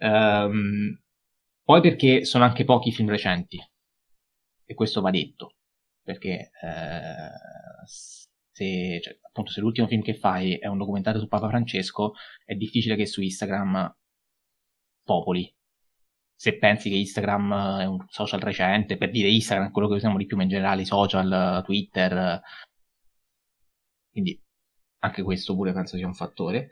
Um, 0.00 0.98
poi 1.62 1.80
perché 1.82 2.24
sono 2.24 2.44
anche 2.44 2.64
pochi 2.64 2.88
i 2.88 2.92
film 2.92 3.10
recenti. 3.10 3.58
E 4.70 4.74
questo 4.74 5.00
va 5.00 5.10
detto. 5.10 5.56
Perché 6.00 6.52
uh, 6.62 7.84
se, 7.84 9.00
cioè, 9.02 9.18
appunto, 9.20 9.50
se 9.50 9.60
l'ultimo 9.60 9.88
film 9.88 10.00
che 10.00 10.14
fai 10.14 10.58
è 10.58 10.68
un 10.68 10.78
documentario 10.78 11.20
su 11.20 11.26
Papa 11.26 11.48
Francesco, 11.48 12.12
è 12.44 12.54
difficile 12.54 12.94
che 12.94 13.04
su 13.04 13.20
Instagram 13.20 13.92
popoli. 15.02 15.52
Se 16.36 16.56
pensi 16.56 16.88
che 16.88 16.94
Instagram 16.94 17.80
è 17.80 17.84
un 17.86 18.06
social 18.08 18.38
recente, 18.38 18.96
per 18.96 19.10
dire 19.10 19.28
Instagram 19.28 19.68
è 19.68 19.72
quello 19.72 19.88
che 19.88 19.94
usiamo 19.94 20.18
di 20.18 20.26
più, 20.26 20.36
ma 20.36 20.44
in 20.44 20.48
generale 20.50 20.84
social, 20.84 21.62
Twitter, 21.64 22.40
quindi 24.12 24.40
anche 25.00 25.22
questo 25.22 25.54
pure 25.56 25.72
penso 25.72 25.96
sia 25.96 26.06
un 26.06 26.14
fattore. 26.14 26.70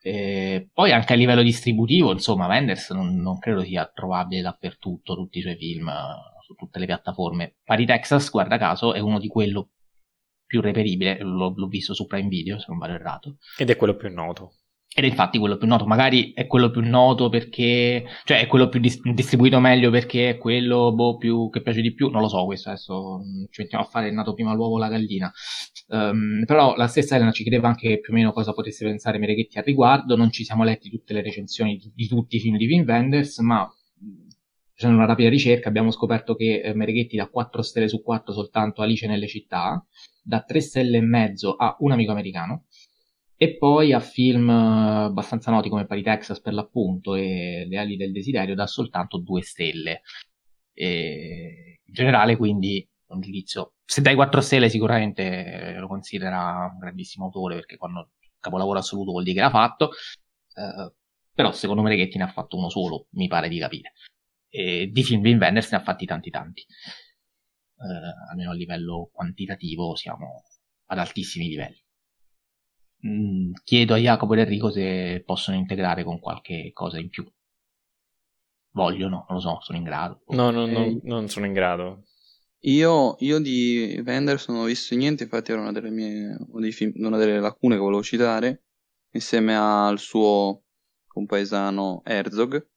E 0.00 0.68
poi 0.72 0.92
anche 0.92 1.14
a 1.14 1.16
livello 1.16 1.42
distributivo, 1.42 2.12
insomma, 2.12 2.46
Wenders 2.46 2.90
non, 2.90 3.16
non, 3.16 3.38
credo 3.38 3.62
sia 3.62 3.90
trovabile 3.92 4.42
dappertutto, 4.42 5.14
tutti 5.14 5.38
i 5.38 5.42
suoi 5.42 5.56
film, 5.56 5.90
su 6.48 6.54
tutte 6.54 6.78
le 6.78 6.86
piattaforme. 6.86 7.56
Pari 7.62 7.84
Texas, 7.84 8.30
guarda 8.30 8.56
caso, 8.56 8.94
è 8.94 9.00
uno 9.00 9.18
di 9.18 9.28
quello 9.28 9.72
più 10.46 10.62
reperibile, 10.62 11.18
l'ho, 11.20 11.52
l'ho 11.54 11.66
visto 11.66 11.92
su 11.92 12.06
Prime 12.06 12.28
Video 12.28 12.58
se 12.58 12.66
non 12.68 12.78
vado 12.78 12.94
errato. 12.94 13.36
Ed 13.58 13.68
è 13.68 13.76
quello 13.76 13.96
più 13.96 14.10
noto. 14.10 14.54
Ed 14.90 15.04
è 15.04 15.06
infatti 15.06 15.38
quello 15.38 15.58
più 15.58 15.68
noto, 15.68 15.84
magari 15.84 16.32
è 16.32 16.46
quello 16.46 16.70
più 16.70 16.80
noto 16.80 17.28
perché, 17.28 18.06
cioè 18.24 18.40
è 18.40 18.46
quello 18.46 18.70
più 18.70 18.80
dis- 18.80 18.98
distribuito 19.12 19.60
meglio 19.60 19.90
perché 19.90 20.30
è 20.30 20.38
quello 20.38 20.94
boh, 20.94 21.18
più, 21.18 21.50
che 21.50 21.60
piace 21.60 21.82
di 21.82 21.92
più, 21.92 22.08
non 22.08 22.22
lo 22.22 22.28
so 22.28 22.46
questo 22.46 22.70
adesso 22.70 23.20
ci 23.50 23.60
mettiamo 23.60 23.84
a 23.84 23.86
fare 23.86 24.08
è 24.08 24.10
nato 24.10 24.32
prima 24.32 24.54
l'uovo 24.54 24.76
o 24.76 24.78
la 24.78 24.88
gallina. 24.88 25.30
Um, 25.88 26.44
però 26.46 26.74
la 26.74 26.86
stessa 26.86 27.16
Elena 27.16 27.32
ci 27.32 27.42
chiedeva 27.42 27.68
anche 27.68 28.00
più 28.00 28.12
o 28.12 28.16
meno 28.16 28.32
cosa 28.32 28.52
potesse 28.54 28.86
pensare 28.86 29.18
Mereghetti 29.18 29.58
al 29.58 29.64
riguardo, 29.64 30.16
non 30.16 30.30
ci 30.30 30.44
siamo 30.44 30.64
letti 30.64 30.88
tutte 30.88 31.12
le 31.12 31.20
recensioni 31.20 31.76
di, 31.76 31.92
di 31.94 32.08
tutti 32.08 32.36
i 32.36 32.40
film 32.40 32.56
di 32.56 32.66
Wim 32.66 32.84
Wenders, 32.86 33.38
ma 33.40 33.70
facendo 34.78 34.98
una 34.98 35.06
rapida 35.06 35.28
ricerca 35.28 35.68
abbiamo 35.68 35.90
scoperto 35.90 36.36
che 36.36 36.60
eh, 36.60 36.72
Mereghetti 36.72 37.16
dà 37.16 37.26
4 37.26 37.62
stelle 37.62 37.88
su 37.88 38.00
4 38.00 38.32
soltanto 38.32 38.80
Alice 38.80 39.08
nelle 39.08 39.26
città, 39.26 39.84
da 40.22 40.42
3 40.42 40.60
stelle 40.60 40.98
e 40.98 41.00
mezzo 41.00 41.56
a 41.56 41.74
Un 41.80 41.90
amico 41.90 42.12
americano 42.12 42.66
e 43.36 43.56
poi 43.56 43.92
a 43.92 43.98
film 43.98 44.48
eh, 44.48 45.04
abbastanza 45.06 45.50
noti 45.50 45.68
come 45.68 45.84
Pari 45.84 46.02
Texas 46.02 46.40
per 46.40 46.52
l'appunto 46.52 47.16
e 47.16 47.66
Le 47.68 47.76
ali 47.76 47.96
del 47.96 48.12
desiderio 48.12 48.54
dà 48.54 48.68
soltanto 48.68 49.18
2 49.18 49.42
stelle. 49.42 50.02
E 50.72 51.80
in 51.84 51.92
generale 51.92 52.36
quindi 52.36 52.88
un 53.06 53.20
giudizio, 53.20 53.74
se 53.84 54.00
dai 54.00 54.14
4 54.14 54.40
stelle 54.40 54.68
sicuramente 54.68 55.74
lo 55.76 55.88
considera 55.88 56.70
un 56.72 56.78
grandissimo 56.78 57.24
autore 57.24 57.56
perché 57.56 57.76
quando 57.76 58.10
capolavoro 58.38 58.78
assoluto 58.78 59.10
vuol 59.10 59.24
dire 59.24 59.34
che 59.34 59.40
l'ha 59.42 59.50
fatto, 59.50 59.90
eh, 60.54 60.92
però 61.34 61.50
secondo 61.50 61.82
me 61.82 61.88
Reghetti 61.88 62.16
ne 62.16 62.24
ha 62.24 62.28
fatto 62.28 62.56
uno 62.56 62.68
solo, 62.68 63.08
mi 63.12 63.26
pare 63.26 63.48
di 63.48 63.58
capire. 63.58 63.94
E 64.48 64.88
di 64.90 65.02
film 65.04 65.20
Wim 65.22 65.38
Wenders 65.38 65.70
ne 65.72 65.78
ha 65.78 65.82
fatti 65.82 66.06
tanti 66.06 66.30
tanti 66.30 66.64
eh, 67.78 68.30
almeno 68.30 68.50
a 68.50 68.54
livello 68.54 69.10
quantitativo 69.12 69.94
siamo 69.94 70.44
ad 70.86 70.98
altissimi 70.98 71.48
livelli. 71.48 71.82
Mm, 73.06 73.52
chiedo 73.62 73.94
a 73.94 73.98
Jacopo 73.98 74.34
ed 74.34 74.40
Enrico 74.40 74.70
se 74.70 75.22
possono 75.24 75.56
integrare 75.56 76.02
con 76.02 76.18
qualche 76.18 76.70
cosa 76.72 76.98
in 76.98 77.08
più. 77.08 77.30
Vogliono, 78.70 79.24
non 79.28 79.38
lo 79.38 79.40
so, 79.40 79.58
sono 79.60 79.78
in 79.78 79.84
grado. 79.84 80.22
No, 80.28 80.50
no, 80.50 80.66
no 80.66 80.84
eh, 80.84 81.00
non 81.04 81.28
sono 81.28 81.46
in 81.46 81.52
grado. 81.52 82.04
Io, 82.62 83.14
io 83.20 83.38
di 83.38 84.00
Vendors 84.02 84.48
non 84.48 84.58
ho 84.58 84.64
visto 84.64 84.96
niente, 84.96 85.24
infatti 85.24 85.52
era 85.52 85.60
una 85.60 85.70
delle 85.70 85.90
mie 85.90 86.36
una, 86.48 86.68
film, 86.70 86.92
una 86.96 87.16
delle 87.16 87.38
lacune 87.38 87.76
che 87.76 87.80
volevo 87.80 88.02
citare, 88.02 88.64
insieme 89.12 89.56
al 89.56 89.98
suo 90.00 90.64
compaesano 91.06 92.02
Herzog, 92.04 92.68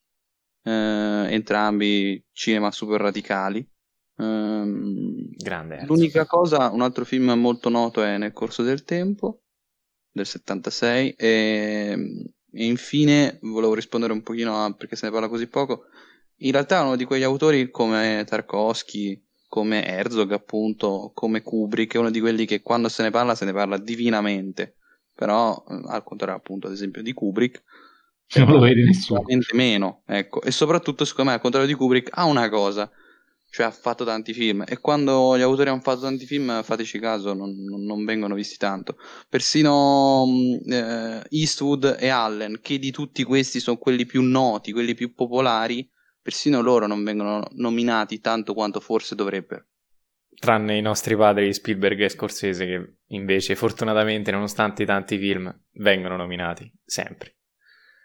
eh, 0.63 1.27
entrambi 1.29 2.23
cinema 2.31 2.71
super 2.71 3.01
radicali, 3.01 3.67
Um, 4.21 5.31
Grande. 5.35 5.83
L'unica 5.87 6.27
cosa, 6.27 6.69
un 6.69 6.81
altro 6.81 7.05
film 7.05 7.31
molto 7.31 7.69
noto 7.69 8.03
è 8.03 8.17
Nel 8.17 8.33
corso 8.33 8.61
del 8.61 8.83
tempo 8.83 9.41
del 10.11 10.27
76 10.27 11.11
e, 11.17 12.27
e 12.51 12.65
infine 12.65 13.39
volevo 13.41 13.73
rispondere 13.73 14.13
un 14.13 14.21
pochino 14.21 14.63
a 14.63 14.73
perché 14.73 14.95
se 14.95 15.07
ne 15.07 15.11
parla 15.11 15.27
così 15.27 15.47
poco. 15.47 15.85
In 16.43 16.51
realtà 16.51 16.79
è 16.79 16.83
uno 16.83 16.95
di 16.95 17.05
quegli 17.05 17.23
autori 17.23 17.71
come 17.71 18.23
Tarkovsky, 18.27 19.23
come 19.47 19.85
Herzog 19.85 20.31
appunto, 20.31 21.11
come 21.13 21.41
Kubrick, 21.41 21.95
è 21.95 21.99
uno 21.99 22.11
di 22.11 22.19
quelli 22.19 22.45
che 22.45 22.61
quando 22.61 22.89
se 22.89 23.03
ne 23.03 23.09
parla 23.09 23.35
se 23.35 23.45
ne 23.45 23.53
parla 23.53 23.77
divinamente. 23.77 24.75
però 25.15 25.63
eh, 25.67 25.81
al 25.87 26.03
contrario 26.03 26.35
appunto 26.35 26.67
ad 26.67 26.73
esempio 26.73 27.01
di 27.01 27.13
Kubrick 27.13 27.63
non 28.39 28.49
lo 28.49 28.59
vede 28.59 28.83
nessuno. 28.83 29.23
meno, 29.53 30.03
ecco. 30.05 30.41
E 30.41 30.51
soprattutto, 30.51 31.05
secondo 31.05 31.31
me, 31.31 31.35
al 31.35 31.41
contrario 31.41 31.67
di 31.67 31.73
Kubrick, 31.73 32.09
ha 32.11 32.25
una 32.25 32.49
cosa, 32.49 32.89
cioè 33.51 33.65
ha 33.65 33.71
fatto 33.71 34.05
tanti 34.05 34.33
film. 34.33 34.63
E 34.65 34.79
quando 34.79 35.37
gli 35.37 35.41
autori 35.41 35.69
hanno 35.69 35.81
fatto 35.81 36.01
tanti 36.01 36.25
film, 36.25 36.63
fateci 36.63 36.99
caso, 36.99 37.33
non, 37.33 37.53
non 37.85 38.05
vengono 38.05 38.33
visti 38.33 38.57
tanto. 38.57 38.97
Persino 39.27 40.25
mm, 40.25 40.71
eh, 40.71 41.23
Eastwood 41.29 41.97
e 41.99 42.07
Allen, 42.07 42.59
che 42.61 42.79
di 42.79 42.91
tutti 42.91 43.23
questi 43.23 43.59
sono 43.59 43.77
quelli 43.77 44.05
più 44.05 44.21
noti, 44.21 44.71
quelli 44.71 44.93
più 44.95 45.13
popolari, 45.13 45.87
persino 46.21 46.61
loro 46.61 46.87
non 46.87 47.03
vengono 47.03 47.45
nominati 47.55 48.19
tanto 48.21 48.53
quanto 48.53 48.79
forse 48.79 49.15
dovrebbero. 49.15 49.65
Tranne 50.39 50.77
i 50.77 50.81
nostri 50.81 51.15
padri 51.15 51.53
Spielberg 51.53 51.99
e 51.99 52.09
Scorsese, 52.09 52.65
che 52.65 52.93
invece, 53.07 53.55
fortunatamente, 53.55 54.31
nonostante 54.31 54.83
i 54.83 54.85
tanti 54.85 55.17
film, 55.17 55.53
vengono 55.73 56.15
nominati 56.15 56.71
sempre. 56.83 57.35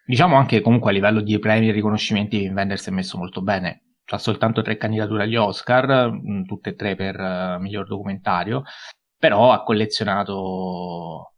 Diciamo 0.07 0.37
anche 0.37 0.61
comunque 0.61 0.91
a 0.91 0.93
livello 0.95 1.21
di 1.21 1.37
premi 1.41 1.69
e 1.69 1.73
riconoscimenti 1.73 2.49
Wenders 2.49 2.83
si 2.83 2.91
è 2.91 2.93
messo 2.93 3.19
molto 3.19 3.43
bene. 3.43 3.95
Ha 4.07 4.19
soltanto 4.19 4.63
tre 4.63 4.77
candidature 4.77 5.25
agli 5.25 5.35
Oscar, 5.35 6.13
mm, 6.13 6.45
tutte 6.45 6.71
e 6.71 6.75
tre 6.77 6.95
per 6.95 7.19
uh, 7.19 7.61
miglior 7.61 7.89
documentario, 7.89 8.63
però 9.19 9.51
ha 9.51 9.65
collezionato 9.65 11.33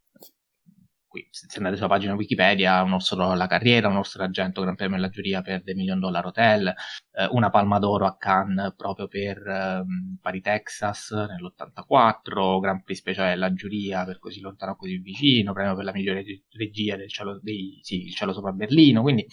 qui, 1.08 1.26
se 1.30 1.46
andate 1.56 1.76
sulla 1.76 1.88
pagina 1.88 2.14
Wikipedia, 2.14 2.82
un 2.82 2.92
orso 2.92 3.20
alla 3.20 3.46
carriera, 3.46 3.88
un 3.88 3.96
orso 3.96 4.18
d'argento 4.18 4.60
Gran 4.60 4.76
Premio 4.76 4.96
della 4.96 5.08
giuria 5.08 5.42
per 5.42 5.62
The 5.64 5.74
Million 5.74 5.98
Dollar 5.98 6.26
Hotel, 6.26 6.68
eh, 6.68 7.26
una 7.30 7.50
palma 7.50 7.78
d'oro 7.78 8.06
a 8.06 8.16
Cannes 8.16 8.74
proprio 8.76 9.08
per 9.08 9.38
eh, 9.38 9.84
Pari 10.20 10.40
Texas 10.40 11.10
nell'84, 11.10 12.60
Gran 12.60 12.82
Prix 12.82 12.98
speciale 12.98 13.30
della 13.30 13.52
giuria 13.52 14.04
per 14.04 14.18
Così 14.18 14.40
lontano 14.40 14.76
così 14.76 14.98
vicino, 14.98 15.52
premio 15.52 15.74
per 15.74 15.84
la 15.84 15.92
migliore 15.92 16.24
regia 16.50 16.96
del 16.96 17.08
cielo, 17.08 17.40
dei, 17.42 17.78
sì, 17.82 18.04
il 18.04 18.14
cielo 18.14 18.32
sopra 18.32 18.52
Berlino, 18.52 19.02
quindi 19.02 19.26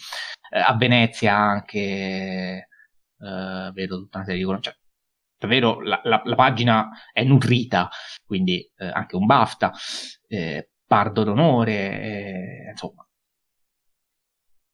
eh, 0.50 0.58
a 0.58 0.74
Venezia 0.76 1.36
anche 1.36 1.76
eh, 3.18 3.70
vedo 3.72 3.98
tutta 3.98 4.18
una 4.18 4.26
serie 4.26 4.44
di 4.44 4.62
cioè, 4.62 4.74
davvero 5.38 5.80
la, 5.82 6.00
la, 6.04 6.22
la, 6.24 6.34
pagina 6.34 6.88
è 7.12 7.22
nutrita, 7.24 7.90
quindi 8.24 8.60
eh, 8.76 8.86
anche 8.86 9.16
un 9.16 9.26
BAFTA. 9.26 9.72
Eh, 10.28 10.70
Pardo 10.86 11.24
d'onore, 11.24 12.00
eh, 12.00 12.70
insomma, 12.70 13.06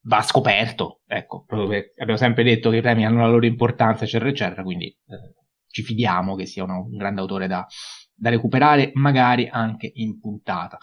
va 0.05 0.23
scoperto, 0.23 1.01
ecco, 1.07 1.47
abbiamo 1.49 2.17
sempre 2.17 2.43
detto 2.43 2.71
che 2.71 2.79
i 2.79 2.81
premi 2.83 3.07
hanno 3.07 3.21
la 3.21 3.29
loro 3.29 3.47
importanza, 3.47 4.05
eccetera, 4.05 4.31
eccetera, 4.31 4.63
quindi 4.63 4.87
eh, 4.87 5.35
ci 5.69 5.83
fidiamo 5.83 6.35
che 6.35 6.47
sia 6.47 6.65
uno, 6.65 6.83
un 6.83 6.97
grande 6.97 7.21
autore 7.21 7.47
da, 7.47 7.67
da 8.15 8.31
recuperare, 8.31 8.91
magari 8.95 9.49
anche 9.49 9.91
in 9.95 10.19
puntata 10.19 10.79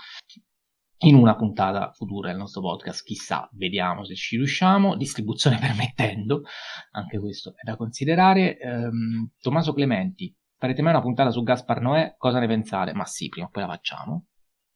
in 1.04 1.16
una 1.16 1.36
puntata 1.36 1.92
futura 1.94 2.30
del 2.30 2.38
nostro 2.38 2.62
podcast, 2.62 3.04
chissà, 3.06 3.48
vediamo 3.54 4.04
se 4.04 4.16
ci 4.16 4.36
riusciamo, 4.36 4.98
distribuzione 4.98 5.58
permettendo, 5.60 6.44
anche 6.92 7.20
questo 7.20 7.52
è 7.56 7.64
da 7.64 7.78
considerare. 7.78 8.58
Um, 8.62 9.30
Tommaso 9.40 9.74
Clementi, 9.74 10.36
farete 10.58 10.82
mai 10.82 10.92
una 10.92 11.02
puntata 11.02 11.32
su 11.32 11.42
Gaspar 11.44 11.82
Noè? 11.82 12.16
Cosa 12.18 12.40
ne 12.40 12.48
pensate? 12.48 12.94
Ma 12.94 13.06
sì, 13.06 13.30
prima 13.30 13.48
o 13.48 13.50
poi 13.50 13.64
la 13.64 13.70
facciamo. 13.70 14.26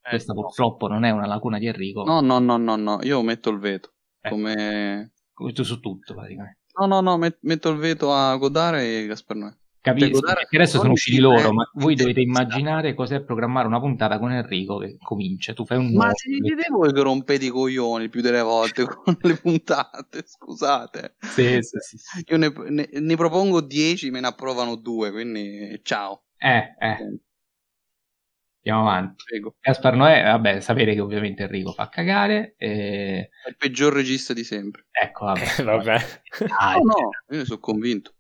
Eh, 0.03 0.09
Questa 0.09 0.33
purtroppo 0.33 0.87
non 0.87 1.05
è 1.05 1.11
una 1.11 1.25
lacuna 1.25 1.57
di 1.57 1.67
Enrico. 1.67 2.03
No, 2.03 2.19
no, 2.19 2.39
no, 2.39 2.57
no, 2.57 2.75
no. 2.75 2.99
io 3.03 3.21
metto 3.21 3.49
il 3.49 3.59
veto. 3.59 3.93
Eh. 4.21 4.29
Come... 4.29 5.13
Questo 5.33 5.63
su 5.63 5.79
tutto, 5.79 6.13
praticamente. 6.13 6.59
No, 6.79 6.85
no, 6.87 7.01
no, 7.01 7.17
metto 7.41 7.69
il 7.69 7.77
veto 7.77 8.13
a 8.13 8.35
Godare 8.37 9.01
e 9.01 9.05
Gaspar 9.07 9.37
Noè. 9.37 9.55
Capisco, 9.83 10.19
cioè, 10.19 10.35
perché 10.35 10.55
adesso 10.55 10.79
sono 10.79 10.93
usciti 10.93 11.19
loro, 11.19 11.51
ma 11.51 11.69
voi 11.73 11.95
dovete 11.95 12.21
immaginare 12.21 12.93
cos'è 12.93 13.21
programmare 13.21 13.67
una 13.67 13.81
puntata 13.81 14.17
con 14.17 14.31
Enrico 14.31 14.77
che 14.77 14.95
comincia, 14.97 15.51
tu 15.51 15.65
fai 15.65 15.77
un... 15.77 15.91
Ma 15.91 16.09
se 16.13 16.29
dite 16.29 16.67
voi 16.69 16.93
che 16.93 17.01
rompete 17.01 17.47
i 17.47 17.49
coglioni 17.49 18.07
più 18.07 18.21
delle 18.21 18.41
volte 18.41 18.85
con 18.87 19.17
le 19.19 19.35
puntate, 19.35 20.23
scusate. 20.25 21.15
Sì, 21.19 21.57
sì, 21.59 21.79
sì. 21.79 22.23
Io 22.27 22.37
ne, 22.37 22.53
ne, 22.69 22.89
ne 22.93 23.15
propongo 23.17 23.59
10, 23.59 24.09
me 24.09 24.21
ne 24.21 24.27
approvano 24.27 24.75
due, 24.75 25.11
quindi 25.11 25.77
ciao. 25.83 26.27
Eh, 26.37 26.75
eh. 26.79 27.19
Andiamo 28.65 28.89
avanti. 28.89 29.23
Prego. 29.25 29.55
Gaspar 29.59 29.95
Noè, 29.95 30.23
vabbè, 30.23 30.61
sapere 30.61 30.93
che 30.93 31.01
ovviamente 31.01 31.43
Enrico 31.43 31.73
fa 31.73 31.89
cagare. 31.89 32.55
E... 32.57 33.29
È 33.43 33.49
il 33.49 33.57
peggior 33.57 33.91
regista 33.91 34.31
di 34.31 34.45
sempre. 34.45 34.85
Ecco, 34.89 35.25
vabbè. 35.25 35.63
vabbè. 35.63 35.97
Ah, 36.57 36.75
no, 36.75 36.81
no, 36.81 37.09
io 37.29 37.37
ne 37.39 37.45
sono 37.45 37.59
convinto. 37.59 38.13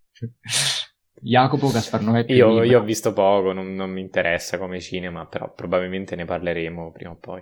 Jacopo 1.21 1.71
Gaspar 1.71 2.01
Noè. 2.01 2.25
Io, 2.27 2.61
io, 2.63 2.79
ho 2.79 2.83
visto 2.83 3.13
poco, 3.13 3.53
non, 3.53 3.73
non, 3.73 3.89
mi 3.89 4.01
interessa 4.01 4.57
come 4.57 4.81
cinema, 4.81 5.25
però 5.27 5.53
probabilmente 5.53 6.17
ne 6.17 6.25
parleremo 6.25 6.91
prima 6.91 7.11
o 7.11 7.17
poi. 7.17 7.41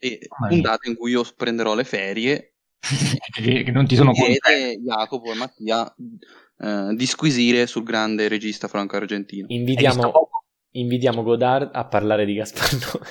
E 0.00 0.18
oh, 0.26 0.48
puntata 0.48 0.88
in 0.88 0.96
cui 0.96 1.12
io 1.12 1.22
prenderò 1.36 1.76
le 1.76 1.84
ferie. 1.84 2.54
che 3.32 3.70
non 3.70 3.86
ti 3.86 3.94
sono 3.94 4.12
chiede 4.12 4.80
Jacopo 4.80 5.32
e 5.32 5.34
Mattia 5.34 5.92
eh, 6.58 6.94
di 6.94 7.06
squisire 7.06 7.68
sul 7.68 7.84
grande 7.84 8.26
regista 8.26 8.66
franco-argentino. 8.66 9.46
Invitiamo 9.48 10.28
Invitiamo 10.78 11.22
Godard 11.22 11.70
a 11.72 11.84
parlare 11.86 12.24
di 12.24 12.34
Gasparno. 12.34 13.04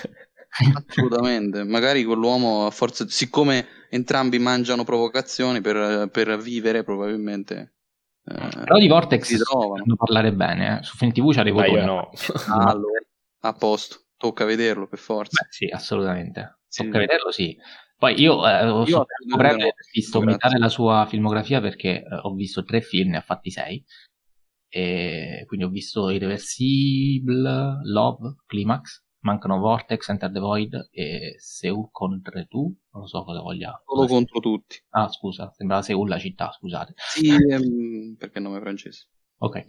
Assolutamente, 0.87 1.63
magari 1.63 2.03
quell'uomo, 2.03 2.69
forse, 2.71 3.07
siccome 3.09 3.67
entrambi 3.89 4.39
mangiano 4.39 4.83
provocazioni 4.83 5.61
per, 5.61 6.09
per 6.09 6.37
vivere, 6.37 6.83
probabilmente. 6.83 7.75
Eh, 8.25 8.63
Però 8.63 8.77
di 8.77 8.87
Vortex 8.87 9.23
si 9.23 9.37
trovano. 9.37 9.95
parlare 9.95 10.33
bene, 10.33 10.79
eh. 10.79 10.83
su 10.83 10.97
Film 10.97 11.11
TV 11.11 11.31
c'avevo 11.31 11.63
io 11.63 11.85
no. 11.85 12.09
allora, 12.51 12.99
a 13.41 13.53
posto, 13.53 14.07
tocca 14.17 14.45
vederlo 14.45 14.87
per 14.87 14.99
forza. 14.99 15.43
Beh, 15.43 15.47
sì, 15.51 15.65
assolutamente. 15.67 16.59
Sì. 16.67 16.83
Tocca 16.83 16.99
vederlo, 16.99 17.31
sì. 17.31 17.55
Poi 17.97 18.19
io, 18.19 18.47
eh, 18.47 18.67
ho 18.67 18.83
io 18.85 19.05
visto 19.91 20.21
metà 20.21 20.49
della 20.49 20.69
sua 20.69 21.05
filmografia 21.07 21.59
perché 21.59 22.03
eh, 22.03 22.19
ho 22.21 22.33
visto 22.33 22.63
tre 22.63 22.81
film, 22.81 23.11
ne 23.11 23.17
ha 23.17 23.21
fatti 23.21 23.49
sei. 23.49 23.83
E 24.69 25.43
quindi 25.47 25.65
ho 25.65 25.69
visto 25.69 26.09
Irreversible, 26.09 27.79
Love, 27.83 28.35
Climax, 28.45 29.05
mancano 29.19 29.59
Vortex, 29.59 30.09
Enter 30.09 30.31
the 30.31 30.39
Void 30.39 30.89
e 30.91 31.35
Seul 31.37 31.89
contro 31.91 32.45
tu, 32.47 32.75
non 32.91 33.07
so 33.07 33.23
cosa 33.23 33.41
voglia. 33.41 33.81
Solo 33.85 34.07
contro 34.07 34.39
tutti. 34.39 34.81
Ah, 34.89 35.07
scusa, 35.07 35.51
sembrava 35.55 35.81
Seul 35.81 36.07
la 36.07 36.19
città, 36.19 36.51
scusate. 36.51 36.93
Sì, 36.97 37.29
ehm, 37.29 38.15
perché 38.17 38.37
il 38.39 38.43
nome 38.43 38.57
è 38.57 38.61
francese. 38.61 39.07
Ok. 39.37 39.65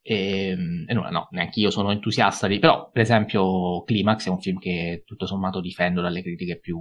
E, 0.00 0.56
e 0.86 0.94
nulla, 0.94 1.10
no, 1.10 1.28
neanche 1.32 1.60
io 1.60 1.70
sono 1.70 1.90
entusiasta 1.90 2.46
di... 2.46 2.58
Però, 2.58 2.90
per 2.90 3.02
esempio, 3.02 3.82
Climax 3.82 4.26
è 4.26 4.30
un 4.30 4.40
film 4.40 4.58
che 4.58 5.02
tutto 5.04 5.26
sommato 5.26 5.60
difendo 5.60 6.00
dalle 6.00 6.22
critiche 6.22 6.58
più, 6.58 6.78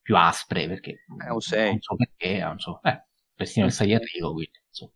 più 0.00 0.16
aspre, 0.16 0.68
perché... 0.68 1.04
6. 1.38 1.70
Non 1.70 1.80
so 1.80 1.96
perché, 1.96 2.38
non 2.40 2.58
so... 2.58 2.80
Eh, 2.82 3.04
persino 3.34 3.66
il 3.66 3.72
6 3.72 3.86
di 3.86 3.94
arrivo, 3.94 4.32
quindi, 4.32 4.60
insomma 4.68 4.92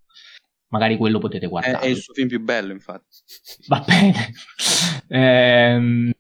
magari 0.68 0.96
quello 0.96 1.18
potete 1.18 1.46
guardare. 1.46 1.78
È, 1.78 1.86
è, 1.86 1.90
il 1.90 1.96
suo 1.96 2.14
film 2.14 2.28
più 2.28 2.40
bello, 2.40 2.72
infatti. 2.72 3.16
Va 3.68 3.84
bene. 3.86 4.32
ehm, 5.08 6.12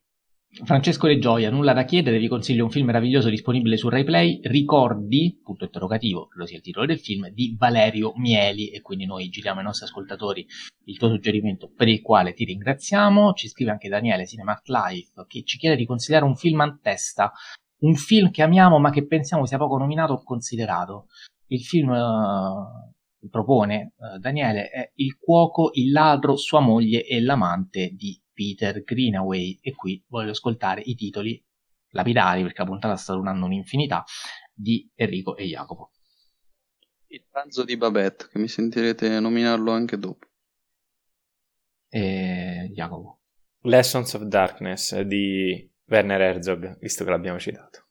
Francesco 0.64 1.06
De 1.06 1.18
Gioia, 1.18 1.50
nulla 1.50 1.74
da 1.74 1.84
chiedere, 1.84 2.18
vi 2.18 2.28
consiglio 2.28 2.64
un 2.64 2.70
film 2.70 2.86
meraviglioso 2.86 3.28
disponibile 3.28 3.76
su 3.76 3.90
RaiPlay, 3.90 4.40
Ricordi, 4.42 5.38
punto 5.42 5.64
interrogativo, 5.64 6.28
credo 6.28 6.46
sia 6.46 6.56
il 6.56 6.62
titolo 6.62 6.86
del 6.86 6.98
film, 6.98 7.28
di 7.28 7.54
Valerio 7.58 8.14
Mieli 8.16 8.70
e 8.70 8.80
quindi 8.80 9.04
noi 9.04 9.28
giriamo 9.28 9.58
ai 9.58 9.64
nostri 9.66 9.84
ascoltatori 9.84 10.46
il 10.84 10.96
tuo 10.96 11.08
suggerimento 11.08 11.70
per 11.74 11.88
il 11.88 12.00
quale 12.00 12.32
ti 12.32 12.44
ringraziamo. 12.44 13.34
Ci 13.34 13.48
scrive 13.48 13.72
anche 13.72 13.88
Daniele 13.88 14.26
Cinemat 14.26 14.66
Life 14.68 15.24
che 15.26 15.42
ci 15.44 15.58
chiede 15.58 15.76
di 15.76 15.84
consigliare 15.84 16.24
un 16.24 16.36
film 16.36 16.60
a 16.60 16.78
testa, 16.80 17.32
un 17.80 17.94
film 17.94 18.30
che 18.30 18.42
amiamo 18.42 18.78
ma 18.78 18.90
che 18.90 19.06
pensiamo 19.06 19.44
sia 19.44 19.58
poco 19.58 19.76
nominato 19.76 20.14
o 20.14 20.22
considerato. 20.22 21.08
Il 21.48 21.60
film 21.60 21.90
uh, 21.90 22.94
propone 23.28 23.94
uh, 23.96 24.18
Daniele 24.18 24.70
è 24.70 24.92
Il 24.96 25.16
cuoco, 25.16 25.70
il 25.74 25.90
ladro, 25.92 26.36
sua 26.36 26.60
moglie 26.60 27.04
e 27.04 27.20
l'amante 27.20 27.90
di 27.94 28.20
Peter 28.32 28.82
Greenaway 28.82 29.58
e 29.60 29.74
qui 29.74 30.04
voglio 30.08 30.30
ascoltare 30.30 30.82
i 30.84 30.94
titoli 30.94 31.42
lapidari 31.90 32.42
perché 32.42 32.62
la 32.62 32.68
puntata 32.68 32.96
sta 32.96 33.14
durando 33.14 33.46
un'infinità 33.46 34.04
di 34.52 34.90
Enrico 34.94 35.36
e 35.36 35.46
Jacopo. 35.46 35.92
Il 37.08 37.24
pranzo 37.30 37.64
di 37.64 37.76
Babette, 37.76 38.28
che 38.30 38.38
mi 38.38 38.48
sentirete 38.48 39.20
nominarlo 39.20 39.70
anche 39.70 39.98
dopo. 39.98 40.26
E 41.88 42.70
Jacopo. 42.74 43.20
Lessons 43.62 44.12
of 44.14 44.22
Darkness 44.22 45.00
di 45.00 45.70
Werner 45.86 46.20
Herzog, 46.20 46.78
visto 46.78 47.04
che 47.04 47.10
l'abbiamo 47.10 47.38
citato. 47.38 47.85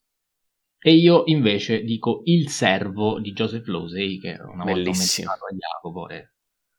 E 0.87 0.93
io 0.93 1.23
invece 1.25 1.81
dico 1.81 2.21
Il 2.25 2.47
servo 2.47 3.19
di 3.19 3.31
Joseph 3.31 3.65
Losey, 3.65 4.19
che 4.19 4.37
una 4.39 4.65
Bellissimo. 4.65 4.65
volta 4.65 4.89
ho 4.89 4.93
menzionato 4.93 5.45
a 5.45 5.55
Jacopo 5.55 6.09
e, 6.09 6.29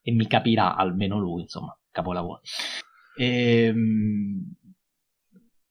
e, 0.00 0.12
mi 0.12 0.28
capirà 0.28 0.76
almeno 0.76 1.18
lui, 1.18 1.42
insomma, 1.42 1.76
capolavoro. 1.90 2.40
E, 3.18 3.64
ehm, 3.64 4.54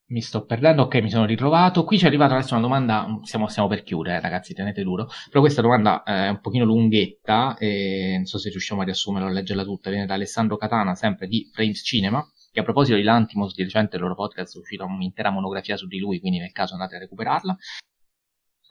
mi 0.07 0.19
sto 0.19 0.43
perdendo, 0.43 0.81
ok, 0.81 0.95
mi 0.95 1.09
sono 1.09 1.23
ritrovato. 1.23 1.85
Qui 1.85 1.97
ci 1.97 2.03
è 2.03 2.07
arrivata 2.07 2.35
adesso 2.35 2.55
una 2.55 2.61
domanda, 2.63 3.07
stiamo, 3.23 3.47
stiamo 3.47 3.69
per 3.69 3.83
chiudere, 3.83 4.19
ragazzi, 4.19 4.53
tenete 4.53 4.83
duro. 4.83 5.07
Però 5.29 5.39
questa 5.39 5.61
domanda 5.61 6.03
è 6.03 6.27
un 6.27 6.41
pochino 6.41 6.65
lunghetta, 6.65 7.55
e 7.57 8.15
non 8.17 8.25
so 8.25 8.37
se 8.37 8.49
riusciamo 8.49 8.81
a 8.81 8.83
riassumerla, 8.83 9.29
a 9.29 9.31
leggerla 9.31 9.63
tutta. 9.63 9.89
Viene 9.89 10.05
da 10.05 10.15
Alessandro 10.15 10.57
Catana, 10.57 10.93
sempre 10.93 11.27
di 11.27 11.49
Frames 11.53 11.81
Cinema, 11.85 12.21
che 12.51 12.59
a 12.59 12.63
proposito 12.63 12.97
di 12.97 13.03
Lantimos, 13.03 13.53
di 13.53 13.63
recente 13.63 13.95
il 13.95 14.01
loro 14.01 14.15
podcast 14.15 14.57
è 14.57 14.59
uscita 14.59 14.83
un'intera 14.83 15.29
monografia 15.29 15.77
su 15.77 15.87
di 15.87 15.99
lui, 15.99 16.19
quindi 16.19 16.39
nel 16.39 16.51
caso 16.51 16.73
andate 16.73 16.97
a 16.97 16.99
recuperarla. 16.99 17.55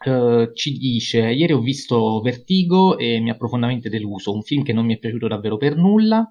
Uh, 0.05 0.53
ci 0.53 0.73
dice: 0.77 1.21
Ieri 1.21 1.53
ho 1.53 1.61
visto 1.61 2.21
Vertigo 2.21 2.99
e 2.99 3.21
mi 3.21 3.31
ha 3.31 3.37
profondamente 3.37 3.89
deluso. 3.89 4.33
Un 4.33 4.43
film 4.43 4.63
che 4.63 4.73
non 4.73 4.85
mi 4.87 4.95
è 4.97 4.99
piaciuto 4.99 5.29
davvero 5.29 5.57
per 5.57 5.77
nulla. 5.77 6.29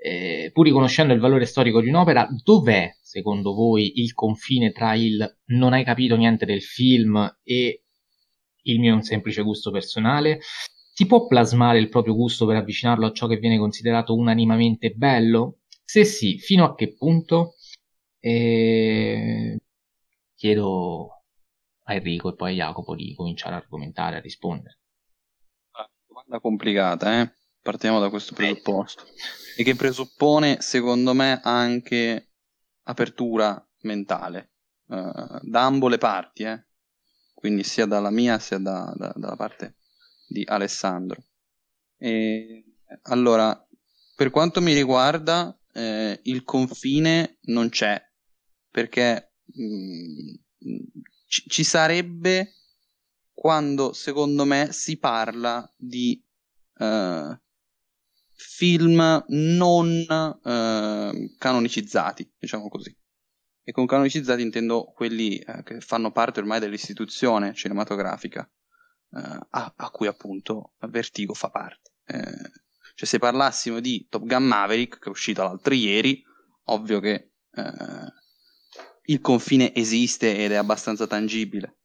Eh, 0.00 0.50
pur 0.52 0.64
riconoscendo 0.64 1.12
il 1.12 1.20
valore 1.20 1.44
storico 1.44 1.80
di 1.80 1.88
un'opera, 1.88 2.28
dov'è 2.44 2.96
secondo 3.02 3.52
voi 3.52 4.00
il 4.00 4.14
confine 4.14 4.70
tra 4.70 4.94
il 4.94 5.38
non 5.46 5.72
hai 5.72 5.82
capito 5.84 6.14
niente 6.16 6.46
del 6.46 6.62
film 6.62 7.16
e 7.42 7.82
il 8.62 8.78
mio 8.78 8.92
è 8.92 8.94
un 8.94 9.02
semplice 9.02 9.42
gusto 9.42 9.70
personale? 9.70 10.40
Si 10.92 11.06
può 11.06 11.26
plasmare 11.26 11.78
il 11.78 11.88
proprio 11.88 12.14
gusto 12.14 12.46
per 12.46 12.56
avvicinarlo 12.56 13.06
a 13.06 13.12
ciò 13.12 13.26
che 13.26 13.38
viene 13.38 13.58
considerato 13.58 14.14
unanimamente 14.14 14.90
bello? 14.90 15.58
Se 15.84 16.04
sì, 16.04 16.38
fino 16.38 16.64
a 16.64 16.74
che 16.74 16.94
punto? 16.96 17.54
E... 18.20 19.58
Chiedo 20.36 21.17
a 21.88 21.94
Enrico 21.94 22.30
e 22.30 22.34
poi 22.34 22.52
a 22.52 22.66
Jacopo 22.66 22.94
di 22.94 23.14
cominciare 23.14 23.54
a 23.54 23.58
argomentare, 23.58 24.16
a 24.16 24.20
rispondere. 24.20 24.78
Ah, 25.72 25.90
domanda 26.06 26.38
complicata, 26.40 27.20
eh? 27.20 27.32
Partiamo 27.62 27.98
da 27.98 28.10
questo 28.10 28.34
presupposto. 28.34 29.04
E 29.56 29.64
che 29.64 29.74
presuppone, 29.74 30.60
secondo 30.60 31.14
me, 31.14 31.40
anche 31.42 32.32
apertura 32.84 33.62
mentale. 33.82 34.52
Uh, 34.86 35.38
da 35.42 35.64
ambo 35.64 35.88
le 35.88 35.98
parti, 35.98 36.44
eh? 36.44 36.66
Quindi 37.34 37.62
sia 37.62 37.86
dalla 37.86 38.10
mia 38.10 38.38
sia 38.38 38.58
da, 38.58 38.92
da, 38.96 39.12
dalla 39.14 39.36
parte 39.36 39.76
di 40.26 40.44
Alessandro. 40.46 41.22
E, 41.96 42.64
allora, 43.02 43.66
per 44.14 44.30
quanto 44.30 44.60
mi 44.60 44.74
riguarda, 44.74 45.58
eh, 45.72 46.20
il 46.24 46.42
confine 46.42 47.38
non 47.42 47.68
c'è 47.68 48.02
perché 48.70 49.34
mh, 49.44 49.64
mm, 49.64 50.84
ci, 51.28 51.44
ci 51.46 51.62
sarebbe 51.62 52.54
quando 53.32 53.92
secondo 53.92 54.44
me 54.44 54.72
si 54.72 54.98
parla 54.98 55.70
di 55.76 56.20
uh, 56.78 57.38
film 58.34 59.24
non 59.28 60.06
uh, 60.08 61.36
canonicizzati, 61.38 62.34
diciamo 62.36 62.68
così. 62.68 62.96
E 63.62 63.70
con 63.70 63.86
canonicizzati 63.86 64.42
intendo 64.42 64.84
quelli 64.86 65.40
uh, 65.46 65.62
che 65.62 65.80
fanno 65.80 66.10
parte 66.10 66.40
ormai 66.40 66.58
dell'istituzione 66.58 67.54
cinematografica 67.54 68.50
a, 69.10 69.72
a, 69.74 69.90
cui 69.90 70.06
appunto 70.06 70.74
Vertigo 70.80 71.32
fa 71.32 71.48
parte. 71.48 71.92
Cioè, 72.04 73.06
se 73.08 73.18
parlassimo 73.18 73.80
di 73.80 74.06
Top 74.08 74.26
Gun 74.26 74.44
Maverick, 74.44 74.98
che 74.98 75.06
è 75.06 75.08
uscito 75.08 75.42
l'altro 75.42 75.72
ieri, 75.72 76.22
ovvio 76.64 77.00
che 77.00 77.30
eh, 77.52 78.12
il 79.08 79.20
confine 79.20 79.74
esiste 79.74 80.36
ed 80.36 80.52
è 80.52 80.56
abbastanza 80.56 81.06
tangibile, 81.06 81.78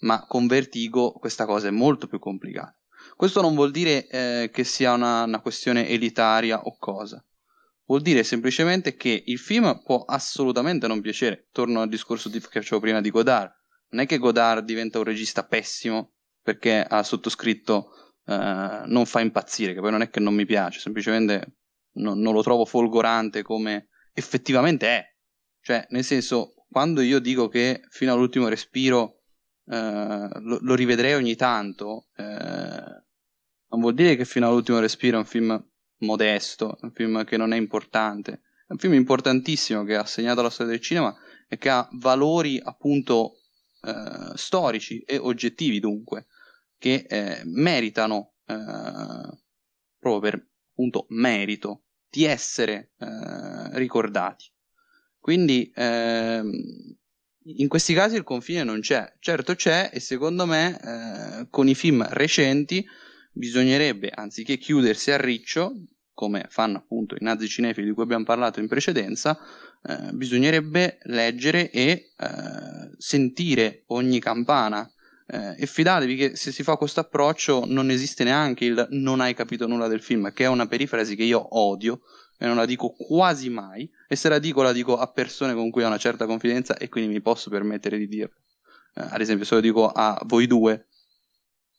ma 0.00 0.24
con 0.26 0.46
Vertigo 0.46 1.12
questa 1.12 1.44
cosa 1.44 1.68
è 1.68 1.72
molto 1.72 2.06
più 2.06 2.18
complicata. 2.18 2.76
Questo 3.16 3.40
non 3.40 3.54
vuol 3.54 3.70
dire 3.70 4.06
eh, 4.06 4.50
che 4.52 4.64
sia 4.64 4.92
una, 4.92 5.24
una 5.24 5.40
questione 5.40 5.88
elitaria 5.88 6.62
o 6.62 6.76
cosa. 6.78 7.24
Vuol 7.86 8.02
dire 8.02 8.22
semplicemente 8.22 8.94
che 8.94 9.24
il 9.26 9.38
film 9.38 9.80
può 9.82 10.04
assolutamente 10.04 10.86
non 10.86 11.00
piacere. 11.00 11.48
Torno 11.52 11.80
al 11.80 11.88
discorso 11.88 12.30
che 12.30 12.40
facevo 12.40 12.80
prima 12.80 13.00
di 13.00 13.10
Godard. 13.10 13.50
Non 13.90 14.02
è 14.02 14.06
che 14.06 14.18
Godard 14.18 14.64
diventa 14.64 14.98
un 14.98 15.04
regista 15.04 15.44
pessimo 15.44 16.12
perché 16.42 16.82
ha 16.82 17.02
sottoscritto 17.02 18.14
eh, 18.26 18.82
non 18.84 19.06
fa 19.06 19.20
impazzire, 19.20 19.72
che 19.72 19.80
poi 19.80 19.90
non 19.90 20.02
è 20.02 20.10
che 20.10 20.20
non 20.20 20.34
mi 20.34 20.44
piace, 20.44 20.80
semplicemente 20.80 21.56
non, 21.94 22.20
non 22.20 22.34
lo 22.34 22.42
trovo 22.42 22.66
folgorante 22.66 23.42
come 23.42 23.88
effettivamente 24.12 24.86
è. 24.86 25.04
Cioè, 25.60 25.86
nel 25.90 26.04
senso, 26.04 26.57
quando 26.70 27.00
io 27.00 27.18
dico 27.18 27.48
che 27.48 27.82
fino 27.88 28.12
all'ultimo 28.12 28.48
respiro 28.48 29.22
eh, 29.66 30.28
lo, 30.40 30.58
lo, 30.60 30.74
rivedrei 30.74 31.14
ogni 31.14 31.34
tanto, 31.34 32.08
eh, 32.16 32.24
non 33.70 33.80
vuol 33.80 33.94
dire 33.94 34.16
che 34.16 34.24
fino 34.24 34.48
all'ultimo 34.48 34.78
respiro 34.78 35.16
è 35.16 35.20
un 35.20 35.26
film 35.26 35.68
modesto, 35.98 36.78
un 36.82 36.92
film 36.92 37.24
che 37.24 37.36
non 37.36 37.52
è 37.52 37.56
importante. 37.56 38.42
È 38.66 38.72
un 38.72 38.78
film 38.78 38.94
importantissimo 38.94 39.84
che 39.84 39.96
ha 39.96 40.04
segnato 40.04 40.42
la 40.42 40.50
storia 40.50 40.72
del 40.72 40.80
cinema 40.80 41.14
e 41.48 41.56
che 41.56 41.70
ha 41.70 41.88
valori 41.92 42.60
appunto 42.62 43.40
eh, 43.82 44.32
storici 44.34 45.00
e 45.00 45.16
oggettivi 45.16 45.80
dunque 45.80 46.26
che 46.76 47.06
eh, 47.08 47.42
meritano, 47.44 48.34
eh, 48.46 48.54
proprio 49.98 50.20
per 50.20 50.48
appunto 50.70 51.06
merito, 51.08 51.84
di 52.08 52.24
essere 52.24 52.92
eh, 52.98 53.76
ricordati. 53.78 54.50
Quindi 55.20 55.70
ehm, 55.74 56.50
in 57.56 57.68
questi 57.68 57.94
casi 57.94 58.16
il 58.16 58.24
confine 58.24 58.62
non 58.64 58.80
c'è, 58.80 59.14
certo 59.20 59.54
c'è 59.54 59.90
e 59.92 60.00
secondo 60.00 60.46
me 60.46 60.78
eh, 60.80 61.46
con 61.50 61.68
i 61.68 61.74
film 61.74 62.06
recenti 62.10 62.84
bisognerebbe, 63.32 64.10
anziché 64.10 64.58
chiudersi 64.58 65.10
a 65.10 65.16
riccio, 65.16 65.72
come 66.12 66.46
fanno 66.48 66.78
appunto 66.78 67.14
i 67.14 67.22
nazi 67.22 67.46
cinefili 67.48 67.86
di 67.86 67.92
cui 67.92 68.02
abbiamo 68.02 68.24
parlato 68.24 68.60
in 68.60 68.66
precedenza, 68.66 69.38
eh, 69.82 70.12
bisognerebbe 70.12 70.98
leggere 71.04 71.70
e 71.70 72.12
eh, 72.16 72.90
sentire 72.96 73.84
ogni 73.88 74.18
campana. 74.18 74.90
Eh, 75.30 75.62
e 75.62 75.66
fidatevi 75.66 76.16
che 76.16 76.36
se 76.36 76.52
si 76.52 76.62
fa 76.62 76.76
questo 76.76 77.00
approccio 77.00 77.64
non 77.66 77.90
esiste 77.90 78.24
neanche 78.24 78.64
il 78.64 78.86
non 78.90 79.20
hai 79.20 79.34
capito 79.34 79.66
nulla 79.66 79.86
del 79.86 80.02
film, 80.02 80.32
che 80.32 80.44
è 80.44 80.48
una 80.48 80.66
perifrasi 80.66 81.14
che 81.16 81.24
io 81.24 81.56
odio 81.56 82.00
e 82.38 82.46
non 82.46 82.56
la 82.56 82.64
dico 82.64 82.90
quasi 82.90 83.50
mai. 83.50 83.90
E 84.06 84.16
se 84.16 84.28
la 84.28 84.38
dico, 84.38 84.62
la 84.62 84.72
dico 84.72 84.96
a 84.96 85.08
persone 85.08 85.54
con 85.54 85.70
cui 85.70 85.82
ho 85.82 85.88
una 85.88 85.98
certa 85.98 86.24
confidenza 86.24 86.76
e 86.76 86.88
quindi 86.88 87.12
mi 87.12 87.20
posso 87.20 87.50
permettere 87.50 87.98
di 87.98 88.08
dirlo. 88.08 88.36
Eh, 88.94 89.06
ad 89.10 89.20
esempio, 89.20 89.44
se 89.44 89.56
lo 89.56 89.60
dico 89.60 89.88
a 89.88 90.20
voi 90.24 90.46
due, 90.46 90.86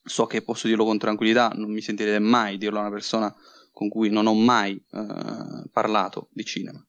so 0.04 0.26
che 0.26 0.42
posso 0.42 0.68
dirlo 0.68 0.84
con 0.84 0.98
tranquillità, 0.98 1.52
non 1.56 1.72
mi 1.72 1.82
sentirete 1.82 2.20
mai 2.20 2.58
dirlo 2.58 2.78
a 2.78 2.82
una 2.82 2.92
persona 2.92 3.34
con 3.72 3.88
cui 3.88 4.10
non 4.10 4.28
ho 4.28 4.34
mai 4.34 4.76
eh, 4.92 5.64
parlato 5.72 6.28
di 6.34 6.44
cinema. 6.44 6.84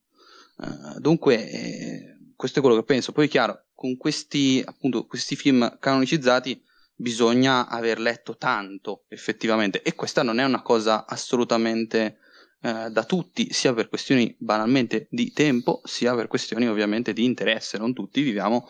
Uh, 0.56 0.98
dunque, 0.98 1.50
eh, 1.50 2.16
questo 2.36 2.58
è 2.58 2.62
quello 2.62 2.76
che 2.76 2.84
penso. 2.84 3.12
Poi, 3.12 3.28
chiaro, 3.28 3.66
con 3.74 3.96
questi, 3.96 4.62
appunto, 4.64 5.06
questi 5.06 5.36
film 5.36 5.78
canonicizzati 5.78 6.62
bisogna 6.94 7.66
aver 7.68 7.98
letto 7.98 8.36
tanto 8.36 9.04
effettivamente 9.08 9.80
e 9.80 9.94
questa 9.94 10.22
non 10.22 10.38
è 10.38 10.44
una 10.44 10.60
cosa 10.60 11.06
assolutamente 11.06 12.18
eh, 12.62 12.90
da 12.90 13.04
tutti 13.04 13.52
sia 13.52 13.72
per 13.72 13.88
questioni 13.88 14.34
banalmente 14.38 15.06
di 15.10 15.32
tempo 15.32 15.80
sia 15.84 16.14
per 16.14 16.28
questioni 16.28 16.68
ovviamente 16.68 17.12
di 17.12 17.24
interesse. 17.24 17.78
Non 17.78 17.92
tutti 17.92 18.22
viviamo 18.22 18.68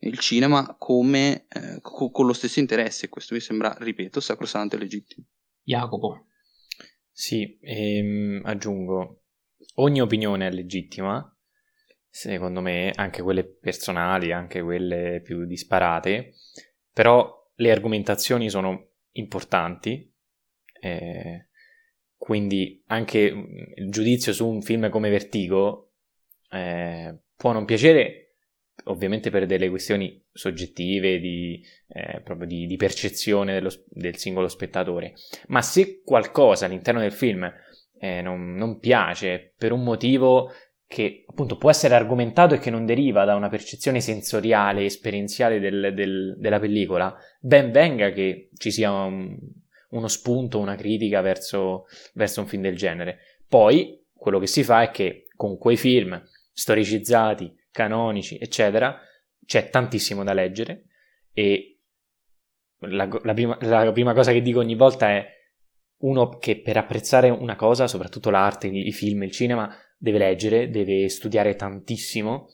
il 0.00 0.18
cinema 0.18 0.76
come 0.78 1.46
eh, 1.48 1.78
co- 1.80 2.10
con 2.10 2.26
lo 2.26 2.32
stesso 2.32 2.60
interesse 2.60 3.08
questo 3.08 3.34
mi 3.34 3.40
sembra 3.40 3.74
ripeto 3.78 4.20
sacrosanto 4.20 4.76
e 4.76 4.78
legittimo. 4.78 5.26
Jacopo. 5.62 6.26
Sì 7.10 7.58
ehm, 7.60 8.42
aggiungo 8.44 9.22
ogni 9.76 10.00
opinione 10.00 10.48
è 10.48 10.50
legittima 10.50 11.28
secondo 12.14 12.60
me, 12.60 12.92
anche 12.94 13.22
quelle 13.22 13.44
personali, 13.44 14.30
anche 14.30 14.62
quelle 14.62 15.20
più 15.20 15.46
disparate, 15.46 16.34
però 16.92 17.50
le 17.56 17.72
argomentazioni 17.72 18.48
sono 18.48 18.90
importanti, 19.14 20.14
eh, 20.80 21.48
quindi 22.16 22.82
anche 22.86 23.32
mm, 23.32 23.44
il 23.76 23.90
giudizio 23.90 24.32
su 24.32 24.48
un 24.48 24.62
film 24.62 24.88
come 24.88 25.10
Vertigo 25.10 25.92
eh, 26.50 27.18
può 27.36 27.52
non 27.52 27.64
piacere, 27.64 28.36
ovviamente 28.84 29.30
per 29.30 29.46
delle 29.46 29.68
questioni 29.68 30.22
soggettive, 30.32 31.18
di, 31.18 31.62
eh, 31.88 32.20
proprio 32.22 32.46
di, 32.46 32.66
di 32.66 32.76
percezione 32.76 33.54
dello, 33.54 33.70
del 33.88 34.16
singolo 34.16 34.48
spettatore, 34.48 35.14
ma 35.48 35.62
se 35.62 36.02
qualcosa 36.02 36.66
all'interno 36.66 37.00
del 37.00 37.12
film 37.12 37.50
eh, 37.98 38.22
non, 38.22 38.54
non 38.54 38.78
piace 38.78 39.54
per 39.56 39.72
un 39.72 39.82
motivo 39.82 40.50
che 40.86 41.24
appunto 41.26 41.56
può 41.56 41.70
essere 41.70 41.94
argomentato 41.94 42.54
e 42.54 42.58
che 42.58 42.70
non 42.70 42.84
deriva 42.84 43.24
da 43.24 43.34
una 43.34 43.48
percezione 43.48 44.00
sensoriale, 44.00 44.84
esperienziale 44.84 45.58
del, 45.58 45.92
del, 45.94 46.36
della 46.38 46.60
pellicola, 46.60 47.16
ben 47.40 47.70
venga 47.72 48.10
che 48.12 48.50
ci 48.56 48.70
sia 48.70 48.92
un, 48.92 49.36
uno 49.94 50.08
spunto, 50.08 50.58
una 50.58 50.76
critica 50.76 51.20
verso, 51.20 51.86
verso 52.14 52.40
un 52.40 52.46
film 52.46 52.62
del 52.62 52.76
genere. 52.76 53.18
Poi 53.48 54.06
quello 54.12 54.38
che 54.38 54.46
si 54.46 54.62
fa 54.62 54.82
è 54.82 54.90
che 54.90 55.26
con 55.36 55.58
quei 55.58 55.76
film 55.76 56.20
storicizzati, 56.52 57.52
canonici, 57.70 58.38
eccetera, 58.38 58.98
c'è 59.44 59.70
tantissimo 59.70 60.22
da 60.24 60.32
leggere 60.32 60.86
e 61.32 61.80
la, 62.78 63.08
la, 63.22 63.34
prima, 63.34 63.56
la 63.60 63.92
prima 63.92 64.14
cosa 64.14 64.32
che 64.32 64.42
dico 64.42 64.60
ogni 64.60 64.76
volta 64.76 65.10
è 65.10 65.26
uno 65.98 66.36
che 66.38 66.60
per 66.60 66.76
apprezzare 66.76 67.30
una 67.30 67.56
cosa, 67.56 67.86
soprattutto 67.86 68.30
l'arte, 68.30 68.66
i 68.66 68.92
film, 68.92 69.22
il 69.22 69.30
cinema, 69.30 69.74
deve 69.96 70.18
leggere, 70.18 70.68
deve 70.68 71.08
studiare 71.08 71.54
tantissimo, 71.56 72.48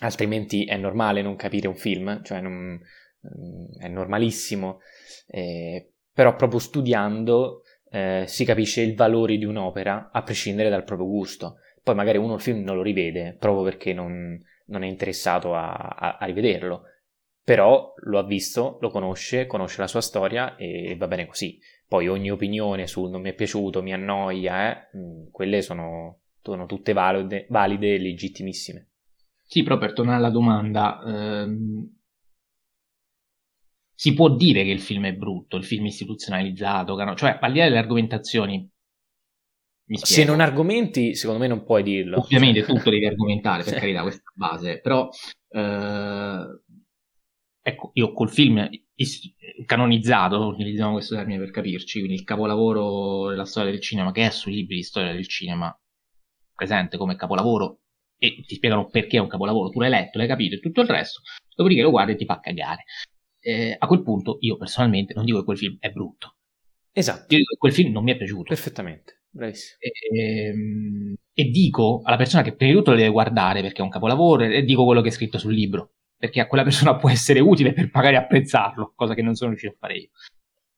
altrimenti 0.00 0.64
è 0.64 0.76
normale 0.76 1.22
non 1.22 1.36
capire 1.36 1.68
un 1.68 1.76
film, 1.76 2.22
cioè 2.22 2.40
non, 2.40 2.78
mm, 2.78 3.80
è 3.80 3.88
normalissimo, 3.88 4.80
eh, 5.26 5.93
però 6.14 6.36
proprio 6.36 6.60
studiando 6.60 7.62
eh, 7.90 8.24
si 8.26 8.44
capisce 8.44 8.80
il 8.80 8.94
valore 8.94 9.36
di 9.36 9.44
un'opera 9.44 10.10
a 10.12 10.22
prescindere 10.22 10.70
dal 10.70 10.84
proprio 10.84 11.08
gusto, 11.08 11.58
poi 11.82 11.94
magari 11.94 12.18
uno 12.18 12.34
il 12.34 12.40
film 12.40 12.62
non 12.62 12.76
lo 12.76 12.82
rivede 12.82 13.36
proprio 13.38 13.64
perché 13.64 13.92
non, 13.92 14.40
non 14.66 14.82
è 14.82 14.86
interessato 14.86 15.54
a, 15.54 15.72
a, 15.72 16.16
a, 16.18 16.24
rivederlo, 16.24 16.84
però 17.42 17.92
lo 18.04 18.18
ha 18.18 18.24
visto, 18.24 18.78
lo 18.80 18.88
conosce, 18.88 19.46
conosce 19.46 19.80
la 19.80 19.86
sua 19.86 20.00
storia 20.00 20.56
e 20.56 20.96
va 20.96 21.06
bene 21.06 21.26
così. 21.26 21.58
Poi 21.86 22.08
ogni 22.08 22.30
opinione 22.30 22.86
sul 22.86 23.10
non 23.10 23.20
mi 23.20 23.30
è 23.30 23.34
piaciuto, 23.34 23.82
mi 23.82 23.92
annoia, 23.92 24.88
eh, 24.90 24.96
mm, 24.96 25.26
quelle 25.30 25.60
sono, 25.60 26.20
sono 26.42 26.64
tutte 26.64 26.92
valide, 26.94 27.46
valide 27.50 27.94
e 27.94 27.98
legittimissime. 27.98 28.88
Sì, 29.42 29.62
però 29.62 29.76
per 29.76 29.92
tornare 29.92 30.16
alla 30.16 30.30
domanda, 30.30 31.02
ehm, 31.06 31.96
si 33.94 34.12
può 34.12 34.34
dire 34.34 34.64
che 34.64 34.70
il 34.70 34.80
film 34.80 35.06
è 35.06 35.14
brutto, 35.14 35.56
il 35.56 35.64
film 35.64 35.86
istituzionalizzato, 35.86 36.96
cioè 37.14 37.38
al 37.40 37.52
di 37.52 37.58
là 37.58 37.64
delle 37.64 37.78
argomentazioni. 37.78 38.68
Se 39.86 40.24
non 40.24 40.40
argomenti, 40.40 41.14
secondo 41.14 41.42
me 41.42 41.46
non 41.46 41.62
puoi 41.62 41.82
dirlo. 41.82 42.18
Ovviamente 42.18 42.64
tutto 42.64 42.90
devi 42.90 43.04
argomentare, 43.06 43.62
per 43.62 43.74
carità, 43.74 44.02
questa 44.02 44.20
è 44.20 44.32
la 44.34 44.48
base, 44.48 44.80
però 44.80 45.08
eh, 45.50 46.60
ecco, 47.62 47.90
io 47.94 48.12
col 48.12 48.30
film 48.30 48.68
canonizzato, 49.66 50.46
utilizziamo 50.46 50.92
questo 50.92 51.14
termine 51.14 51.38
per 51.38 51.50
capirci, 51.50 51.98
quindi 51.98 52.16
il 52.16 52.24
capolavoro 52.24 53.28
della 53.28 53.44
storia 53.44 53.70
del 53.70 53.80
cinema, 53.80 54.10
che 54.10 54.26
è 54.26 54.30
sui 54.30 54.54
libri 54.54 54.76
di 54.76 54.82
storia 54.82 55.12
del 55.12 55.28
cinema, 55.28 55.76
presente 56.54 56.96
come 56.96 57.14
capolavoro, 57.14 57.80
e 58.18 58.42
ti 58.46 58.54
spiegano 58.54 58.88
perché 58.88 59.18
è 59.18 59.20
un 59.20 59.28
capolavoro, 59.28 59.68
tu 59.68 59.80
l'hai 59.80 59.90
letto, 59.90 60.18
l'hai 60.18 60.26
capito 60.26 60.54
e 60.54 60.60
tutto 60.60 60.80
il 60.80 60.88
resto, 60.88 61.20
dopodiché 61.54 61.82
lo 61.82 61.90
guardi 61.90 62.12
e 62.12 62.16
ti 62.16 62.24
fa 62.24 62.40
cagare 62.40 62.84
eh, 63.44 63.76
a 63.78 63.86
quel 63.86 64.02
punto 64.02 64.38
io 64.40 64.56
personalmente 64.56 65.12
non 65.12 65.26
dico 65.26 65.38
che 65.38 65.44
quel 65.44 65.58
film 65.58 65.76
è 65.78 65.90
brutto. 65.90 66.36
Esatto. 66.92 67.34
Io 67.34 67.38
dico 67.38 67.52
che 67.52 67.58
quel 67.58 67.72
film 67.72 67.92
non 67.92 68.02
mi 68.02 68.12
è 68.12 68.16
piaciuto. 68.16 68.44
Perfettamente, 68.44 69.24
bravissimo. 69.28 69.76
E, 69.80 69.92
e, 70.16 70.46
ehm, 70.46 71.14
e, 71.32 71.44
dico 71.50 72.00
alla 72.04 72.16
persona 72.16 72.42
che 72.42 72.54
prima 72.54 72.72
di 72.72 72.78
tutto 72.78 72.92
lo 72.92 72.96
deve 72.96 73.10
guardare 73.10 73.60
perché 73.60 73.80
è 73.80 73.84
un 73.84 73.90
capolavoro 73.90 74.44
e 74.44 74.62
dico 74.62 74.84
quello 74.84 75.02
che 75.02 75.08
è 75.08 75.12
scritto 75.12 75.38
sul 75.38 75.52
libro, 75.52 75.92
perché 76.16 76.40
a 76.40 76.46
quella 76.46 76.64
persona 76.64 76.96
può 76.96 77.10
essere 77.10 77.40
utile 77.40 77.74
per 77.74 77.90
magari 77.92 78.16
apprezzarlo, 78.16 78.92
cosa 78.96 79.12
che 79.14 79.22
non 79.22 79.34
sono 79.34 79.50
riuscito 79.50 79.74
a 79.74 79.76
fare 79.78 79.98
io. 79.98 80.08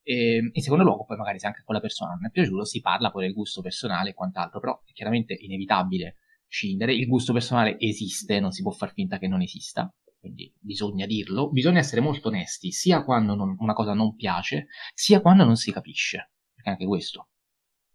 E, 0.02 0.50
in 0.52 0.62
secondo 0.62 0.82
luogo, 0.82 1.04
poi 1.04 1.16
magari 1.16 1.38
se 1.38 1.46
anche 1.46 1.60
a 1.60 1.64
quella 1.64 1.80
persona 1.80 2.14
non 2.14 2.26
è 2.26 2.30
piaciuto, 2.30 2.64
si 2.64 2.80
parla 2.80 3.10
poi 3.10 3.26
del 3.26 3.34
gusto 3.34 3.60
personale 3.62 4.10
e 4.10 4.14
quant'altro, 4.14 4.58
però 4.58 4.82
è 4.84 4.92
chiaramente 4.92 5.36
inevitabile 5.38 6.16
scindere, 6.48 6.94
il 6.94 7.06
gusto 7.06 7.32
personale 7.32 7.78
esiste, 7.78 8.40
non 8.40 8.50
si 8.50 8.62
può 8.62 8.70
far 8.72 8.92
finta 8.92 9.18
che 9.18 9.28
non 9.28 9.42
esista, 9.42 9.92
quindi 10.26 10.52
bisogna 10.58 11.06
dirlo, 11.06 11.50
bisogna 11.50 11.78
essere 11.78 12.00
molto 12.00 12.28
onesti, 12.28 12.72
sia 12.72 13.04
quando 13.04 13.34
non, 13.34 13.56
una 13.60 13.74
cosa 13.74 13.94
non 13.94 14.16
piace, 14.16 14.66
sia 14.92 15.20
quando 15.20 15.44
non 15.44 15.56
si 15.56 15.70
capisce, 15.72 16.32
perché 16.52 16.70
anche 16.70 16.86
questo. 16.86 17.28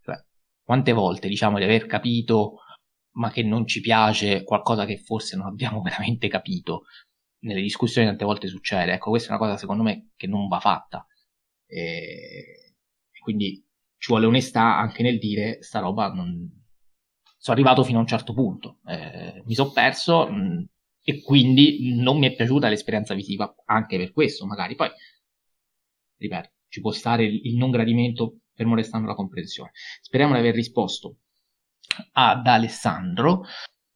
Cioè, 0.01 0.15
quante 0.63 0.93
volte 0.93 1.27
diciamo 1.27 1.57
di 1.57 1.65
aver 1.65 1.85
capito, 1.87 2.59
ma 3.15 3.29
che 3.31 3.43
non 3.43 3.67
ci 3.67 3.81
piace 3.81 4.43
qualcosa 4.43 4.85
che 4.85 4.97
forse 4.97 5.35
non 5.35 5.47
abbiamo 5.47 5.81
veramente 5.83 6.27
capito, 6.29 6.83
nelle 7.39 7.61
discussioni 7.61 8.07
tante 8.07 8.23
volte 8.25 8.47
succede, 8.47 8.93
ecco, 8.93 9.09
questa 9.09 9.29
è 9.29 9.31
una 9.31 9.39
cosa 9.39 9.57
secondo 9.57 9.83
me 9.83 10.11
che 10.15 10.27
non 10.27 10.47
va 10.47 10.59
fatta. 10.59 11.05
E 11.65 12.75
quindi 13.21 13.63
ci 13.97 14.07
vuole 14.09 14.25
onestà 14.25 14.77
anche 14.77 15.03
nel 15.03 15.19
dire 15.19 15.61
sta 15.61 15.79
roba 15.79 16.11
non... 16.11 16.49
sono 17.37 17.55
arrivato 17.55 17.83
fino 17.83 17.97
a 17.97 18.01
un 18.01 18.07
certo 18.07 18.33
punto, 18.33 18.79
eh, 18.85 19.43
mi 19.45 19.53
sono 19.53 19.71
perso, 19.71 20.27
mh, 20.27 20.65
e 21.03 21.22
quindi 21.22 21.95
non 21.95 22.18
mi 22.18 22.28
è 22.28 22.36
piaciuta 22.36 22.69
l'esperienza 22.69 23.14
visiva 23.14 23.53
anche 23.65 23.98
per 23.98 24.11
questo, 24.11 24.45
magari. 24.45 24.76
Poi, 24.76 24.90
ripeto, 26.18 26.49
ci 26.68 26.82
può 26.82 26.91
stare 26.91 27.26
il 27.26 27.56
non 27.57 27.72
gradimento 27.72 28.41
fermo 28.53 28.76
restando 28.76 29.07
la 29.07 29.15
comprensione. 29.15 29.72
Speriamo 30.02 30.34
di 30.34 30.40
aver 30.40 30.53
risposto 30.53 31.18
ad 32.14 32.45
Alessandro. 32.45 33.44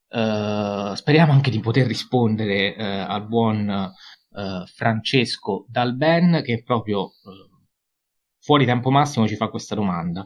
Uh, 0.07 0.93
speriamo 0.93 1.33
anche 1.33 1.51
di 1.51 1.59
poter 1.59 1.87
rispondere 1.87 2.75
uh, 2.77 3.11
al 3.11 3.27
buon 3.27 3.67
uh, 3.67 4.65
Francesco 4.65 5.65
Dalben 5.67 6.41
che 6.43 6.63
proprio 6.63 7.11
fuori 8.39 8.65
tempo 8.65 8.91
massimo 8.91 9.27
ci 9.27 9.35
fa 9.35 9.49
questa 9.49 9.75
domanda 9.75 10.25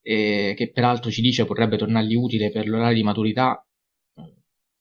e 0.00 0.54
che 0.56 0.72
peraltro 0.72 1.10
ci 1.10 1.20
dice 1.20 1.44
potrebbe 1.44 1.76
tornargli 1.76 2.16
utile 2.16 2.50
per 2.50 2.66
l'orario 2.66 2.96
di 2.96 3.02
maturità 3.02 3.65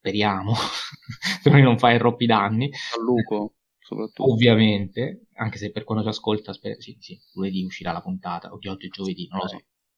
speriamo, 0.05 0.53
spero 1.39 1.55
di 1.55 1.63
non 1.63 1.79
fare 1.79 1.97
troppi 1.97 2.27
danni. 2.27 2.65
A 2.65 3.01
Luco, 3.01 3.55
soprattutto. 3.79 4.31
Ovviamente, 4.31 5.25
anche 5.33 5.57
se 5.57 5.71
per 5.71 5.83
quando 5.83 6.03
ci 6.03 6.09
ascolta, 6.09 6.53
sper- 6.53 6.79
sì, 6.79 6.95
sì, 6.99 7.19
lunedì 7.33 7.63
uscirà 7.63 7.91
la 7.91 8.01
puntata, 8.01 8.51
o 8.51 8.59
oggi 8.61 8.85
è 8.85 8.89
giovedì, 8.89 9.27
non 9.31 9.39
lo 9.41 9.47
so. 9.47 9.57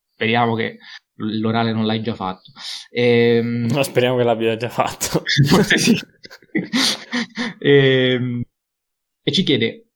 Speriamo 0.09 0.55
che 0.55 0.77
l'orale 1.15 1.73
non 1.73 1.85
l'hai 1.85 2.01
già 2.01 2.15
fatto. 2.15 2.51
Ehm... 2.89 3.67
No, 3.69 3.83
speriamo 3.83 4.17
che 4.17 4.23
l'abbia 4.23 4.55
già 4.55 4.69
fatto. 4.69 5.21
Forse 5.45 5.77
sì. 5.77 5.95
ehm... 7.59 8.41
E 9.21 9.31
ci 9.31 9.43
chiede 9.43 9.89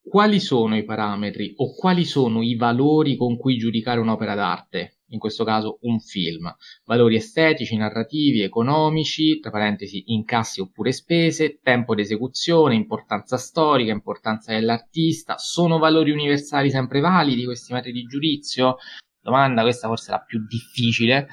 quali 0.00 0.38
sono 0.38 0.76
i 0.76 0.84
parametri 0.84 1.54
o 1.56 1.74
quali 1.74 2.04
sono 2.04 2.40
i 2.40 2.54
valori 2.54 3.16
con 3.16 3.36
cui 3.36 3.58
giudicare 3.58 3.98
un'opera 3.98 4.34
d'arte? 4.34 4.99
In 5.10 5.18
questo 5.18 5.44
caso 5.44 5.78
un 5.82 6.00
film. 6.00 6.54
Valori 6.84 7.16
estetici, 7.16 7.76
narrativi, 7.76 8.42
economici, 8.42 9.38
tra 9.40 9.50
parentesi 9.50 10.04
incassi 10.06 10.60
oppure 10.60 10.92
spese, 10.92 11.60
tempo 11.62 11.94
di 11.94 12.02
esecuzione, 12.02 12.74
importanza 12.74 13.36
storica, 13.36 13.92
importanza 13.92 14.52
dell'artista, 14.52 15.36
sono 15.38 15.78
valori 15.78 16.10
universali 16.10 16.70
sempre 16.70 17.00
validi 17.00 17.44
questi 17.44 17.72
metodi 17.72 18.00
di 18.00 18.06
giudizio? 18.06 18.76
Domanda, 19.20 19.62
questa 19.62 19.88
forse 19.88 20.10
la 20.10 20.20
più 20.20 20.44
difficile. 20.46 21.28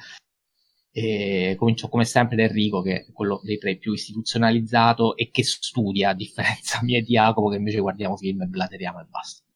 E 0.90 1.54
comincio 1.56 1.88
come 1.88 2.04
sempre 2.04 2.36
da 2.36 2.42
Enrico, 2.44 2.82
che 2.82 3.04
è 3.06 3.12
quello 3.12 3.40
dei 3.44 3.58
tre 3.58 3.76
più 3.76 3.92
istituzionalizzato 3.92 5.16
e 5.16 5.30
che 5.30 5.44
studia, 5.44 6.10
a 6.10 6.14
differenza 6.14 6.80
mia 6.82 6.98
e 6.98 7.02
di 7.02 7.12
Jacopo, 7.12 7.48
che 7.50 7.56
invece 7.56 7.78
guardiamo 7.78 8.16
film 8.16 8.42
e 8.42 8.46
blateriamo 8.46 9.00
e 9.00 9.04
basta. 9.08 9.47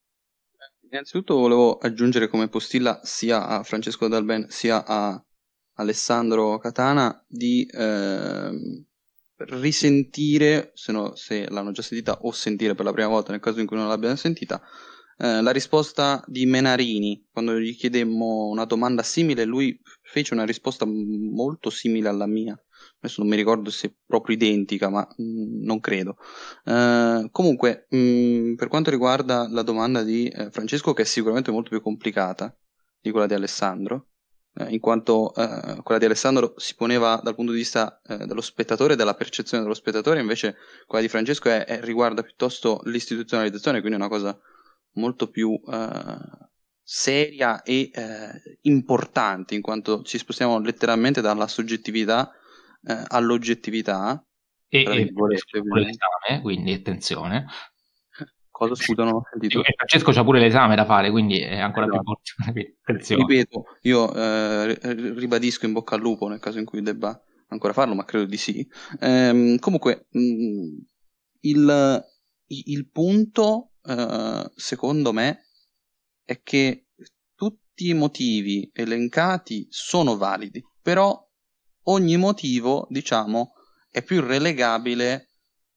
Innanzitutto 0.93 1.39
volevo 1.39 1.79
aggiungere 1.79 2.29
come 2.29 2.49
postilla 2.49 3.01
sia 3.03 3.47
a 3.47 3.63
Francesco 3.63 4.09
Dalben 4.09 4.51
sia 4.51 4.85
a 4.85 5.19
Alessandro 5.77 6.59
Catana 6.59 7.25
di 7.27 7.65
eh, 7.65 8.85
risentire, 9.39 10.71
se, 10.75 10.93
no, 10.93 11.15
se, 11.15 11.49
l'hanno 11.49 11.73
già 11.73 11.81
sentita 11.81 12.19
o 12.21 12.31
sentire 12.31 12.75
per 12.75 12.85
la 12.85 12.93
prima 12.93 13.09
volta 13.09 13.33
nel 13.33 13.41
caso 13.41 13.61
in 13.61 13.67
cui 13.67 13.79
non 13.79 13.89
l'abbiano 13.89 14.17
sentita, 14.17 14.61
eh, 15.17 15.41
la 15.41 15.51
risposta 15.51 16.23
di 16.27 16.45
Menarini. 16.45 17.27
Quando 17.33 17.59
gli 17.59 17.75
chiedemmo 17.75 18.49
una 18.49 18.67
domanda 18.67 19.03
simile, 19.03 19.47
lui 19.47 19.81
fece 20.03 20.35
una 20.35 20.45
risposta 20.45 20.85
molto 20.85 21.71
simile 21.71 22.09
alla 22.09 22.27
mia 22.27 22.55
adesso 23.03 23.21
non 23.21 23.31
mi 23.31 23.37
ricordo 23.37 23.71
se 23.71 23.89
è 23.89 23.93
proprio 24.07 24.37
identica, 24.37 24.89
ma 24.89 25.07
mh, 25.17 25.23
mm, 25.23 25.65
non 25.65 25.81
credo. 25.81 26.17
Uh, 26.65 27.29
comunque, 27.31 27.87
mh, 27.91 27.97
mm, 27.97 28.55
per 28.55 28.69
quanto 28.69 28.91
riguarda 28.91 29.49
la 29.51 29.63
domanda 29.63 30.03
di 30.03 30.29
eh, 30.29 30.51
Francesco, 30.51 30.93
che 30.93 31.03
è 31.03 31.05
sicuramente 31.05 31.51
molto 31.51 31.71
più 31.71 31.83
complicata 31.83 32.57
di 33.01 33.11
quella 33.11 33.27
di 33.27 33.35
Alessandro, 33.35 34.07
eh, 34.55 34.69
in 34.71 34.79
quanto 34.79 35.35
eh, 35.35 35.83
quella 35.83 35.99
di 35.99 36.05
Alessandro 36.05 36.55
si 36.57 36.77
poneva 36.77 37.21
dal 37.23 37.35
punto 37.35 37.51
di 37.51 37.59
vista 37.59 38.01
eh, 38.07 38.19
dello 38.27 38.41
spettatore, 38.41 38.95
della 38.95 39.15
percezione 39.15 39.65
dello 39.65 39.75
spettatore, 39.75 40.21
invece 40.21 40.57
quella 40.87 41.03
di 41.03 41.11
Francesco 41.11 41.49
è, 41.49 41.65
è, 41.65 41.81
riguarda 41.83 42.23
piuttosto 42.23 42.81
l'istituzionalizzazione, 42.85 43.81
quindi 43.81 43.99
una 43.99 44.09
cosa 44.09 44.39
molto 44.93 45.29
più 45.29 45.61
eh, 45.67 46.51
seria 46.85 47.63
e 47.63 47.91
importante, 48.63 49.57
in 49.57 49.63
quanto 49.63 50.03
ci 50.03 50.19
spostiamo 50.19 50.61
letteralmente 50.61 51.21
dalla 51.21 51.49
soggettività 51.49 52.31
eh, 52.87 53.05
all'oggettività. 53.09 54.25
E, 54.69 54.83
e 54.83 55.13
l'esame, 55.13 56.41
quindi 56.41 56.73
attenzione. 56.73 57.47
Cosa 58.51 58.75
scusa, 58.75 59.05
non 59.05 59.15
ho 59.15 59.23
sentito. 59.29 59.65
E 59.65 59.75
Francesco 59.75 60.13
c'ha 60.13 60.23
pure 60.23 60.39
l'esame 60.39 60.77
da 60.77 60.85
fare, 60.85 61.11
quindi 61.11 61.41
è 61.41 61.59
ancora 61.59 61.87
esatto. 61.87 62.03
più 62.03 62.13
importante. 62.13 62.77
Attenzione. 62.81 63.25
Ripeto, 63.27 63.65
io 63.83 64.15
eh, 64.15 64.79
ribadisco 65.19 65.67
in 65.67 65.73
bocca 65.73 65.97
al 65.97 66.01
lupo 66.01 66.29
nel 66.29 66.39
caso 66.39 66.59
in 66.59 66.65
cui 66.65 66.81
debba 66.81 67.21
ancora 67.49 67.73
farlo, 67.73 67.95
ma 67.95 68.05
credo 68.05 68.25
di 68.25 68.37
sì. 68.37 68.67
Ehm, 69.01 69.59
comunque, 69.59 70.07
mh, 70.11 70.21
mm, 70.21 70.79
il, 71.41 72.05
il, 72.47 72.89
punto, 72.89 73.73
eh, 73.85 74.51
secondo 74.55 75.13
me, 75.13 75.47
è 76.25 76.41
che 76.43 76.87
tutti 77.35 77.89
i 77.89 77.95
motivi 77.95 78.71
elencati 78.73 79.67
sono 79.71 80.17
validi, 80.17 80.63
però 80.81 81.19
ogni 81.85 82.17
motivo, 82.17 82.87
diciamo, 82.91 83.55
è 83.91 84.03
più 84.03 84.21
relegabile 84.21 85.29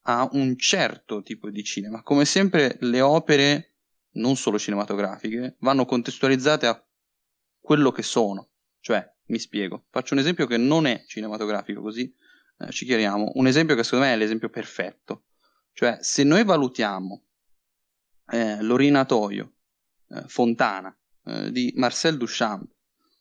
a 0.08 0.28
un 0.32 0.58
certo 0.58 1.22
tipo 1.22 1.50
di 1.50 1.64
cinema. 1.64 2.02
Come 2.04 2.26
sempre 2.26 2.78
le 2.82 3.02
opere, 3.02 3.76
non 4.14 4.36
solo 4.36 4.60
cinematografiche, 4.60 5.56
vanno 5.60 5.86
contestualizzate 5.86 6.68
a 6.68 6.86
quello 7.60 7.92
che 7.92 8.04
sono. 8.04 8.52
Cioè, 8.80 9.04
mi 9.28 9.40
spiego, 9.40 9.86
faccio 9.90 10.14
un 10.14 10.20
esempio 10.20 10.46
che 10.46 10.58
non 10.58 10.86
è 10.86 11.04
cinematografico, 11.08 11.82
così 11.82 12.14
eh, 12.60 12.72
ci 12.72 12.86
chiariamo. 12.86 13.32
Un 13.36 13.48
esempio 13.48 13.76
che 13.76 13.84
secondo 13.84 14.06
me 14.06 14.14
è 14.14 14.18
l'esempio 14.18 14.50
perfetto. 14.50 15.26
Cioè, 15.74 15.98
se 16.02 16.24
noi 16.24 16.44
valutiamo 16.44 17.26
eh, 18.28 18.62
l'orinatoio 18.62 19.54
eh, 20.10 20.24
Fontana 20.28 20.96
eh, 21.26 21.52
di 21.52 21.74
Marcel 21.76 22.18
Duchamp 22.18 22.72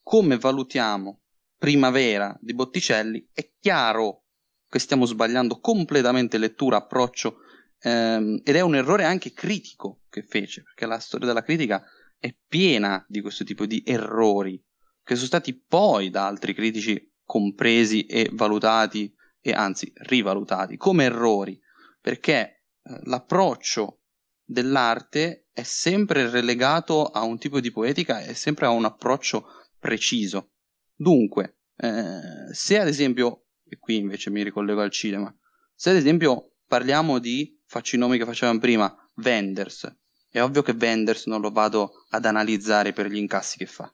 come 0.01 0.37
valutiamo 0.37 1.21
primavera 1.57 2.37
di 2.39 2.53
Botticelli, 2.53 3.27
è 3.33 3.51
chiaro 3.59 4.23
che 4.67 4.79
stiamo 4.79 5.05
sbagliando 5.05 5.59
completamente 5.59 6.37
lettura, 6.37 6.77
approccio 6.77 7.37
ehm, 7.79 8.41
ed 8.43 8.55
è 8.55 8.61
un 8.61 8.75
errore 8.75 9.05
anche 9.05 9.31
critico 9.31 10.01
che 10.09 10.23
fece, 10.23 10.63
perché 10.63 10.85
la 10.85 10.99
storia 10.99 11.27
della 11.27 11.43
critica 11.43 11.83
è 12.17 12.35
piena 12.47 13.05
di 13.07 13.21
questo 13.21 13.43
tipo 13.43 13.65
di 13.65 13.83
errori 13.85 14.61
che 15.05 15.13
sono 15.13 15.27
stati 15.27 15.53
poi 15.53 16.09
da 16.09 16.25
altri 16.25 16.55
critici 16.55 17.13
compresi 17.23 18.07
e 18.07 18.29
valutati 18.33 19.13
e 19.39 19.51
anzi 19.51 19.91
rivalutati 19.93 20.77
come 20.77 21.03
errori, 21.03 21.59
perché 22.01 22.63
eh, 22.81 22.99
l'approccio 23.03 24.01
dell'arte 24.43 25.49
è 25.53 25.61
sempre 25.61 26.29
relegato 26.29 27.05
a 27.05 27.21
un 27.21 27.37
tipo 27.37 27.59
di 27.59 27.71
poetica 27.71 28.21
e 28.21 28.33
sempre 28.33 28.65
a 28.65 28.71
un 28.71 28.85
approccio 28.85 29.45
preciso. 29.77 30.53
Dunque, 30.95 31.57
eh, 31.77 32.53
se 32.53 32.79
ad 32.79 32.87
esempio, 32.87 33.47
e 33.67 33.77
qui 33.77 33.97
invece 33.97 34.29
mi 34.29 34.43
ricollego 34.43 34.81
al 34.81 34.91
cinema, 34.91 35.35
se 35.73 35.89
ad 35.89 35.97
esempio 35.97 36.53
parliamo 36.67 37.19
di, 37.19 37.61
faccio 37.65 37.95
i 37.95 37.99
nomi 37.99 38.17
che 38.17 38.25
facevamo 38.25 38.59
prima, 38.59 38.95
Wenders, 39.15 39.93
è 40.29 40.41
ovvio 40.41 40.61
che 40.61 40.75
Wenders 40.77 41.25
non 41.27 41.41
lo 41.41 41.51
vado 41.51 42.05
ad 42.09 42.25
analizzare 42.25 42.93
per 42.93 43.07
gli 43.07 43.17
incassi 43.17 43.57
che 43.57 43.65
fa. 43.65 43.93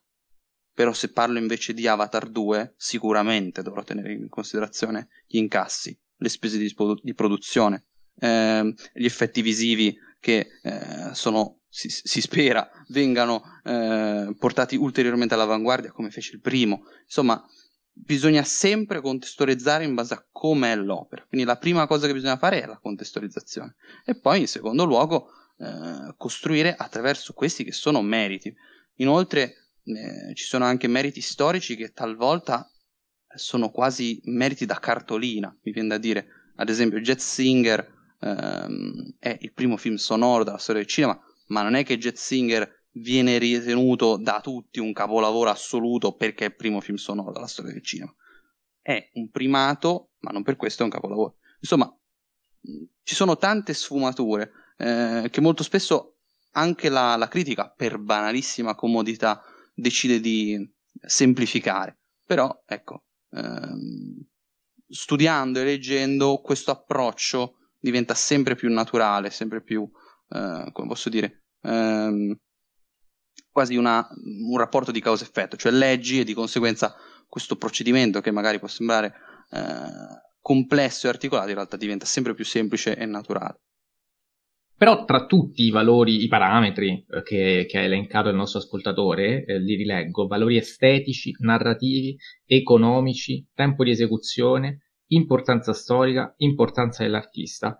Però 0.74 0.94
se 0.94 1.12
parlo 1.12 1.38
invece 1.38 1.74
di 1.74 1.88
Avatar 1.88 2.30
2, 2.30 2.74
sicuramente 2.78 3.62
dovrò 3.62 3.84
tenere 3.84 4.14
in 4.14 4.30
considerazione 4.30 5.10
gli 5.28 5.38
incassi, 5.38 5.96
le 6.16 6.30
spese 6.30 6.58
di, 6.58 6.74
di 7.02 7.14
produzione, 7.14 7.88
ehm, 8.20 8.74
gli 8.94 9.06
effetti 9.06 9.42
visivi 9.42 9.98
che 10.20 10.48
eh, 10.62 11.14
sono, 11.14 11.62
si, 11.68 11.90
si, 11.90 12.22
spera, 12.22 12.70
vengano 12.90 13.42
eh, 13.64 14.36
portati 14.38 14.76
ulteriormente 14.76 15.34
all'avanguardia 15.34 15.92
come 15.92 16.12
fece 16.12 16.34
il 16.34 16.42
primo. 16.42 16.84
Insomma, 17.04 17.44
bisogna 17.92 18.44
sempre 18.44 19.02
contestualizzare 19.02 19.84
in 19.84 19.96
base 19.96 20.14
a 20.14 20.26
come 20.32 20.72
è 20.72 20.76
l'opera. 20.76 21.26
Quindi 21.28 21.46
la 21.46 21.58
prima 21.58 21.88
cosa 21.88 22.08
che 22.08 22.14
bisogna 22.14 22.38
fare 22.38 22.62
è 22.62 22.66
la 22.66 22.80
contestualizzazione 22.80 23.76
e 24.06 24.16
poi 24.16 24.42
in 24.42 24.48
secondo 24.48 24.86
luogo 24.86 25.30
eh, 25.58 26.14
costruire 26.18 26.76
attraverso 26.76 27.34
questi 27.34 27.64
che 27.64 27.72
sono 27.72 28.02
meriti. 28.02 28.54
Inoltre 28.96 29.72
eh, 29.84 30.34
ci 30.36 30.46
sono 30.46 30.66
anche 30.66 30.88
meriti 30.88 31.22
storici 31.22 31.76
che 31.76 31.92
talvolta 31.92 32.70
sono 33.34 33.70
quasi 33.70 34.22
meriti 34.26 34.66
da 34.66 34.80
cartolina, 34.80 35.56
mi 35.64 35.72
viene 35.72 35.90
da 35.90 35.98
dire. 35.98 36.28
Ad 36.58 36.70
esempio, 36.70 37.00
Jet 37.00 37.20
Singer 37.20 38.00
ehm, 38.22 39.16
è 39.20 39.38
il 39.42 39.54
primo 39.54 39.78
film 39.78 39.96
sonoro 39.96 40.44
della 40.44 40.58
storia 40.58 40.82
del 40.82 40.90
cinema, 40.90 41.20
ma 41.48 41.62
non 41.62 41.76
è 41.76 41.84
che 41.84 41.98
Jet 41.98 42.16
Singer 42.16 42.80
viene 42.94 43.38
ritenuto 43.38 44.18
da 44.18 44.40
tutti 44.42 44.80
un 44.80 44.94
capolavoro 44.94 45.50
assoluto 45.50 46.16
perché 46.16 46.46
è 46.46 46.48
il 46.50 46.56
primo 46.56 46.82
film 46.82 46.98
sonoro 46.98 47.32
della 47.32 47.48
storia 47.48 47.72
del 47.72 47.84
cinema. 47.84 48.14
È 48.82 49.10
un 49.14 49.30
primato, 49.30 50.12
ma 50.20 50.32
non 50.32 50.44
per 50.44 50.56
questo 50.56 50.82
è 50.82 50.86
un 50.86 50.92
capolavoro. 50.92 51.38
Insomma, 51.60 51.94
ci 53.04 53.16
sono 53.16 53.38
tante 53.38 53.74
sfumature 53.74 54.52
eh, 54.78 55.28
che 55.30 55.42
molto 55.42 55.64
spesso 55.64 56.18
anche 56.52 56.90
la, 56.90 57.16
la, 57.16 57.28
critica, 57.28 57.70
per 57.70 57.98
banalissima 57.98 58.76
comodità, 58.76 59.42
decide 59.74 60.20
di 60.20 60.70
semplificare. 61.02 62.00
Però, 62.26 62.64
ecco, 62.66 63.06
ehm, 63.32 64.26
studiando 64.88 65.60
e 65.60 65.64
leggendo 65.64 66.42
questo 66.42 66.72
approccio 66.72 67.58
diventa 67.82 68.14
sempre 68.14 68.56
più 68.56 68.72
naturale, 68.72 69.32
sempre 69.32 69.62
più, 69.62 69.90
eh, 70.30 70.70
come 70.72 70.88
posso 70.88 71.10
dire, 71.10 71.46
ehm, 71.64 72.36
quasi 73.52 73.76
una, 73.76 74.08
un 74.48 74.58
rapporto 74.58 74.92
di 74.92 75.02
causa-effetto, 75.02 75.58
cioè 75.58 75.72
leggi 75.72 76.20
e 76.20 76.24
di 76.24 76.34
conseguenza 76.34 76.96
questo 77.28 77.58
procedimento 77.58 78.22
che 78.22 78.32
magari 78.32 78.60
può 78.60 78.68
sembrare 78.68 79.14
eh, 79.52 80.30
complesso 80.40 81.08
e 81.08 81.10
articolato 81.10 81.50
in 81.50 81.56
realtà 81.56 81.78
diventa 81.78 82.06
sempre 82.06 82.34
più 82.34 82.46
semplice 82.46 82.96
e 82.96 83.06
naturale. 83.06 83.60
Però 84.82 85.06
tra 85.06 85.28
tutti 85.28 85.64
i 85.64 85.70
valori, 85.70 86.24
i 86.24 86.28
parametri 86.28 87.06
eh, 87.08 87.22
che, 87.22 87.66
che, 87.70 87.78
ha 87.78 87.82
elencato 87.82 88.30
il 88.30 88.36
nostro 88.36 88.60
ascoltatore, 88.60 89.46
eh, 89.46 89.60
li 89.60 89.76
rileggo, 89.76 90.26
valori 90.26 90.58
estetici, 90.58 91.36
narrativi, 91.40 92.18
economici, 92.46 93.46
tempo 93.54 93.84
di 93.84 93.92
esecuzione, 93.92 94.91
importanza 95.12 95.74
storica, 95.74 96.34
importanza 96.38 97.04
dell'artista. 97.04 97.78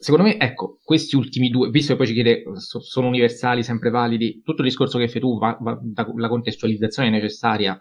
Secondo 0.00 0.28
me, 0.28 0.38
ecco, 0.38 0.78
questi 0.82 1.16
ultimi 1.16 1.48
due, 1.48 1.70
visto 1.70 1.92
che 1.92 1.98
poi 1.98 2.06
ci 2.06 2.14
chiede, 2.14 2.44
so, 2.54 2.80
sono 2.80 3.08
universali, 3.08 3.64
sempre 3.64 3.90
validi, 3.90 4.42
tutto 4.44 4.62
il 4.62 4.68
discorso 4.68 4.98
che 4.98 5.08
fai 5.08 5.20
tu, 5.20 5.38
va, 5.38 5.56
va, 5.60 5.78
la 6.16 6.28
contestualizzazione 6.28 7.10
necessaria, 7.10 7.76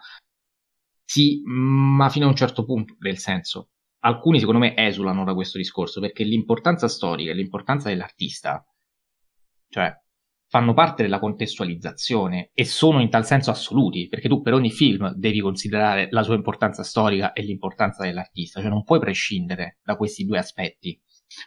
sì, 1.03 1.41
ma 1.45 2.09
fino 2.09 2.25
a 2.25 2.29
un 2.29 2.35
certo 2.35 2.65
punto, 2.65 2.95
nel 2.99 3.17
senso, 3.17 3.69
alcuni 3.99 4.39
secondo 4.39 4.59
me 4.59 4.75
esulano 4.75 5.23
da 5.23 5.33
questo 5.33 5.57
discorso, 5.57 6.01
perché 6.01 6.23
l'importanza 6.23 6.87
storica 6.87 7.33
l'importanza 7.33 7.89
dell'artista, 7.89 8.65
cioè, 9.69 9.93
fanno 10.49 10.73
parte 10.73 11.03
della 11.03 11.19
contestualizzazione 11.19 12.51
e 12.53 12.63
sono 12.65 13.01
in 13.01 13.09
tal 13.09 13.25
senso 13.25 13.51
assoluti, 13.51 14.07
perché 14.07 14.29
tu 14.29 14.41
per 14.41 14.53
ogni 14.53 14.71
film 14.71 15.11
devi 15.13 15.41
considerare 15.41 16.07
la 16.11 16.23
sua 16.23 16.35
importanza 16.35 16.83
storica 16.83 17.33
e 17.33 17.41
l'importanza 17.41 18.03
dell'artista, 18.03 18.61
cioè 18.61 18.69
non 18.69 18.83
puoi 18.83 18.99
prescindere 18.99 19.79
da 19.83 19.95
questi 19.95 20.25
due 20.25 20.37
aspetti. 20.37 20.99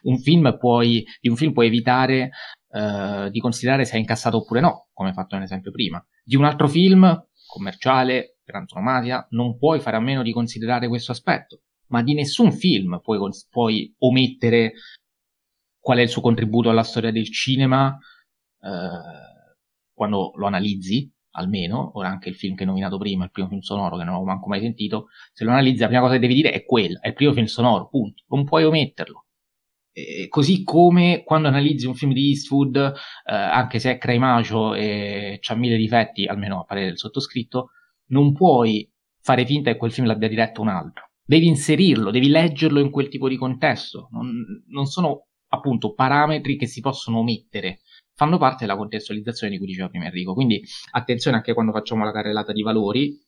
Un 0.03 0.19
film 0.19 0.57
puoi, 0.59 1.05
di 1.21 1.31
un 1.31 1.37
film 1.37 1.53
puoi 1.53 1.67
evitare 1.67 2.31
uh, 2.69 3.31
di 3.31 3.41
considerare 3.41 3.87
se 3.87 3.97
è 3.97 3.99
incassato 3.99 4.37
oppure 4.37 4.61
no, 4.61 4.89
come 4.93 5.15
fatto 5.15 5.35
nell'esempio 5.35 5.71
prima. 5.71 6.05
Di 6.23 6.37
un 6.37 6.45
altro 6.45 6.69
film 6.69 7.27
commerciale, 7.47 8.37
per 8.45 8.57
antonomasia, 8.57 9.27
non 9.31 9.57
puoi 9.57 9.81
fare 9.81 9.97
a 9.97 10.01
meno 10.01 10.23
di 10.23 10.33
considerare 10.33 10.89
questo 10.89 11.13
aspetto, 11.13 11.63
ma 11.87 12.03
di 12.03 12.13
nessun 12.15 12.53
film 12.53 13.01
puoi, 13.03 13.19
puoi 13.49 13.95
omettere 13.99 14.73
qual 15.79 15.99
è 15.99 16.03
il 16.03 16.09
suo 16.09 16.21
contributo 16.21 16.69
alla 16.69 16.83
storia 16.83 17.11
del 17.11 17.31
cinema, 17.33 17.99
eh, 18.63 19.49
quando 19.93 20.33
lo 20.35 20.47
analizzi, 20.47 21.11
almeno, 21.33 21.93
ora 21.95 22.09
anche 22.09 22.29
il 22.29 22.35
film 22.35 22.55
che 22.55 22.63
hai 22.63 22.69
nominato 22.69 22.99
prima, 22.99 23.25
il 23.25 23.31
primo 23.31 23.49
film 23.49 23.61
sonoro 23.61 23.97
che 23.97 24.05
non 24.05 24.15
avevo 24.15 24.29
manco 24.29 24.49
mai 24.49 24.61
sentito, 24.61 25.09
se 25.33 25.45
lo 25.45 25.51
analizzi 25.51 25.81
la 25.81 25.87
prima 25.87 26.01
cosa 26.01 26.15
che 26.15 26.21
devi 26.21 26.35
dire 26.35 26.51
è 26.53 26.65
quella, 26.65 27.01
è 27.01 27.09
il 27.09 27.15
primo 27.15 27.33
film 27.33 27.47
sonoro, 27.47 27.89
punto, 27.89 28.25
non 28.29 28.45
puoi 28.45 28.65
ometterlo. 28.65 29.27
E 29.93 30.29
così 30.29 30.63
come 30.63 31.23
quando 31.25 31.49
analizzi 31.49 31.87
un 31.87 31.95
film 31.95 32.13
di 32.13 32.29
Eastwood, 32.29 32.77
eh, 32.77 33.35
anche 33.35 33.79
se 33.79 33.93
è 33.93 33.99
craimacio 33.99 34.75
e 34.75 35.41
ha 35.43 35.55
mille 35.55 35.77
difetti, 35.77 36.27
almeno 36.27 36.61
a 36.61 36.65
parere 36.65 36.87
del 36.87 36.99
sottoscritto, 36.99 37.71
non 38.07 38.33
puoi 38.33 38.89
fare 39.21 39.45
finta 39.45 39.71
che 39.71 39.77
quel 39.77 39.93
film 39.93 40.07
l'abbia 40.07 40.29
diretto 40.29 40.61
un 40.61 40.69
altro. 40.69 41.11
Devi 41.23 41.47
inserirlo, 41.47 42.11
devi 42.11 42.29
leggerlo 42.29 42.81
in 42.81 42.91
quel 42.91 43.09
tipo 43.09 43.29
di 43.29 43.37
contesto. 43.37 44.09
Non, 44.13 44.65
non 44.69 44.87
sono 44.87 45.27
appunto 45.49 45.93
parametri 45.95 46.57
che 46.57 46.67
si 46.67 46.81
possono 46.81 47.19
omettere 47.19 47.81
fanno 48.21 48.37
parte 48.37 48.67
della 48.67 48.77
contestualizzazione 48.77 49.51
di 49.51 49.57
cui 49.57 49.67
diceva 49.67 49.89
prima 49.89 50.05
Enrico. 50.05 50.35
Quindi 50.35 50.63
attenzione 50.91 51.39
anche 51.39 51.55
quando 51.55 51.73
facciamo 51.73 52.05
la 52.05 52.13
carrellata 52.13 52.53
di 52.53 52.61
valori, 52.61 53.19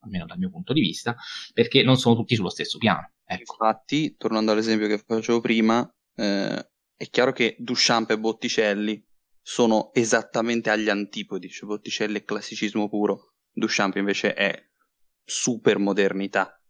almeno 0.00 0.26
dal 0.26 0.36
mio 0.36 0.50
punto 0.50 0.74
di 0.74 0.82
vista, 0.82 1.16
perché 1.54 1.82
non 1.82 1.96
sono 1.96 2.16
tutti 2.16 2.34
sullo 2.34 2.50
stesso 2.50 2.76
piano. 2.76 3.12
Ecco. 3.24 3.52
Infatti, 3.52 4.14
tornando 4.18 4.52
all'esempio 4.52 4.88
che 4.88 4.98
facevo 4.98 5.40
prima, 5.40 5.90
eh, 6.16 6.70
è 6.94 7.08
chiaro 7.08 7.32
che 7.32 7.56
Duchamp 7.60 8.10
e 8.10 8.18
Botticelli 8.18 9.02
sono 9.40 9.90
esattamente 9.94 10.68
agli 10.68 10.90
antipodi, 10.90 11.48
cioè 11.48 11.66
Botticelli 11.66 12.18
è 12.18 12.24
classicismo 12.24 12.90
puro, 12.90 13.36
Duchamp 13.50 13.96
invece 13.96 14.34
è 14.34 14.54
super 15.24 15.78
modernità. 15.78 16.62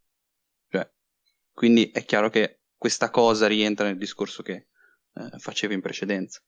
Cioè, 0.69 0.89
quindi 1.51 1.91
è 1.91 2.05
chiaro 2.05 2.31
che 2.31 2.61
questa 2.77 3.11
cosa 3.11 3.49
rientra 3.49 3.87
nel 3.87 3.99
discorso 3.99 4.45
che 4.45 4.69
eh, 5.15 5.39
facevo 5.39 5.73
in 5.73 5.81
precedenza. 5.81 6.41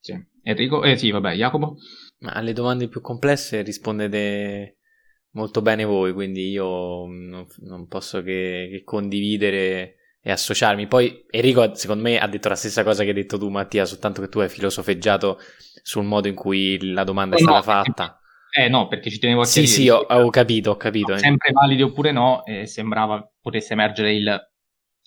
Sì. 0.00 0.12
Enrico? 0.42 0.82
Eh 0.82 0.96
sì, 0.96 1.10
vabbè, 1.10 1.34
Jacopo? 1.34 1.76
Ma 2.20 2.32
alle 2.32 2.52
domande 2.52 2.88
più 2.88 3.00
complesse 3.00 3.62
rispondete 3.62 4.78
molto 5.32 5.62
bene 5.62 5.84
voi, 5.84 6.12
quindi 6.12 6.50
io 6.50 7.06
non, 7.06 7.46
non 7.58 7.86
posso 7.86 8.22
che, 8.22 8.68
che, 8.70 8.82
condividere 8.84 9.96
e 10.22 10.30
associarmi. 10.30 10.86
Poi 10.86 11.24
Enrico, 11.30 11.74
secondo 11.74 12.02
me, 12.02 12.18
ha 12.18 12.26
detto 12.26 12.48
la 12.48 12.56
stessa 12.56 12.82
cosa 12.82 13.02
che 13.02 13.10
hai 13.10 13.14
detto 13.14 13.38
tu, 13.38 13.48
Mattia, 13.48 13.84
soltanto 13.84 14.20
che 14.20 14.28
tu 14.28 14.40
hai 14.40 14.48
filosofeggiato 14.48 15.38
sul 15.82 16.04
modo 16.04 16.28
in 16.28 16.34
cui 16.34 16.92
la 16.92 17.04
domanda 17.04 17.36
è 17.36 17.38
stata 17.38 17.62
fatta. 17.62 18.20
Eh 18.52 18.68
no, 18.68 18.88
perché 18.88 19.10
ci 19.10 19.18
tenevo 19.18 19.42
a 19.42 19.44
chiarire. 19.44 19.72
Sì, 19.72 19.82
sì, 19.82 19.88
ho, 19.88 19.98
ho 19.98 20.28
capito, 20.30 20.70
ho 20.72 20.76
capito. 20.76 21.16
Sempre 21.16 21.52
validi 21.52 21.82
oppure 21.82 22.10
no, 22.10 22.44
eh, 22.44 22.66
sembrava 22.66 23.24
potesse 23.40 23.74
emergere 23.74 24.12
il 24.12 24.49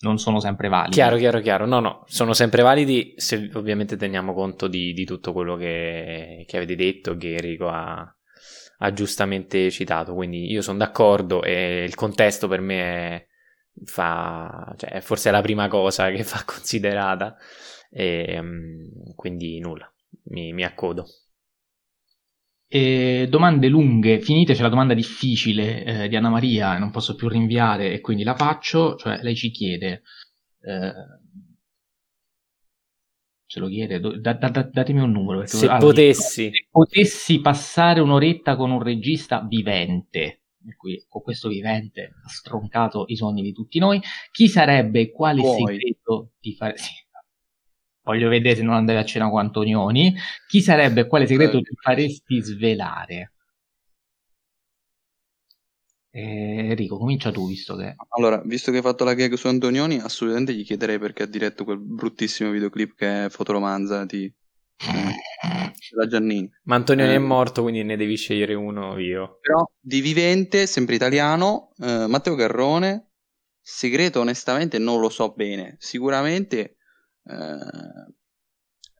non 0.00 0.18
sono 0.18 0.40
sempre 0.40 0.68
validi. 0.68 0.92
Chiaro, 0.92 1.16
chiaro, 1.16 1.40
chiaro. 1.40 1.66
No, 1.66 1.80
no, 1.80 2.04
sono 2.06 2.32
sempre 2.32 2.62
validi 2.62 3.14
se 3.16 3.50
ovviamente 3.54 3.96
teniamo 3.96 4.34
conto 4.34 4.66
di, 4.66 4.92
di 4.92 5.04
tutto 5.04 5.32
quello 5.32 5.56
che, 5.56 6.44
che, 6.46 6.56
avete 6.56 6.76
detto, 6.76 7.16
che 7.16 7.34
Enrico 7.34 7.68
ha, 7.68 8.14
ha, 8.78 8.92
giustamente 8.92 9.70
citato. 9.70 10.14
Quindi 10.14 10.50
io 10.50 10.62
sono 10.62 10.78
d'accordo 10.78 11.42
e 11.42 11.84
il 11.84 11.94
contesto 11.94 12.48
per 12.48 12.60
me 12.60 12.80
è, 12.82 13.26
fa, 13.84 14.74
cioè, 14.76 15.00
forse 15.00 15.30
è 15.30 15.32
la 15.32 15.42
prima 15.42 15.68
cosa 15.68 16.10
che 16.10 16.22
va 16.30 16.42
considerata. 16.44 17.36
E, 17.90 18.38
mm, 18.40 19.12
quindi 19.14 19.58
nulla, 19.60 19.90
mi, 20.24 20.52
mi 20.52 20.64
accodo. 20.64 21.06
E 22.74 23.28
domande 23.30 23.68
lunghe, 23.68 24.20
finite, 24.20 24.52
c'è 24.52 24.62
la 24.62 24.68
domanda 24.68 24.94
difficile 24.94 25.84
eh, 25.84 26.08
di 26.08 26.16
Anna 26.16 26.28
Maria, 26.28 26.76
non 26.76 26.90
posso 26.90 27.14
più 27.14 27.28
rinviare 27.28 27.92
e 27.92 28.00
quindi 28.00 28.24
la 28.24 28.34
faccio, 28.34 28.96
cioè 28.96 29.22
lei 29.22 29.36
ci 29.36 29.52
chiede, 29.52 30.02
eh, 30.60 30.92
ce 33.46 33.60
lo 33.60 33.68
chiede, 33.68 34.00
da, 34.00 34.32
da, 34.32 34.48
da, 34.48 34.62
datemi 34.72 34.98
un 34.98 35.12
numero. 35.12 35.46
se 35.46 35.66
allora, 35.66 35.78
potessi. 35.78 36.50
Se 36.50 36.66
potessi 36.68 37.40
passare 37.40 38.00
un'oretta 38.00 38.56
con 38.56 38.72
un 38.72 38.82
regista 38.82 39.46
vivente, 39.48 40.42
cui 40.76 41.04
con 41.08 41.22
questo 41.22 41.48
vivente 41.50 42.16
ha 42.24 42.28
stroncato 42.28 43.04
i 43.06 43.14
sogni 43.14 43.42
di 43.42 43.52
tutti 43.52 43.78
noi, 43.78 44.00
chi 44.32 44.48
sarebbe 44.48 45.12
quale 45.12 45.42
Poi. 45.42 45.64
segreto 45.64 46.32
ti 46.40 46.52
fare... 46.56 46.76
Sì. 46.76 47.03
Voglio 48.04 48.28
vedere 48.28 48.54
se 48.54 48.62
non 48.62 48.74
andavi 48.74 48.98
a 48.98 49.04
cena 49.04 49.30
con 49.30 49.40
Antonioni. 49.40 50.14
Chi 50.46 50.60
sarebbe 50.60 51.06
quale 51.06 51.26
segreto 51.26 51.60
ti 51.60 51.74
faresti 51.74 52.40
svelare? 52.42 53.32
Eh, 56.10 56.68
Enrico, 56.70 56.98
comincia 56.98 57.32
tu, 57.32 57.48
visto 57.48 57.74
che... 57.74 57.94
Allora, 58.16 58.40
visto 58.44 58.70
che 58.70 58.76
hai 58.76 58.82
fatto 58.82 59.04
la 59.04 59.14
gag 59.14 59.32
su 59.34 59.48
Antonioni, 59.48 59.98
assolutamente 59.98 60.54
gli 60.54 60.64
chiederei 60.64 60.98
perché 60.98 61.24
ha 61.24 61.26
diretto 61.26 61.64
quel 61.64 61.78
bruttissimo 61.78 62.50
videoclip 62.50 62.94
che 62.94 63.24
è 63.24 63.28
Fotoromanza 63.30 64.04
di... 64.04 64.24
Eh, 64.24 65.12
la 65.96 66.06
Giannini. 66.06 66.48
Ma 66.64 66.76
Antonioni 66.76 67.12
eh, 67.12 67.16
è 67.16 67.18
morto, 67.18 67.62
quindi 67.62 67.82
ne 67.82 67.96
devi 67.96 68.16
scegliere 68.16 68.54
uno 68.54 68.98
io. 68.98 69.38
Però 69.40 69.68
di 69.80 70.00
vivente, 70.00 70.66
sempre 70.66 70.94
italiano, 70.94 71.72
eh, 71.78 72.06
Matteo 72.06 72.34
Garrone, 72.34 73.12
segreto 73.60 74.20
onestamente 74.20 74.78
non 74.78 75.00
lo 75.00 75.08
so 75.08 75.32
bene. 75.32 75.76
Sicuramente 75.78 76.73
eh, 77.26 78.12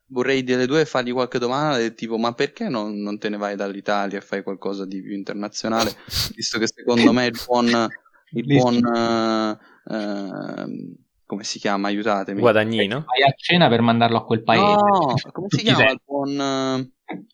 vorrei 0.06 0.44
delle 0.44 0.66
due 0.66 0.84
fargli 0.84 1.12
qualche 1.12 1.38
domanda 1.38 1.76
del 1.76 1.94
tipo 1.94 2.18
ma 2.18 2.32
perché 2.34 2.68
non, 2.68 3.00
non, 3.00 3.18
te 3.18 3.28
ne 3.28 3.36
vai 3.36 3.56
dall'Italia 3.56 4.18
e 4.18 4.22
fai 4.22 4.42
qualcosa 4.42 4.86
di 4.86 5.02
più 5.02 5.14
internazionale? 5.14 5.94
Visto 6.34 6.58
che 6.58 6.66
secondo 6.66 7.12
me 7.12 7.26
il 7.26 7.40
buon, 7.46 7.88
il 8.32 8.44
buon 8.44 8.76
uh, 8.76 9.94
uh, 9.94 10.96
come 11.26 11.42
si 11.42 11.58
chiama? 11.58 11.88
Aiutatemi. 11.88 12.40
Guadagnino? 12.40 13.04
Vai 13.06 13.28
a 13.28 13.34
cena 13.36 13.68
per 13.68 13.80
mandarlo 13.80 14.18
a 14.18 14.24
quel 14.24 14.42
paese. 14.42 14.62
No 14.62 15.14
come 15.32 15.46
si 15.48 15.62
chiama 15.62 15.90
il 15.90 16.00
buon 16.04 16.38
uh, 16.38 16.92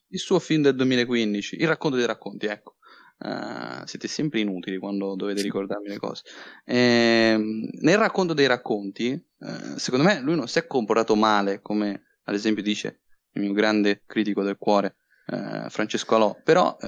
il 0.09 0.19
suo 0.19 0.39
film 0.39 0.63
del 0.63 0.75
2015 0.75 1.57
il 1.61 1.69
racconto 1.69 1.97
dei 1.97 2.07
racconti 2.07 2.47
ecco 2.47 2.77
Uh, 3.23 3.85
siete 3.85 4.09
sempre 4.09 4.41
inutili 4.41 4.79
quando 4.79 5.15
dovete 5.15 5.43
ricordarmi 5.43 5.89
le 5.89 5.99
cose. 5.99 6.23
E, 6.65 7.35
ehm, 7.35 7.69
nel 7.83 7.99
racconto 7.99 8.33
dei 8.33 8.47
racconti, 8.47 9.13
uh, 9.41 9.77
secondo 9.77 10.07
me 10.07 10.21
lui 10.21 10.37
non 10.37 10.49
si 10.49 10.59
è 10.59 10.67
comportato 10.67 11.15
male, 11.17 11.61
come 11.61 12.03
ad 12.25 12.35
esempio 12.35 12.63
dice 12.63 13.01
il 13.33 13.43
mio 13.43 13.53
grande 13.53 14.05
critico 14.07 14.43
del 14.43 14.57
cuore, 14.57 14.97
uh, 15.27 15.69
Francesco 15.69 16.15
Alò. 16.15 16.35
Però 16.43 16.79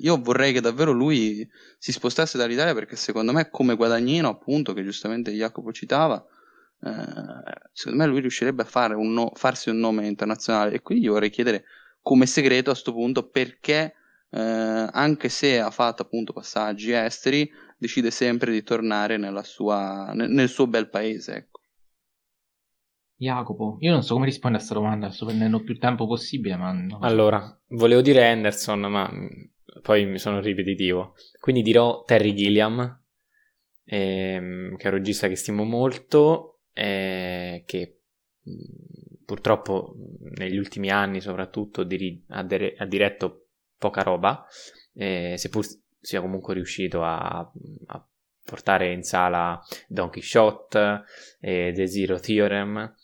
io 0.00 0.20
vorrei 0.22 0.54
che 0.54 0.62
davvero 0.62 0.90
lui 0.90 1.46
si 1.76 1.92
spostasse 1.92 2.38
dall'Italia 2.38 2.72
perché 2.72 2.96
secondo 2.96 3.32
me 3.32 3.50
come 3.50 3.76
guadagnino, 3.76 4.30
appunto, 4.30 4.72
che 4.72 4.82
giustamente 4.82 5.32
Jacopo 5.32 5.70
citava, 5.70 6.24
secondo 7.72 8.02
me 8.02 8.06
lui 8.06 8.20
riuscirebbe 8.20 8.64
a 8.66 8.96
un 8.96 9.12
no- 9.12 9.32
farsi 9.34 9.68
un 9.68 9.76
nome 9.76 10.06
internazionale. 10.06 10.72
E 10.72 10.80
quindi 10.80 11.04
io 11.04 11.12
vorrei 11.12 11.28
chiedere 11.28 11.64
come 12.00 12.24
segreto 12.24 12.70
a 12.70 12.72
questo 12.72 12.92
punto 12.92 13.28
perché 13.28 13.96
eh, 14.34 14.88
anche 14.90 15.28
se 15.28 15.60
ha 15.60 15.70
fatto 15.70 16.02
appunto 16.02 16.32
passaggi 16.32 16.92
esteri, 16.92 17.50
decide 17.76 18.10
sempre 18.10 18.50
di 18.50 18.62
tornare 18.62 19.18
sua, 19.42 20.12
nel, 20.14 20.30
nel, 20.30 20.48
suo 20.48 20.66
bel 20.66 20.88
paese. 20.88 21.34
Ecco. 21.34 21.60
Jacopo, 23.16 23.76
io 23.80 23.92
non 23.92 24.02
so 24.02 24.14
come 24.14 24.26
rispondere 24.26 24.62
a 24.62 24.66
questa 24.66 24.82
domanda, 24.82 25.10
sto 25.10 25.26
prendendo 25.26 25.62
più 25.62 25.78
tempo 25.78 26.06
possibile. 26.06 26.56
Ma 26.56 26.74
allora, 27.00 27.60
volevo 27.68 28.00
dire 28.00 28.26
Anderson, 28.28 28.80
ma 28.80 29.10
poi 29.82 30.06
mi 30.06 30.18
sono 30.18 30.40
ripetitivo. 30.40 31.14
Quindi 31.38 31.62
dirò 31.62 32.02
Terry 32.04 32.32
Gilliam, 32.32 33.00
ehm, 33.84 34.76
che 34.76 34.84
è 34.84 34.90
un 34.90 34.94
regista 34.94 35.28
che 35.28 35.36
stimo 35.36 35.64
molto, 35.64 36.62
eh, 36.72 37.64
che 37.66 37.98
purtroppo 39.24 39.94
negli 40.36 40.56
ultimi 40.56 40.90
anni 40.90 41.20
soprattutto 41.20 41.84
diri- 41.84 42.24
ha, 42.28 42.42
de- 42.42 42.74
ha 42.76 42.86
diretto 42.86 43.41
poca 43.82 44.02
roba, 44.02 44.46
eh, 44.94 45.34
seppur 45.36 45.66
sia 45.98 46.20
comunque 46.20 46.54
riuscito 46.54 47.02
a, 47.02 47.38
a 47.86 48.06
portare 48.44 48.92
in 48.92 49.02
sala 49.02 49.60
Don 49.88 50.08
Quixote 50.08 51.02
e 51.40 51.72
The 51.74 51.86
Zero 51.88 52.20
Theorem, 52.20 52.94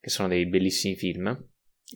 che 0.00 0.10
sono 0.10 0.26
dei 0.26 0.46
bellissimi 0.46 0.96
film. 0.96 1.40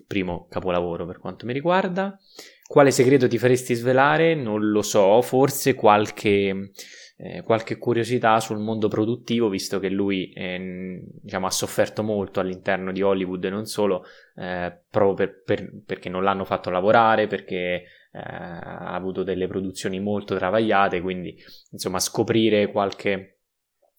Primo 0.06 0.46
capolavoro 0.48 1.04
per 1.04 1.18
quanto 1.18 1.46
mi 1.46 1.52
riguarda. 1.52 2.16
Quale 2.64 2.92
segreto 2.92 3.26
ti 3.26 3.38
faresti 3.38 3.74
svelare? 3.74 4.34
Non 4.36 4.70
lo 4.70 4.82
so, 4.82 5.20
forse 5.22 5.74
qualche, 5.74 6.70
eh, 7.16 7.42
qualche 7.42 7.78
curiosità 7.78 8.38
sul 8.38 8.58
mondo 8.58 8.88
produttivo, 8.88 9.48
visto 9.48 9.80
che 9.80 9.88
lui 9.88 10.30
eh, 10.32 11.02
diciamo, 11.22 11.46
ha 11.46 11.50
sofferto 11.50 12.02
molto 12.02 12.40
all'interno 12.40 12.92
di 12.92 13.02
Hollywood 13.02 13.44
e 13.44 13.50
non 13.50 13.64
solo, 13.64 14.04
eh, 14.36 14.80
proprio 14.88 15.14
per, 15.14 15.42
per, 15.42 15.82
perché 15.84 16.08
non 16.08 16.22
l'hanno 16.22 16.44
fatto 16.44 16.70
lavorare, 16.70 17.26
perché 17.26 17.84
eh, 18.12 18.18
ha 18.20 18.94
avuto 18.94 19.22
delle 19.22 19.46
produzioni 19.46 20.00
molto 20.00 20.36
travagliate, 20.36 21.00
quindi 21.00 21.36
insomma 21.70 21.98
scoprire 21.98 22.70
qualche, 22.70 23.40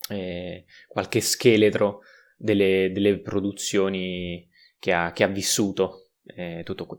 eh, 0.10 0.66
qualche 0.88 1.22
scheletro 1.22 2.02
delle, 2.38 2.92
delle 2.92 3.20
produzioni 3.20 4.48
che 4.80 4.94
ha, 4.94 5.12
che 5.12 5.24
ha 5.24 5.28
vissuto, 5.28 6.12
eh, 6.24 6.62
tutto 6.64 6.86
qui. 6.86 6.98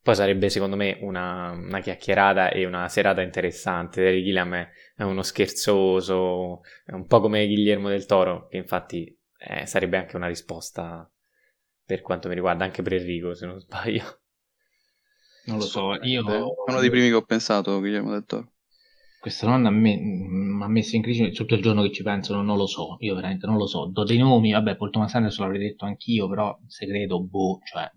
Poi 0.00 0.14
sarebbe 0.14 0.48
secondo 0.48 0.76
me 0.76 0.98
una, 1.02 1.50
una, 1.50 1.80
chiacchierata 1.80 2.50
e 2.50 2.64
una 2.64 2.88
serata 2.88 3.20
interessante. 3.20 4.02
Terry 4.02 4.22
Gilliam 4.22 4.54
è, 4.54 5.02
uno 5.02 5.22
scherzoso, 5.22 6.60
è 6.86 6.92
un 6.92 7.06
po' 7.06 7.20
come 7.20 7.46
Guillermo 7.46 7.88
del 7.88 8.06
Toro, 8.06 8.46
che 8.46 8.56
infatti 8.56 9.14
eh, 9.38 9.66
sarebbe 9.66 9.98
anche 9.98 10.16
una 10.16 10.28
risposta 10.28 11.10
per 11.84 12.00
quanto 12.00 12.28
mi 12.28 12.34
riguarda, 12.34 12.64
anche 12.64 12.80
per 12.80 12.94
Enrico 12.94 13.34
se 13.34 13.46
non 13.46 13.60
sbaglio. 13.60 14.20
Non 15.48 15.58
lo 15.58 15.64
so, 15.64 15.94
io... 16.02 16.26
È 16.28 16.70
uno 16.70 16.80
dei 16.80 16.90
primi 16.90 17.08
che 17.08 17.14
ho 17.14 17.22
pensato, 17.22 17.78
Guillermo 17.78 18.10
del 18.10 18.24
Toro. 18.26 18.52
Questa 19.18 19.46
domanda 19.46 19.70
mi 19.70 20.62
ha 20.62 20.68
messo 20.68 20.94
in 20.94 21.02
crisi 21.02 21.30
tutto 21.32 21.54
il 21.54 21.62
giorno 21.62 21.82
che 21.82 21.90
ci 21.90 22.02
penso, 22.02 22.34
non, 22.34 22.44
non, 22.44 22.56
lo 22.56 22.66
so, 22.66 22.96
io 23.00 23.14
veramente 23.14 23.46
non 23.46 23.56
lo 23.56 23.66
so. 23.66 23.86
Do 23.86 24.04
dei 24.04 24.18
nomi, 24.18 24.52
vabbè, 24.52 24.76
Paul 24.76 24.90
Thomas 24.90 25.14
Anderson 25.14 25.46
l'avrei 25.46 25.68
detto 25.68 25.86
anch'io, 25.86 26.28
però 26.28 26.56
segreto, 26.66 27.20
boh, 27.20 27.60
cioè... 27.64 27.90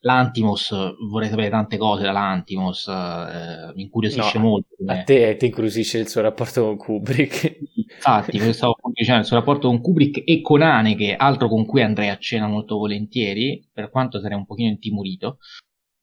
L'Antimos, 0.00 0.72
vorrei 1.10 1.28
sapere 1.28 1.48
tante 1.48 1.78
cose 1.78 2.04
dall'Antimos, 2.04 2.86
eh, 2.86 3.72
mi 3.74 3.82
incuriosisce 3.82 4.38
no, 4.38 4.44
molto. 4.44 4.76
A 4.86 5.02
te 5.02 5.36
ti 5.36 5.46
incuriosisce 5.46 5.98
il 5.98 6.08
suo 6.08 6.20
rapporto 6.20 6.62
con 6.62 6.76
Kubrick. 6.76 7.58
Infatti, 7.96 8.52
stavo 8.52 8.76
dicendo, 8.92 9.20
il 9.20 9.26
suo 9.26 9.36
rapporto 9.36 9.66
con 9.66 9.80
Kubrick 9.80 10.22
e 10.24 10.42
con 10.42 10.62
Haneke, 10.62 11.16
altro 11.16 11.48
con 11.48 11.64
cui 11.64 11.82
andrei 11.82 12.08
a 12.08 12.18
cena 12.18 12.46
molto 12.46 12.76
volentieri, 12.76 13.68
per 13.72 13.90
quanto 13.90 14.20
sarei 14.20 14.36
un 14.36 14.46
pochino 14.46 14.68
intimorito. 14.68 15.38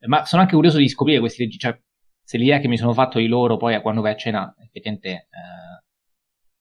Ma 0.07 0.25
sono 0.25 0.41
anche 0.41 0.55
curioso 0.55 0.77
di 0.77 0.89
scoprire 0.89 1.19
questi 1.19 1.43
registi, 1.43 1.65
cioè 1.65 1.79
se 2.23 2.37
l'idea 2.37 2.59
che 2.59 2.67
mi 2.67 2.77
sono 2.77 2.93
fatto 2.93 3.19
di 3.19 3.27
loro 3.27 3.57
poi 3.57 3.79
quando 3.81 4.01
vai 4.01 4.13
a 4.13 4.17
cena 4.17 4.55
effettivamente 4.59 5.09
eh, 5.09 5.73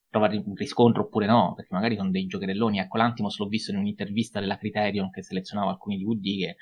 trova 0.08 0.28
un 0.28 0.54
riscontro 0.54 1.02
oppure 1.02 1.26
no, 1.26 1.54
perché 1.54 1.74
magari 1.74 1.96
sono 1.96 2.10
dei 2.10 2.26
giocherelloni. 2.26 2.78
Ecco, 2.78 2.98
l'Antimos 2.98 3.38
l'ho 3.38 3.46
visto 3.46 3.70
in 3.70 3.78
un'intervista 3.78 4.40
della 4.40 4.58
Criterion 4.58 5.10
che 5.10 5.22
selezionava 5.22 5.70
alcuni 5.70 5.96
DVD 5.98 6.38
che... 6.38 6.48
Eh... 6.48 6.56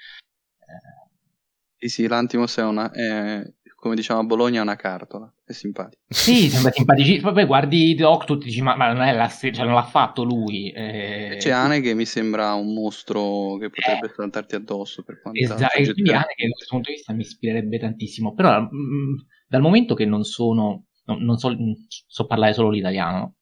Sì, 1.76 1.88
sì, 1.88 2.06
l'Antimos 2.06 2.56
è 2.58 2.62
una... 2.62 2.90
È 2.90 3.42
come 3.74 3.94
diciamo 3.94 4.20
a 4.20 4.24
Bologna, 4.24 4.62
una 4.62 4.76
cartola. 4.76 5.32
È 5.50 5.52
simpatico. 5.52 6.00
Sì, 6.06 6.48
sembra 6.48 6.70
simpatico. 6.70 7.32
Poi 7.32 7.44
guardi 7.44 8.00
Octut 8.00 8.40
e 8.40 8.44
dici, 8.44 8.62
ma, 8.62 8.76
ma 8.76 8.92
non, 8.92 8.98
la, 8.98 9.28
cioè, 9.28 9.64
non, 9.64 9.74
l'ha 9.74 9.82
fatto 9.82 10.22
lui. 10.22 10.70
Eh... 10.70 11.38
C'è 11.40 11.50
Ane 11.50 11.80
che 11.80 11.92
mi 11.92 12.04
sembra 12.04 12.54
un 12.54 12.72
mostro 12.72 13.56
che 13.56 13.68
potrebbe 13.68 14.06
eh. 14.06 14.12
saltarti 14.14 14.54
addosso. 14.54 15.02
Per 15.02 15.20
esatto, 15.32 15.76
e 15.76 15.92
quindi 15.92 16.12
Ane 16.12 16.34
che 16.36 16.46
da 16.46 16.52
questo 16.52 16.74
punto 16.76 16.90
di 16.90 16.94
vista 16.94 17.12
mi 17.12 17.22
ispirerebbe 17.22 17.80
tantissimo. 17.80 18.32
Però 18.32 18.60
mh, 18.60 18.68
mm, 18.70 19.14
dal 19.48 19.60
momento 19.60 19.94
che 19.94 20.04
non 20.04 20.22
sono, 20.22 20.84
no, 21.06 21.18
non 21.18 21.36
so, 21.36 21.52
so 21.88 22.26
parlare 22.26 22.52
solo 22.52 22.70
l'italiano, 22.70 23.34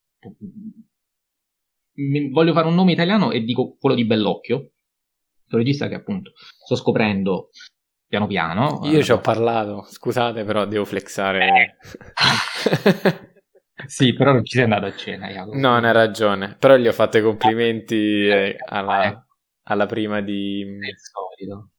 mi, 1.92 2.30
voglio 2.30 2.54
fare 2.54 2.68
un 2.68 2.74
nome 2.74 2.92
italiano 2.92 3.32
e 3.32 3.44
dico 3.44 3.76
quello 3.78 3.94
di 3.94 4.06
Bellocchio, 4.06 4.56
un 4.56 5.58
regista 5.58 5.88
che 5.88 5.96
appunto 5.96 6.32
sto 6.64 6.74
scoprendo 6.74 7.50
piano 8.08 8.26
piano. 8.26 8.80
Io 8.84 9.02
ci 9.02 9.12
ho 9.12 9.20
parlato, 9.20 9.86
scusate, 9.88 10.44
però 10.44 10.64
devo 10.64 10.84
flexare. 10.84 11.76
sì, 13.86 14.14
però 14.14 14.32
non 14.32 14.44
ci 14.44 14.54
sei 14.54 14.64
andato 14.64 14.86
a 14.86 14.96
cena, 14.96 15.28
Jacopo. 15.28 15.56
No, 15.56 15.74
hai 15.76 15.92
ragione. 15.92 16.56
Però 16.58 16.76
gli 16.76 16.88
ho 16.88 16.92
fatto 16.92 17.18
i 17.18 17.22
complimenti 17.22 18.26
eh, 18.26 18.56
alla, 18.66 19.24
alla 19.64 19.86
prima 19.86 20.22
di... 20.22 20.62
È 20.62 20.88
il 20.88 20.96
solito. 20.98 21.70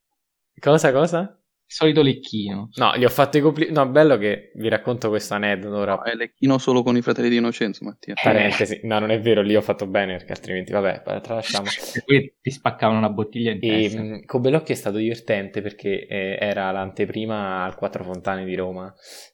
Cosa, 0.59 0.91
cosa? 0.91 1.38
Solito 1.71 2.01
lecchino. 2.01 2.69
No, 2.75 2.97
gli 2.97 3.05
ho 3.05 3.09
fatto 3.09 3.37
i 3.37 3.41
complimenti. 3.41 3.79
No, 3.79 3.87
bello 3.87 4.17
che 4.17 4.51
vi 4.55 4.69
racconto 4.69 5.09
questo 5.09 5.35
aneddoto 5.35 5.75
ora. 5.77 5.93
No, 5.93 6.03
è 6.03 6.15
lecchino 6.15 6.57
solo 6.57 6.81
con 6.81 6.97
i 6.97 7.01
fratelli 7.03 7.29
di 7.29 7.37
Innocenzo, 7.37 7.85
Mattia. 7.85 8.15
Eh. 8.15 8.21
Parentesi. 8.21 8.79
No, 8.83 8.97
non 8.97 9.11
è 9.11 9.19
vero, 9.19 9.41
lì 9.43 9.55
ho 9.55 9.61
fatto 9.61 9.85
bene 9.85 10.17
perché 10.17 10.31
altrimenti, 10.31 10.71
vabbè, 10.71 11.03
tralasciamo. 11.21 11.67
Qui 12.03 12.33
ti 12.41 12.49
spaccavano 12.49 12.97
una 12.97 13.09
bottiglia 13.11 13.51
in 13.51 13.59
e, 13.61 13.67
testa. 13.81 14.01
mh, 14.01 14.25
con 14.25 14.41
Bellocchi 14.41 14.71
è 14.71 14.75
stato 14.75 14.97
divertente 14.97 15.61
perché 15.61 16.07
eh, 16.07 16.37
era 16.39 16.71
l'anteprima 16.71 17.63
al 17.63 17.75
Quattro 17.75 18.03
Fontane 18.03 18.45
di 18.45 18.55
Roma 18.55 18.91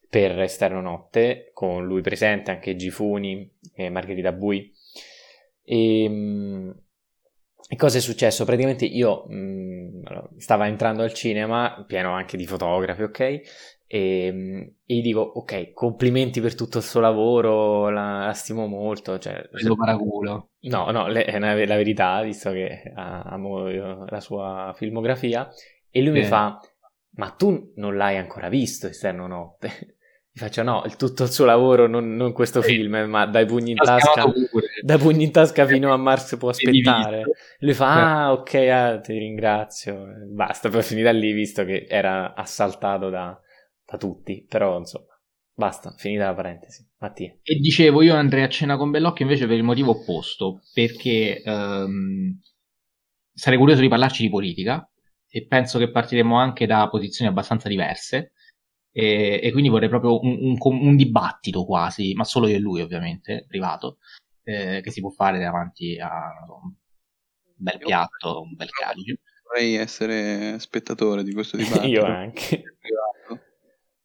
per 0.10 0.38
Esterno 0.42 0.82
Notte, 0.82 1.52
con 1.54 1.86
lui 1.86 2.02
presente, 2.02 2.52
anche 2.52 2.76
Gifuni 2.76 3.50
e 3.74 3.90
Margherita 3.90 4.34
Bui. 4.34 4.74
E, 5.64 6.10
mh, 6.10 6.84
e 7.68 7.76
cosa 7.76 7.98
è 7.98 8.02
successo? 8.02 8.46
Praticamente 8.46 8.86
io 8.86 9.26
mh, 9.28 10.02
allora, 10.06 10.30
stavo 10.38 10.64
entrando 10.64 11.02
al 11.04 11.14
cinema, 11.14 11.84
pieno 11.88 12.12
anche 12.14 12.38
di 12.38 12.46
fotografi, 12.46 13.04
ok? 13.04 13.42
E, 13.88 14.32
mh, 14.32 14.74
e 14.86 14.96
gli 14.96 15.02
dico, 15.02 15.20
ok, 15.22 15.74
complimenti 15.74 16.42
per 16.42 16.56
tutto 16.56 16.78
il 16.78 16.84
suo 16.84 17.00
lavoro, 17.00 17.90
la, 17.90 18.26
la 18.26 18.34
stimo 18.34 18.68
molto. 18.68 19.18
Cioè, 19.18 19.50
Lo 19.64 19.76
paraculo. 19.76 20.50
No, 20.62 20.92
no, 20.92 21.08
le- 21.08 21.26
è 21.26 21.36
una- 21.38 21.54
la 21.66 21.76
verità, 21.76 22.22
visto 22.22 22.52
che 22.52 22.92
amo 22.96 23.70
io 23.70 24.06
la 24.08 24.20
sua 24.20 24.74
filmografia. 24.76 25.50
E 25.90 26.02
lui 26.02 26.12
mi 26.12 26.22
Sì. 26.24 26.28
fa, 26.28 26.60
ma 27.18 27.32
tu 27.32 27.72
non 27.76 27.96
l'hai 27.96 28.18
ancora 28.18 28.50
visto, 28.50 28.88
Esterno 28.88 29.28
Notte? 29.28 29.95
Gli 30.38 30.40
faccio, 30.42 30.64
no, 30.64 30.84
il- 30.86 30.98
tutto 30.98 31.24
il 31.24 31.30
suo 31.32 31.46
lavoro, 31.46 31.88
non, 31.88 32.14
non 32.18 32.34
questo 32.34 32.62
Sì. 32.62 32.74
film, 32.74 33.26
dai 33.32 33.46
pugni 33.46 33.72
in 33.72 33.78
tasca. 33.78 34.12
chiamato 34.12 34.48
pure. 34.50 34.68
Da 34.84 34.98
pugni 34.98 35.24
in 35.24 35.32
tasca 35.32 35.66
fino 35.66 35.94
a 35.94 35.98
marzo 35.98 36.36
può 36.36 36.50
aspettare. 36.50 37.24
Lui 37.60 37.74
fa, 37.74 38.26
ah, 38.26 38.32
ok, 38.34 38.54
ah, 38.70 39.00
ti 39.00 39.18
ringrazio. 39.18 40.06
Basta, 40.34 40.68
poi 40.68 40.84
finita 40.84 41.12
lì, 41.12 41.32
visto 41.32 41.64
che 41.64 41.86
era 41.88 42.34
assaltato 42.34 43.10
da, 43.10 43.40
da 43.86 43.98
tutti. 43.98 44.46
Però, 44.46 44.78
insomma, 44.78 45.06
basta, 45.54 45.96
finita 45.98 46.26
la 46.26 46.34
parentesi. 46.34 46.86
Mattia. 46.98 47.34
E 47.42 47.56
dicevo, 47.56 48.02
io 48.02 48.16
andrei 48.16 48.44
a 48.44 48.50
cena 48.50 48.76
con 48.76 48.92
Bellocchio 48.92 49.24
invece 49.24 49.48
per 49.48 49.56
il 49.56 49.64
motivo 49.64 49.92
opposto, 49.92 50.60
perché 50.74 51.42
ehm, 51.44 52.42
sarei 53.34 53.58
curioso 53.58 53.80
di 53.80 53.88
parlarci 53.88 54.22
di 54.24 54.30
politica 54.30 54.86
e 55.30 55.46
penso 55.48 55.80
che 55.80 55.90
partiremo 55.90 56.36
anche 56.38 56.66
da 56.66 56.90
posizioni 56.90 57.32
abbastanza 57.32 57.70
diverse 57.70 58.32
e, 58.98 59.42
e 59.44 59.52
quindi 59.52 59.68
vorrei 59.70 59.90
proprio 59.90 60.22
un, 60.22 60.38
un- 60.58 60.58
un 60.88 60.96
dibattito 60.96 61.66
quasi, 61.66 62.14
ma 62.14 62.24
solo 62.24 62.48
io 62.48 62.56
e 62.56 62.60
lui 62.60 62.80
ovviamente, 62.82 63.44
privato, 63.46 63.98
eh, 64.44 64.80
che 64.82 64.90
si 64.92 65.02
può 65.02 65.10
fare 65.10 65.38
davanti 65.38 65.98
a 66.00 66.32
un 66.64 66.72
bel 67.58 67.78
piatto, 67.78 68.42
un 68.42 68.54
bel 68.56 68.70
calice. 68.70 69.20
Vorrei 69.44 69.76
essere 69.76 70.58
spettatore 70.60 71.24
di 71.24 71.34
questo 71.34 71.58
dibattito. 71.58 71.88
Io 71.88 72.06
anche. 72.06 72.64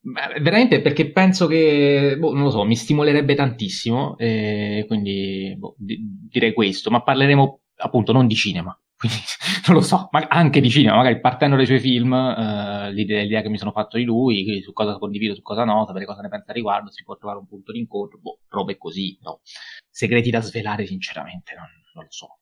Beh, 0.02 0.40
veramente 0.40 0.80
perché 0.80 1.12
penso 1.12 1.46
che, 1.46 2.16
boh, 2.18 2.32
non 2.32 2.44
lo 2.44 2.50
so, 2.50 2.64
mi 2.64 2.74
stimolerebbe 2.74 3.34
tantissimo, 3.34 4.16
e 4.18 4.84
quindi 4.88 5.54
boh, 5.56 5.74
di- 5.78 5.98
direi 6.28 6.52
questo, 6.52 6.90
ma 6.90 7.02
parleremo 7.02 7.60
appunto 7.76 8.10
non 8.12 8.26
di 8.26 8.34
cinema, 8.34 8.76
quindi 9.00 9.16
non 9.66 9.76
lo 9.76 9.80
so, 9.80 10.08
ma 10.10 10.26
anche 10.28 10.60
di 10.60 10.68
cinema, 10.68 10.96
magari 10.96 11.20
partendo 11.20 11.56
dai 11.56 11.64
suoi 11.64 11.80
film, 11.80 12.12
eh, 12.12 12.92
l'idea, 12.92 13.22
l'idea 13.22 13.40
che 13.40 13.48
mi 13.48 13.56
sono 13.56 13.72
fatto 13.72 13.96
di 13.96 14.04
lui, 14.04 14.60
su 14.60 14.74
cosa 14.74 14.98
condivido, 14.98 15.34
su 15.34 15.40
cosa 15.40 15.64
no, 15.64 15.86
sapere 15.86 16.04
cosa 16.04 16.20
ne 16.20 16.28
pensa 16.28 16.50
a 16.50 16.54
riguardo, 16.54 16.90
si 16.90 17.02
può 17.02 17.16
trovare 17.16 17.38
un 17.38 17.46
punto 17.46 17.72
di 17.72 17.78
incontro, 17.78 18.18
boh, 18.18 18.40
robe 18.48 18.76
così, 18.76 19.18
no. 19.22 19.40
Segreti 19.88 20.28
da 20.28 20.42
svelare 20.42 20.84
sinceramente, 20.84 21.54
non, 21.54 21.64
non 21.94 22.04
lo 22.04 22.10
so. 22.10 22.40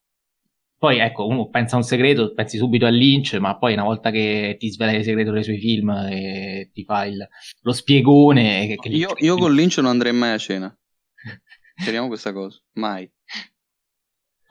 Poi 0.76 0.98
ecco, 0.98 1.28
uno 1.28 1.48
pensa 1.48 1.76
a 1.76 1.78
un 1.78 1.84
segreto, 1.84 2.34
pensi 2.34 2.56
subito 2.56 2.86
a 2.86 2.90
Lynch, 2.90 3.34
ma 3.34 3.56
poi 3.56 3.74
una 3.74 3.84
volta 3.84 4.10
che 4.10 4.56
ti 4.58 4.68
svela 4.68 4.90
il 4.90 5.04
segreto 5.04 5.30
dei 5.30 5.44
suoi 5.44 5.58
film 5.58 5.90
e 5.90 6.70
ti 6.72 6.82
fa 6.82 7.04
il, 7.04 7.24
lo 7.62 7.72
spiegone... 7.72 8.66
Che, 8.66 8.76
che 8.76 8.88
Io, 8.88 9.12
io 9.18 9.36
con 9.36 9.54
Lynch 9.54 9.76
non 9.76 9.86
andrei 9.86 10.12
mai 10.12 10.32
a 10.32 10.38
cena. 10.38 10.76
Speriamo 11.76 12.08
questa 12.08 12.32
cosa. 12.32 12.60
Mai. 12.74 13.08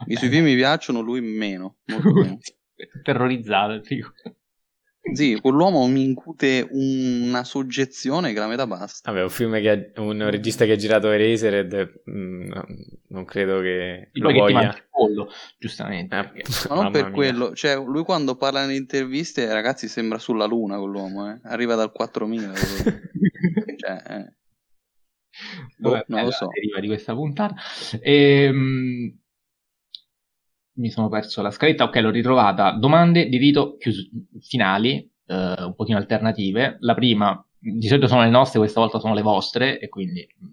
I 0.06 0.16
suoi 0.16 0.30
film 0.30 0.44
mi 0.46 0.56
piacciono, 0.56 1.02
lui 1.02 1.22
meno. 1.22 1.78
Molto 1.86 2.12
meno. 2.14 2.38
terrorizzato, 3.04 3.82
figo. 3.84 4.12
Sì, 5.14 5.40
quell'uomo 5.42 5.88
mi 5.88 6.04
incute 6.04 6.68
una 6.70 7.46
soggezione 7.46 8.34
che 8.34 8.40
la 8.40 8.48
metà 8.48 8.68
basta. 8.68 9.10
Vabbè, 9.10 9.24
un 9.24 9.30
film 9.30 9.54
che 9.62 9.70
ha, 9.96 10.02
un 10.02 10.30
regista 10.30 10.66
che 10.66 10.74
ha 10.74 10.76
girato 10.76 11.10
Eraserhead, 11.10 12.02
mm, 12.12 12.42
no, 12.48 12.66
non 13.08 13.24
credo 13.24 13.62
che 13.62 14.10
E 14.12 14.20
lo 14.20 14.28
che 14.30 14.38
voglia. 14.38 14.64
il 14.76 14.84
pollo, 14.90 15.30
giustamente. 15.58 16.14
Eh, 16.18 16.24
perché- 16.30 16.68
Ma 16.68 16.76
non 16.76 16.92
per 16.92 17.04
mia. 17.06 17.12
quello, 17.14 17.56
cioè 17.56 17.78
lui 17.78 18.04
quando 18.04 18.36
parla 18.36 18.66
nelle 18.66 18.76
interviste, 18.76 19.52
ragazzi, 19.52 19.88
sembra 19.88 20.18
sulla 20.20 20.46
luna 20.46 20.78
quell'uomo, 20.78 21.32
eh. 21.32 21.40
Arriva 21.44 21.76
dal 21.76 21.94
4000. 21.94 22.52
quello 22.52 23.00
lì. 23.14 23.22
cioè, 23.80 24.04
eh. 24.10 24.36
Boh, 25.78 25.92
Vabbè, 25.92 26.04
non 26.10 26.24
lo 26.26 26.32
so. 26.32 26.48
deriva 26.54 26.82
di 26.82 26.88
questa 26.88 27.14
puntata. 27.14 27.56
Ehm, 28.02 29.20
mi 30.78 30.90
sono 30.90 31.10
perso 31.10 31.42
la 31.42 31.52
scaletta, 31.52 31.84
ok, 31.84 31.96
l'ho 31.98 32.10
ritrovata. 32.10 32.72
Domande 32.72 33.28
di 33.28 33.38
rito 33.38 33.76
chius- 33.78 34.10
finali, 34.42 35.10
eh, 35.26 35.64
un 35.64 35.76
pochino 35.76 35.98
alternative. 35.98 36.78
La 36.80 36.94
prima, 36.94 37.44
di 37.58 37.88
solito 37.88 38.08
sono 38.08 38.22
le 38.22 38.30
nostre, 38.30 38.60
questa 38.60 38.80
volta 38.80 39.00
sono 39.00 39.14
le 39.14 39.22
vostre, 39.22 39.80
e 39.80 39.90
quindi 39.90 40.28
mh, 40.40 40.46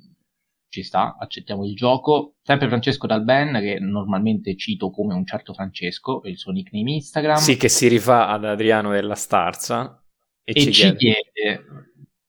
ci 0.68 0.82
sta, 0.82 1.16
accettiamo 1.18 1.64
il 1.64 1.74
gioco. 1.74 2.34
Sempre 2.42 2.68
Francesco 2.68 3.06
Dalben, 3.06 3.58
che 3.60 3.78
normalmente 3.78 4.56
cito 4.56 4.90
come 4.90 5.14
un 5.14 5.24
certo 5.24 5.52
Francesco, 5.52 6.22
il 6.24 6.36
suo 6.36 6.52
nickname 6.52 6.92
Instagram. 6.92 7.36
Sì, 7.36 7.56
che 7.56 7.68
si 7.68 7.88
rifà 7.88 8.28
ad 8.28 8.44
Adriano 8.44 8.90
della 8.90 9.14
Starza 9.14 10.02
e, 10.42 10.52
e 10.52 10.60
ci 10.60 10.72
ci 10.72 10.80
chiede. 10.80 10.96
chiede 10.96 11.64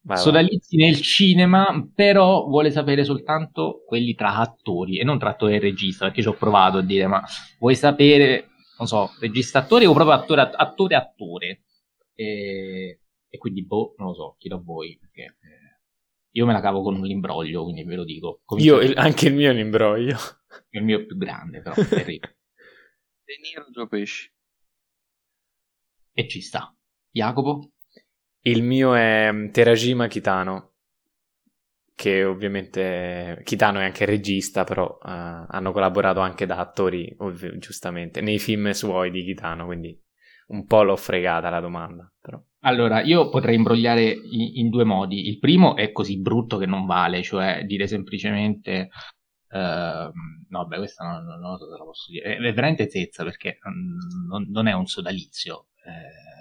Vai, 0.08 0.18
vai. 0.18 0.18
sodalizi 0.18 0.76
nel 0.78 1.02
cinema, 1.02 1.90
però 1.94 2.46
vuole 2.46 2.70
sapere 2.70 3.04
soltanto 3.04 3.84
quelli 3.88 4.14
tra 4.14 4.36
attori 4.36 5.00
e 5.00 5.04
non 5.04 5.18
tra 5.18 5.32
attore 5.32 5.56
e 5.56 5.60
regista, 5.60 6.06
perché 6.06 6.22
ci 6.22 6.28
ho 6.28 6.34
provato 6.36 6.78
a 6.78 6.82
dire, 6.84 7.08
ma 7.08 7.24
vuoi 7.60 7.76
sapere, 7.76 8.50
non 8.78 8.88
so, 8.88 9.10
regista 9.20 9.60
attore 9.60 9.88
o 9.88 9.94
proprio 9.94 10.16
attore 10.16 10.42
attore 10.54 10.96
attore? 10.96 11.64
E, 12.14 13.00
e 13.28 13.38
quindi, 13.40 13.66
boh, 13.66 13.96
non 13.98 14.10
lo 14.10 14.14
so, 14.14 14.36
chiedo 14.38 14.58
a 14.58 14.62
voi, 14.64 14.96
perché 15.00 15.22
eh, 15.24 15.80
io 16.32 16.46
me 16.46 16.54
la 16.54 16.62
cavo 16.62 16.84
con 16.84 17.02
l'imbroglio, 17.02 17.64
quindi 17.64 17.84
ve 17.84 17.96
lo 17.96 18.04
dico. 18.04 18.42
Comincio 18.46 18.76
Io, 18.82 18.88
il- 18.88 18.98
anche 18.98 19.28
il 19.30 19.34
mio 19.34 19.50
è 19.50 19.54
un 19.54 19.60
imbroglio. 19.60 20.18
il 20.70 20.84
mio 20.84 21.00
è 21.00 21.06
più 21.06 21.18
grande, 21.18 21.62
però, 21.62 21.74
terribile. 21.74 22.38
De 23.26 23.34
Niro, 23.42 23.88
Pesci. 23.88 24.32
e 26.14 26.28
ci 26.28 26.42
sta. 26.42 26.74
Jacopo? 27.10 27.72
Il 28.46 28.64
mio 28.64 28.96
è 28.96 29.30
mm, 29.30 29.50
Terajima 29.50 30.08
Kitano, 30.08 30.72
che 31.96 32.26
ovviamente 32.26 33.42
Kitano 33.44 33.80
è 33.80 33.86
anche 33.86 34.06
regista, 34.06 34.64
però 34.66 34.98
eh, 35.02 35.10
hanno 35.10 35.72
collaborato 35.72 36.20
anche 36.20 36.46
da 36.46 36.58
attori, 36.58 37.14
ovvi- 37.20 37.58
giustamente, 37.58 38.22
nei 38.22 38.38
film 38.40 38.72
suoi 38.72 39.12
di 39.12 39.24
Kitano, 39.24 39.66
quindi 39.66 39.98
un 40.48 40.66
po' 40.66 40.84
l'ho 40.84 40.96
fregata 40.98 41.50
la 41.50 41.62
domanda. 41.62 42.12
Però. 42.20 42.42
Allora, 42.62 43.02
io 43.02 43.30
potrei 43.30 43.56
imbrogliare 43.56 44.04
in, 44.04 44.52
in 44.56 44.70
due 44.70 44.84
modi. 44.84 45.28
Il 45.30 45.40
primo 45.40 45.76
è 45.76 45.92
così 45.92 46.20
brutto 46.20 46.58
che 46.58 46.66
non 46.66 46.86
vale, 46.86 47.24
cioè 47.24 47.64
dire 47.66 47.88
semplicemente... 47.88 48.90
ehm, 49.50 50.12
no, 50.50 50.66
beh, 50.68 50.78
questa 50.78 51.06
non, 51.06 51.24
non- 51.26 51.40
non 51.40 51.58
so 51.58 51.66
se 51.66 51.78
la 51.78 51.84
posso 51.84 52.12
dire. 52.12 52.36
È, 52.36 52.38
è 52.40 52.54
veramente 52.54 52.90
zezza 52.90 53.24
perché 53.24 53.60
non, 53.64 54.48
non 54.50 54.68
è 54.68 54.74
un 54.74 54.86
sodalizio, 54.88 55.68
eh, 55.86 56.35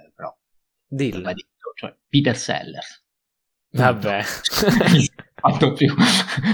Dillo. 0.95 1.33
detto, 1.33 1.73
cioè 1.75 1.95
Peter 2.09 2.37
Sellers. 2.37 3.03
Vabbè. 3.71 4.23
Fatto 5.35 5.73
più, 5.73 5.93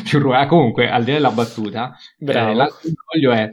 più 0.05 0.19
ruolo. 0.19 0.47
Comunque, 0.47 0.89
al 0.91 1.05
di 1.05 1.11
là 1.11 1.17
della 1.17 1.31
battuta, 1.31 1.95
Bravo. 2.19 2.51
eh, 2.51 2.55
l'altro 2.55 2.89
imbroglio 2.89 3.33
è 3.33 3.51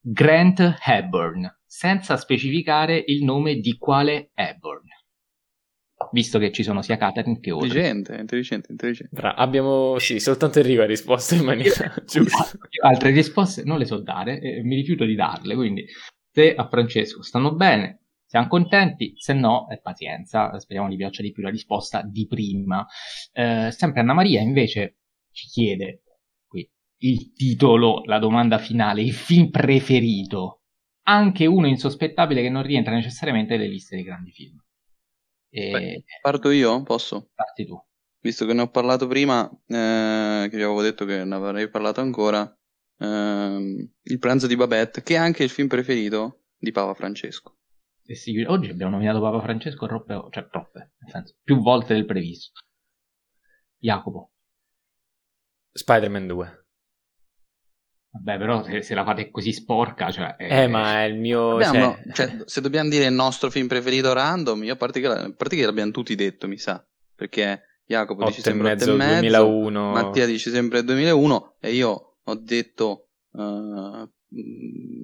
Grant 0.00 0.76
Hepburn, 0.84 1.60
senza 1.64 2.16
specificare 2.16 3.02
il 3.06 3.24
nome 3.24 3.56
di 3.56 3.76
quale 3.76 4.30
Hepburn. 4.34 4.84
Visto 6.12 6.38
che 6.38 6.52
ci 6.52 6.62
sono 6.62 6.82
sia 6.82 6.98
Catherine 6.98 7.40
che 7.40 7.50
Audrey. 7.50 7.68
Intelligente, 7.70 8.16
intelligente, 8.20 8.70
intelligente. 8.70 9.16
Bra- 9.16 9.34
abbiamo, 9.34 9.98
sì, 9.98 10.20
soltanto 10.20 10.58
Enrico 10.60 10.82
ha 10.82 10.86
risposto 10.86 11.34
in 11.34 11.44
maniera 11.44 11.92
giusta. 12.06 12.50
Altre 12.82 13.10
risposte 13.10 13.64
non 13.64 13.78
le 13.78 13.86
so 13.86 14.00
dare 14.00 14.38
e 14.40 14.62
mi 14.62 14.76
rifiuto 14.76 15.04
di 15.06 15.14
darle, 15.14 15.54
quindi 15.54 15.86
se 16.30 16.54
a 16.54 16.68
Francesco 16.68 17.22
stanno 17.22 17.54
bene, 17.54 18.04
siamo 18.36 18.48
contenti, 18.48 19.14
se 19.16 19.32
no, 19.32 19.66
è 19.68 19.80
pazienza, 19.80 20.58
speriamo 20.58 20.90
gli 20.90 20.96
piaccia 20.96 21.22
di 21.22 21.32
più 21.32 21.42
la 21.42 21.48
risposta 21.48 22.02
di 22.02 22.26
prima. 22.26 22.86
Eh, 23.32 23.70
sempre 23.70 24.00
Anna 24.00 24.12
Maria 24.12 24.42
invece 24.42 24.98
ci 25.32 25.46
chiede 25.48 26.02
qui 26.46 26.68
il 26.98 27.32
titolo, 27.32 28.02
la 28.04 28.18
domanda 28.18 28.58
finale, 28.58 29.00
il 29.00 29.14
film 29.14 29.48
preferito, 29.48 30.64
anche 31.04 31.46
uno 31.46 31.66
insospettabile 31.66 32.42
che 32.42 32.50
non 32.50 32.62
rientra 32.62 32.92
necessariamente 32.92 33.56
nelle 33.56 33.70
liste 33.70 33.96
dei 33.96 34.04
grandi 34.04 34.32
film. 34.32 34.62
E 35.48 35.70
Beh. 35.70 36.04
Parto 36.20 36.50
io? 36.50 36.82
Posso? 36.82 37.30
parti 37.34 37.64
tu. 37.64 37.82
Visto 38.20 38.44
che 38.44 38.52
ne 38.52 38.62
ho 38.62 38.68
parlato 38.68 39.06
prima, 39.06 39.48
eh, 39.48 40.48
che 40.50 40.56
vi 40.56 40.62
avevo 40.62 40.82
detto 40.82 41.06
che 41.06 41.24
ne 41.24 41.34
avrei 41.34 41.70
parlato 41.70 42.00
ancora, 42.02 42.54
ehm, 42.98 43.92
Il 44.02 44.18
pranzo 44.18 44.46
di 44.46 44.56
Babette, 44.56 45.02
che 45.02 45.14
è 45.14 45.18
anche 45.18 45.42
il 45.42 45.50
film 45.50 45.68
preferito 45.68 46.42
di 46.58 46.72
Papa 46.72 46.92
Francesco. 46.92 47.55
E 48.08 48.14
sì, 48.14 48.40
oggi 48.46 48.70
abbiamo 48.70 48.92
nominato 48.92 49.20
Papa 49.20 49.40
Francesco 49.40 49.86
troppe, 49.86 50.28
cioè 50.30 50.48
troppe, 50.48 50.92
nel 50.98 51.10
senso, 51.10 51.34
più 51.42 51.60
volte 51.60 51.94
del 51.94 52.06
previsto. 52.06 52.60
Jacopo. 53.78 54.30
Spider-Man 55.72 56.26
2. 56.28 56.66
Vabbè, 58.10 58.38
però 58.38 58.62
se, 58.62 58.82
se, 58.82 58.94
la 58.94 59.04
fate 59.04 59.30
così 59.30 59.52
sporca, 59.52 60.10
cioè... 60.10 60.36
È... 60.36 60.62
Eh, 60.62 60.66
ma 60.68 61.02
è 61.02 61.06
il 61.06 61.18
mio... 61.18 61.56
Abbiamo, 61.56 61.96
cioè... 62.12 62.28
Cioè, 62.28 62.42
se 62.46 62.60
dobbiamo 62.60 62.88
dire 62.88 63.06
il 63.06 63.12
nostro 63.12 63.50
film 63.50 63.66
preferito 63.66 64.12
random, 64.12 64.62
io 64.62 64.72
a 64.72 64.76
parte 64.76 65.00
che, 65.00 65.06
a 65.06 65.34
parte 65.36 65.56
che 65.56 65.66
l'abbiamo 65.66 65.90
tutti 65.90 66.14
detto, 66.14 66.46
mi 66.46 66.56
sa, 66.56 66.82
perché 67.14 67.80
Jacopo 67.84 68.24
dice 68.24 68.40
sempre 68.40 68.72
8 68.72 68.84
e 68.84 68.94
mezzo, 68.94 69.20
2001. 69.20 69.90
Mattia 69.90 70.26
dice 70.26 70.50
sempre 70.50 70.82
2001 70.82 71.56
e 71.60 71.72
io 71.72 72.18
ho 72.22 72.34
detto 72.36 73.08
uh, 73.32 74.08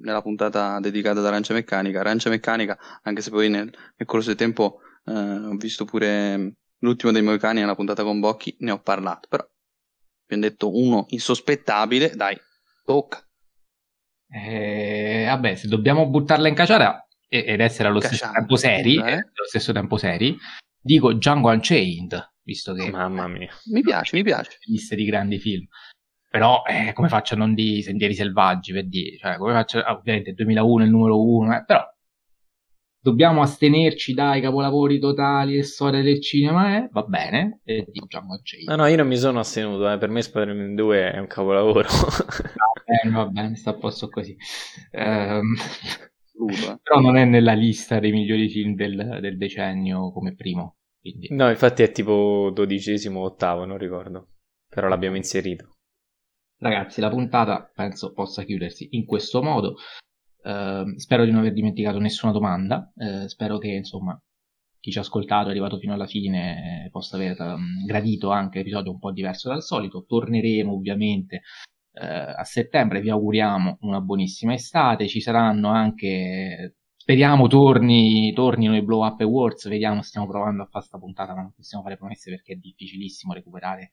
nella 0.01 0.21
puntata 0.21 0.79
dedicata 0.79 1.19
ad 1.19 1.25
Arancia 1.25 1.53
Meccanica, 1.53 1.99
Arancia 1.99 2.29
Meccanica, 2.29 2.77
anche 3.03 3.21
se 3.21 3.29
poi 3.29 3.49
nel, 3.49 3.65
nel 3.65 4.07
corso 4.07 4.27
del 4.27 4.37
tempo 4.37 4.79
uh, 5.05 5.11
ho 5.11 5.55
visto 5.55 5.85
pure 5.85 6.55
l'ultimo 6.79 7.11
dei 7.11 7.21
Moicani 7.21 7.61
nella 7.61 7.75
puntata 7.75 8.03
con 8.03 8.19
Bocchi, 8.19 8.55
ne 8.59 8.71
ho 8.71 8.81
parlato, 8.81 9.27
però 9.29 9.47
abbiamo 10.25 10.43
detto 10.43 10.75
uno 10.75 11.05
insospettabile, 11.09 12.11
dai, 12.15 12.37
Tocca. 12.85 13.25
Eh, 14.29 15.25
vabbè, 15.27 15.55
se 15.55 15.67
dobbiamo 15.67 16.09
buttarla 16.09 16.47
in 16.47 16.55
caciara 16.55 17.07
ed 17.27 17.59
essere 17.59 17.87
allo 17.87 17.99
Cacciando, 17.99 18.25
stesso 18.25 18.33
tempo 18.33 18.55
seri, 18.55 18.95
eh? 18.97 19.13
allo 19.13 19.47
stesso 19.47 19.71
tempo 19.73 19.97
seri, 19.97 20.37
dico 20.79 21.13
Django 21.13 21.49
Unchained, 21.49 22.33
visto 22.43 22.73
che... 22.73 22.89
Mamma 22.89 23.27
mia. 23.27 23.51
Mi 23.71 23.81
piace, 23.81 24.15
mi 24.15 24.23
piace. 24.23 24.57
Liste 24.65 24.95
di 24.95 25.05
grandi 25.05 25.39
film. 25.39 25.65
Però, 26.33 26.63
eh, 26.65 26.93
come 26.93 27.09
faccio 27.09 27.35
a 27.35 27.37
non 27.37 27.53
di 27.53 27.83
Sentieri 27.83 28.15
Selvaggi, 28.15 28.73
per 28.73 28.87
dire? 28.87 29.17
Cioè, 29.17 29.37
come 29.37 29.53
faccio... 29.53 29.77
Ah, 29.77 29.93
ovviamente 29.93 30.33
2001 30.33 30.81
è 30.81 30.85
il 30.87 30.91
numero 30.91 31.23
uno, 31.23 31.55
eh, 31.55 31.63
però 31.63 31.87
dobbiamo 32.99 33.43
astenerci 33.43 34.15
dai 34.15 34.41
capolavori 34.41 34.97
totali 34.97 35.57
e 35.57 35.61
storia 35.61 36.01
del 36.01 36.19
cinema, 36.23 36.77
eh? 36.77 36.89
va 36.91 37.03
bene, 37.03 37.59
e 37.63 37.85
diciamo 37.87 38.39
Jay. 38.41 38.63
No, 38.63 38.77
no, 38.77 38.87
io 38.87 38.95
non 38.95 39.05
mi 39.05 39.17
sono 39.17 39.41
astenuto, 39.41 39.87
eh. 39.91 39.99
per 39.99 40.09
me 40.09 40.23
Spider-Man 40.23 40.73
2 40.73 41.11
è 41.11 41.19
un 41.19 41.27
capolavoro. 41.27 41.87
eh, 42.85 43.09
va 43.13 43.27
bene, 43.27 43.55
sta 43.55 43.69
a 43.69 43.77
posto 43.77 44.09
così. 44.09 44.35
Um, 44.91 45.53
però 46.81 46.99
non 46.99 47.15
è 47.15 47.25
nella 47.25 47.53
lista 47.53 47.99
dei 47.99 48.11
migliori 48.11 48.49
film 48.49 48.73
del, 48.73 49.19
del 49.21 49.37
decennio 49.37 50.11
come 50.11 50.33
primo. 50.33 50.77
Quindi. 50.99 51.27
No, 51.29 51.47
infatti 51.47 51.83
è 51.83 51.91
tipo 51.91 52.49
dodicesimo 52.51 53.19
o 53.19 53.25
ottavo, 53.25 53.65
non 53.65 53.77
ricordo, 53.77 54.29
però 54.67 54.87
l'abbiamo 54.87 55.15
inserito. 55.15 55.72
Ragazzi, 56.63 57.01
la 57.01 57.09
puntata 57.09 57.69
penso 57.75 58.13
possa 58.13 58.43
chiudersi 58.43 58.87
in 58.91 59.03
questo 59.03 59.43
modo. 59.43 59.75
Uh, 60.43 60.97
spero 60.97 61.25
di 61.25 61.31
non 61.31 61.41
aver 61.41 61.51
dimenticato 61.51 61.99
nessuna 61.99 62.31
domanda. 62.31 62.89
Uh, 62.95 63.27
spero 63.27 63.57
che 63.57 63.67
insomma 63.67 64.17
chi 64.79 64.89
ci 64.89 64.97
ha 64.97 65.01
ascoltato 65.01 65.47
è 65.47 65.51
arrivato 65.51 65.77
fino 65.77 65.91
alla 65.93 66.05
fine 66.05 66.87
possa 66.89 67.17
aver 67.17 67.37
um, 67.41 67.83
gradito 67.85 68.29
anche 68.31 68.59
l'episodio 68.59 68.91
un 68.91 68.99
po' 68.99 69.11
diverso 69.11 69.49
dal 69.49 69.61
solito. 69.61 70.05
Torneremo 70.07 70.71
ovviamente 70.73 71.41
uh, 71.99 72.37
a 72.37 72.43
settembre. 72.45 73.01
Vi 73.01 73.09
auguriamo 73.09 73.79
una 73.81 73.99
buonissima 73.99 74.53
estate. 74.53 75.09
Ci 75.09 75.19
saranno 75.19 75.67
anche. 75.67 76.77
Speriamo 76.95 77.47
torni, 77.47 78.31
tornino 78.31 78.73
i 78.73 78.83
Blow 78.83 79.05
Up 79.05 79.19
Awards. 79.19 79.67
Vediamo, 79.67 80.01
stiamo 80.01 80.27
provando 80.27 80.61
a 80.61 80.65
fare 80.67 80.85
questa 80.85 80.97
puntata, 80.97 81.35
ma 81.35 81.41
non 81.41 81.51
possiamo 81.53 81.83
fare 81.83 81.97
promesse 81.97 82.29
perché 82.29 82.53
è 82.53 82.55
difficilissimo 82.55 83.33
recuperare 83.33 83.91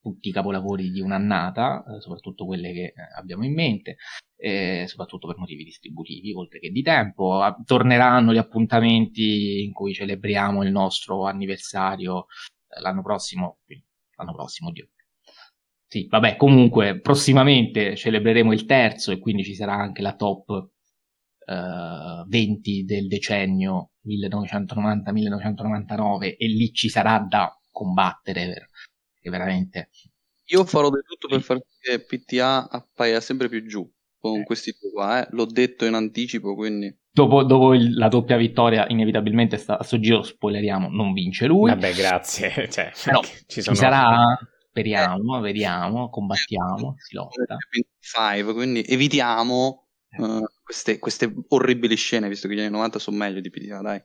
tutti 0.00 0.28
i 0.28 0.32
capolavori 0.32 0.90
di 0.90 1.00
un'annata, 1.00 1.84
eh, 1.84 2.00
soprattutto 2.00 2.46
quelle 2.46 2.72
che 2.72 2.84
eh, 2.84 2.94
abbiamo 3.16 3.44
in 3.44 3.54
mente, 3.54 3.96
eh, 4.36 4.84
soprattutto 4.86 5.26
per 5.26 5.38
motivi 5.38 5.64
distributivi, 5.64 6.32
oltre 6.32 6.58
che 6.58 6.70
di 6.70 6.82
tempo. 6.82 7.40
Torneranno 7.64 8.32
gli 8.32 8.38
appuntamenti 8.38 9.62
in 9.62 9.72
cui 9.72 9.92
celebriamo 9.92 10.62
il 10.62 10.70
nostro 10.70 11.26
anniversario 11.26 12.26
l'anno 12.80 13.02
prossimo, 13.02 13.58
l'anno 14.16 14.32
prossimo, 14.32 14.70
Dio. 14.70 14.88
Sì, 15.86 16.06
vabbè, 16.08 16.36
comunque 16.36 17.00
prossimamente 17.00 17.96
celebreremo 17.96 18.52
il 18.52 18.64
terzo 18.64 19.10
e 19.10 19.18
quindi 19.18 19.42
ci 19.42 19.54
sarà 19.54 19.74
anche 19.74 20.02
la 20.02 20.14
top 20.14 20.70
20 22.26 22.80
eh, 22.80 22.84
del 22.84 23.08
decennio 23.08 23.90
1990-1999 24.06 26.36
e 26.38 26.46
lì 26.46 26.72
ci 26.72 26.88
sarà 26.88 27.18
da 27.28 27.52
combattere 27.72 28.46
per 28.46 28.68
che 29.20 29.30
veramente... 29.30 29.90
Io 30.46 30.64
farò 30.64 30.90
di 30.90 31.00
tutto 31.06 31.28
per 31.28 31.42
far 31.42 31.60
sì 31.64 31.90
che 31.90 32.00
PTA 32.00 32.68
appaia 32.68 33.20
sempre 33.20 33.48
più 33.48 33.64
giù 33.66 33.88
con 34.18 34.40
eh. 34.40 34.44
questi 34.44 34.74
due 34.78 34.90
qua, 34.90 35.22
eh. 35.22 35.28
l'ho 35.30 35.46
detto 35.46 35.86
in 35.86 35.94
anticipo, 35.94 36.54
quindi... 36.54 36.94
Dopo, 37.12 37.42
dopo 37.42 37.74
il, 37.74 37.94
la 37.96 38.08
doppia 38.08 38.36
vittoria, 38.36 38.86
inevitabilmente 38.88 39.56
sta, 39.56 39.78
a 39.78 39.82
sto 39.82 39.98
giro, 39.98 40.22
spoileriamo, 40.22 40.88
non 40.88 41.12
vince 41.12 41.46
lui. 41.46 41.70
Vabbè, 41.70 41.94
grazie. 41.94 42.68
Cioè, 42.70 42.92
Però 43.04 43.20
ci, 43.22 43.62
sono... 43.62 43.74
ci 43.74 43.80
sarà, 43.80 44.38
speriamo, 44.68 45.38
eh. 45.38 45.40
vediamo, 45.40 46.10
combattiamo, 46.10 46.94
si 46.98 47.14
lotta. 47.14 47.56
5, 47.98 48.52
quindi 48.52 48.82
evitiamo 48.82 49.88
uh, 50.18 50.44
queste, 50.62 50.98
queste 50.98 51.32
orribili 51.48 51.96
scene, 51.96 52.28
visto 52.28 52.46
che 52.46 52.54
gli 52.54 52.60
anni 52.60 52.70
90 52.70 52.98
sono 52.98 53.16
meglio 53.16 53.40
di 53.40 53.50
PTA, 53.50 53.80
dai 53.80 54.02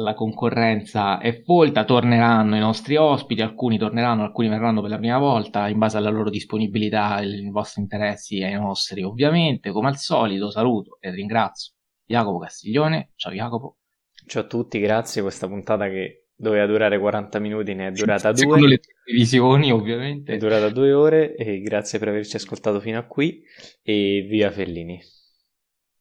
la 0.00 0.14
concorrenza 0.14 1.18
è 1.18 1.42
folta, 1.42 1.84
torneranno 1.84 2.56
i 2.56 2.60
nostri 2.60 2.96
ospiti, 2.96 3.42
alcuni 3.42 3.78
torneranno, 3.78 4.22
alcuni 4.22 4.48
verranno 4.48 4.80
per 4.80 4.90
la 4.90 4.98
prima 4.98 5.18
volta 5.18 5.68
in 5.68 5.78
base 5.78 5.96
alla 5.96 6.10
loro 6.10 6.30
disponibilità, 6.30 7.14
ai 7.14 7.48
vostri 7.50 7.82
interessi 7.82 8.38
e 8.38 8.44
ai 8.44 8.54
nostri 8.54 9.02
ovviamente. 9.02 9.70
Come 9.70 9.88
al 9.88 9.96
solito 9.96 10.50
saluto 10.50 10.98
e 11.00 11.10
ringrazio 11.10 11.72
Jacopo 12.04 12.38
Castiglione, 12.38 13.12
ciao 13.16 13.32
Jacopo. 13.32 13.78
Ciao 14.26 14.42
a 14.42 14.46
tutti, 14.46 14.78
grazie, 14.78 15.22
questa 15.22 15.48
puntata 15.48 15.88
che 15.88 16.26
doveva 16.34 16.66
durare 16.66 16.98
40 16.98 17.38
minuti 17.40 17.74
ne 17.74 17.88
è 17.88 17.90
durata 17.90 18.30
due. 18.30 18.40
Secondo 18.42 18.66
le 18.66 18.78
televisioni 18.78 19.72
ovviamente. 19.72 20.34
È 20.34 20.36
durata 20.36 20.68
due 20.68 20.92
ore 20.92 21.34
e 21.34 21.60
grazie 21.60 21.98
per 21.98 22.08
averci 22.08 22.36
ascoltato 22.36 22.78
fino 22.78 22.98
a 22.98 23.04
qui 23.04 23.42
e 23.82 24.24
via 24.28 24.50
Fellini. 24.52 25.00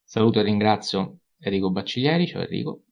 Saluto 0.03 0.39
e 0.39 0.43
ringrazio 0.43 1.21
Enrico 1.39 1.71
Bacciglieri, 1.71 2.27
ciao 2.27 2.41
Enrico. 2.41 2.83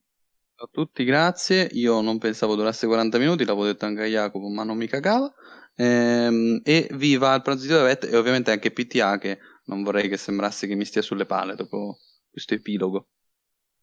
Ciao 0.58 0.64
a 0.64 0.70
tutti, 0.72 1.04
grazie. 1.04 1.68
Io 1.72 2.00
non 2.00 2.16
pensavo 2.16 2.54
durasse 2.54 2.86
40 2.86 3.18
minuti, 3.18 3.44
l'avevo 3.44 3.66
detto 3.66 3.84
anche 3.84 4.04
a 4.04 4.06
Jacopo, 4.06 4.48
ma 4.48 4.64
non 4.64 4.78
mi 4.78 4.86
cagava. 4.86 5.30
Ehm, 5.74 6.62
e 6.64 6.88
viva 6.92 7.34
il 7.34 7.42
pranzo 7.42 7.66
di 7.66 7.72
Davet 7.74 8.04
e 8.04 8.16
ovviamente 8.16 8.52
anche 8.52 8.70
PTA 8.70 9.18
che 9.18 9.38
non 9.66 9.82
vorrei 9.82 10.08
che 10.08 10.16
sembrasse 10.16 10.66
che 10.66 10.74
mi 10.74 10.86
stia 10.86 11.02
sulle 11.02 11.26
palle 11.26 11.56
dopo 11.56 11.98
questo 12.30 12.54
epilogo. 12.54 13.08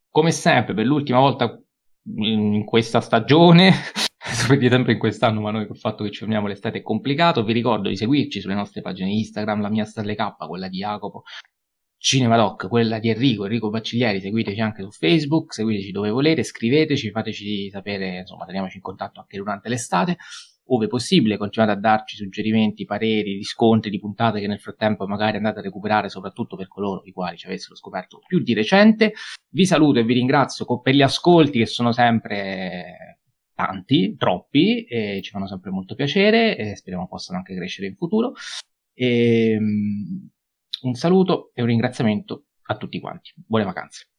Come 0.10 0.32
sempre, 0.32 0.74
per 0.74 0.86
l'ultima 0.88 1.20
volta 1.20 1.62
in 2.16 2.66
questa 2.66 3.02
stagione, 3.02 3.72
per 4.48 4.68
sempre 4.68 4.94
in 4.94 5.00
quest'anno, 5.00 5.41
ma 5.41 5.52
noi 5.52 5.68
col 5.68 5.78
fatto 5.78 6.04
che 6.04 6.10
ci 6.10 6.22
fermiamo 6.22 6.48
l'estate 6.48 6.80
è 6.80 6.82
complicato, 6.82 7.44
vi 7.44 7.54
ricordo 7.54 7.88
di 7.88 7.95
seguirci 7.98 8.41
sulle 8.41 8.56
nostre 8.56 8.82
pagine 8.82 9.12
Instagram, 9.12 9.62
la 9.62 9.70
mia 9.70 9.86
Starle 9.86 10.16
K, 10.16 10.48
quella 10.48 10.70
di 10.70 10.78
Jacopo, 10.78 11.22
Cinemadoc, 12.04 12.68
quella 12.68 13.00
di 13.00 13.08
Enrico, 13.08 13.46
Enrico 13.46 13.70
Bacciglieri, 13.70 14.20
seguiteci 14.20 14.60
anche 14.60 14.84
su 14.84 14.92
Facebook, 14.92 15.54
seguiteci 15.54 15.92
dove 15.92 16.10
volete, 16.10 16.44
scriveteci, 16.44 17.12
fateci 17.12 17.70
sapere, 17.70 18.18
insomma, 18.18 18.44
teniamoci 18.44 18.76
in 18.76 18.82
contatto 18.82 19.22
anche 19.22 19.38
durante 19.38 19.70
l'estate, 19.70 20.18
ove 20.66 20.88
possibile, 20.88 21.38
continuate 21.38 21.72
a 21.78 21.80
darci 21.80 22.18
suggerimenti, 22.18 22.84
pareri, 22.84 23.36
riscontri 23.36 23.90
di 23.90 24.02
puntate 24.02 24.42
che 24.42 24.48
nel 24.48 24.60
frattempo 24.60 25.08
magari 25.08 25.38
andate 25.38 25.60
a 25.60 25.62
recuperare, 25.62 26.10
soprattutto 26.10 26.58
per 26.58 26.68
coloro 26.68 27.04
i 27.06 27.14
quali 27.14 27.38
ci 27.38 27.46
avessero 27.46 27.74
scoperto 27.74 28.20
più 28.28 28.40
di 28.40 28.54
recente. 28.54 29.14
Vi 29.48 29.66
saluto 29.66 30.00
e 30.00 30.04
vi 30.04 30.16
ringrazio 30.16 30.66
per 30.82 30.94
gli 30.94 31.02
ascolti 31.02 31.60
che 31.60 31.66
sono 31.68 31.94
sempre 31.94 33.22
tanti, 33.56 34.18
troppi, 34.18 34.84
e 34.84 35.22
ci 35.24 35.32
fanno 35.32 35.48
sempre 35.48 35.72
molto 35.72 35.96
piacere 35.96 36.58
e 36.58 36.76
speriamo 36.76 37.08
possano 37.08 37.38
anche 37.38 37.56
crescere 37.56 37.88
in 37.88 37.96
futuro. 37.96 38.34
E, 38.94 39.52
ehm, 39.54 40.32
un 40.84 40.95
saluto 40.95 41.51
e 41.53 41.61
un 41.61 41.68
ringraziamento 41.68 42.45
a 42.68 42.77
tutti 42.77 42.99
quanti. 42.99 43.34
Buone 43.35 43.65
vacanze. 43.65 44.12